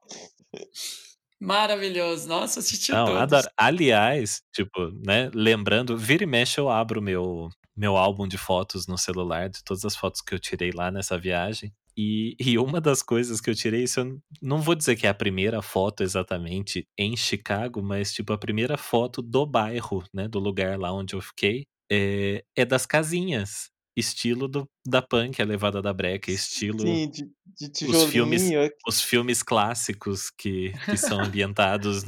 Maravilhoso. 1.40 2.28
Nossa, 2.28 2.60
assisti 2.60 2.92
Não, 2.92 3.06
todos. 3.06 3.20
Adoro. 3.22 3.48
Aliás, 3.56 4.42
tipo, 4.52 4.90
né, 5.04 5.30
lembrando, 5.32 5.96
vira 5.96 6.24
e 6.24 6.26
mexe 6.26 6.58
eu 6.60 6.68
abro 6.68 7.00
meu 7.00 7.48
meu 7.76 7.96
álbum 7.96 8.26
de 8.26 8.36
fotos 8.36 8.88
no 8.88 8.98
celular, 8.98 9.48
de 9.48 9.62
todas 9.62 9.84
as 9.84 9.94
fotos 9.94 10.20
que 10.20 10.34
eu 10.34 10.38
tirei 10.40 10.72
lá 10.72 10.90
nessa 10.90 11.16
viagem. 11.16 11.72
E, 11.96 12.36
e 12.40 12.58
uma 12.58 12.80
das 12.80 13.02
coisas 13.02 13.40
que 13.40 13.48
eu 13.48 13.54
tirei, 13.54 13.84
isso 13.84 14.00
eu 14.00 14.18
não 14.42 14.60
vou 14.60 14.74
dizer 14.74 14.96
que 14.96 15.06
é 15.06 15.10
a 15.10 15.14
primeira 15.14 15.62
foto 15.62 16.02
exatamente 16.02 16.86
em 16.98 17.16
Chicago, 17.16 17.80
mas 17.80 18.12
tipo 18.12 18.32
a 18.32 18.38
primeira 18.38 18.76
foto 18.76 19.22
do 19.22 19.46
bairro, 19.46 20.02
né, 20.12 20.26
do 20.26 20.40
lugar 20.40 20.76
lá 20.76 20.92
onde 20.92 21.14
eu 21.14 21.20
fiquei, 21.20 21.66
é, 21.90 22.44
é 22.56 22.64
das 22.64 22.84
casinhas. 22.84 23.70
Estilo 23.98 24.46
do, 24.46 24.68
da 24.86 25.02
punk, 25.02 25.40
a 25.40 25.44
levada 25.44 25.82
da 25.82 25.92
breca, 25.92 26.30
estilo. 26.30 26.80
Sim, 26.80 27.10
de, 27.10 27.28
de 27.70 27.86
os 27.86 28.04
filmes, 28.04 28.42
os 28.86 29.02
filmes 29.02 29.42
clássicos 29.42 30.30
que, 30.30 30.72
que 30.84 30.96
são 30.96 31.20
ambientados 31.20 32.04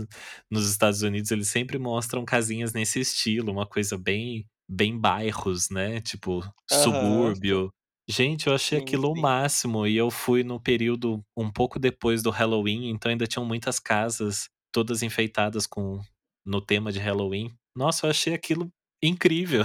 nos 0.51 0.71
Estados 0.71 1.03
Unidos, 1.03 1.31
eles 1.31 1.49
sempre 1.49 1.79
mostram 1.79 2.25
casinhas 2.25 2.73
nesse 2.73 3.01
estilo, 3.01 3.53
uma 3.53 3.67
coisa 3.67 3.99
bem, 3.99 4.47
bem 4.69 4.99
bairros, 4.99 5.69
né? 5.71 6.01
Tipo, 6.01 6.43
subúrbio. 6.71 7.73
Gente, 8.09 8.47
eu 8.47 8.55
achei 8.55 8.79
sim, 8.79 8.85
aquilo 8.85 9.13
sim. 9.13 9.19
o 9.19 9.23
máximo. 9.23 9.87
E 9.87 9.97
eu 9.97 10.11
fui 10.11 10.43
no 10.43 10.61
período 10.61 11.23
um 11.37 11.51
pouco 11.51 11.79
depois 11.79 12.23
do 12.23 12.31
Halloween, 12.31 12.91
então 12.91 13.11
ainda 13.11 13.27
tinham 13.27 13.45
muitas 13.45 13.79
casas 13.79 14.49
todas 14.73 15.03
enfeitadas 15.03 15.67
com 15.67 16.01
no 16.47 16.61
tema 16.61 16.93
de 16.93 16.99
Halloween. 16.99 17.51
Nossa, 17.77 18.07
eu 18.07 18.11
achei 18.11 18.35
aquilo 18.35 18.71
incrível. 19.03 19.63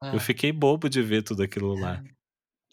Ah. 0.00 0.12
Eu 0.14 0.20
fiquei 0.20 0.52
bobo 0.52 0.88
de 0.88 1.02
ver 1.02 1.22
tudo 1.22 1.42
aquilo 1.42 1.74
lá. 1.74 2.02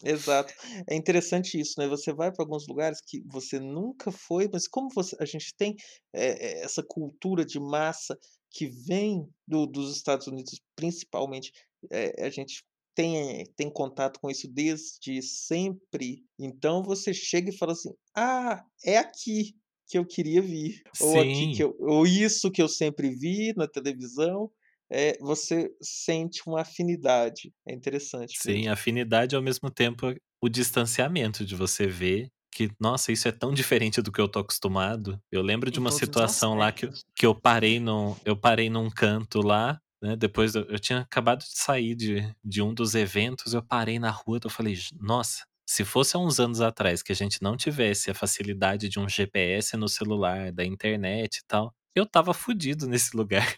Exato. 0.03 0.53
É 0.89 0.95
interessante 0.95 1.59
isso, 1.59 1.75
né? 1.77 1.87
Você 1.87 2.11
vai 2.11 2.31
para 2.31 2.43
alguns 2.43 2.67
lugares 2.67 2.99
que 3.05 3.21
você 3.27 3.59
nunca 3.59 4.11
foi, 4.11 4.49
mas 4.51 4.67
como 4.67 4.89
você, 4.93 5.15
a 5.19 5.25
gente 5.25 5.53
tem 5.55 5.75
é, 6.13 6.61
essa 6.63 6.83
cultura 6.83 7.45
de 7.45 7.59
massa 7.59 8.17
que 8.49 8.67
vem 8.67 9.27
do, 9.47 9.65
dos 9.65 9.95
Estados 9.95 10.27
Unidos, 10.27 10.59
principalmente, 10.75 11.51
é, 11.91 12.25
a 12.25 12.29
gente 12.29 12.63
tem, 12.95 13.45
tem 13.55 13.71
contato 13.71 14.19
com 14.19 14.29
isso 14.29 14.47
desde 14.51 15.21
sempre. 15.21 16.23
Então 16.37 16.83
você 16.83 17.13
chega 17.13 17.49
e 17.49 17.57
fala 17.57 17.73
assim: 17.73 17.91
ah, 18.15 18.63
é 18.83 18.97
aqui 18.97 19.55
que 19.87 19.97
eu 19.97 20.05
queria 20.05 20.41
vir. 20.41 20.81
Sim. 20.95 21.03
Ou 21.05 21.19
aqui 21.19 21.55
que 21.55 21.63
eu, 21.63 21.75
ou 21.79 22.05
isso 22.05 22.51
que 22.51 22.61
eu 22.61 22.67
sempre 22.67 23.09
vi 23.09 23.53
na 23.55 23.67
televisão. 23.67 24.51
É, 24.91 25.17
você 25.19 25.71
sente 25.81 26.41
uma 26.45 26.61
afinidade. 26.61 27.53
É 27.65 27.73
interessante. 27.73 28.37
Sim, 28.37 28.53
mesmo. 28.53 28.73
afinidade 28.73 29.35
ao 29.35 29.41
mesmo 29.41 29.71
tempo 29.71 30.13
o 30.41 30.49
distanciamento 30.49 31.45
de 31.45 31.55
você 31.55 31.87
ver 31.87 32.29
que, 32.53 32.69
nossa, 32.79 33.11
isso 33.11 33.27
é 33.27 33.31
tão 33.31 33.53
diferente 33.53 34.01
do 34.01 34.11
que 34.11 34.19
eu 34.19 34.27
tô 34.27 34.39
acostumado. 34.39 35.17
Eu 35.31 35.41
lembro 35.41 35.71
de 35.71 35.79
uma 35.79 35.91
situação 35.91 36.55
lá 36.55 36.71
que, 36.71 36.89
que 37.15 37.25
eu 37.25 37.33
parei 37.33 37.79
num, 37.79 38.15
eu 38.25 38.35
parei 38.35 38.69
num 38.69 38.89
canto 38.89 39.39
lá, 39.39 39.79
né? 40.01 40.17
Depois 40.17 40.53
eu, 40.55 40.63
eu 40.63 40.77
tinha 40.77 40.99
acabado 40.99 41.39
de 41.39 41.57
sair 41.57 41.95
de, 41.95 42.35
de 42.43 42.61
um 42.61 42.73
dos 42.73 42.93
eventos, 42.93 43.53
eu 43.53 43.63
parei 43.63 43.97
na 43.99 44.09
rua, 44.09 44.39
eu 44.43 44.49
falei, 44.49 44.77
nossa, 44.99 45.45
se 45.65 45.85
fosse 45.85 46.17
há 46.17 46.19
uns 46.19 46.39
anos 46.39 46.59
atrás 46.59 47.01
que 47.01 47.13
a 47.13 47.15
gente 47.15 47.41
não 47.41 47.55
tivesse 47.55 48.11
a 48.11 48.13
facilidade 48.13 48.89
de 48.89 48.99
um 48.99 49.07
GPS 49.07 49.77
no 49.77 49.87
celular, 49.87 50.51
da 50.51 50.65
internet 50.65 51.37
e 51.37 51.45
tal, 51.47 51.73
eu 51.95 52.05
tava 52.05 52.33
fudido 52.33 52.87
nesse 52.87 53.15
lugar. 53.15 53.55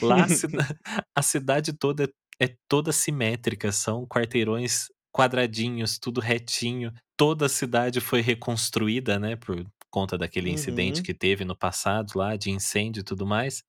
Lá 0.00 0.26
a 1.14 1.22
cidade 1.22 1.72
toda 1.72 2.12
é 2.40 2.56
toda 2.68 2.92
simétrica, 2.92 3.70
são 3.70 4.06
quarteirões 4.06 4.88
quadradinhos, 5.14 5.98
tudo 5.98 6.20
retinho. 6.20 6.92
Toda 7.16 7.46
a 7.46 7.48
cidade 7.48 8.00
foi 8.00 8.20
reconstruída, 8.20 9.18
né, 9.18 9.36
por 9.36 9.64
conta 9.90 10.16
daquele 10.18 10.48
uhum. 10.48 10.54
incidente 10.54 11.02
que 11.02 11.14
teve 11.14 11.44
no 11.44 11.56
passado 11.56 12.12
lá, 12.16 12.34
de 12.34 12.50
incêndio 12.50 13.00
e 13.00 13.04
tudo 13.04 13.26
mais. 13.26 13.62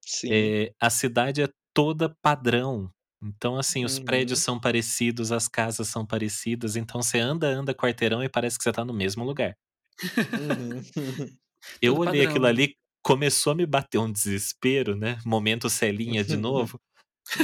Sim. 0.00 0.28
É, 0.30 0.72
a 0.80 0.88
cidade 0.88 1.42
é 1.42 1.48
toda 1.74 2.14
padrão, 2.22 2.90
então, 3.24 3.56
assim, 3.56 3.86
os 3.86 3.98
prédios 3.98 4.40
uhum. 4.40 4.44
são 4.44 4.60
parecidos, 4.60 5.32
as 5.32 5.48
casas 5.48 5.88
são 5.88 6.04
parecidas, 6.04 6.76
então 6.76 7.02
você 7.02 7.18
anda, 7.18 7.48
anda 7.48 7.74
quarteirão 7.74 8.22
e 8.22 8.28
parece 8.28 8.58
que 8.58 8.64
você 8.64 8.72
tá 8.72 8.84
no 8.84 8.92
mesmo 8.92 9.24
lugar. 9.24 9.56
Uhum. 10.02 10.82
Eu 11.80 11.96
olhei 11.96 12.20
padrão. 12.20 12.30
aquilo 12.30 12.46
ali, 12.46 12.76
começou 13.04 13.52
a 13.52 13.54
me 13.54 13.66
bater 13.66 13.98
um 13.98 14.10
desespero, 14.10 14.96
né? 14.96 15.18
Momento 15.24 15.70
Celinha 15.70 16.24
de 16.24 16.36
novo. 16.36 16.80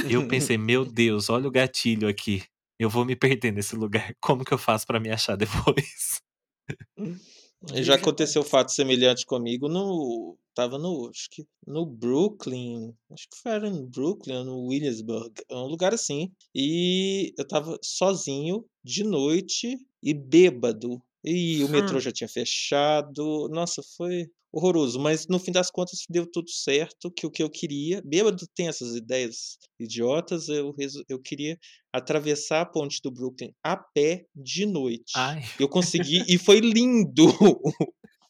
eu 0.09 0.27
pensei, 0.27 0.57
meu 0.57 0.83
Deus, 0.83 1.29
olha 1.29 1.47
o 1.47 1.51
gatilho 1.51 2.07
aqui. 2.07 2.43
Eu 2.77 2.89
vou 2.89 3.05
me 3.05 3.15
perder 3.15 3.53
nesse 3.53 3.75
lugar. 3.75 4.13
Como 4.19 4.43
que 4.43 4.53
eu 4.53 4.57
faço 4.57 4.85
para 4.85 4.99
me 4.99 5.09
achar 5.09 5.37
depois? 5.37 6.19
Já 7.75 7.93
aconteceu 7.93 8.43
fato 8.43 8.71
semelhante 8.71 9.23
comigo 9.23 9.69
no 9.69 10.35
Tava 10.53 10.77
no, 10.77 11.09
acho 11.09 11.29
que 11.29 11.47
no 11.65 11.85
Brooklyn, 11.85 12.93
acho 13.09 13.29
que 13.29 13.37
foi 13.37 13.57
no 13.69 13.87
Brooklyn, 13.87 14.43
no 14.43 14.67
Williamsburg, 14.67 15.31
é 15.47 15.55
um 15.55 15.65
lugar 15.65 15.93
assim. 15.93 16.29
E 16.53 17.33
eu 17.37 17.47
tava 17.47 17.79
sozinho 17.81 18.65
de 18.83 19.03
noite 19.03 19.77
e 20.03 20.13
bêbado. 20.13 21.01
E 21.23 21.63
o 21.63 21.69
metrô 21.69 21.97
hum. 21.97 22.01
já 22.01 22.11
tinha 22.11 22.27
fechado. 22.27 23.47
Nossa, 23.49 23.81
foi 23.95 24.27
horroroso. 24.51 24.99
Mas 24.99 25.27
no 25.27 25.39
fim 25.39 25.51
das 25.51 25.71
contas 25.71 25.99
deu 26.09 26.25
tudo 26.29 26.49
certo, 26.49 27.11
que 27.11 27.25
o 27.25 27.31
que 27.31 27.43
eu 27.43 27.49
queria. 27.49 28.01
Bêbado 28.03 28.45
tem 28.55 28.67
essas 28.67 28.95
ideias 28.95 29.57
idiotas. 29.79 30.49
Eu, 30.49 30.75
eu 31.07 31.19
queria 31.19 31.57
atravessar 31.93 32.61
a 32.61 32.65
ponte 32.65 32.99
do 33.03 33.11
Brooklyn 33.11 33.51
a 33.63 33.77
pé 33.77 34.25
de 34.35 34.65
noite. 34.65 35.13
Ai. 35.15 35.43
Eu 35.59 35.69
consegui 35.69 36.23
e 36.27 36.37
foi 36.37 36.59
lindo. 36.59 37.27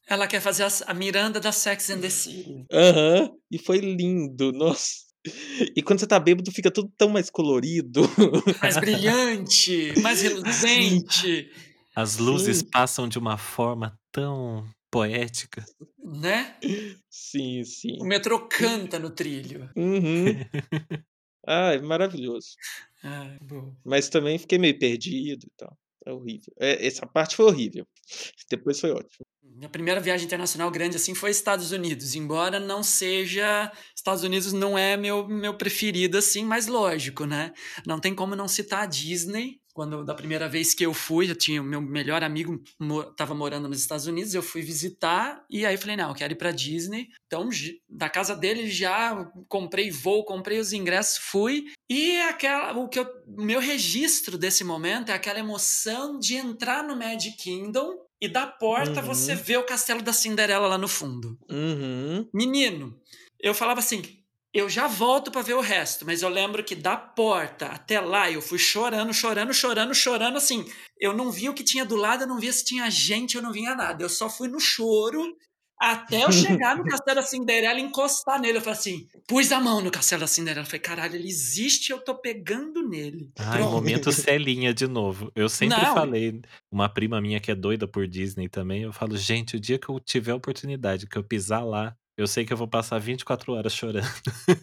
Ela 0.08 0.28
quer 0.28 0.42
fazer 0.42 0.68
a, 0.86 0.94
Miranda 0.94 1.40
da 1.40 1.52
Sex 1.52 1.90
and 1.90 2.02
the 2.02 2.10
City. 2.10 2.66
Aham, 2.72 3.22
uhum. 3.22 3.38
e 3.50 3.58
foi 3.58 3.78
lindo, 3.78 4.52
nossa. 4.52 5.12
E 5.76 5.82
quando 5.84 6.00
você 6.00 6.08
tá 6.08 6.20
bêbado, 6.20 6.52
fica 6.52 6.72
tudo 6.72 6.92
tão 6.98 7.08
mais 7.08 7.30
colorido. 7.30 8.02
Mais 8.60 8.76
brilhante, 8.78 9.94
mais 10.02 10.22
reluzente. 10.22 11.50
As 11.96 12.18
luzes 12.18 12.60
sim. 12.60 12.66
passam 12.66 13.08
de 13.08 13.20
uma 13.20 13.38
forma 13.38 14.00
tão 14.12 14.66
poética. 14.90 15.66
Né? 16.04 16.58
Sim, 17.10 17.64
sim. 17.64 17.98
O 18.02 18.06
metrô 18.06 18.48
canta 18.48 19.00
no 19.00 19.10
trilho. 19.10 19.70
Uhum. 19.76 20.26
Ai, 21.48 21.80
maravilhoso. 21.80 22.56
Ai, 23.04 23.38
Mas 23.84 24.10
também 24.10 24.38
fiquei 24.38 24.58
meio 24.58 24.78
perdido 24.78 25.46
e 25.46 25.52
tal. 25.58 25.78
É 26.06 26.12
horrível. 26.12 26.54
É, 26.60 26.86
essa 26.86 27.06
parte 27.06 27.36
foi 27.36 27.46
horrível. 27.46 27.86
Depois 28.50 28.80
foi 28.80 28.92
ótimo. 28.92 29.26
Minha 29.56 29.70
primeira 29.70 30.00
viagem 30.00 30.26
internacional 30.26 30.72
grande 30.72 30.96
assim 30.96 31.14
foi 31.14 31.30
Estados 31.30 31.72
Unidos, 31.72 32.16
embora 32.16 32.60
não 32.60 32.82
seja 32.82 33.72
Estados 33.96 34.24
Unidos 34.24 34.54
não 34.54 34.78
é 34.78 34.96
meu 34.96 35.28
meu 35.28 35.56
preferido 35.56 36.18
assim, 36.18 36.46
mas 36.46 36.68
lógico, 36.68 37.26
né? 37.26 37.52
Não 37.86 38.00
tem 38.00 38.16
como 38.16 38.36
não 38.36 38.48
citar 38.48 38.84
a 38.84 38.86
Disney. 38.86 39.60
Quando 39.74 40.04
da 40.04 40.14
primeira 40.14 40.50
vez 40.50 40.74
que 40.74 40.86
eu 40.86 40.94
fui, 40.94 41.32
eu 41.32 41.36
tinha 41.36 41.62
o 41.62 41.66
meu 41.66 41.82
melhor 41.82 42.24
amigo 42.24 42.62
estava 43.10 43.34
morando 43.34 43.70
nos 43.70 43.80
Estados 43.80 44.06
Unidos, 44.06 44.34
eu 44.34 44.44
fui 44.44 44.62
visitar 44.62 45.42
e 45.50 45.66
aí 45.66 45.78
falei, 45.78 45.96
não, 45.96 46.10
eu 46.10 46.16
quero 46.16 46.34
ir 46.34 46.36
para 46.36 46.52
Disney. 46.52 47.08
Então, 47.26 47.48
da 47.90 48.10
casa 48.10 48.36
dele 48.36 48.70
já 48.70 49.32
comprei 49.48 49.90
voo, 49.90 50.26
comprei 50.26 50.60
os 50.60 50.74
ingressos, 50.74 51.20
fui. 51.20 51.68
E 51.90 52.20
aquela 52.22 52.78
o 52.78 52.90
que 52.90 53.00
eu, 53.00 53.08
meu 53.26 53.62
registro 53.62 54.38
desse 54.38 54.64
momento 54.64 55.10
é 55.10 55.14
aquela 55.14 55.40
emoção 55.40 56.20
de 56.20 56.36
entrar 56.36 56.84
no 56.84 56.98
Magic 56.98 57.38
Kingdom 57.38 58.11
e 58.22 58.28
da 58.28 58.46
porta 58.46 59.00
uhum. 59.00 59.08
você 59.08 59.34
vê 59.34 59.58
o 59.58 59.66
castelo 59.66 60.02
da 60.02 60.14
Cinderela 60.14 60.68
lá 60.68 60.78
no 60.78 60.88
fundo. 60.88 61.40
Uhum. 61.50 62.30
Menino, 62.34 62.96
eu 63.40 63.54
falava 63.54 63.80
assim, 63.80 64.04
eu 64.54 64.70
já 64.70 64.86
volto 64.86 65.32
para 65.32 65.42
ver 65.42 65.56
o 65.56 65.62
resto, 65.62 66.06
mas 66.06 66.22
eu 66.22 66.30
lembro 66.30 66.64
que 66.64 66.76
da 66.76 66.96
porta 66.96 67.68
até 67.68 68.00
lá 68.00 68.30
eu 68.30 68.42
fui 68.42 68.60
chorando, 68.60 69.14
chorando, 69.14 69.54
chorando, 69.54 69.96
chorando, 69.96 70.38
assim. 70.38 70.66
Eu 71.00 71.14
não 71.14 71.32
vi 71.32 71.50
o 71.50 71.54
que 71.54 71.64
tinha 71.64 71.86
do 71.86 71.96
lado, 71.96 72.24
eu 72.24 72.28
não 72.28 72.38
via 72.38 72.54
se 72.54 72.66
tinha 72.66 72.90
gente, 72.90 73.36
eu 73.36 73.42
não 73.42 73.52
via 73.52 73.74
nada. 73.74 74.04
Eu 74.04 74.10
só 74.10 74.30
fui 74.30 74.48
no 74.48 74.60
choro 74.60 75.36
até 75.82 76.24
eu 76.24 76.32
chegar 76.32 76.78
no 76.78 76.84
Castelo 76.84 77.16
da 77.16 77.24
Cinderela 77.24 77.80
e 77.80 77.84
encostar 77.84 78.40
nele. 78.40 78.60
Eu 78.60 78.62
falei 78.62 78.78
assim, 78.78 79.08
pus 79.28 79.52
a 79.52 79.60
mão 79.60 79.82
no 79.82 79.90
Castelo 79.90 80.20
da 80.22 80.28
Cinderela. 80.28 80.62
Eu 80.62 80.66
falei, 80.66 80.80
caralho, 80.80 81.16
ele 81.16 81.28
existe 81.28 81.92
eu 81.92 82.00
tô 82.00 82.14
pegando 82.14 82.88
nele. 82.88 83.32
Ai, 83.40 83.58
Pronto. 83.58 83.72
momento 83.72 84.12
Celinha 84.12 84.74
de 84.74 84.88
novo. 84.88 85.32
Eu 85.36 85.50
sempre 85.50 85.82
Não. 85.82 85.96
falei, 85.96 86.40
uma 86.72 86.88
prima 86.88 87.20
minha 87.20 87.40
que 87.40 87.50
é 87.50 87.56
doida 87.56 87.88
por 87.88 88.08
Disney 88.08 88.48
também, 88.48 88.84
eu 88.84 88.94
falo, 88.94 89.18
gente, 89.18 89.56
o 89.56 89.60
dia 89.60 89.80
que 89.80 89.90
eu 89.90 90.00
tiver 90.00 90.34
a 90.34 90.36
oportunidade, 90.36 91.08
que 91.08 91.18
eu 91.18 91.24
pisar 91.24 91.66
lá, 91.66 91.96
eu 92.16 92.28
sei 92.28 92.46
que 92.46 92.54
eu 92.54 92.58
vou 92.58 92.68
passar 92.68 93.00
24 93.00 93.54
horas 93.54 93.74
chorando. 93.74 94.06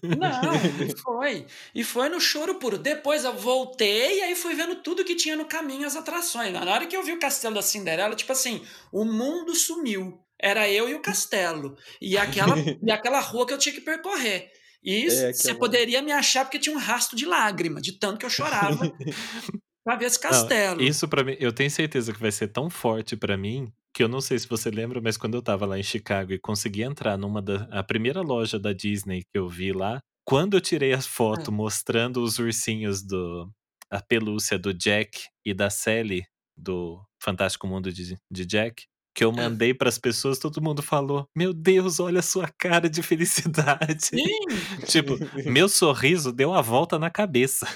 Não, 0.05 0.55
e 0.87 0.97
foi. 0.97 1.47
E 1.75 1.83
foi 1.83 2.09
no 2.09 2.21
choro 2.21 2.55
puro. 2.57 2.79
Depois 2.79 3.25
eu 3.25 3.37
voltei 3.37 4.19
e 4.19 4.23
aí 4.23 4.37
fui 4.37 4.55
vendo 4.55 4.77
tudo 4.77 5.05
que 5.05 5.17
tinha 5.17 5.35
no 5.35 5.47
caminho, 5.47 5.85
as 5.85 5.97
atrações. 5.97 6.53
Na 6.53 6.61
hora 6.73 6.87
que 6.87 6.97
eu 6.97 7.03
vi 7.03 7.13
o 7.13 7.19
Castelo 7.19 7.57
da 7.57 7.63
Cinderela, 7.63 8.15
tipo 8.15 8.31
assim, 8.31 8.63
o 8.93 9.05
mundo 9.05 9.55
sumiu. 9.57 10.21
Era 10.41 10.69
eu 10.71 10.89
e 10.89 10.95
o 10.95 11.03
castelo. 11.03 11.77
E 12.01 12.17
aquela, 12.17 12.55
e 12.83 12.91
aquela 12.91 13.21
rua 13.21 13.47
que 13.47 13.53
eu 13.53 13.59
tinha 13.59 13.75
que 13.75 13.81
percorrer. 13.81 14.51
E 14.83 15.07
é, 15.07 15.33
você 15.33 15.55
poderia 15.55 16.01
me 16.01 16.13
achar 16.13 16.45
porque 16.45 16.59
tinha 16.59 16.75
um 16.75 16.79
rastro 16.79 17.17
de 17.17 17.27
lágrima, 17.27 17.81
de 17.81 17.93
tanto 17.93 18.19
que 18.19 18.27
eu 18.27 18.31
chorava 18.31 18.91
pra 19.85 19.97
ver 19.97 20.07
esse 20.07 20.21
castelo. 20.21 20.81
Não, 20.81 20.87
isso 20.87 21.09
para 21.09 21.25
mim, 21.25 21.37
eu 21.41 21.53
tenho 21.53 21.71
certeza 21.71 22.13
que 22.13 22.21
vai 22.21 22.31
ser 22.31 22.49
tão 22.49 22.71
forte 22.71 23.17
para 23.17 23.37
mim 23.37 23.73
que 23.93 24.03
eu 24.03 24.09
não 24.09 24.21
sei 24.21 24.39
se 24.39 24.47
você 24.47 24.71
lembra, 24.71 25.01
mas 25.01 25.17
quando 25.17 25.35
eu 25.35 25.43
tava 25.43 25.67
lá 25.67 25.79
em 25.79 25.83
Chicago 25.83 26.33
e 26.33 26.39
consegui 26.39 26.83
entrar 26.83 27.17
numa 27.17 27.43
da 27.43 27.67
a 27.71 27.83
primeira 27.83 28.21
loja 28.21 28.59
da 28.59 28.73
Disney 28.73 29.23
que 29.25 29.39
eu 29.39 29.49
vi 29.49 29.73
lá, 29.73 30.01
quando 30.25 30.57
eu 30.57 30.61
tirei 30.61 30.93
as 30.93 31.07
fotos 31.07 31.49
mostrando 31.49 32.23
os 32.23 32.39
ursinhos 32.39 33.03
do 33.03 33.51
a 33.91 34.01
pelúcia 34.01 34.59
do 34.59 34.73
Jack 34.73 35.23
e 35.45 35.53
da 35.53 35.71
Sally 35.71 36.25
do 36.57 37.03
Fantástico 37.21 37.67
Mundo 37.67 37.93
de, 37.93 38.17
de 38.31 38.47
Jack, 38.47 38.85
que 39.19 39.25
eu 39.25 39.33
mandei 39.33 39.75
para 39.75 39.89
as 39.89 39.99
pessoas, 39.99 40.39
todo 40.39 40.63
mundo 40.63 40.81
falou: 40.81 41.29
Meu 41.35 41.53
Deus, 41.53 41.99
olha 41.99 42.21
a 42.21 42.23
sua 42.23 42.47
cara 42.57 42.89
de 42.89 43.03
felicidade. 43.03 44.11
Tipo, 44.87 45.19
meu 45.45 45.69
sorriso 45.69 46.31
deu 46.31 46.55
a 46.55 46.63
volta 46.63 47.01
na 47.01 47.11
cabeça. 47.11 47.67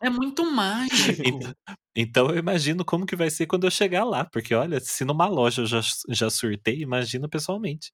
É 0.00 0.08
muito 0.08 0.48
mágico. 0.48 1.20
Então, 1.26 1.54
então, 1.96 2.30
eu 2.30 2.38
imagino 2.38 2.84
como 2.84 3.04
que 3.04 3.16
vai 3.16 3.30
ser 3.30 3.46
quando 3.46 3.64
eu 3.64 3.70
chegar 3.70 4.04
lá, 4.04 4.24
porque 4.24 4.54
olha, 4.54 4.78
se 4.78 5.04
numa 5.04 5.26
loja 5.26 5.62
eu 5.62 5.66
já, 5.66 5.80
já 6.08 6.30
surtei, 6.30 6.80
imagina 6.80 7.28
pessoalmente. 7.28 7.92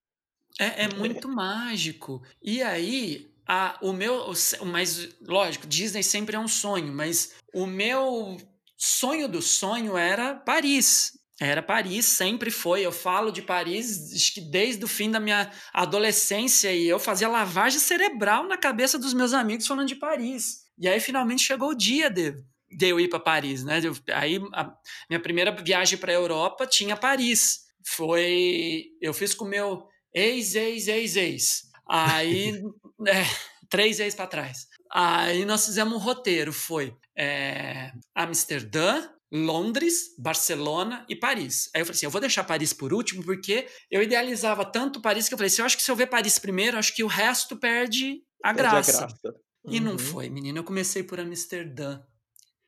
É, 0.59 0.85
é 0.85 0.95
muito 0.95 1.29
mágico. 1.31 2.23
E 2.43 2.63
aí, 2.63 3.27
a, 3.47 3.79
o 3.81 3.91
meu. 3.91 4.31
Mas, 4.67 5.17
lógico, 5.27 5.67
Disney 5.67 6.03
sempre 6.03 6.37
é 6.37 6.39
um 6.39 6.49
sonho, 6.49 6.93
mas 6.93 7.37
o 7.55 7.67
meu 7.67 8.37
sonho 8.77 9.29
do 9.29 9.41
sonho 9.41 9.97
era 9.97 10.35
Paris. 10.35 11.18
Era 11.41 11.63
Paris, 11.63 12.05
sempre 12.05 12.51
foi. 12.51 12.83
Eu 12.83 12.91
falo 12.91 13.31
de 13.31 13.41
Paris 13.41 14.35
desde 14.51 14.85
o 14.85 14.89
fim 14.89 15.11
da 15.11 15.21
minha 15.21 15.51
adolescência 15.73 16.73
e 16.73 16.89
eu 16.89 16.99
fazia 16.99 17.29
lavagem 17.29 17.79
cerebral 17.79 18.49
na 18.49 18.57
cabeça 18.57 18.99
dos 18.99 19.15
meus 19.15 19.33
amigos 19.33 19.67
falando 19.67 19.87
de 19.87 19.95
Paris. 19.95 20.65
E 20.77 20.89
aí 20.89 20.99
finalmente 20.99 21.45
chegou 21.45 21.71
o 21.71 21.77
dia 21.77 22.11
de, 22.11 22.33
de 22.71 22.89
eu 22.89 22.99
ir 22.99 23.09
para 23.09 23.21
Paris, 23.21 23.63
né? 23.63 23.81
Eu, 23.83 23.97
aí 24.13 24.41
a 24.53 24.75
minha 25.09 25.21
primeira 25.21 25.53
viagem 25.53 25.97
para 25.97 26.11
a 26.11 26.15
Europa 26.15 26.67
tinha 26.67 26.97
Paris. 26.97 27.61
Foi. 27.85 28.87
Eu 29.01 29.15
fiz 29.15 29.33
com 29.33 29.45
o 29.45 29.49
meu 29.49 29.87
ex, 30.13 30.57
ex, 30.57 30.89
ex, 30.89 31.17
ex. 31.17 31.63
Aí. 31.89 32.61
é, 33.07 33.25
três 33.69 34.01
ex 34.01 34.15
para 34.15 34.27
trás. 34.27 34.67
Aí 34.91 35.45
nós 35.45 35.67
fizemos 35.67 35.95
um 35.95 35.99
roteiro: 35.99 36.53
foi 36.53 36.97
é, 37.17 37.93
Amsterdã, 38.15 39.09
Londres, 39.31 40.15
Barcelona 40.19 41.05
e 41.09 41.15
Paris. 41.15 41.69
Aí 41.75 41.83
eu 41.83 41.87
falei 41.87 41.97
assim: 41.97 42.07
eu 42.07 42.11
vou 42.11 42.21
deixar 42.21 42.45
Paris 42.45 42.73
por 42.73 42.93
último, 42.93 43.23
porque 43.23 43.67
eu 43.91 44.03
idealizava 44.03 44.65
tanto 44.65 45.01
Paris 45.01 45.29
que 45.29 45.35
eu 45.35 45.39
falei 45.39 45.49
assim: 45.49 45.63
eu 45.63 45.67
acho 45.67 45.77
que 45.77 45.83
se 45.83 45.91
eu 45.91 45.97
ver 45.97 46.07
Paris 46.07 46.39
primeiro, 46.39 46.79
acho 46.79 46.95
que 46.95 47.05
o 47.05 47.09
resto 47.09 47.57
perde 47.57 48.23
a 48.43 48.55
perde 48.55 48.71
graça. 48.71 48.91
A 48.91 49.07
graça. 49.07 49.19
Uhum. 49.65 49.75
E 49.75 49.81
não 49.81 49.93
uhum. 49.93 49.99
foi, 49.99 50.31
menino. 50.31 50.59
Eu 50.59 50.65
comecei 50.65 51.03
por 51.03 51.21
Amsterdã. 51.21 52.01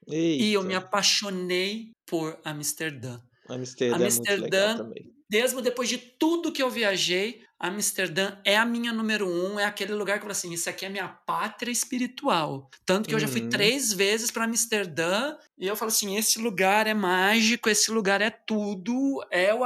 Eita. 0.08 0.44
E 0.44 0.52
eu 0.52 0.62
me 0.62 0.74
apaixonei 0.74 1.92
por 2.06 2.38
Amsterdã. 2.44 3.20
Amsterdã, 3.48 3.96
Amsterdã 3.96 4.72
é 4.72 4.76
também. 4.76 5.19
Mesmo 5.30 5.62
depois 5.62 5.88
de 5.88 5.96
tudo 5.96 6.50
que 6.50 6.62
eu 6.62 6.68
viajei, 6.68 7.42
Amsterdã 7.58 8.38
é 8.44 8.56
a 8.56 8.64
minha 8.64 8.92
número 8.92 9.28
um, 9.28 9.60
é 9.60 9.64
aquele 9.64 9.92
lugar 9.92 10.14
que 10.14 10.20
eu 10.20 10.22
falo 10.22 10.32
assim, 10.32 10.52
isso 10.52 10.68
aqui 10.68 10.86
é 10.86 10.88
minha 10.88 11.08
pátria 11.08 11.70
espiritual. 11.70 12.68
Tanto 12.84 13.08
que 13.08 13.14
uhum. 13.14 13.20
eu 13.20 13.26
já 13.26 13.28
fui 13.28 13.48
três 13.48 13.92
vezes 13.92 14.30
para 14.30 14.44
Amsterdã 14.44 15.36
e 15.58 15.66
eu 15.66 15.76
falo 15.76 15.90
assim, 15.90 16.16
esse 16.16 16.38
lugar 16.38 16.86
é 16.86 16.94
mágico, 16.94 17.68
esse 17.68 17.90
lugar 17.90 18.20
é 18.20 18.30
tudo, 18.30 19.24
é 19.30 19.54
o, 19.54 19.60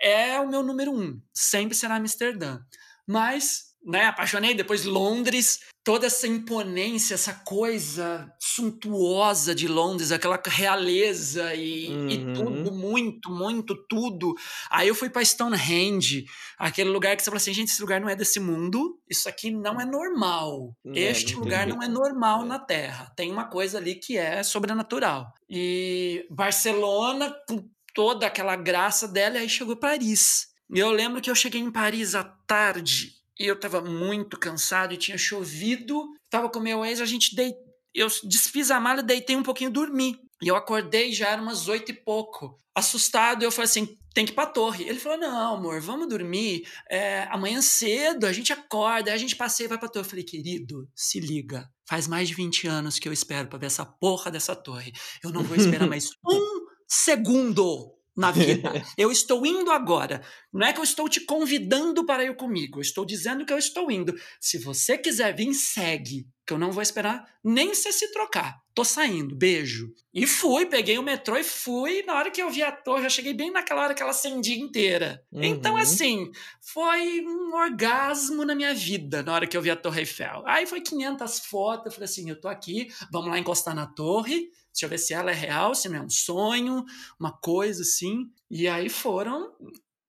é 0.00 0.40
o 0.40 0.48
meu 0.48 0.62
número 0.62 0.92
um, 0.92 1.20
sempre 1.32 1.76
será 1.76 1.96
Amsterdã. 1.96 2.60
Mas 3.06 3.66
né, 3.86 4.06
apaixonei, 4.06 4.52
depois 4.52 4.84
Londres, 4.84 5.60
toda 5.86 6.04
essa 6.08 6.26
imponência, 6.26 7.14
essa 7.14 7.32
coisa 7.32 8.28
suntuosa 8.40 9.54
de 9.54 9.68
Londres, 9.68 10.10
aquela 10.10 10.42
realeza 10.44 11.54
e, 11.54 11.88
uhum. 11.88 12.10
e 12.10 12.34
tudo, 12.34 12.72
muito, 12.72 13.30
muito, 13.30 13.76
tudo. 13.88 14.34
Aí 14.68 14.88
eu 14.88 14.96
fui 14.96 15.08
para 15.08 15.24
Stonehenge, 15.24 16.24
aquele 16.58 16.90
lugar 16.90 17.14
que 17.14 17.22
você 17.22 17.30
fala 17.30 17.36
assim, 17.36 17.54
gente, 17.54 17.68
esse 17.68 17.80
lugar 17.80 18.00
não 18.00 18.08
é 18.08 18.16
desse 18.16 18.40
mundo, 18.40 18.98
isso 19.08 19.28
aqui 19.28 19.52
não 19.52 19.80
é 19.80 19.84
normal. 19.84 20.76
Não 20.84 20.96
este 20.96 21.34
é, 21.34 21.36
lugar 21.36 21.68
não 21.68 21.80
é 21.80 21.86
normal 21.86 22.42
é. 22.42 22.46
na 22.46 22.58
Terra. 22.58 23.12
Tem 23.14 23.30
uma 23.30 23.44
coisa 23.44 23.78
ali 23.78 23.94
que 23.94 24.18
é 24.18 24.42
sobrenatural. 24.42 25.32
E 25.48 26.26
Barcelona, 26.28 27.32
com 27.48 27.64
toda 27.94 28.26
aquela 28.26 28.56
graça 28.56 29.06
dela, 29.06 29.38
aí 29.38 29.48
chegou 29.48 29.76
Paris. 29.76 30.48
E 30.68 30.80
eu 30.80 30.90
lembro 30.90 31.20
que 31.20 31.30
eu 31.30 31.34
cheguei 31.36 31.60
em 31.60 31.70
Paris 31.70 32.16
à 32.16 32.24
tarde, 32.24 33.12
e 33.38 33.46
eu 33.46 33.54
estava 33.54 33.80
muito 33.80 34.38
cansado 34.38 34.94
e 34.94 34.96
tinha 34.96 35.18
chovido. 35.18 36.06
Tava 36.30 36.48
com 36.48 36.60
meu 36.60 36.84
ex, 36.84 37.00
a 37.00 37.06
gente 37.06 37.34
dei, 37.34 37.54
eu 37.94 38.08
desfiz 38.24 38.70
a 38.70 38.78
mala, 38.78 39.02
deitei 39.02 39.34
um 39.36 39.42
pouquinho, 39.42 39.70
dormi. 39.70 40.18
E 40.42 40.48
eu 40.48 40.56
acordei 40.56 41.12
já 41.12 41.28
era 41.28 41.40
umas 41.40 41.66
oito 41.66 41.90
e 41.90 41.94
pouco. 41.94 42.60
Assustado, 42.74 43.42
eu 43.42 43.50
falei 43.50 43.64
assim: 43.64 43.98
tem 44.12 44.26
que 44.26 44.32
ir 44.32 44.34
pra 44.34 44.44
torre. 44.44 44.84
Ele 44.84 44.98
falou: 44.98 45.18
não, 45.18 45.56
amor, 45.56 45.80
vamos 45.80 46.08
dormir. 46.08 46.68
É, 46.90 47.26
amanhã 47.30 47.62
cedo 47.62 48.26
a 48.26 48.32
gente 48.32 48.52
acorda, 48.52 49.12
a 49.12 49.16
gente 49.16 49.34
passeia 49.34 49.66
e 49.66 49.68
vai 49.68 49.78
pra 49.78 49.88
torre. 49.88 50.04
Eu 50.04 50.10
falei, 50.10 50.24
querido, 50.24 50.86
se 50.94 51.18
liga. 51.18 51.66
Faz 51.88 52.06
mais 52.06 52.28
de 52.28 52.34
20 52.34 52.66
anos 52.66 52.98
que 52.98 53.08
eu 53.08 53.12
espero 53.12 53.48
pra 53.48 53.58
ver 53.58 53.66
essa 53.66 53.86
porra 53.86 54.30
dessa 54.30 54.54
torre. 54.54 54.92
Eu 55.24 55.30
não 55.30 55.42
vou 55.42 55.56
esperar 55.56 55.86
mais 55.88 56.10
um 56.26 56.66
segundo 56.86 57.95
na 58.16 58.30
vida. 58.30 58.72
eu 58.96 59.12
estou 59.12 59.44
indo 59.44 59.70
agora. 59.70 60.22
Não 60.52 60.66
é 60.66 60.72
que 60.72 60.80
eu 60.80 60.84
estou 60.84 61.08
te 61.08 61.20
convidando 61.20 62.06
para 62.06 62.24
ir 62.24 62.34
comigo. 62.34 62.78
Eu 62.78 62.82
estou 62.82 63.04
dizendo 63.04 63.44
que 63.44 63.52
eu 63.52 63.58
estou 63.58 63.90
indo. 63.90 64.14
Se 64.40 64.58
você 64.58 64.96
quiser 64.96 65.34
vir, 65.36 65.52
segue. 65.52 66.26
Que 66.46 66.52
eu 66.52 66.58
não 66.58 66.70
vou 66.70 66.80
esperar 66.80 67.26
nem 67.44 67.74
você 67.74 67.92
se 67.92 68.12
trocar. 68.12 68.56
Tô 68.72 68.84
saindo, 68.84 69.34
beijo. 69.34 69.88
E 70.14 70.26
fui, 70.26 70.66
peguei 70.66 70.96
o 70.96 71.02
metrô 71.02 71.36
e 71.36 71.42
fui. 71.42 72.02
Na 72.02 72.14
hora 72.14 72.30
que 72.30 72.40
eu 72.40 72.50
vi 72.50 72.62
a 72.62 72.70
torre, 72.70 73.02
já 73.02 73.08
cheguei 73.08 73.34
bem 73.34 73.50
naquela 73.50 73.82
hora 73.82 73.94
que 73.94 74.02
ela 74.02 74.12
acendia 74.12 74.56
inteira. 74.56 75.22
Então, 75.32 75.40
uhum. 75.40 75.56
Então, 75.56 75.76
assim, 75.76 76.30
foi 76.60 77.20
um 77.26 77.54
orgasmo 77.54 78.44
na 78.44 78.54
minha 78.54 78.74
vida 78.74 79.22
na 79.22 79.34
hora 79.34 79.46
que 79.46 79.56
eu 79.56 79.62
vi 79.62 79.70
a 79.70 79.76
Torre 79.76 80.00
Eiffel. 80.00 80.42
Aí 80.46 80.66
foi 80.66 80.80
500 80.80 81.40
fotos. 81.40 81.86
Eu 81.86 81.92
falei 81.92 82.04
assim: 82.04 82.30
eu 82.30 82.40
tô 82.40 82.48
aqui, 82.48 82.88
vamos 83.10 83.30
lá 83.30 83.38
encostar 83.38 83.74
na 83.74 83.86
torre 83.86 84.50
Deixa 84.76 84.84
eu 84.84 84.90
ver 84.90 84.98
se 84.98 85.14
ela 85.14 85.30
é 85.30 85.34
real, 85.34 85.74
se 85.74 85.88
não 85.88 85.96
é 85.96 86.02
um 86.02 86.10
sonho, 86.10 86.84
uma 87.18 87.32
coisa 87.32 87.80
assim. 87.80 88.30
E 88.50 88.68
aí 88.68 88.90
foram 88.90 89.50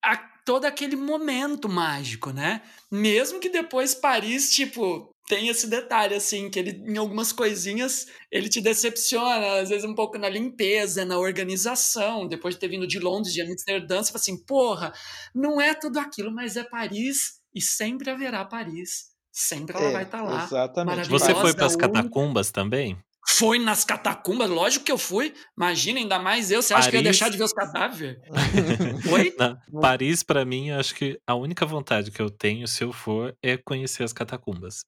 a, 0.03 0.17
todo 0.45 0.65
aquele 0.65 0.97
momento 0.97 1.69
mágico, 1.69 2.31
né? 2.31 2.61
Mesmo 2.91 3.39
que 3.39 3.47
depois 3.47 3.95
Paris, 3.95 4.51
tipo, 4.53 5.09
tem 5.25 5.47
esse 5.47 5.67
detalhe, 5.67 6.15
assim, 6.15 6.49
que 6.49 6.59
ele, 6.59 6.83
em 6.85 6.97
algumas 6.97 7.31
coisinhas, 7.31 8.07
ele 8.29 8.49
te 8.49 8.59
decepciona, 8.59 9.61
às 9.61 9.69
vezes 9.69 9.85
um 9.85 9.95
pouco 9.95 10.17
na 10.17 10.27
limpeza, 10.27 11.05
na 11.05 11.17
organização. 11.17 12.27
Depois 12.27 12.55
de 12.55 12.59
ter 12.59 12.67
vindo 12.67 12.85
de 12.85 12.99
Londres, 12.99 13.33
de 13.33 13.41
Amsterdã, 13.41 14.03
você 14.03 14.11
fala 14.11 14.21
assim, 14.21 14.43
porra, 14.45 14.93
não 15.33 15.61
é 15.61 15.73
tudo 15.73 15.97
aquilo, 15.97 16.29
mas 16.29 16.57
é 16.57 16.63
Paris 16.65 17.39
e 17.55 17.61
sempre 17.61 18.09
haverá 18.09 18.43
Paris. 18.43 19.15
Sempre 19.31 19.77
ela 19.77 19.89
é, 19.89 19.93
vai 19.93 20.03
estar 20.03 20.17
tá 20.17 20.23
lá. 20.23 20.43
Exatamente. 20.43 21.09
Você 21.09 21.33
foi 21.33 21.53
para 21.53 21.67
as 21.67 21.75
catacumbas 21.77 22.51
também? 22.51 22.97
Foi 23.29 23.59
nas 23.59 23.83
catacumbas, 23.83 24.49
lógico 24.49 24.85
que 24.85 24.91
eu 24.91 24.97
fui. 24.97 25.33
Imagina, 25.55 25.99
ainda 25.99 26.17
mais 26.17 26.49
eu. 26.49 26.61
Você 26.61 26.73
acha 26.73 26.83
Paris... 26.83 26.89
que 26.89 26.95
eu 26.95 26.99
ia 26.99 27.03
deixar 27.03 27.29
de 27.29 27.37
ver 27.37 27.43
os 27.43 27.53
cadáveres? 27.53 28.17
Oi? 29.11 29.35
Não, 29.37 29.57
Paris, 29.81 30.23
para 30.23 30.45
mim, 30.45 30.71
acho 30.71 30.95
que 30.95 31.19
a 31.27 31.35
única 31.35 31.65
vontade 31.65 32.09
que 32.09 32.21
eu 32.21 32.29
tenho, 32.29 32.67
se 32.67 32.83
eu 32.83 32.93
for, 32.93 33.35
é 33.43 33.57
conhecer 33.57 34.03
as 34.03 34.13
catacumbas 34.13 34.83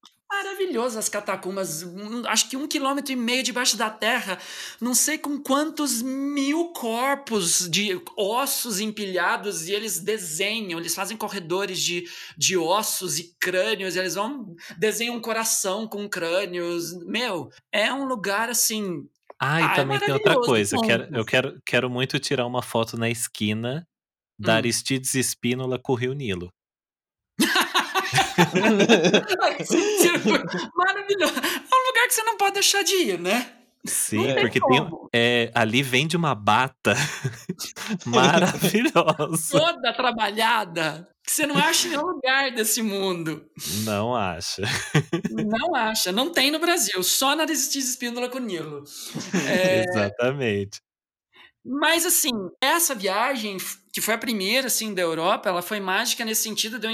maravilhoso 0.69 0.97
as 0.97 1.09
catacumbas. 1.09 1.85
Acho 2.27 2.49
que 2.49 2.55
um 2.55 2.67
quilômetro 2.67 3.11
e 3.11 3.15
meio 3.15 3.43
debaixo 3.43 3.75
da 3.75 3.89
terra. 3.89 4.37
Não 4.79 4.93
sei 4.93 5.17
com 5.17 5.37
quantos 5.41 6.01
mil 6.01 6.71
corpos 6.71 7.69
de 7.69 7.99
ossos 8.15 8.79
empilhados 8.79 9.67
e 9.67 9.73
eles 9.73 9.99
desenham, 9.99 10.79
eles 10.79 10.95
fazem 10.95 11.17
corredores 11.17 11.81
de, 11.81 12.07
de 12.37 12.57
ossos 12.57 13.19
e 13.19 13.35
crânios. 13.39 13.95
E 13.95 13.99
eles 13.99 14.15
vão 14.15 14.55
desenham 14.77 15.15
um 15.15 15.21
coração 15.21 15.87
com 15.87 16.07
crânios. 16.07 16.93
Meu, 17.05 17.51
é 17.71 17.91
um 17.91 18.05
lugar 18.05 18.49
assim. 18.49 19.07
Ah, 19.41 19.59
e 19.59 19.63
ah, 19.63 19.71
é 19.71 19.75
também 19.75 19.97
é 19.97 19.99
tem 19.99 20.13
outra 20.13 20.35
coisa. 20.35 20.77
Quero, 20.81 21.15
eu 21.15 21.25
quero, 21.25 21.61
quero 21.65 21.89
muito 21.89 22.19
tirar 22.19 22.45
uma 22.45 22.61
foto 22.61 22.97
na 22.97 23.09
esquina 23.09 23.87
da 24.37 24.53
hum. 24.53 24.57
Aristides 24.57 25.15
Espínola 25.15 25.79
com 25.79 25.93
o 25.93 25.95
Rio 25.95 26.13
Nilo. 26.13 26.51
Maravilhoso. 30.75 31.33
É 31.39 31.75
um 31.75 31.87
lugar 31.87 32.07
que 32.07 32.13
você 32.13 32.23
não 32.23 32.37
pode 32.37 32.53
deixar 32.53 32.83
de 32.83 32.93
ir, 32.93 33.19
né? 33.19 33.59
Sim, 33.85 34.23
tem 34.23 34.41
porque 34.41 34.59
tem, 34.59 34.89
é, 35.13 35.51
ali 35.55 35.81
vende 35.81 36.17
uma 36.17 36.35
bata 36.35 36.95
maravilhosa. 38.05 39.57
Toda 39.57 39.93
trabalhada, 39.93 41.07
que 41.23 41.31
você 41.31 41.45
não 41.47 41.57
acha 41.57 41.87
em 41.87 41.91
nenhum 41.91 42.05
lugar 42.05 42.51
desse 42.51 42.81
mundo. 42.81 43.45
Não 43.85 44.13
acha. 44.13 44.63
Não 45.31 45.75
acha. 45.75 46.11
Não 46.11 46.29
tem 46.29 46.51
no 46.51 46.59
Brasil, 46.59 47.01
só 47.03 47.35
na 47.35 47.43
Aristides 47.43 47.89
Espíndola 47.89 48.27
com 48.27 48.39
Nilo. 48.39 48.83
É... 49.47 49.85
Exatamente. 49.85 50.81
Mas 51.63 52.05
assim, 52.05 52.31
essa 52.61 52.95
viagem, 52.95 53.57
que 53.93 54.01
foi 54.01 54.15
a 54.15 54.17
primeira 54.17 54.67
assim 54.67 54.93
da 54.93 55.01
Europa, 55.01 55.49
ela 55.49 55.61
foi 55.61 55.79
mágica 55.79 56.25
nesse 56.25 56.43
sentido 56.43 56.79
de 56.79 56.87
eu 56.87 56.91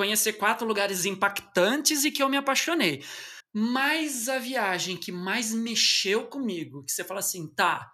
conhecer 0.00 0.32
quatro 0.32 0.66
lugares 0.66 1.04
impactantes 1.04 2.04
e 2.04 2.10
que 2.10 2.22
eu 2.22 2.28
me 2.30 2.38
apaixonei. 2.38 3.04
Mas 3.52 4.30
a 4.30 4.38
viagem 4.38 4.96
que 4.96 5.12
mais 5.12 5.52
mexeu 5.52 6.26
comigo, 6.26 6.82
que 6.82 6.90
você 6.90 7.04
fala 7.04 7.20
assim, 7.20 7.46
tá, 7.54 7.92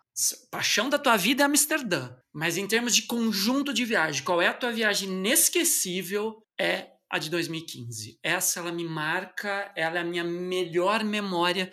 paixão 0.48 0.88
da 0.88 1.00
tua 1.00 1.16
vida 1.16 1.42
é 1.42 1.46
Amsterdã, 1.46 2.14
mas 2.32 2.56
em 2.56 2.64
termos 2.68 2.94
de 2.94 3.02
conjunto 3.02 3.74
de 3.74 3.84
viagem, 3.84 4.22
qual 4.22 4.40
é 4.40 4.46
a 4.46 4.54
tua 4.54 4.70
viagem 4.70 5.08
inesquecível? 5.08 6.40
É 6.56 6.90
a 7.10 7.18
de 7.18 7.28
2015. 7.28 8.20
Essa 8.22 8.60
ela 8.60 8.70
me 8.70 8.84
marca, 8.84 9.72
ela 9.74 9.98
é 9.98 10.00
a 10.00 10.04
minha 10.04 10.22
melhor 10.22 11.02
memória 11.02 11.72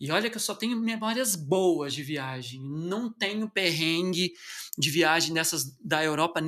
E 0.00 0.10
olha 0.10 0.28
que 0.28 0.36
eu 0.36 0.40
só 0.40 0.54
tenho 0.56 0.76
memórias 0.80 1.36
boas 1.36 1.94
de 1.94 2.02
viagem. 2.02 2.60
Não 2.62 3.12
tenho 3.12 3.48
perrengue 3.48 4.32
de 4.76 4.90
viagem 4.90 5.34
dessas 5.34 5.76
da 5.80 6.02
Europa, 6.02 6.40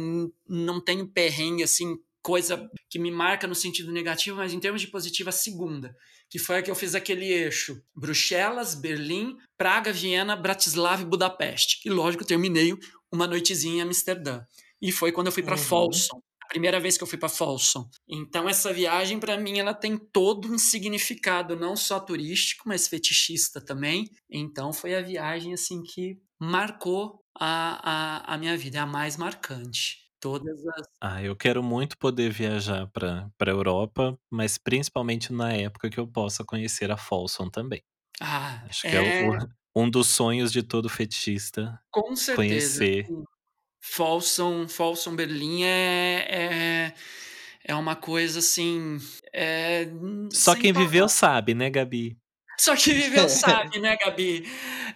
não 0.48 0.80
tenho 0.80 1.06
perrengue 1.06 1.62
assim, 1.62 1.96
coisa 2.30 2.70
que 2.88 2.96
me 2.96 3.10
marca 3.10 3.48
no 3.48 3.56
sentido 3.56 3.90
negativo, 3.90 4.36
mas 4.36 4.52
em 4.52 4.60
termos 4.60 4.80
de 4.80 4.86
positiva, 4.86 5.30
a 5.30 5.32
segunda, 5.32 5.96
que 6.28 6.38
foi 6.38 6.58
a 6.58 6.62
que 6.62 6.70
eu 6.70 6.76
fiz 6.76 6.94
aquele 6.94 7.26
eixo: 7.26 7.82
Bruxelas, 7.92 8.76
Berlim, 8.76 9.36
Praga, 9.58 9.92
Viena, 9.92 10.36
Bratislava 10.36 11.02
e 11.02 11.04
Budapeste. 11.04 11.80
E 11.84 11.90
lógico, 11.90 12.24
terminei 12.24 12.72
uma 13.10 13.26
noitezinha 13.26 13.78
em 13.78 13.80
Amsterdã. 13.82 14.42
E 14.80 14.92
foi 14.92 15.10
quando 15.10 15.26
eu 15.26 15.32
fui 15.32 15.42
para 15.42 15.56
uhum. 15.56 15.62
Folsom, 15.62 16.20
primeira 16.48 16.78
vez 16.78 16.96
que 16.96 17.02
eu 17.02 17.08
fui 17.08 17.18
para 17.18 17.28
Folsom. 17.28 17.88
Então 18.08 18.48
essa 18.48 18.72
viagem 18.72 19.18
para 19.18 19.36
mim 19.36 19.58
ela 19.58 19.74
tem 19.74 19.98
todo 19.98 20.52
um 20.52 20.58
significado, 20.58 21.56
não 21.56 21.74
só 21.74 21.98
turístico, 21.98 22.68
mas 22.68 22.86
fetichista 22.86 23.60
também. 23.60 24.08
Então 24.30 24.72
foi 24.72 24.94
a 24.94 25.02
viagem 25.02 25.52
assim 25.52 25.82
que 25.82 26.16
marcou 26.38 27.20
a, 27.36 28.28
a, 28.28 28.34
a 28.34 28.38
minha 28.38 28.56
vida, 28.56 28.78
é 28.78 28.80
a 28.80 28.86
mais 28.86 29.16
marcante. 29.16 30.09
Todas 30.20 30.66
as. 30.66 30.86
Ah, 31.00 31.22
eu 31.22 31.34
quero 31.34 31.62
muito 31.62 31.96
poder 31.96 32.30
viajar 32.30 32.86
para 32.88 33.30
a 33.40 33.50
Europa, 33.50 34.18
mas 34.30 34.58
principalmente 34.58 35.32
na 35.32 35.52
época 35.52 35.88
que 35.88 35.98
eu 35.98 36.06
possa 36.06 36.44
conhecer 36.44 36.90
a 36.90 36.96
Folsom 36.96 37.48
também. 37.48 37.82
Ah, 38.20 38.62
Acho 38.68 38.86
é... 38.86 38.90
que 38.90 38.96
é 38.96 39.28
o, 39.28 39.82
um 39.82 39.88
dos 39.88 40.08
sonhos 40.08 40.52
de 40.52 40.62
todo 40.62 40.88
fetichista. 40.88 41.80
Com 41.90 42.14
certeza. 42.14 42.36
Conhecer. 42.36 43.06
Folsom, 43.80 44.68
Folsom 44.68 45.16
Berlim 45.16 45.64
é, 45.64 46.26
é, 46.28 46.94
é 47.64 47.74
uma 47.74 47.96
coisa 47.96 48.40
assim. 48.40 48.98
É, 49.32 49.88
Só 50.30 50.54
quem 50.54 50.72
viveu 50.72 51.08
sabe, 51.08 51.54
né, 51.54 51.70
Gabi? 51.70 52.18
Só 52.58 52.76
quem 52.76 52.92
viveu 53.00 53.26
sabe, 53.28 53.78
né, 53.78 53.96
Gabi? 53.96 54.46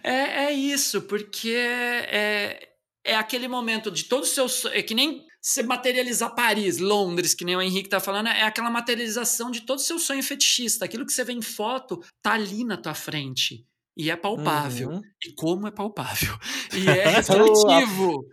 É, 0.03 0.45
é 0.45 0.51
isso, 0.53 1.01
porque 1.01 1.55
é, 1.55 2.74
é 3.05 3.15
aquele 3.15 3.47
momento 3.47 3.91
de 3.91 4.05
todos 4.05 4.29
os 4.29 4.35
seus. 4.35 4.65
É 4.65 4.81
que 4.81 4.95
nem 4.95 5.23
você 5.41 5.61
materializar 5.61 6.33
Paris, 6.33 6.79
Londres, 6.79 7.35
que 7.35 7.45
nem 7.45 7.55
o 7.55 7.61
Henrique 7.61 7.87
tá 7.87 7.99
falando, 7.99 8.27
é 8.27 8.41
aquela 8.41 8.69
materialização 8.69 9.51
de 9.51 9.61
todo 9.61 9.77
o 9.77 9.81
seu 9.81 9.99
sonho 9.99 10.23
fetichista. 10.23 10.85
Aquilo 10.85 11.05
que 11.05 11.13
você 11.13 11.23
vê 11.23 11.33
em 11.33 11.41
foto 11.41 12.03
tá 12.21 12.33
ali 12.33 12.63
na 12.63 12.75
tua 12.75 12.95
frente. 12.95 13.65
E 13.95 14.09
é 14.09 14.15
palpável. 14.15 14.89
Uhum. 14.89 15.01
E 15.23 15.31
como 15.33 15.67
é 15.67 15.71
palpável. 15.71 16.35
E 16.73 16.89
é 16.89 17.07
receptivo 17.09 18.25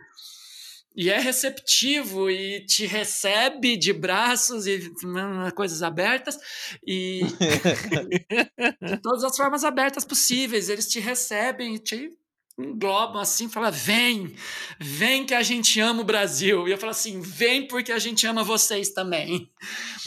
e 0.95 1.09
é 1.09 1.19
receptivo 1.19 2.31
e 2.31 2.65
te 2.67 2.87
recebe 2.87 3.77
de 3.77 3.93
braços 3.93 4.67
e 4.67 4.93
coisas 5.57 5.83
abertas 5.83 6.39
e 6.87 7.23
de 8.83 8.97
todas 9.01 9.25
as 9.25 9.37
formas 9.37 9.65
abertas 9.65 10.05
possíveis. 10.05 10.69
Eles 10.69 10.89
te 10.89 11.01
recebem 11.01 11.77
e 11.77 11.79
te 11.79 12.11
englobam 12.59 13.21
assim, 13.21 13.49
fala 13.49 13.71
vem, 13.71 14.35
vem 14.79 15.25
que 15.25 15.35
a 15.35 15.43
gente 15.43 15.81
ama 15.81 16.03
o 16.03 16.05
Brasil. 16.05 16.69
E 16.69 16.73
eu 16.73 16.79
falo 16.79 16.91
assim, 16.91 17.21
vem 17.21 17.67
porque 17.67 17.93
a 17.93 17.99
gente 17.99 18.27
ama 18.27 18.45
vocês 18.45 18.91
também. 18.91 19.51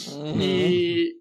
Uhum. 0.08 0.40
E 0.40 1.14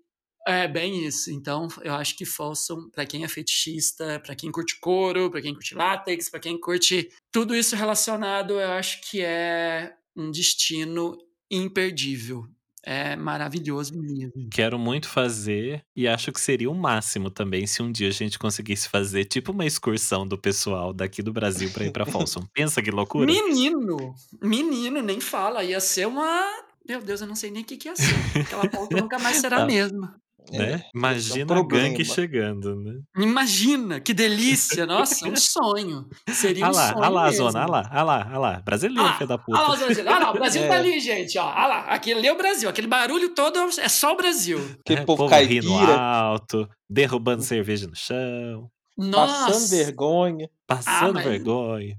é 0.47 0.67
bem 0.67 1.05
isso. 1.05 1.31
Então, 1.31 1.67
eu 1.81 1.93
acho 1.95 2.15
que 2.15 2.25
Folsom, 2.25 2.89
para 2.89 3.05
quem 3.05 3.23
é 3.23 3.27
fetichista, 3.27 4.19
para 4.19 4.35
quem 4.35 4.51
curte 4.51 4.79
couro, 4.79 5.31
para 5.31 5.41
quem 5.41 5.53
curte 5.53 5.73
látex, 5.73 6.29
para 6.29 6.39
quem 6.39 6.59
curte 6.59 7.09
tudo 7.31 7.55
isso 7.55 7.75
relacionado, 7.75 8.59
eu 8.59 8.71
acho 8.71 9.01
que 9.09 9.21
é 9.21 9.95
um 10.15 10.29
destino 10.29 11.17
imperdível. 11.49 12.47
É 12.85 13.15
maravilhoso 13.15 13.97
mesmo. 13.97 14.47
Quero 14.51 14.77
muito 14.77 15.09
fazer 15.09 15.83
e 15.95 16.07
acho 16.07 16.31
que 16.31 16.39
seria 16.39 16.69
o 16.69 16.75
máximo 16.75 17.31
também 17.31 17.65
se 17.65 17.81
um 17.81 17.91
dia 17.91 18.09
a 18.09 18.11
gente 18.11 18.37
conseguisse 18.37 18.87
fazer 18.87 19.25
tipo 19.25 19.51
uma 19.51 19.65
excursão 19.65 20.27
do 20.27 20.37
pessoal 20.37 20.93
daqui 20.93 21.23
do 21.23 21.33
Brasil 21.33 21.71
para 21.71 21.85
ir 21.85 21.91
para 21.91 22.05
Folsom. 22.05 22.41
Pensa 22.53 22.81
que 22.81 22.91
loucura? 22.91 23.25
Menino, 23.25 24.13
menino, 24.41 25.01
nem 25.01 25.19
fala, 25.19 25.63
ia 25.63 25.79
ser 25.79 26.07
uma 26.07 26.63
meu 26.87 27.01
Deus, 27.01 27.19
eu 27.19 27.27
não 27.27 27.35
sei 27.35 27.49
nem 27.49 27.63
o 27.63 27.65
que, 27.65 27.77
que 27.77 27.87
ia 27.87 27.95
ser. 27.95 28.41
Aquela 28.41 28.69
ponta 28.69 28.95
nunca 28.95 29.17
mais 29.17 29.37
será 29.37 29.63
a 29.63 29.65
mesma. 29.65 30.15
Né? 30.51 30.73
É, 30.73 30.89
Imagina 30.93 31.53
é 31.53 31.57
um 31.57 31.59
a 31.59 31.67
gangue 31.67 32.05
chegando, 32.05 32.75
né? 32.75 32.93
Imagina, 33.17 33.99
que 33.99 34.13
delícia! 34.13 34.85
Nossa, 34.85 35.27
um 35.27 35.35
sonho. 35.35 36.07
Seria 36.29 36.67
ah 36.67 36.71
lá, 36.71 36.85
um 36.85 36.89
sonho. 36.93 37.03
Ah 37.03 37.09
lá, 37.09 37.23
mesmo. 37.25 37.37
zona, 37.37 37.63
ah 37.63 37.67
lá, 37.67 37.89
ah 37.91 38.03
lá, 38.03 38.29
ah 38.31 38.37
lá. 38.37 38.61
Brasileiro, 38.61 39.09
ah, 39.09 39.13
filho 39.13 39.27
da 39.27 39.37
puta. 39.37 39.57
Ah 39.57 39.67
lá, 39.69 39.75
zona, 39.75 40.11
ah 40.11 40.19
lá, 40.19 40.31
o 40.31 40.33
Brasil 40.33 40.61
tá 40.61 40.67
é. 40.67 40.69
tá 40.69 40.75
ali, 40.75 40.99
gente, 40.99 41.37
ó. 41.37 41.49
Ah 41.49 41.67
lá, 41.67 41.79
aquele 41.85 42.27
é 42.27 42.31
o 42.31 42.37
Brasil, 42.37 42.69
aquele 42.69 42.87
barulho 42.87 43.29
todo 43.29 43.59
é 43.79 43.89
só 43.89 44.13
o 44.13 44.17
Brasil. 44.17 44.59
Aquele 44.81 45.01
é, 45.01 45.05
povo, 45.05 45.27
povo 45.27 45.35
rindo 45.35 45.73
alto, 45.73 46.69
derrubando 46.89 47.41
cerveja 47.41 47.87
no 47.87 47.95
chão. 47.95 48.69
Nossa. 48.97 49.47
Passando 49.47 49.69
vergonha. 49.69 50.49
Passando 50.67 51.09
ah, 51.09 51.13
mas... 51.13 51.25
vergonha. 51.25 51.97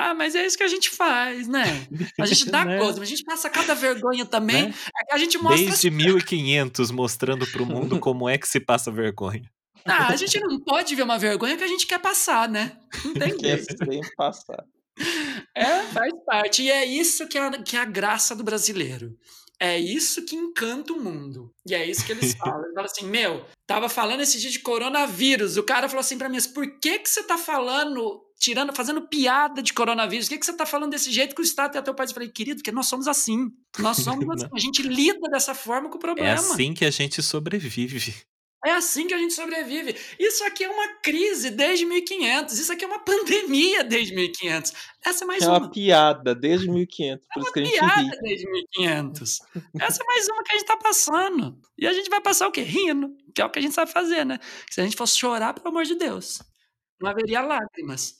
Ah, 0.00 0.14
mas 0.14 0.36
é 0.36 0.46
isso 0.46 0.56
que 0.56 0.62
a 0.62 0.68
gente 0.68 0.90
faz, 0.90 1.48
né? 1.48 1.88
A 2.20 2.24
gente 2.24 2.46
dá 2.52 2.64
né? 2.64 2.78
coisa, 2.78 3.00
mas 3.00 3.08
a 3.08 3.10
gente 3.10 3.24
passa 3.24 3.50
cada 3.50 3.74
vergonha 3.74 4.24
também. 4.24 4.68
Né? 4.68 4.74
É 5.10 5.14
a 5.14 5.18
gente 5.18 5.36
mostra. 5.38 5.66
Desde 5.66 5.90
1500 5.90 6.92
mostrando 6.92 7.44
para 7.48 7.62
o 7.62 7.66
mundo 7.66 7.98
como 8.00 8.28
é 8.28 8.38
que 8.38 8.46
se 8.46 8.60
passa 8.60 8.92
vergonha. 8.92 9.50
Ah, 9.84 10.08
a 10.08 10.16
gente 10.16 10.38
não 10.38 10.60
pode 10.60 10.94
ver 10.94 11.02
uma 11.02 11.18
vergonha 11.18 11.56
que 11.56 11.64
a 11.64 11.68
gente 11.68 11.84
quer 11.84 11.98
passar, 11.98 12.48
né? 12.48 12.78
Não 13.04 13.14
tem 13.14 13.34
Quer 13.38 13.58
sem 13.58 14.00
passar. 14.16 14.64
É, 15.52 15.82
faz 15.84 16.12
parte. 16.24 16.62
E 16.62 16.70
é 16.70 16.84
isso 16.84 17.26
que 17.26 17.36
é, 17.36 17.62
que 17.62 17.76
é 17.76 17.80
a 17.80 17.84
graça 17.84 18.36
do 18.36 18.44
brasileiro. 18.44 19.16
É 19.58 19.76
isso 19.76 20.24
que 20.24 20.36
encanta 20.36 20.92
o 20.92 21.00
mundo. 21.00 21.52
E 21.66 21.74
é 21.74 21.84
isso 21.84 22.04
que 22.06 22.12
eles 22.12 22.34
falam. 22.34 22.62
Eles 22.62 22.74
falam 22.74 22.90
assim: 22.90 23.06
Meu, 23.06 23.44
tava 23.66 23.88
falando 23.88 24.20
esse 24.20 24.38
dia 24.38 24.50
de 24.50 24.60
coronavírus. 24.60 25.56
O 25.56 25.64
cara 25.64 25.88
falou 25.88 26.00
assim 26.00 26.18
para 26.18 26.28
mim: 26.28 26.36
Mas 26.36 26.46
por 26.46 26.78
que, 26.78 27.00
que 27.00 27.10
você 27.10 27.24
tá 27.24 27.36
falando 27.36 28.27
tirando, 28.38 28.74
fazendo 28.74 29.02
piada 29.02 29.62
de 29.62 29.72
coronavírus. 29.72 30.26
O 30.26 30.28
que, 30.30 30.38
que 30.38 30.46
você 30.46 30.52
está 30.52 30.64
falando 30.64 30.92
desse 30.92 31.10
jeito 31.10 31.34
que 31.34 31.40
o 31.40 31.44
Estado 31.44 31.76
até 31.76 31.90
o 31.90 31.94
país? 31.94 32.10
Eu 32.10 32.14
falei, 32.14 32.28
querido, 32.28 32.58
porque 32.58 32.72
nós 32.72 32.86
somos 32.86 33.08
assim. 33.08 33.50
Nós 33.78 33.98
somos 33.98 34.28
assim. 34.30 34.48
A 34.54 34.58
gente 34.58 34.82
lida 34.82 35.28
dessa 35.30 35.54
forma 35.54 35.88
com 35.88 35.96
o 35.96 35.98
é 35.98 36.00
problema. 36.00 36.30
É 36.30 36.34
assim 36.34 36.72
que 36.72 36.84
a 36.84 36.90
gente 36.90 37.22
sobrevive. 37.22 38.14
É 38.64 38.72
assim 38.72 39.06
que 39.06 39.14
a 39.14 39.18
gente 39.18 39.34
sobrevive. 39.34 39.94
Isso 40.18 40.44
aqui 40.44 40.64
é 40.64 40.68
uma 40.68 41.00
crise 41.00 41.50
desde 41.50 41.84
1500. 41.84 42.58
Isso 42.58 42.72
aqui 42.72 42.84
é 42.84 42.88
uma 42.88 42.98
pandemia 42.98 43.84
desde 43.84 44.14
1500. 44.14 44.72
Essa 45.04 45.24
é 45.24 45.26
mais 45.26 45.42
é 45.42 45.46
uma. 45.46 45.56
É 45.56 45.60
uma 45.60 45.70
piada 45.70 46.34
desde 46.34 46.68
1500. 46.68 47.26
É 47.36 47.38
uma 47.38 47.52
piada 47.52 48.18
desde 48.20 48.50
1500. 48.50 49.38
Essa 49.80 50.02
é 50.02 50.06
mais 50.06 50.28
uma 50.28 50.42
que 50.42 50.50
a 50.50 50.54
gente 50.54 50.64
está 50.64 50.76
passando. 50.76 51.58
E 51.78 51.86
a 51.86 51.92
gente 51.92 52.10
vai 52.10 52.20
passar 52.20 52.48
o 52.48 52.52
quê? 52.52 52.62
Rindo. 52.62 53.16
Que 53.32 53.40
é 53.40 53.44
o 53.44 53.50
que 53.50 53.60
a 53.60 53.62
gente 53.62 53.74
sabe 53.74 53.92
fazer, 53.92 54.24
né? 54.24 54.40
Se 54.70 54.80
a 54.80 54.84
gente 54.84 54.96
fosse 54.96 55.16
chorar, 55.16 55.54
pelo 55.54 55.68
amor 55.68 55.84
de 55.84 55.94
Deus, 55.94 56.42
não 57.00 57.10
haveria 57.10 57.40
lágrimas. 57.40 58.17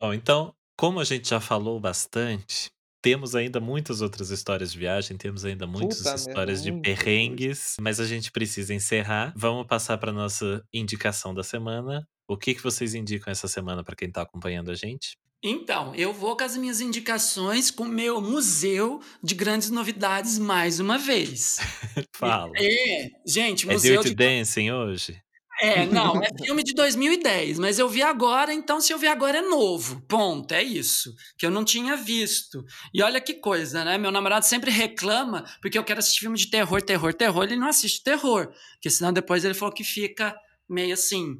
Bom, 0.00 0.14
então, 0.14 0.54
como 0.76 1.00
a 1.00 1.04
gente 1.04 1.28
já 1.28 1.40
falou 1.40 1.80
bastante, 1.80 2.70
temos 3.02 3.34
ainda 3.34 3.60
muitas 3.60 4.00
outras 4.00 4.30
histórias 4.30 4.70
de 4.70 4.78
viagem, 4.78 5.16
temos 5.16 5.44
ainda 5.44 5.66
muitas 5.66 5.98
Puta 5.98 6.14
histórias 6.14 6.62
de 6.62 6.72
perrengues, 6.80 7.76
mas 7.80 7.98
a 7.98 8.06
gente 8.06 8.30
precisa 8.30 8.72
encerrar. 8.72 9.32
Vamos 9.36 9.66
passar 9.66 9.98
para 9.98 10.12
nossa 10.12 10.64
indicação 10.72 11.34
da 11.34 11.42
semana. 11.42 12.06
O 12.28 12.36
que, 12.36 12.54
que 12.54 12.62
vocês 12.62 12.94
indicam 12.94 13.30
essa 13.30 13.48
semana 13.48 13.82
para 13.82 13.96
quem 13.96 14.08
está 14.08 14.22
acompanhando 14.22 14.70
a 14.70 14.74
gente? 14.74 15.16
Então, 15.42 15.94
eu 15.94 16.12
vou 16.12 16.36
com 16.36 16.44
as 16.44 16.56
minhas 16.56 16.80
indicações 16.80 17.70
com 17.70 17.84
o 17.84 17.88
meu 17.88 18.20
museu 18.20 19.00
de 19.22 19.34
grandes 19.34 19.70
novidades 19.70 20.38
mais 20.38 20.80
uma 20.80 20.98
vez. 20.98 21.58
Fala. 22.14 22.52
É, 22.56 23.10
gente, 23.24 23.68
é 23.68 23.72
museu 23.72 24.02
Dirty 24.02 24.10
de... 24.10 24.14
Dancing 24.14 24.70
hoje? 24.70 25.22
É, 25.60 25.86
não, 25.86 26.22
é 26.22 26.28
filme 26.44 26.62
de 26.62 26.72
2010, 26.72 27.58
mas 27.58 27.78
eu 27.78 27.88
vi 27.88 28.00
agora, 28.00 28.54
então 28.54 28.80
se 28.80 28.92
eu 28.92 28.98
vi 28.98 29.08
agora 29.08 29.38
é 29.38 29.42
novo. 29.42 30.00
Ponto, 30.08 30.52
é 30.52 30.62
isso. 30.62 31.12
Que 31.36 31.44
eu 31.44 31.50
não 31.50 31.64
tinha 31.64 31.96
visto. 31.96 32.64
E 32.94 33.02
olha 33.02 33.20
que 33.20 33.34
coisa, 33.34 33.84
né? 33.84 33.98
Meu 33.98 34.12
namorado 34.12 34.46
sempre 34.46 34.70
reclama 34.70 35.44
porque 35.60 35.76
eu 35.76 35.84
quero 35.84 35.98
assistir 35.98 36.20
filme 36.20 36.38
de 36.38 36.48
terror, 36.48 36.80
terror, 36.80 37.12
terror. 37.12 37.44
Ele 37.44 37.56
não 37.56 37.68
assiste 37.68 38.04
terror, 38.04 38.52
porque 38.74 38.88
senão 38.88 39.12
depois 39.12 39.44
ele 39.44 39.54
falou 39.54 39.74
que 39.74 39.82
fica 39.82 40.36
meio 40.68 40.94
assim. 40.94 41.36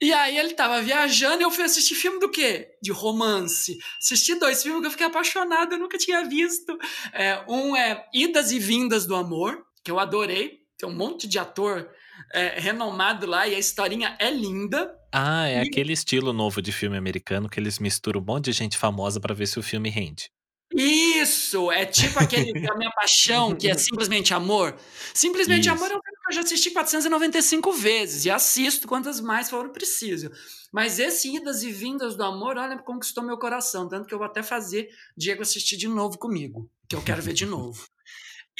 E 0.00 0.12
aí 0.12 0.36
ele 0.36 0.54
tava 0.54 0.82
viajando 0.82 1.42
e 1.42 1.44
eu 1.44 1.50
fui 1.50 1.64
assistir 1.64 1.94
filme 1.94 2.18
do 2.18 2.28
quê? 2.28 2.68
De 2.82 2.90
romance. 2.90 3.78
Assisti 4.00 4.34
dois 4.34 4.62
filmes 4.62 4.80
que 4.80 4.86
eu 4.86 4.90
fiquei 4.90 5.06
apaixonado, 5.06 5.74
eu 5.74 5.78
nunca 5.78 5.96
tinha 5.96 6.24
visto. 6.24 6.76
É, 7.12 7.44
um 7.48 7.76
é 7.76 8.04
Idas 8.12 8.50
e 8.50 8.58
Vindas 8.58 9.06
do 9.06 9.14
Amor, 9.14 9.64
que 9.84 9.90
eu 9.90 10.00
adorei. 10.00 10.61
Tem 10.82 10.90
um 10.90 10.96
monte 10.96 11.28
de 11.28 11.38
ator 11.38 11.88
é, 12.34 12.58
renomado 12.58 13.24
lá 13.24 13.46
e 13.46 13.54
a 13.54 13.58
historinha 13.58 14.16
é 14.18 14.28
linda. 14.32 14.92
Ah, 15.12 15.48
é 15.48 15.62
e... 15.62 15.68
aquele 15.68 15.92
estilo 15.92 16.32
novo 16.32 16.60
de 16.60 16.72
filme 16.72 16.96
americano 16.96 17.48
que 17.48 17.60
eles 17.60 17.78
misturam 17.78 18.20
um 18.20 18.24
monte 18.24 18.46
de 18.46 18.52
gente 18.52 18.76
famosa 18.76 19.20
para 19.20 19.32
ver 19.32 19.46
se 19.46 19.60
o 19.60 19.62
filme 19.62 19.88
rende. 19.88 20.28
Isso! 20.74 21.70
É 21.70 21.86
tipo 21.86 22.18
aquele 22.18 22.50
A 22.68 22.76
Minha 22.76 22.90
Paixão, 22.90 23.54
que 23.54 23.68
é 23.68 23.78
Simplesmente 23.78 24.34
Amor. 24.34 24.76
Simplesmente 25.14 25.68
Isso. 25.68 25.70
Amor 25.70 25.84
é 25.92 25.96
um 25.96 26.02
filme 26.02 26.18
que 26.20 26.32
eu 26.32 26.34
já 26.34 26.40
assisti 26.40 26.72
495 26.72 27.72
vezes 27.74 28.24
e 28.24 28.30
assisto 28.30 28.88
quantas 28.88 29.20
mais 29.20 29.48
for 29.48 29.68
preciso. 29.68 30.32
Mas 30.72 30.98
esse 30.98 31.32
Idas 31.32 31.62
e 31.62 31.70
Vindas 31.70 32.16
do 32.16 32.24
Amor, 32.24 32.56
olha, 32.56 32.76
conquistou 32.78 33.22
meu 33.22 33.38
coração. 33.38 33.88
Tanto 33.88 34.08
que 34.08 34.14
eu 34.14 34.18
vou 34.18 34.26
até 34.26 34.42
fazer 34.42 34.88
Diego 35.16 35.42
assistir 35.42 35.76
de 35.76 35.86
novo 35.86 36.18
comigo, 36.18 36.68
que 36.88 36.96
eu 36.96 37.02
quero 37.02 37.22
ver 37.22 37.34
de 37.34 37.46
novo. 37.46 37.86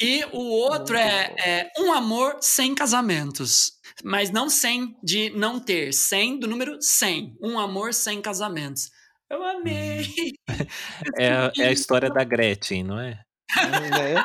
E 0.01 0.25
o 0.31 0.39
outro 0.39 0.95
é, 0.95 1.35
é, 1.39 1.71
Um 1.79 1.93
Amor 1.93 2.37
Sem 2.41 2.73
Casamentos. 2.73 3.73
Mas 4.03 4.31
não 4.31 4.49
sem 4.49 4.97
de 5.03 5.29
não 5.31 5.59
ter. 5.59 5.93
Sem 5.93 6.39
do 6.39 6.47
número 6.47 6.81
100. 6.81 7.37
Um 7.41 7.59
Amor 7.59 7.93
Sem 7.93 8.21
Casamentos. 8.21 8.89
Eu 9.29 9.43
amei. 9.43 10.33
É, 11.19 11.51
é 11.57 11.67
a 11.67 11.71
história 11.71 12.09
da 12.09 12.23
Gretchen, 12.23 12.83
não 12.83 12.99
é? 12.99 13.19
Né? 13.55 14.23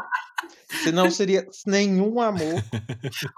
Senão 0.84 1.10
seria 1.10 1.46
nenhum 1.66 2.20
amor. 2.20 2.62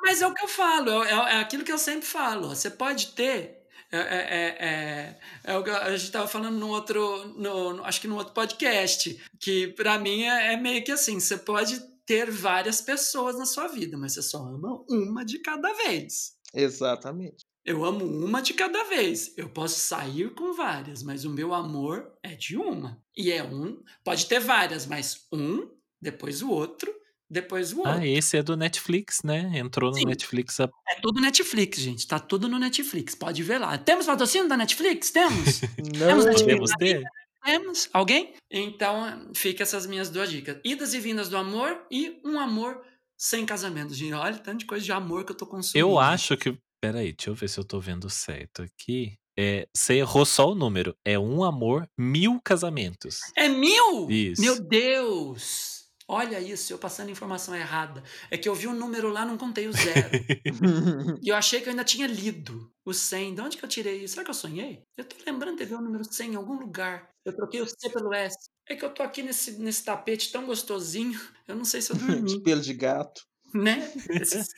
Mas 0.02 0.20
é 0.20 0.27
o 0.27 0.35
que 0.35 0.43
eu 0.43 0.48
falo, 0.48 1.05
é, 1.05 1.11
é 1.11 1.40
aquilo 1.40 1.65
que 1.65 1.73
eu 1.73 1.78
sempre 1.78 2.07
falo. 2.07 2.48
Você 2.48 2.70
pode 2.70 3.09
ter 3.09 3.61
é, 3.93 3.98
é, 3.98 4.57
é, 4.61 5.19
é, 5.52 5.57
o 5.57 5.65
que 5.65 5.70
a 5.70 5.90
gente 5.90 6.05
estava 6.05 6.28
falando 6.28 6.57
no 6.57 6.69
outro, 6.69 7.35
no, 7.36 7.74
no, 7.74 7.85
acho 7.85 8.01
que 8.01 8.07
no 8.07 8.16
outro 8.16 8.32
podcast, 8.32 9.20
que 9.40 9.69
para 9.69 9.98
mim 9.98 10.23
é, 10.23 10.57
meio 10.57 10.85
que 10.85 10.93
assim, 10.93 11.19
você 11.19 11.36
pode 11.36 11.81
ter 12.10 12.28
várias 12.28 12.80
pessoas 12.80 13.38
na 13.38 13.46
sua 13.46 13.68
vida, 13.68 13.96
mas 13.96 14.14
você 14.14 14.22
só 14.22 14.38
ama 14.38 14.84
uma 14.88 15.24
de 15.24 15.38
cada 15.38 15.72
vez. 15.74 16.32
Exatamente. 16.52 17.46
Eu 17.64 17.84
amo 17.84 18.04
uma 18.04 18.42
de 18.42 18.52
cada 18.52 18.82
vez. 18.82 19.32
Eu 19.36 19.48
posso 19.48 19.78
sair 19.78 20.34
com 20.34 20.52
várias, 20.52 21.04
mas 21.04 21.24
o 21.24 21.30
meu 21.30 21.54
amor 21.54 22.10
é 22.20 22.34
de 22.34 22.56
uma. 22.56 23.00
E 23.16 23.30
é 23.30 23.44
um, 23.44 23.80
pode 24.02 24.26
ter 24.26 24.40
várias, 24.40 24.86
mas 24.86 25.28
um, 25.32 25.70
depois 26.02 26.42
o 26.42 26.50
outro, 26.50 26.92
depois 27.30 27.72
o 27.72 27.84
ah, 27.84 27.90
outro. 27.90 28.02
Ah, 28.02 28.06
esse 28.08 28.36
é 28.36 28.42
do 28.42 28.56
Netflix, 28.56 29.22
né? 29.22 29.48
Entrou 29.54 29.94
Sim. 29.94 30.00
no 30.00 30.08
Netflix. 30.08 30.58
A... 30.58 30.68
É 30.88 30.96
tudo 31.00 31.20
Netflix, 31.20 31.78
gente. 31.78 32.08
Tá 32.08 32.18
tudo 32.18 32.48
no 32.48 32.58
Netflix. 32.58 33.14
Pode 33.14 33.40
ver 33.44 33.58
lá. 33.58 33.78
Temos 33.78 34.06
patrocínio 34.06 34.48
da 34.48 34.56
Netflix? 34.56 35.12
Temos? 35.12 35.60
Não. 35.96 36.08
Temos 36.08 36.24
Netflix? 36.24 36.74
Temos 36.76 37.02
Temos. 37.44 37.88
Alguém? 37.92 38.34
Então, 38.50 39.30
fica 39.34 39.62
essas 39.62 39.86
minhas 39.86 40.10
duas 40.10 40.30
dicas. 40.30 40.58
Idas 40.64 40.94
e 40.94 41.00
vindas 41.00 41.28
do 41.28 41.36
amor 41.36 41.86
e 41.90 42.20
um 42.24 42.38
amor 42.38 42.82
sem 43.18 43.44
casamento. 43.44 43.94
Gente, 43.94 44.14
olha 44.14 44.38
tanto 44.38 44.60
de 44.60 44.66
coisa 44.66 44.84
de 44.84 44.92
amor 44.92 45.24
que 45.24 45.32
eu 45.32 45.36
tô 45.36 45.46
consumindo. 45.46 45.78
Eu 45.78 45.98
acho 45.98 46.36
que... 46.36 46.56
Peraí, 46.82 47.12
deixa 47.12 47.30
eu 47.30 47.34
ver 47.34 47.48
se 47.48 47.58
eu 47.58 47.64
tô 47.64 47.78
vendo 47.78 48.08
certo 48.08 48.62
aqui. 48.62 49.14
É, 49.38 49.66
você 49.74 49.94
errou 49.94 50.24
só 50.24 50.50
o 50.50 50.54
número. 50.54 50.94
É 51.04 51.18
um 51.18 51.44
amor, 51.44 51.88
mil 51.98 52.40
casamentos. 52.44 53.20
É 53.36 53.48
mil? 53.48 54.10
Isso. 54.10 54.40
Meu 54.40 54.60
Deus! 54.60 55.80
Olha 56.12 56.40
isso, 56.40 56.72
eu 56.72 56.78
passando 56.78 57.10
informação 57.10 57.54
errada. 57.54 58.02
É 58.32 58.36
que 58.36 58.48
eu 58.48 58.54
vi 58.54 58.66
o 58.66 58.70
um 58.70 58.74
número 58.74 59.08
lá, 59.08 59.24
não 59.24 59.38
contei 59.38 59.68
o 59.68 59.72
zero. 59.72 60.10
e 61.22 61.28
eu 61.28 61.36
achei 61.36 61.60
que 61.60 61.68
eu 61.68 61.70
ainda 61.70 61.84
tinha 61.84 62.06
lido 62.08 62.68
o 62.84 62.92
100. 62.92 63.36
De 63.36 63.40
onde 63.40 63.56
que 63.56 63.64
eu 63.64 63.68
tirei 63.68 64.02
isso? 64.02 64.14
Será 64.14 64.24
que 64.24 64.30
eu 64.30 64.34
sonhei? 64.34 64.82
Eu 64.96 65.04
tô 65.04 65.14
lembrando 65.24 65.58
de 65.58 65.64
ver 65.64 65.76
o 65.76 65.80
número 65.80 66.02
100 66.02 66.32
em 66.32 66.34
algum 66.34 66.58
lugar. 66.58 67.08
Eu 67.24 67.34
troquei 67.34 67.60
o 67.60 67.66
C 67.66 67.90
pelo 67.90 68.12
S. 68.14 68.36
É 68.68 68.74
que 68.74 68.84
eu 68.84 68.92
tô 68.92 69.02
aqui 69.02 69.22
nesse, 69.22 69.52
nesse 69.59 69.84
tapete 69.84 70.32
tão 70.32 70.47
gostosinho. 70.47 71.20
Eu 71.47 71.56
não 71.56 71.64
sei 71.64 71.82
se 71.82 71.92
eu 71.92 71.97
dormi. 71.98 72.42
Pelo 72.42 72.60
de 72.60 72.74
gato. 72.74 73.22
Né? 73.52 73.92
Esses, 74.09 74.48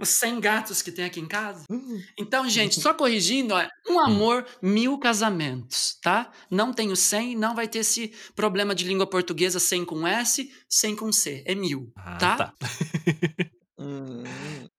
os 0.00 0.08
100 0.08 0.40
gatos 0.40 0.82
que 0.82 0.90
tem 0.90 1.04
aqui 1.04 1.20
em 1.20 1.26
casa. 1.26 1.64
Então, 2.18 2.48
gente, 2.48 2.80
só 2.80 2.94
corrigindo, 2.94 3.54
ó, 3.54 3.68
um 3.88 3.98
amor, 3.98 4.46
mil 4.62 4.98
casamentos, 4.98 5.98
tá? 6.00 6.32
Não 6.50 6.72
tem 6.72 6.90
o 6.90 6.96
100, 6.96 7.36
não 7.36 7.54
vai 7.54 7.68
ter 7.68 7.80
esse 7.80 8.14
problema 8.34 8.74
de 8.74 8.84
língua 8.84 9.06
portuguesa 9.06 9.58
100 9.58 9.84
com 9.84 10.06
S, 10.06 10.50
100 10.68 10.96
com 10.96 11.12
C. 11.12 11.42
É 11.46 11.54
mil, 11.54 11.92
ah, 11.96 12.16
tá? 12.16 12.36
tá. 12.36 12.54
hum. 13.78 14.22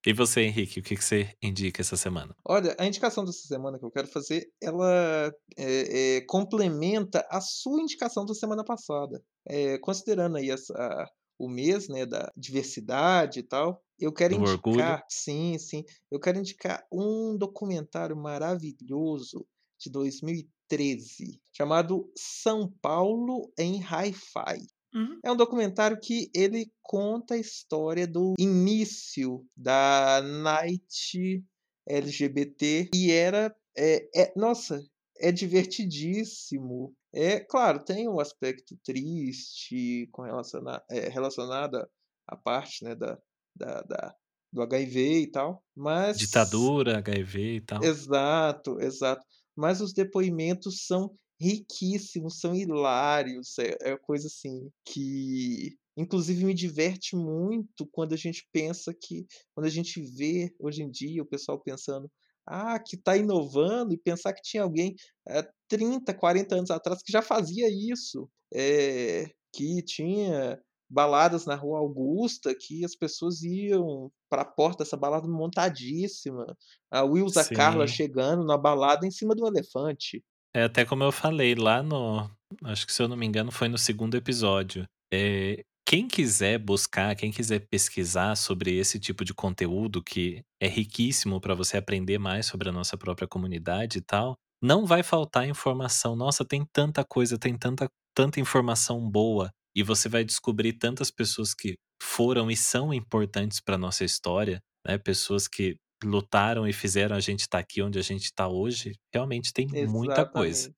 E 0.06 0.12
você, 0.12 0.42
Henrique, 0.42 0.78
o 0.78 0.82
que, 0.84 0.94
que 0.94 1.04
você 1.04 1.36
indica 1.42 1.82
essa 1.82 1.96
semana? 1.96 2.32
Olha, 2.44 2.76
a 2.78 2.86
indicação 2.86 3.24
dessa 3.24 3.46
semana 3.48 3.76
que 3.76 3.84
eu 3.84 3.90
quero 3.90 4.06
fazer, 4.06 4.48
ela 4.62 5.34
é, 5.58 6.18
é, 6.18 6.20
complementa 6.22 7.26
a 7.28 7.40
sua 7.40 7.80
indicação 7.82 8.24
da 8.24 8.32
semana 8.32 8.64
passada. 8.64 9.20
É, 9.44 9.78
considerando 9.78 10.36
aí 10.36 10.48
essa, 10.48 11.10
o 11.36 11.48
mês 11.48 11.88
né, 11.88 12.06
da 12.06 12.30
diversidade 12.36 13.40
e 13.40 13.42
tal, 13.42 13.82
eu 13.98 14.12
quero 14.12 14.36
Do 14.36 14.42
indicar, 14.42 14.98
orgulho. 14.98 15.04
sim, 15.08 15.58
sim, 15.58 15.84
eu 16.08 16.20
quero 16.20 16.38
indicar 16.38 16.86
um 16.92 17.36
documentário 17.36 18.16
maravilhoso 18.16 19.44
de 19.78 19.90
2013, 19.90 21.40
chamado 21.52 22.10
São 22.16 22.72
Paulo 22.80 23.52
em 23.58 23.80
Hi-Fi. 23.82 24.66
Uhum. 24.96 25.20
É 25.22 25.30
um 25.30 25.36
documentário 25.36 26.00
que 26.00 26.30
ele 26.34 26.72
conta 26.82 27.34
a 27.34 27.38
história 27.38 28.06
do 28.06 28.32
início 28.38 29.46
da 29.54 30.22
Night 30.22 31.44
LGBT 31.86 32.88
e 32.94 33.12
era, 33.12 33.54
é, 33.76 34.08
é, 34.22 34.32
nossa, 34.34 34.82
é 35.18 35.30
divertidíssimo. 35.30 36.94
É 37.14 37.40
claro, 37.40 37.84
tem 37.84 38.08
um 38.08 38.18
aspecto 38.18 38.74
triste 38.82 40.08
com 40.12 40.22
relaciona, 40.22 40.82
é, 40.90 41.10
relacionado 41.10 41.86
à 42.26 42.34
parte 42.34 42.82
né, 42.82 42.94
da, 42.94 43.18
da, 43.54 43.82
da, 43.82 44.14
do 44.50 44.62
HIV 44.62 45.20
e 45.20 45.30
tal, 45.30 45.62
mas 45.76 46.16
Ditadura, 46.16 46.98
HIV 46.98 47.56
e 47.56 47.60
tal. 47.60 47.84
Exato, 47.84 48.80
exato. 48.80 49.22
Mas 49.54 49.82
os 49.82 49.92
depoimentos 49.92 50.86
são 50.86 51.14
riquíssimos, 51.40 52.40
são 52.40 52.54
hilários, 52.54 53.58
é, 53.58 53.76
é 53.92 53.96
coisa 53.96 54.26
assim 54.26 54.70
que 54.84 55.76
inclusive 55.96 56.44
me 56.44 56.54
diverte 56.54 57.16
muito 57.16 57.86
quando 57.90 58.12
a 58.12 58.16
gente 58.16 58.46
pensa 58.52 58.94
que 58.94 59.26
quando 59.54 59.66
a 59.66 59.70
gente 59.70 60.00
vê 60.02 60.54
hoje 60.58 60.82
em 60.82 60.90
dia 60.90 61.22
o 61.22 61.26
pessoal 61.26 61.58
pensando 61.58 62.10
ah, 62.46 62.78
que 62.78 62.96
está 62.96 63.16
inovando 63.16 63.92
e 63.92 63.98
pensar 63.98 64.32
que 64.32 64.42
tinha 64.42 64.62
alguém 64.62 64.94
é, 65.28 65.46
30, 65.68 66.14
40 66.14 66.54
anos 66.54 66.70
atrás 66.70 67.02
que 67.02 67.10
já 67.10 67.20
fazia 67.20 67.68
isso, 67.68 68.28
é, 68.54 69.28
que 69.52 69.82
tinha 69.82 70.60
baladas 70.88 71.44
na 71.46 71.56
Rua 71.56 71.80
Augusta 71.80 72.54
que 72.54 72.84
as 72.84 72.94
pessoas 72.94 73.42
iam 73.42 74.10
para 74.30 74.42
a 74.42 74.46
porta 74.46 74.84
dessa 74.84 74.96
balada 74.96 75.26
montadíssima, 75.26 76.46
a 76.90 77.02
Wilsa 77.02 77.42
Sim. 77.42 77.54
Carla 77.54 77.86
chegando 77.88 78.44
na 78.44 78.56
balada 78.56 79.04
em 79.06 79.10
cima 79.10 79.34
do 79.34 79.46
elefante. 79.46 80.22
É 80.56 80.62
até 80.62 80.86
como 80.86 81.04
eu 81.04 81.12
falei 81.12 81.54
lá 81.54 81.82
no, 81.82 82.30
acho 82.64 82.86
que 82.86 82.92
se 82.92 83.02
eu 83.02 83.06
não 83.06 83.14
me 83.14 83.26
engano 83.26 83.52
foi 83.52 83.68
no 83.68 83.76
segundo 83.76 84.16
episódio. 84.16 84.88
É, 85.12 85.62
quem 85.86 86.08
quiser 86.08 86.58
buscar, 86.58 87.14
quem 87.14 87.30
quiser 87.30 87.66
pesquisar 87.70 88.34
sobre 88.36 88.74
esse 88.74 88.98
tipo 88.98 89.22
de 89.22 89.34
conteúdo 89.34 90.02
que 90.02 90.40
é 90.58 90.66
riquíssimo 90.66 91.42
para 91.42 91.54
você 91.54 91.76
aprender 91.76 92.16
mais 92.16 92.46
sobre 92.46 92.70
a 92.70 92.72
nossa 92.72 92.96
própria 92.96 93.28
comunidade 93.28 93.98
e 93.98 94.00
tal, 94.00 94.34
não 94.62 94.86
vai 94.86 95.02
faltar 95.02 95.46
informação. 95.46 96.16
Nossa, 96.16 96.42
tem 96.42 96.64
tanta 96.72 97.04
coisa, 97.04 97.36
tem 97.36 97.54
tanta, 97.54 97.86
tanta 98.14 98.40
informação 98.40 99.10
boa 99.10 99.50
e 99.76 99.82
você 99.82 100.08
vai 100.08 100.24
descobrir 100.24 100.72
tantas 100.72 101.10
pessoas 101.10 101.52
que 101.52 101.74
foram 102.02 102.50
e 102.50 102.56
são 102.56 102.94
importantes 102.94 103.60
para 103.60 103.76
nossa 103.76 104.06
história, 104.06 104.62
né? 104.88 104.96
Pessoas 104.96 105.46
que 105.46 105.76
lutaram 106.04 106.66
e 106.66 106.72
fizeram 106.72 107.16
a 107.16 107.20
gente 107.20 107.40
estar 107.40 107.58
tá 107.58 107.62
aqui 107.62 107.82
onde 107.82 107.98
a 107.98 108.02
gente 108.02 108.24
está 108.24 108.48
hoje. 108.48 108.98
Realmente 109.12 109.52
tem 109.52 109.66
Exatamente. 109.66 109.92
muita 109.92 110.26
coisa. 110.26 110.74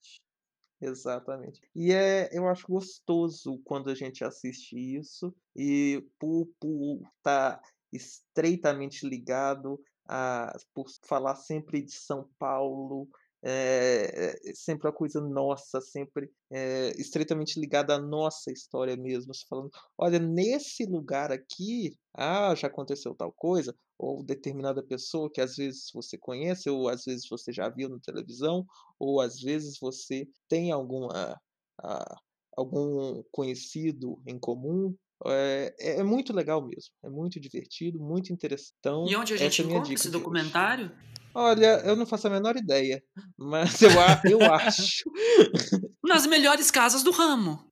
Exatamente. 0.80 1.60
E 1.74 1.92
é, 1.92 2.28
eu 2.32 2.48
acho 2.48 2.66
gostoso 2.68 3.60
quando 3.64 3.90
a 3.90 3.94
gente 3.94 4.22
assiste 4.22 4.76
isso 4.76 5.34
e 5.56 6.04
por 6.18 6.48
estar 6.62 7.56
tá 7.56 7.62
estreitamente 7.92 9.06
ligado 9.06 9.80
a 10.06 10.56
por 10.72 10.86
falar 11.04 11.34
sempre 11.36 11.82
de 11.82 11.92
São 11.92 12.30
Paulo, 12.38 13.08
é, 13.42 14.36
é 14.44 14.54
sempre 14.54 14.88
a 14.88 14.92
coisa 14.92 15.20
nossa, 15.20 15.80
sempre 15.80 16.30
é, 16.50 16.92
estreitamente 16.98 17.58
ligada 17.58 17.94
à 17.94 17.98
nossa 17.98 18.50
história 18.52 18.96
mesmo, 18.96 19.32
falando, 19.48 19.70
olha, 19.96 20.18
nesse 20.18 20.84
lugar 20.84 21.30
aqui, 21.30 21.96
ah, 22.14 22.54
já 22.54 22.66
aconteceu 22.66 23.14
tal 23.14 23.32
coisa, 23.32 23.74
ou 23.98 24.22
determinada 24.22 24.82
pessoa 24.82 25.30
que 25.30 25.40
às 25.40 25.56
vezes 25.56 25.90
você 25.92 26.16
conhece, 26.18 26.68
ou 26.68 26.88
às 26.88 27.04
vezes 27.04 27.28
você 27.28 27.52
já 27.52 27.68
viu 27.68 27.88
na 27.88 27.98
televisão, 28.00 28.66
ou 28.98 29.20
às 29.20 29.40
vezes 29.40 29.78
você 29.80 30.26
tem 30.48 30.72
alguma, 30.72 31.38
ah, 31.80 32.16
algum 32.56 33.22
conhecido 33.30 34.20
em 34.26 34.38
comum, 34.38 34.94
é, 35.26 35.74
é, 35.98 36.02
muito 36.04 36.32
legal 36.32 36.62
mesmo. 36.62 36.92
É 37.02 37.08
muito 37.08 37.40
divertido, 37.40 37.98
muito 37.98 38.32
interessante. 38.32 39.10
E 39.10 39.16
onde 39.16 39.34
a 39.34 39.36
gente 39.36 39.62
é 39.62 39.64
encontra 39.64 39.92
esse 39.92 40.10
documentário? 40.10 40.92
Olha, 41.40 41.82
eu 41.84 41.94
não 41.94 42.04
faço 42.04 42.26
a 42.26 42.30
menor 42.30 42.56
ideia, 42.56 43.00
mas 43.38 43.80
eu, 43.80 43.90
eu 44.28 44.42
acho. 44.52 45.04
Nas 46.02 46.26
melhores 46.26 46.68
casas 46.68 47.04
do 47.04 47.12
ramo. 47.12 47.64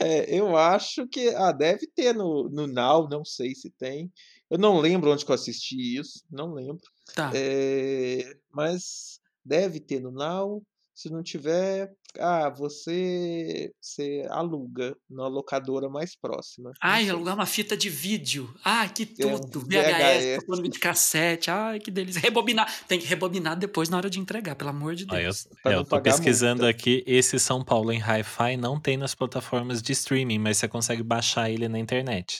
É, 0.00 0.36
eu 0.36 0.56
acho 0.56 1.06
que. 1.06 1.28
Ah, 1.28 1.52
deve 1.52 1.86
ter 1.86 2.12
no, 2.12 2.48
no 2.50 2.66
Now, 2.66 3.08
não 3.08 3.24
sei 3.24 3.54
se 3.54 3.70
tem. 3.70 4.12
Eu 4.50 4.58
não 4.58 4.80
lembro 4.80 5.12
onde 5.12 5.24
que 5.24 5.30
eu 5.30 5.34
assisti 5.36 5.96
isso, 5.96 6.24
não 6.28 6.54
lembro. 6.54 6.82
Tá. 7.14 7.30
É, 7.32 8.36
mas 8.52 9.20
deve 9.44 9.78
ter 9.78 10.00
no 10.00 10.10
Now. 10.10 10.60
Se 10.94 11.10
não 11.10 11.22
tiver, 11.24 11.92
ah, 12.20 12.48
você, 12.48 13.72
você 13.80 14.24
aluga 14.30 14.96
na 15.10 15.26
locadora 15.26 15.88
mais 15.88 16.14
próxima. 16.14 16.70
Ai, 16.80 17.08
alugar 17.08 17.34
uma 17.34 17.46
fita 17.46 17.76
de 17.76 17.90
vídeo. 17.90 18.54
Ai, 18.64 18.88
que 18.88 19.04
tudo. 19.04 19.66
É, 19.74 20.36
VHS, 20.38 20.46
VHS. 20.46 20.70
de 20.70 20.78
cassete. 20.78 21.50
Ai, 21.50 21.80
que 21.80 21.90
delícia. 21.90 22.20
Rebobinar. 22.20 22.72
Tem 22.86 23.00
que 23.00 23.06
rebobinar 23.06 23.58
depois 23.58 23.88
na 23.88 23.96
hora 23.96 24.08
de 24.08 24.20
entregar, 24.20 24.54
pelo 24.54 24.70
amor 24.70 24.94
de 24.94 25.04
Deus. 25.04 25.48
Ah, 25.64 25.70
eu, 25.70 25.78
eu 25.78 25.84
tô 25.84 26.00
pesquisando 26.00 26.64
aqui. 26.64 27.02
Esse 27.06 27.40
São 27.40 27.64
Paulo 27.64 27.90
em 27.90 27.98
Hi-Fi 27.98 28.56
não 28.56 28.80
tem 28.80 28.96
nas 28.96 29.14
plataformas 29.16 29.82
de 29.82 29.92
streaming, 29.92 30.38
mas 30.38 30.58
você 30.58 30.68
consegue 30.68 31.02
baixar 31.02 31.50
ele 31.50 31.68
na 31.68 31.78
internet. 31.78 32.38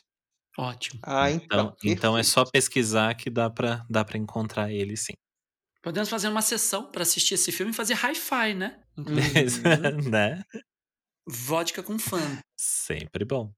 Ótimo. 0.56 1.00
Ah, 1.02 1.28
então. 1.28 1.74
Então, 1.82 1.92
então 1.92 2.18
é 2.18 2.22
só 2.22 2.44
pesquisar 2.44 3.14
que 3.14 3.28
dá 3.28 3.50
pra, 3.50 3.84
dá 3.90 4.04
pra 4.04 4.16
encontrar 4.16 4.70
ele 4.70 4.96
sim. 4.96 5.14
Podemos 5.84 6.08
fazer 6.08 6.28
uma 6.28 6.40
sessão 6.40 6.90
para 6.90 7.02
assistir 7.02 7.34
esse 7.34 7.52
filme 7.52 7.70
e 7.70 7.74
fazer 7.74 7.92
hi-fi, 7.94 8.54
né? 8.54 8.80
Uhum. 8.96 9.04
né? 10.10 10.42
Vodka 11.28 11.82
com 11.82 11.98
fã. 11.98 12.40
Sempre 12.58 13.24
bom. 13.26 13.52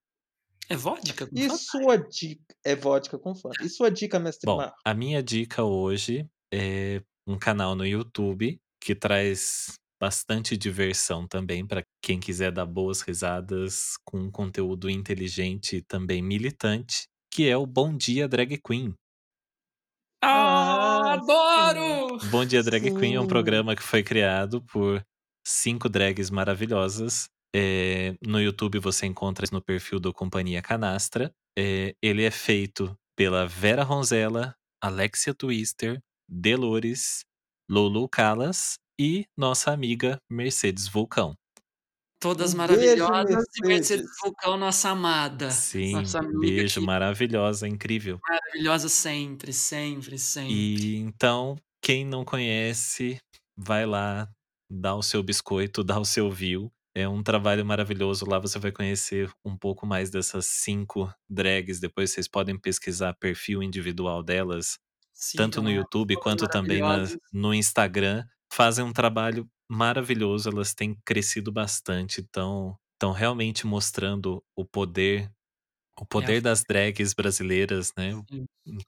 É 0.68 0.76
vodka 0.76 1.26
com 1.26 1.38
E 1.38 1.48
fã? 1.48 1.56
sua 1.56 1.96
dica 1.96 2.42
é 2.64 2.74
vodka 2.74 3.16
com 3.16 3.32
fã. 3.34 3.50
E 3.62 3.68
sua 3.68 3.90
dica, 3.90 4.18
mestre 4.18 4.44
Bom, 4.44 4.56
Mar? 4.56 4.74
a 4.84 4.92
minha 4.92 5.22
dica 5.22 5.62
hoje 5.62 6.26
é 6.52 7.00
um 7.26 7.38
canal 7.38 7.76
no 7.76 7.86
YouTube 7.86 8.58
que 8.80 8.94
traz 8.94 9.74
bastante 10.00 10.56
diversão 10.56 11.26
também 11.26 11.64
para 11.64 11.84
quem 12.02 12.18
quiser 12.18 12.50
dar 12.50 12.66
boas 12.66 13.00
risadas 13.02 13.94
com 14.04 14.18
um 14.18 14.30
conteúdo 14.30 14.90
inteligente 14.90 15.76
e 15.76 15.82
também 15.82 16.20
militante, 16.20 17.04
que 17.32 17.48
é 17.48 17.56
o 17.56 17.66
Bom 17.66 17.96
Dia 17.96 18.26
Drag 18.28 18.58
Queen. 18.58 18.92
Ah, 20.22 21.14
adoro! 21.14 22.18
Bom 22.30 22.44
Dia 22.44 22.62
Drag 22.62 22.82
Queen 22.98 23.14
é 23.14 23.20
um 23.20 23.22
Sim. 23.22 23.28
programa 23.28 23.76
que 23.76 23.82
foi 23.82 24.02
criado 24.02 24.62
por 24.62 25.04
cinco 25.46 25.88
drags 25.88 26.30
maravilhosas. 26.30 27.28
É, 27.54 28.14
no 28.26 28.40
YouTube 28.40 28.78
você 28.78 29.06
encontra 29.06 29.46
no 29.52 29.62
perfil 29.62 30.00
do 30.00 30.12
Companhia 30.12 30.60
Canastra. 30.62 31.32
É, 31.58 31.94
ele 32.02 32.24
é 32.24 32.30
feito 32.30 32.96
pela 33.16 33.46
Vera 33.46 33.82
Ronzella, 33.82 34.54
Alexia 34.82 35.34
Twister, 35.34 36.00
Delores, 36.28 37.24
Lulu 37.68 38.08
Callas 38.08 38.78
e 39.00 39.26
nossa 39.36 39.72
amiga 39.72 40.18
Mercedes 40.30 40.88
Vulcão. 40.88 41.36
Todas 42.18 42.54
Um 42.54 42.56
maravilhosas 42.58 43.26
beijo, 43.26 43.44
e 43.62 43.66
Mercedes. 43.66 44.06
Vulcão, 44.22 44.56
nossa 44.56 44.90
amada. 44.90 45.50
Sim, 45.50 45.92
nossa 45.92 46.18
amiga 46.18 46.38
beijo, 46.40 46.80
que- 46.80 46.86
maravilhosa, 46.86 47.68
incrível. 47.68 48.18
maravilhosa 48.28 48.88
sempre, 48.88 49.52
sempre, 49.52 50.18
sempre. 50.18 50.52
E 50.54 50.96
então, 50.96 51.56
quem 51.82 52.04
não 52.06 52.24
conhece, 52.24 53.18
vai 53.56 53.84
lá, 53.84 54.28
dá 54.70 54.94
o 54.94 55.02
seu 55.02 55.22
biscoito, 55.22 55.84
dá 55.84 55.98
o 56.00 56.04
seu 56.04 56.30
view. 56.30 56.72
É 56.94 57.06
um 57.06 57.22
trabalho 57.22 57.64
maravilhoso. 57.66 58.24
Lá 58.26 58.38
você 58.38 58.58
vai 58.58 58.72
conhecer 58.72 59.30
um 59.44 59.54
pouco 59.54 59.86
mais 59.86 60.10
dessas 60.10 60.46
cinco 60.46 61.12
drags. 61.28 61.78
Depois 61.78 62.10
vocês 62.10 62.26
podem 62.26 62.58
pesquisar 62.58 63.12
perfil 63.20 63.62
individual 63.62 64.22
delas, 64.22 64.78
tanto 65.36 65.60
no 65.60 65.70
YouTube 65.70 66.16
quanto 66.16 66.48
também 66.48 66.80
na- 66.80 67.04
no 67.30 67.52
Instagram. 67.52 68.24
Fazem 68.50 68.82
um 68.82 68.92
trabalho 68.94 69.46
maravilhoso. 69.70 70.48
Elas 70.50 70.74
têm 70.74 70.94
crescido 71.04 71.52
bastante. 71.52 72.20
Estão 72.20 72.78
realmente 73.14 73.66
mostrando 73.66 74.42
o 74.56 74.64
poder, 74.64 75.30
o 76.00 76.06
poder 76.06 76.40
das 76.42 76.64
drags 76.64 77.14
brasileiras, 77.14 77.92
né? 77.98 78.22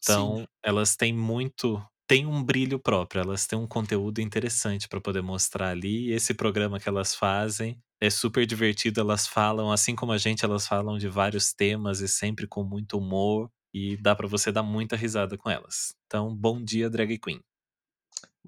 Sim. 0.01 0.39
Então, 0.39 0.47
elas 0.65 0.97
têm 0.97 1.13
muito. 1.15 1.83
Têm 2.09 2.27
um 2.27 2.43
brilho 2.43 2.79
próprio, 2.81 3.23
elas 3.23 3.47
têm 3.47 3.59
um 3.59 3.67
conteúdo 3.67 4.21
interessante 4.21 4.89
para 4.89 5.01
poder 5.01 5.23
mostrar 5.23 5.71
ali. 5.71 6.09
E 6.11 6.13
esse 6.13 6.35
programa 6.35 6.81
que 6.81 6.89
elas 6.89 7.15
fazem 7.15 7.81
é 8.01 8.11
super 8.11 8.47
divertido. 8.47 9.01
Elas 9.01 9.27
falam, 9.29 9.73
assim 9.73 9.95
como 9.97 10.13
a 10.13 10.19
gente, 10.19 10.45
elas 10.45 10.67
falam 10.69 10.99
de 10.99 11.09
vários 11.09 11.53
temas 11.55 12.01
e 12.01 12.09
sempre 12.09 12.47
com 12.49 12.65
muito 12.65 12.99
humor. 12.99 13.51
E 13.75 13.97
dá 13.99 14.17
para 14.17 14.29
você 14.29 14.53
dar 14.53 14.63
muita 14.63 14.97
risada 14.97 15.37
com 15.39 15.51
elas. 15.51 15.95
Então, 16.07 16.35
bom 16.35 16.63
dia, 16.65 16.91
Drag 16.91 17.19
Queen. 17.19 17.41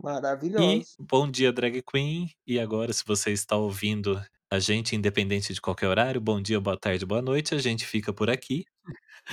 E 0.00 0.02
Maravilhoso. 0.02 0.96
bom 0.98 1.30
dia, 1.30 1.52
Drag 1.52 1.82
Queen. 1.82 2.30
E 2.46 2.58
agora, 2.58 2.92
se 2.92 3.04
você 3.06 3.32
está 3.32 3.56
ouvindo 3.56 4.20
a 4.50 4.58
gente, 4.58 4.96
independente 4.96 5.52
de 5.52 5.60
qualquer 5.60 5.88
horário, 5.88 6.20
bom 6.20 6.40
dia, 6.40 6.58
boa 6.58 6.76
tarde, 6.76 7.04
boa 7.04 7.20
noite. 7.20 7.54
A 7.54 7.58
gente 7.58 7.84
fica 7.84 8.12
por 8.12 8.30
aqui. 8.30 8.64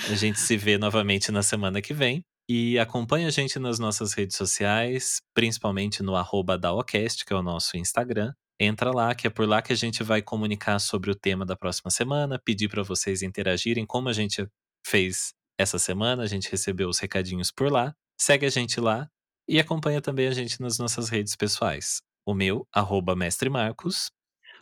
A 0.10 0.16
gente 0.16 0.40
se 0.40 0.58
vê 0.58 0.78
novamente 0.78 1.32
na 1.32 1.42
semana 1.42 1.82
que 1.82 1.94
vem. 1.94 2.24
E 2.50 2.78
acompanha 2.78 3.28
a 3.28 3.32
gente 3.32 3.58
nas 3.60 3.80
nossas 3.80 4.14
redes 4.14 4.38
sociais, 4.38 5.22
principalmente 5.34 6.04
no 6.04 6.16
arroba 6.16 6.58
Daocast, 6.58 7.26
que 7.26 7.34
é 7.34 7.36
o 7.36 7.42
nosso 7.42 7.78
Instagram. 7.78 8.34
Entra 8.60 8.92
lá, 8.92 9.14
que 9.16 9.28
é 9.28 9.30
por 9.30 9.48
lá 9.48 9.62
que 9.62 9.74
a 9.74 9.76
gente 9.76 10.04
vai 10.04 10.22
comunicar 10.22 10.80
sobre 10.80 11.12
o 11.12 11.16
tema 11.16 11.46
da 11.46 11.56
próxima 11.56 11.92
semana, 11.92 12.40
pedir 12.44 12.70
para 12.70 12.84
vocês 12.84 13.22
interagirem, 13.22 13.86
como 13.86 14.10
a 14.10 14.14
gente 14.14 14.48
fez 14.86 15.34
essa 15.58 15.80
semana, 15.80 16.24
a 16.24 16.28
gente 16.28 16.50
recebeu 16.50 16.90
os 16.90 17.00
recadinhos 17.00 17.52
por 17.52 17.72
lá. 17.72 17.96
Segue 18.20 18.46
a 18.46 18.50
gente 18.50 18.80
lá 18.80 19.10
e 19.48 19.60
acompanha 19.60 20.02
também 20.02 20.28
a 20.28 20.32
gente 20.32 20.62
nas 20.62 20.78
nossas 20.78 21.10
redes 21.10 21.36
pessoais. 21.36 22.02
O 22.26 22.34
meu, 22.34 22.68
arroba 22.74 23.16
Mestre 23.16 23.50
Marcos. 23.50 24.12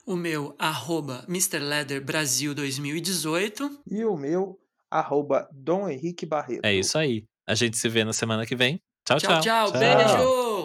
O 0.05 0.15
meu, 0.15 0.55
arroba 0.59 1.25
Mr. 1.27 1.57
Leather 1.59 2.03
Brasil 2.03 2.53
2018. 2.53 3.81
E 3.89 4.05
o 4.05 4.15
meu, 4.15 4.59
arroba 4.89 5.49
Dom 5.51 5.89
Henrique 5.89 6.25
Barreto. 6.25 6.63
É 6.63 6.73
isso 6.73 6.97
aí. 6.97 7.25
A 7.47 7.55
gente 7.55 7.77
se 7.77 7.89
vê 7.89 8.03
na 8.03 8.13
semana 8.13 8.45
que 8.45 8.55
vem. 8.55 8.79
Tchau, 9.07 9.19
Tchau, 9.19 9.41
tchau. 9.41 9.71
tchau. 9.71 9.79
Beijo! 9.79 10.55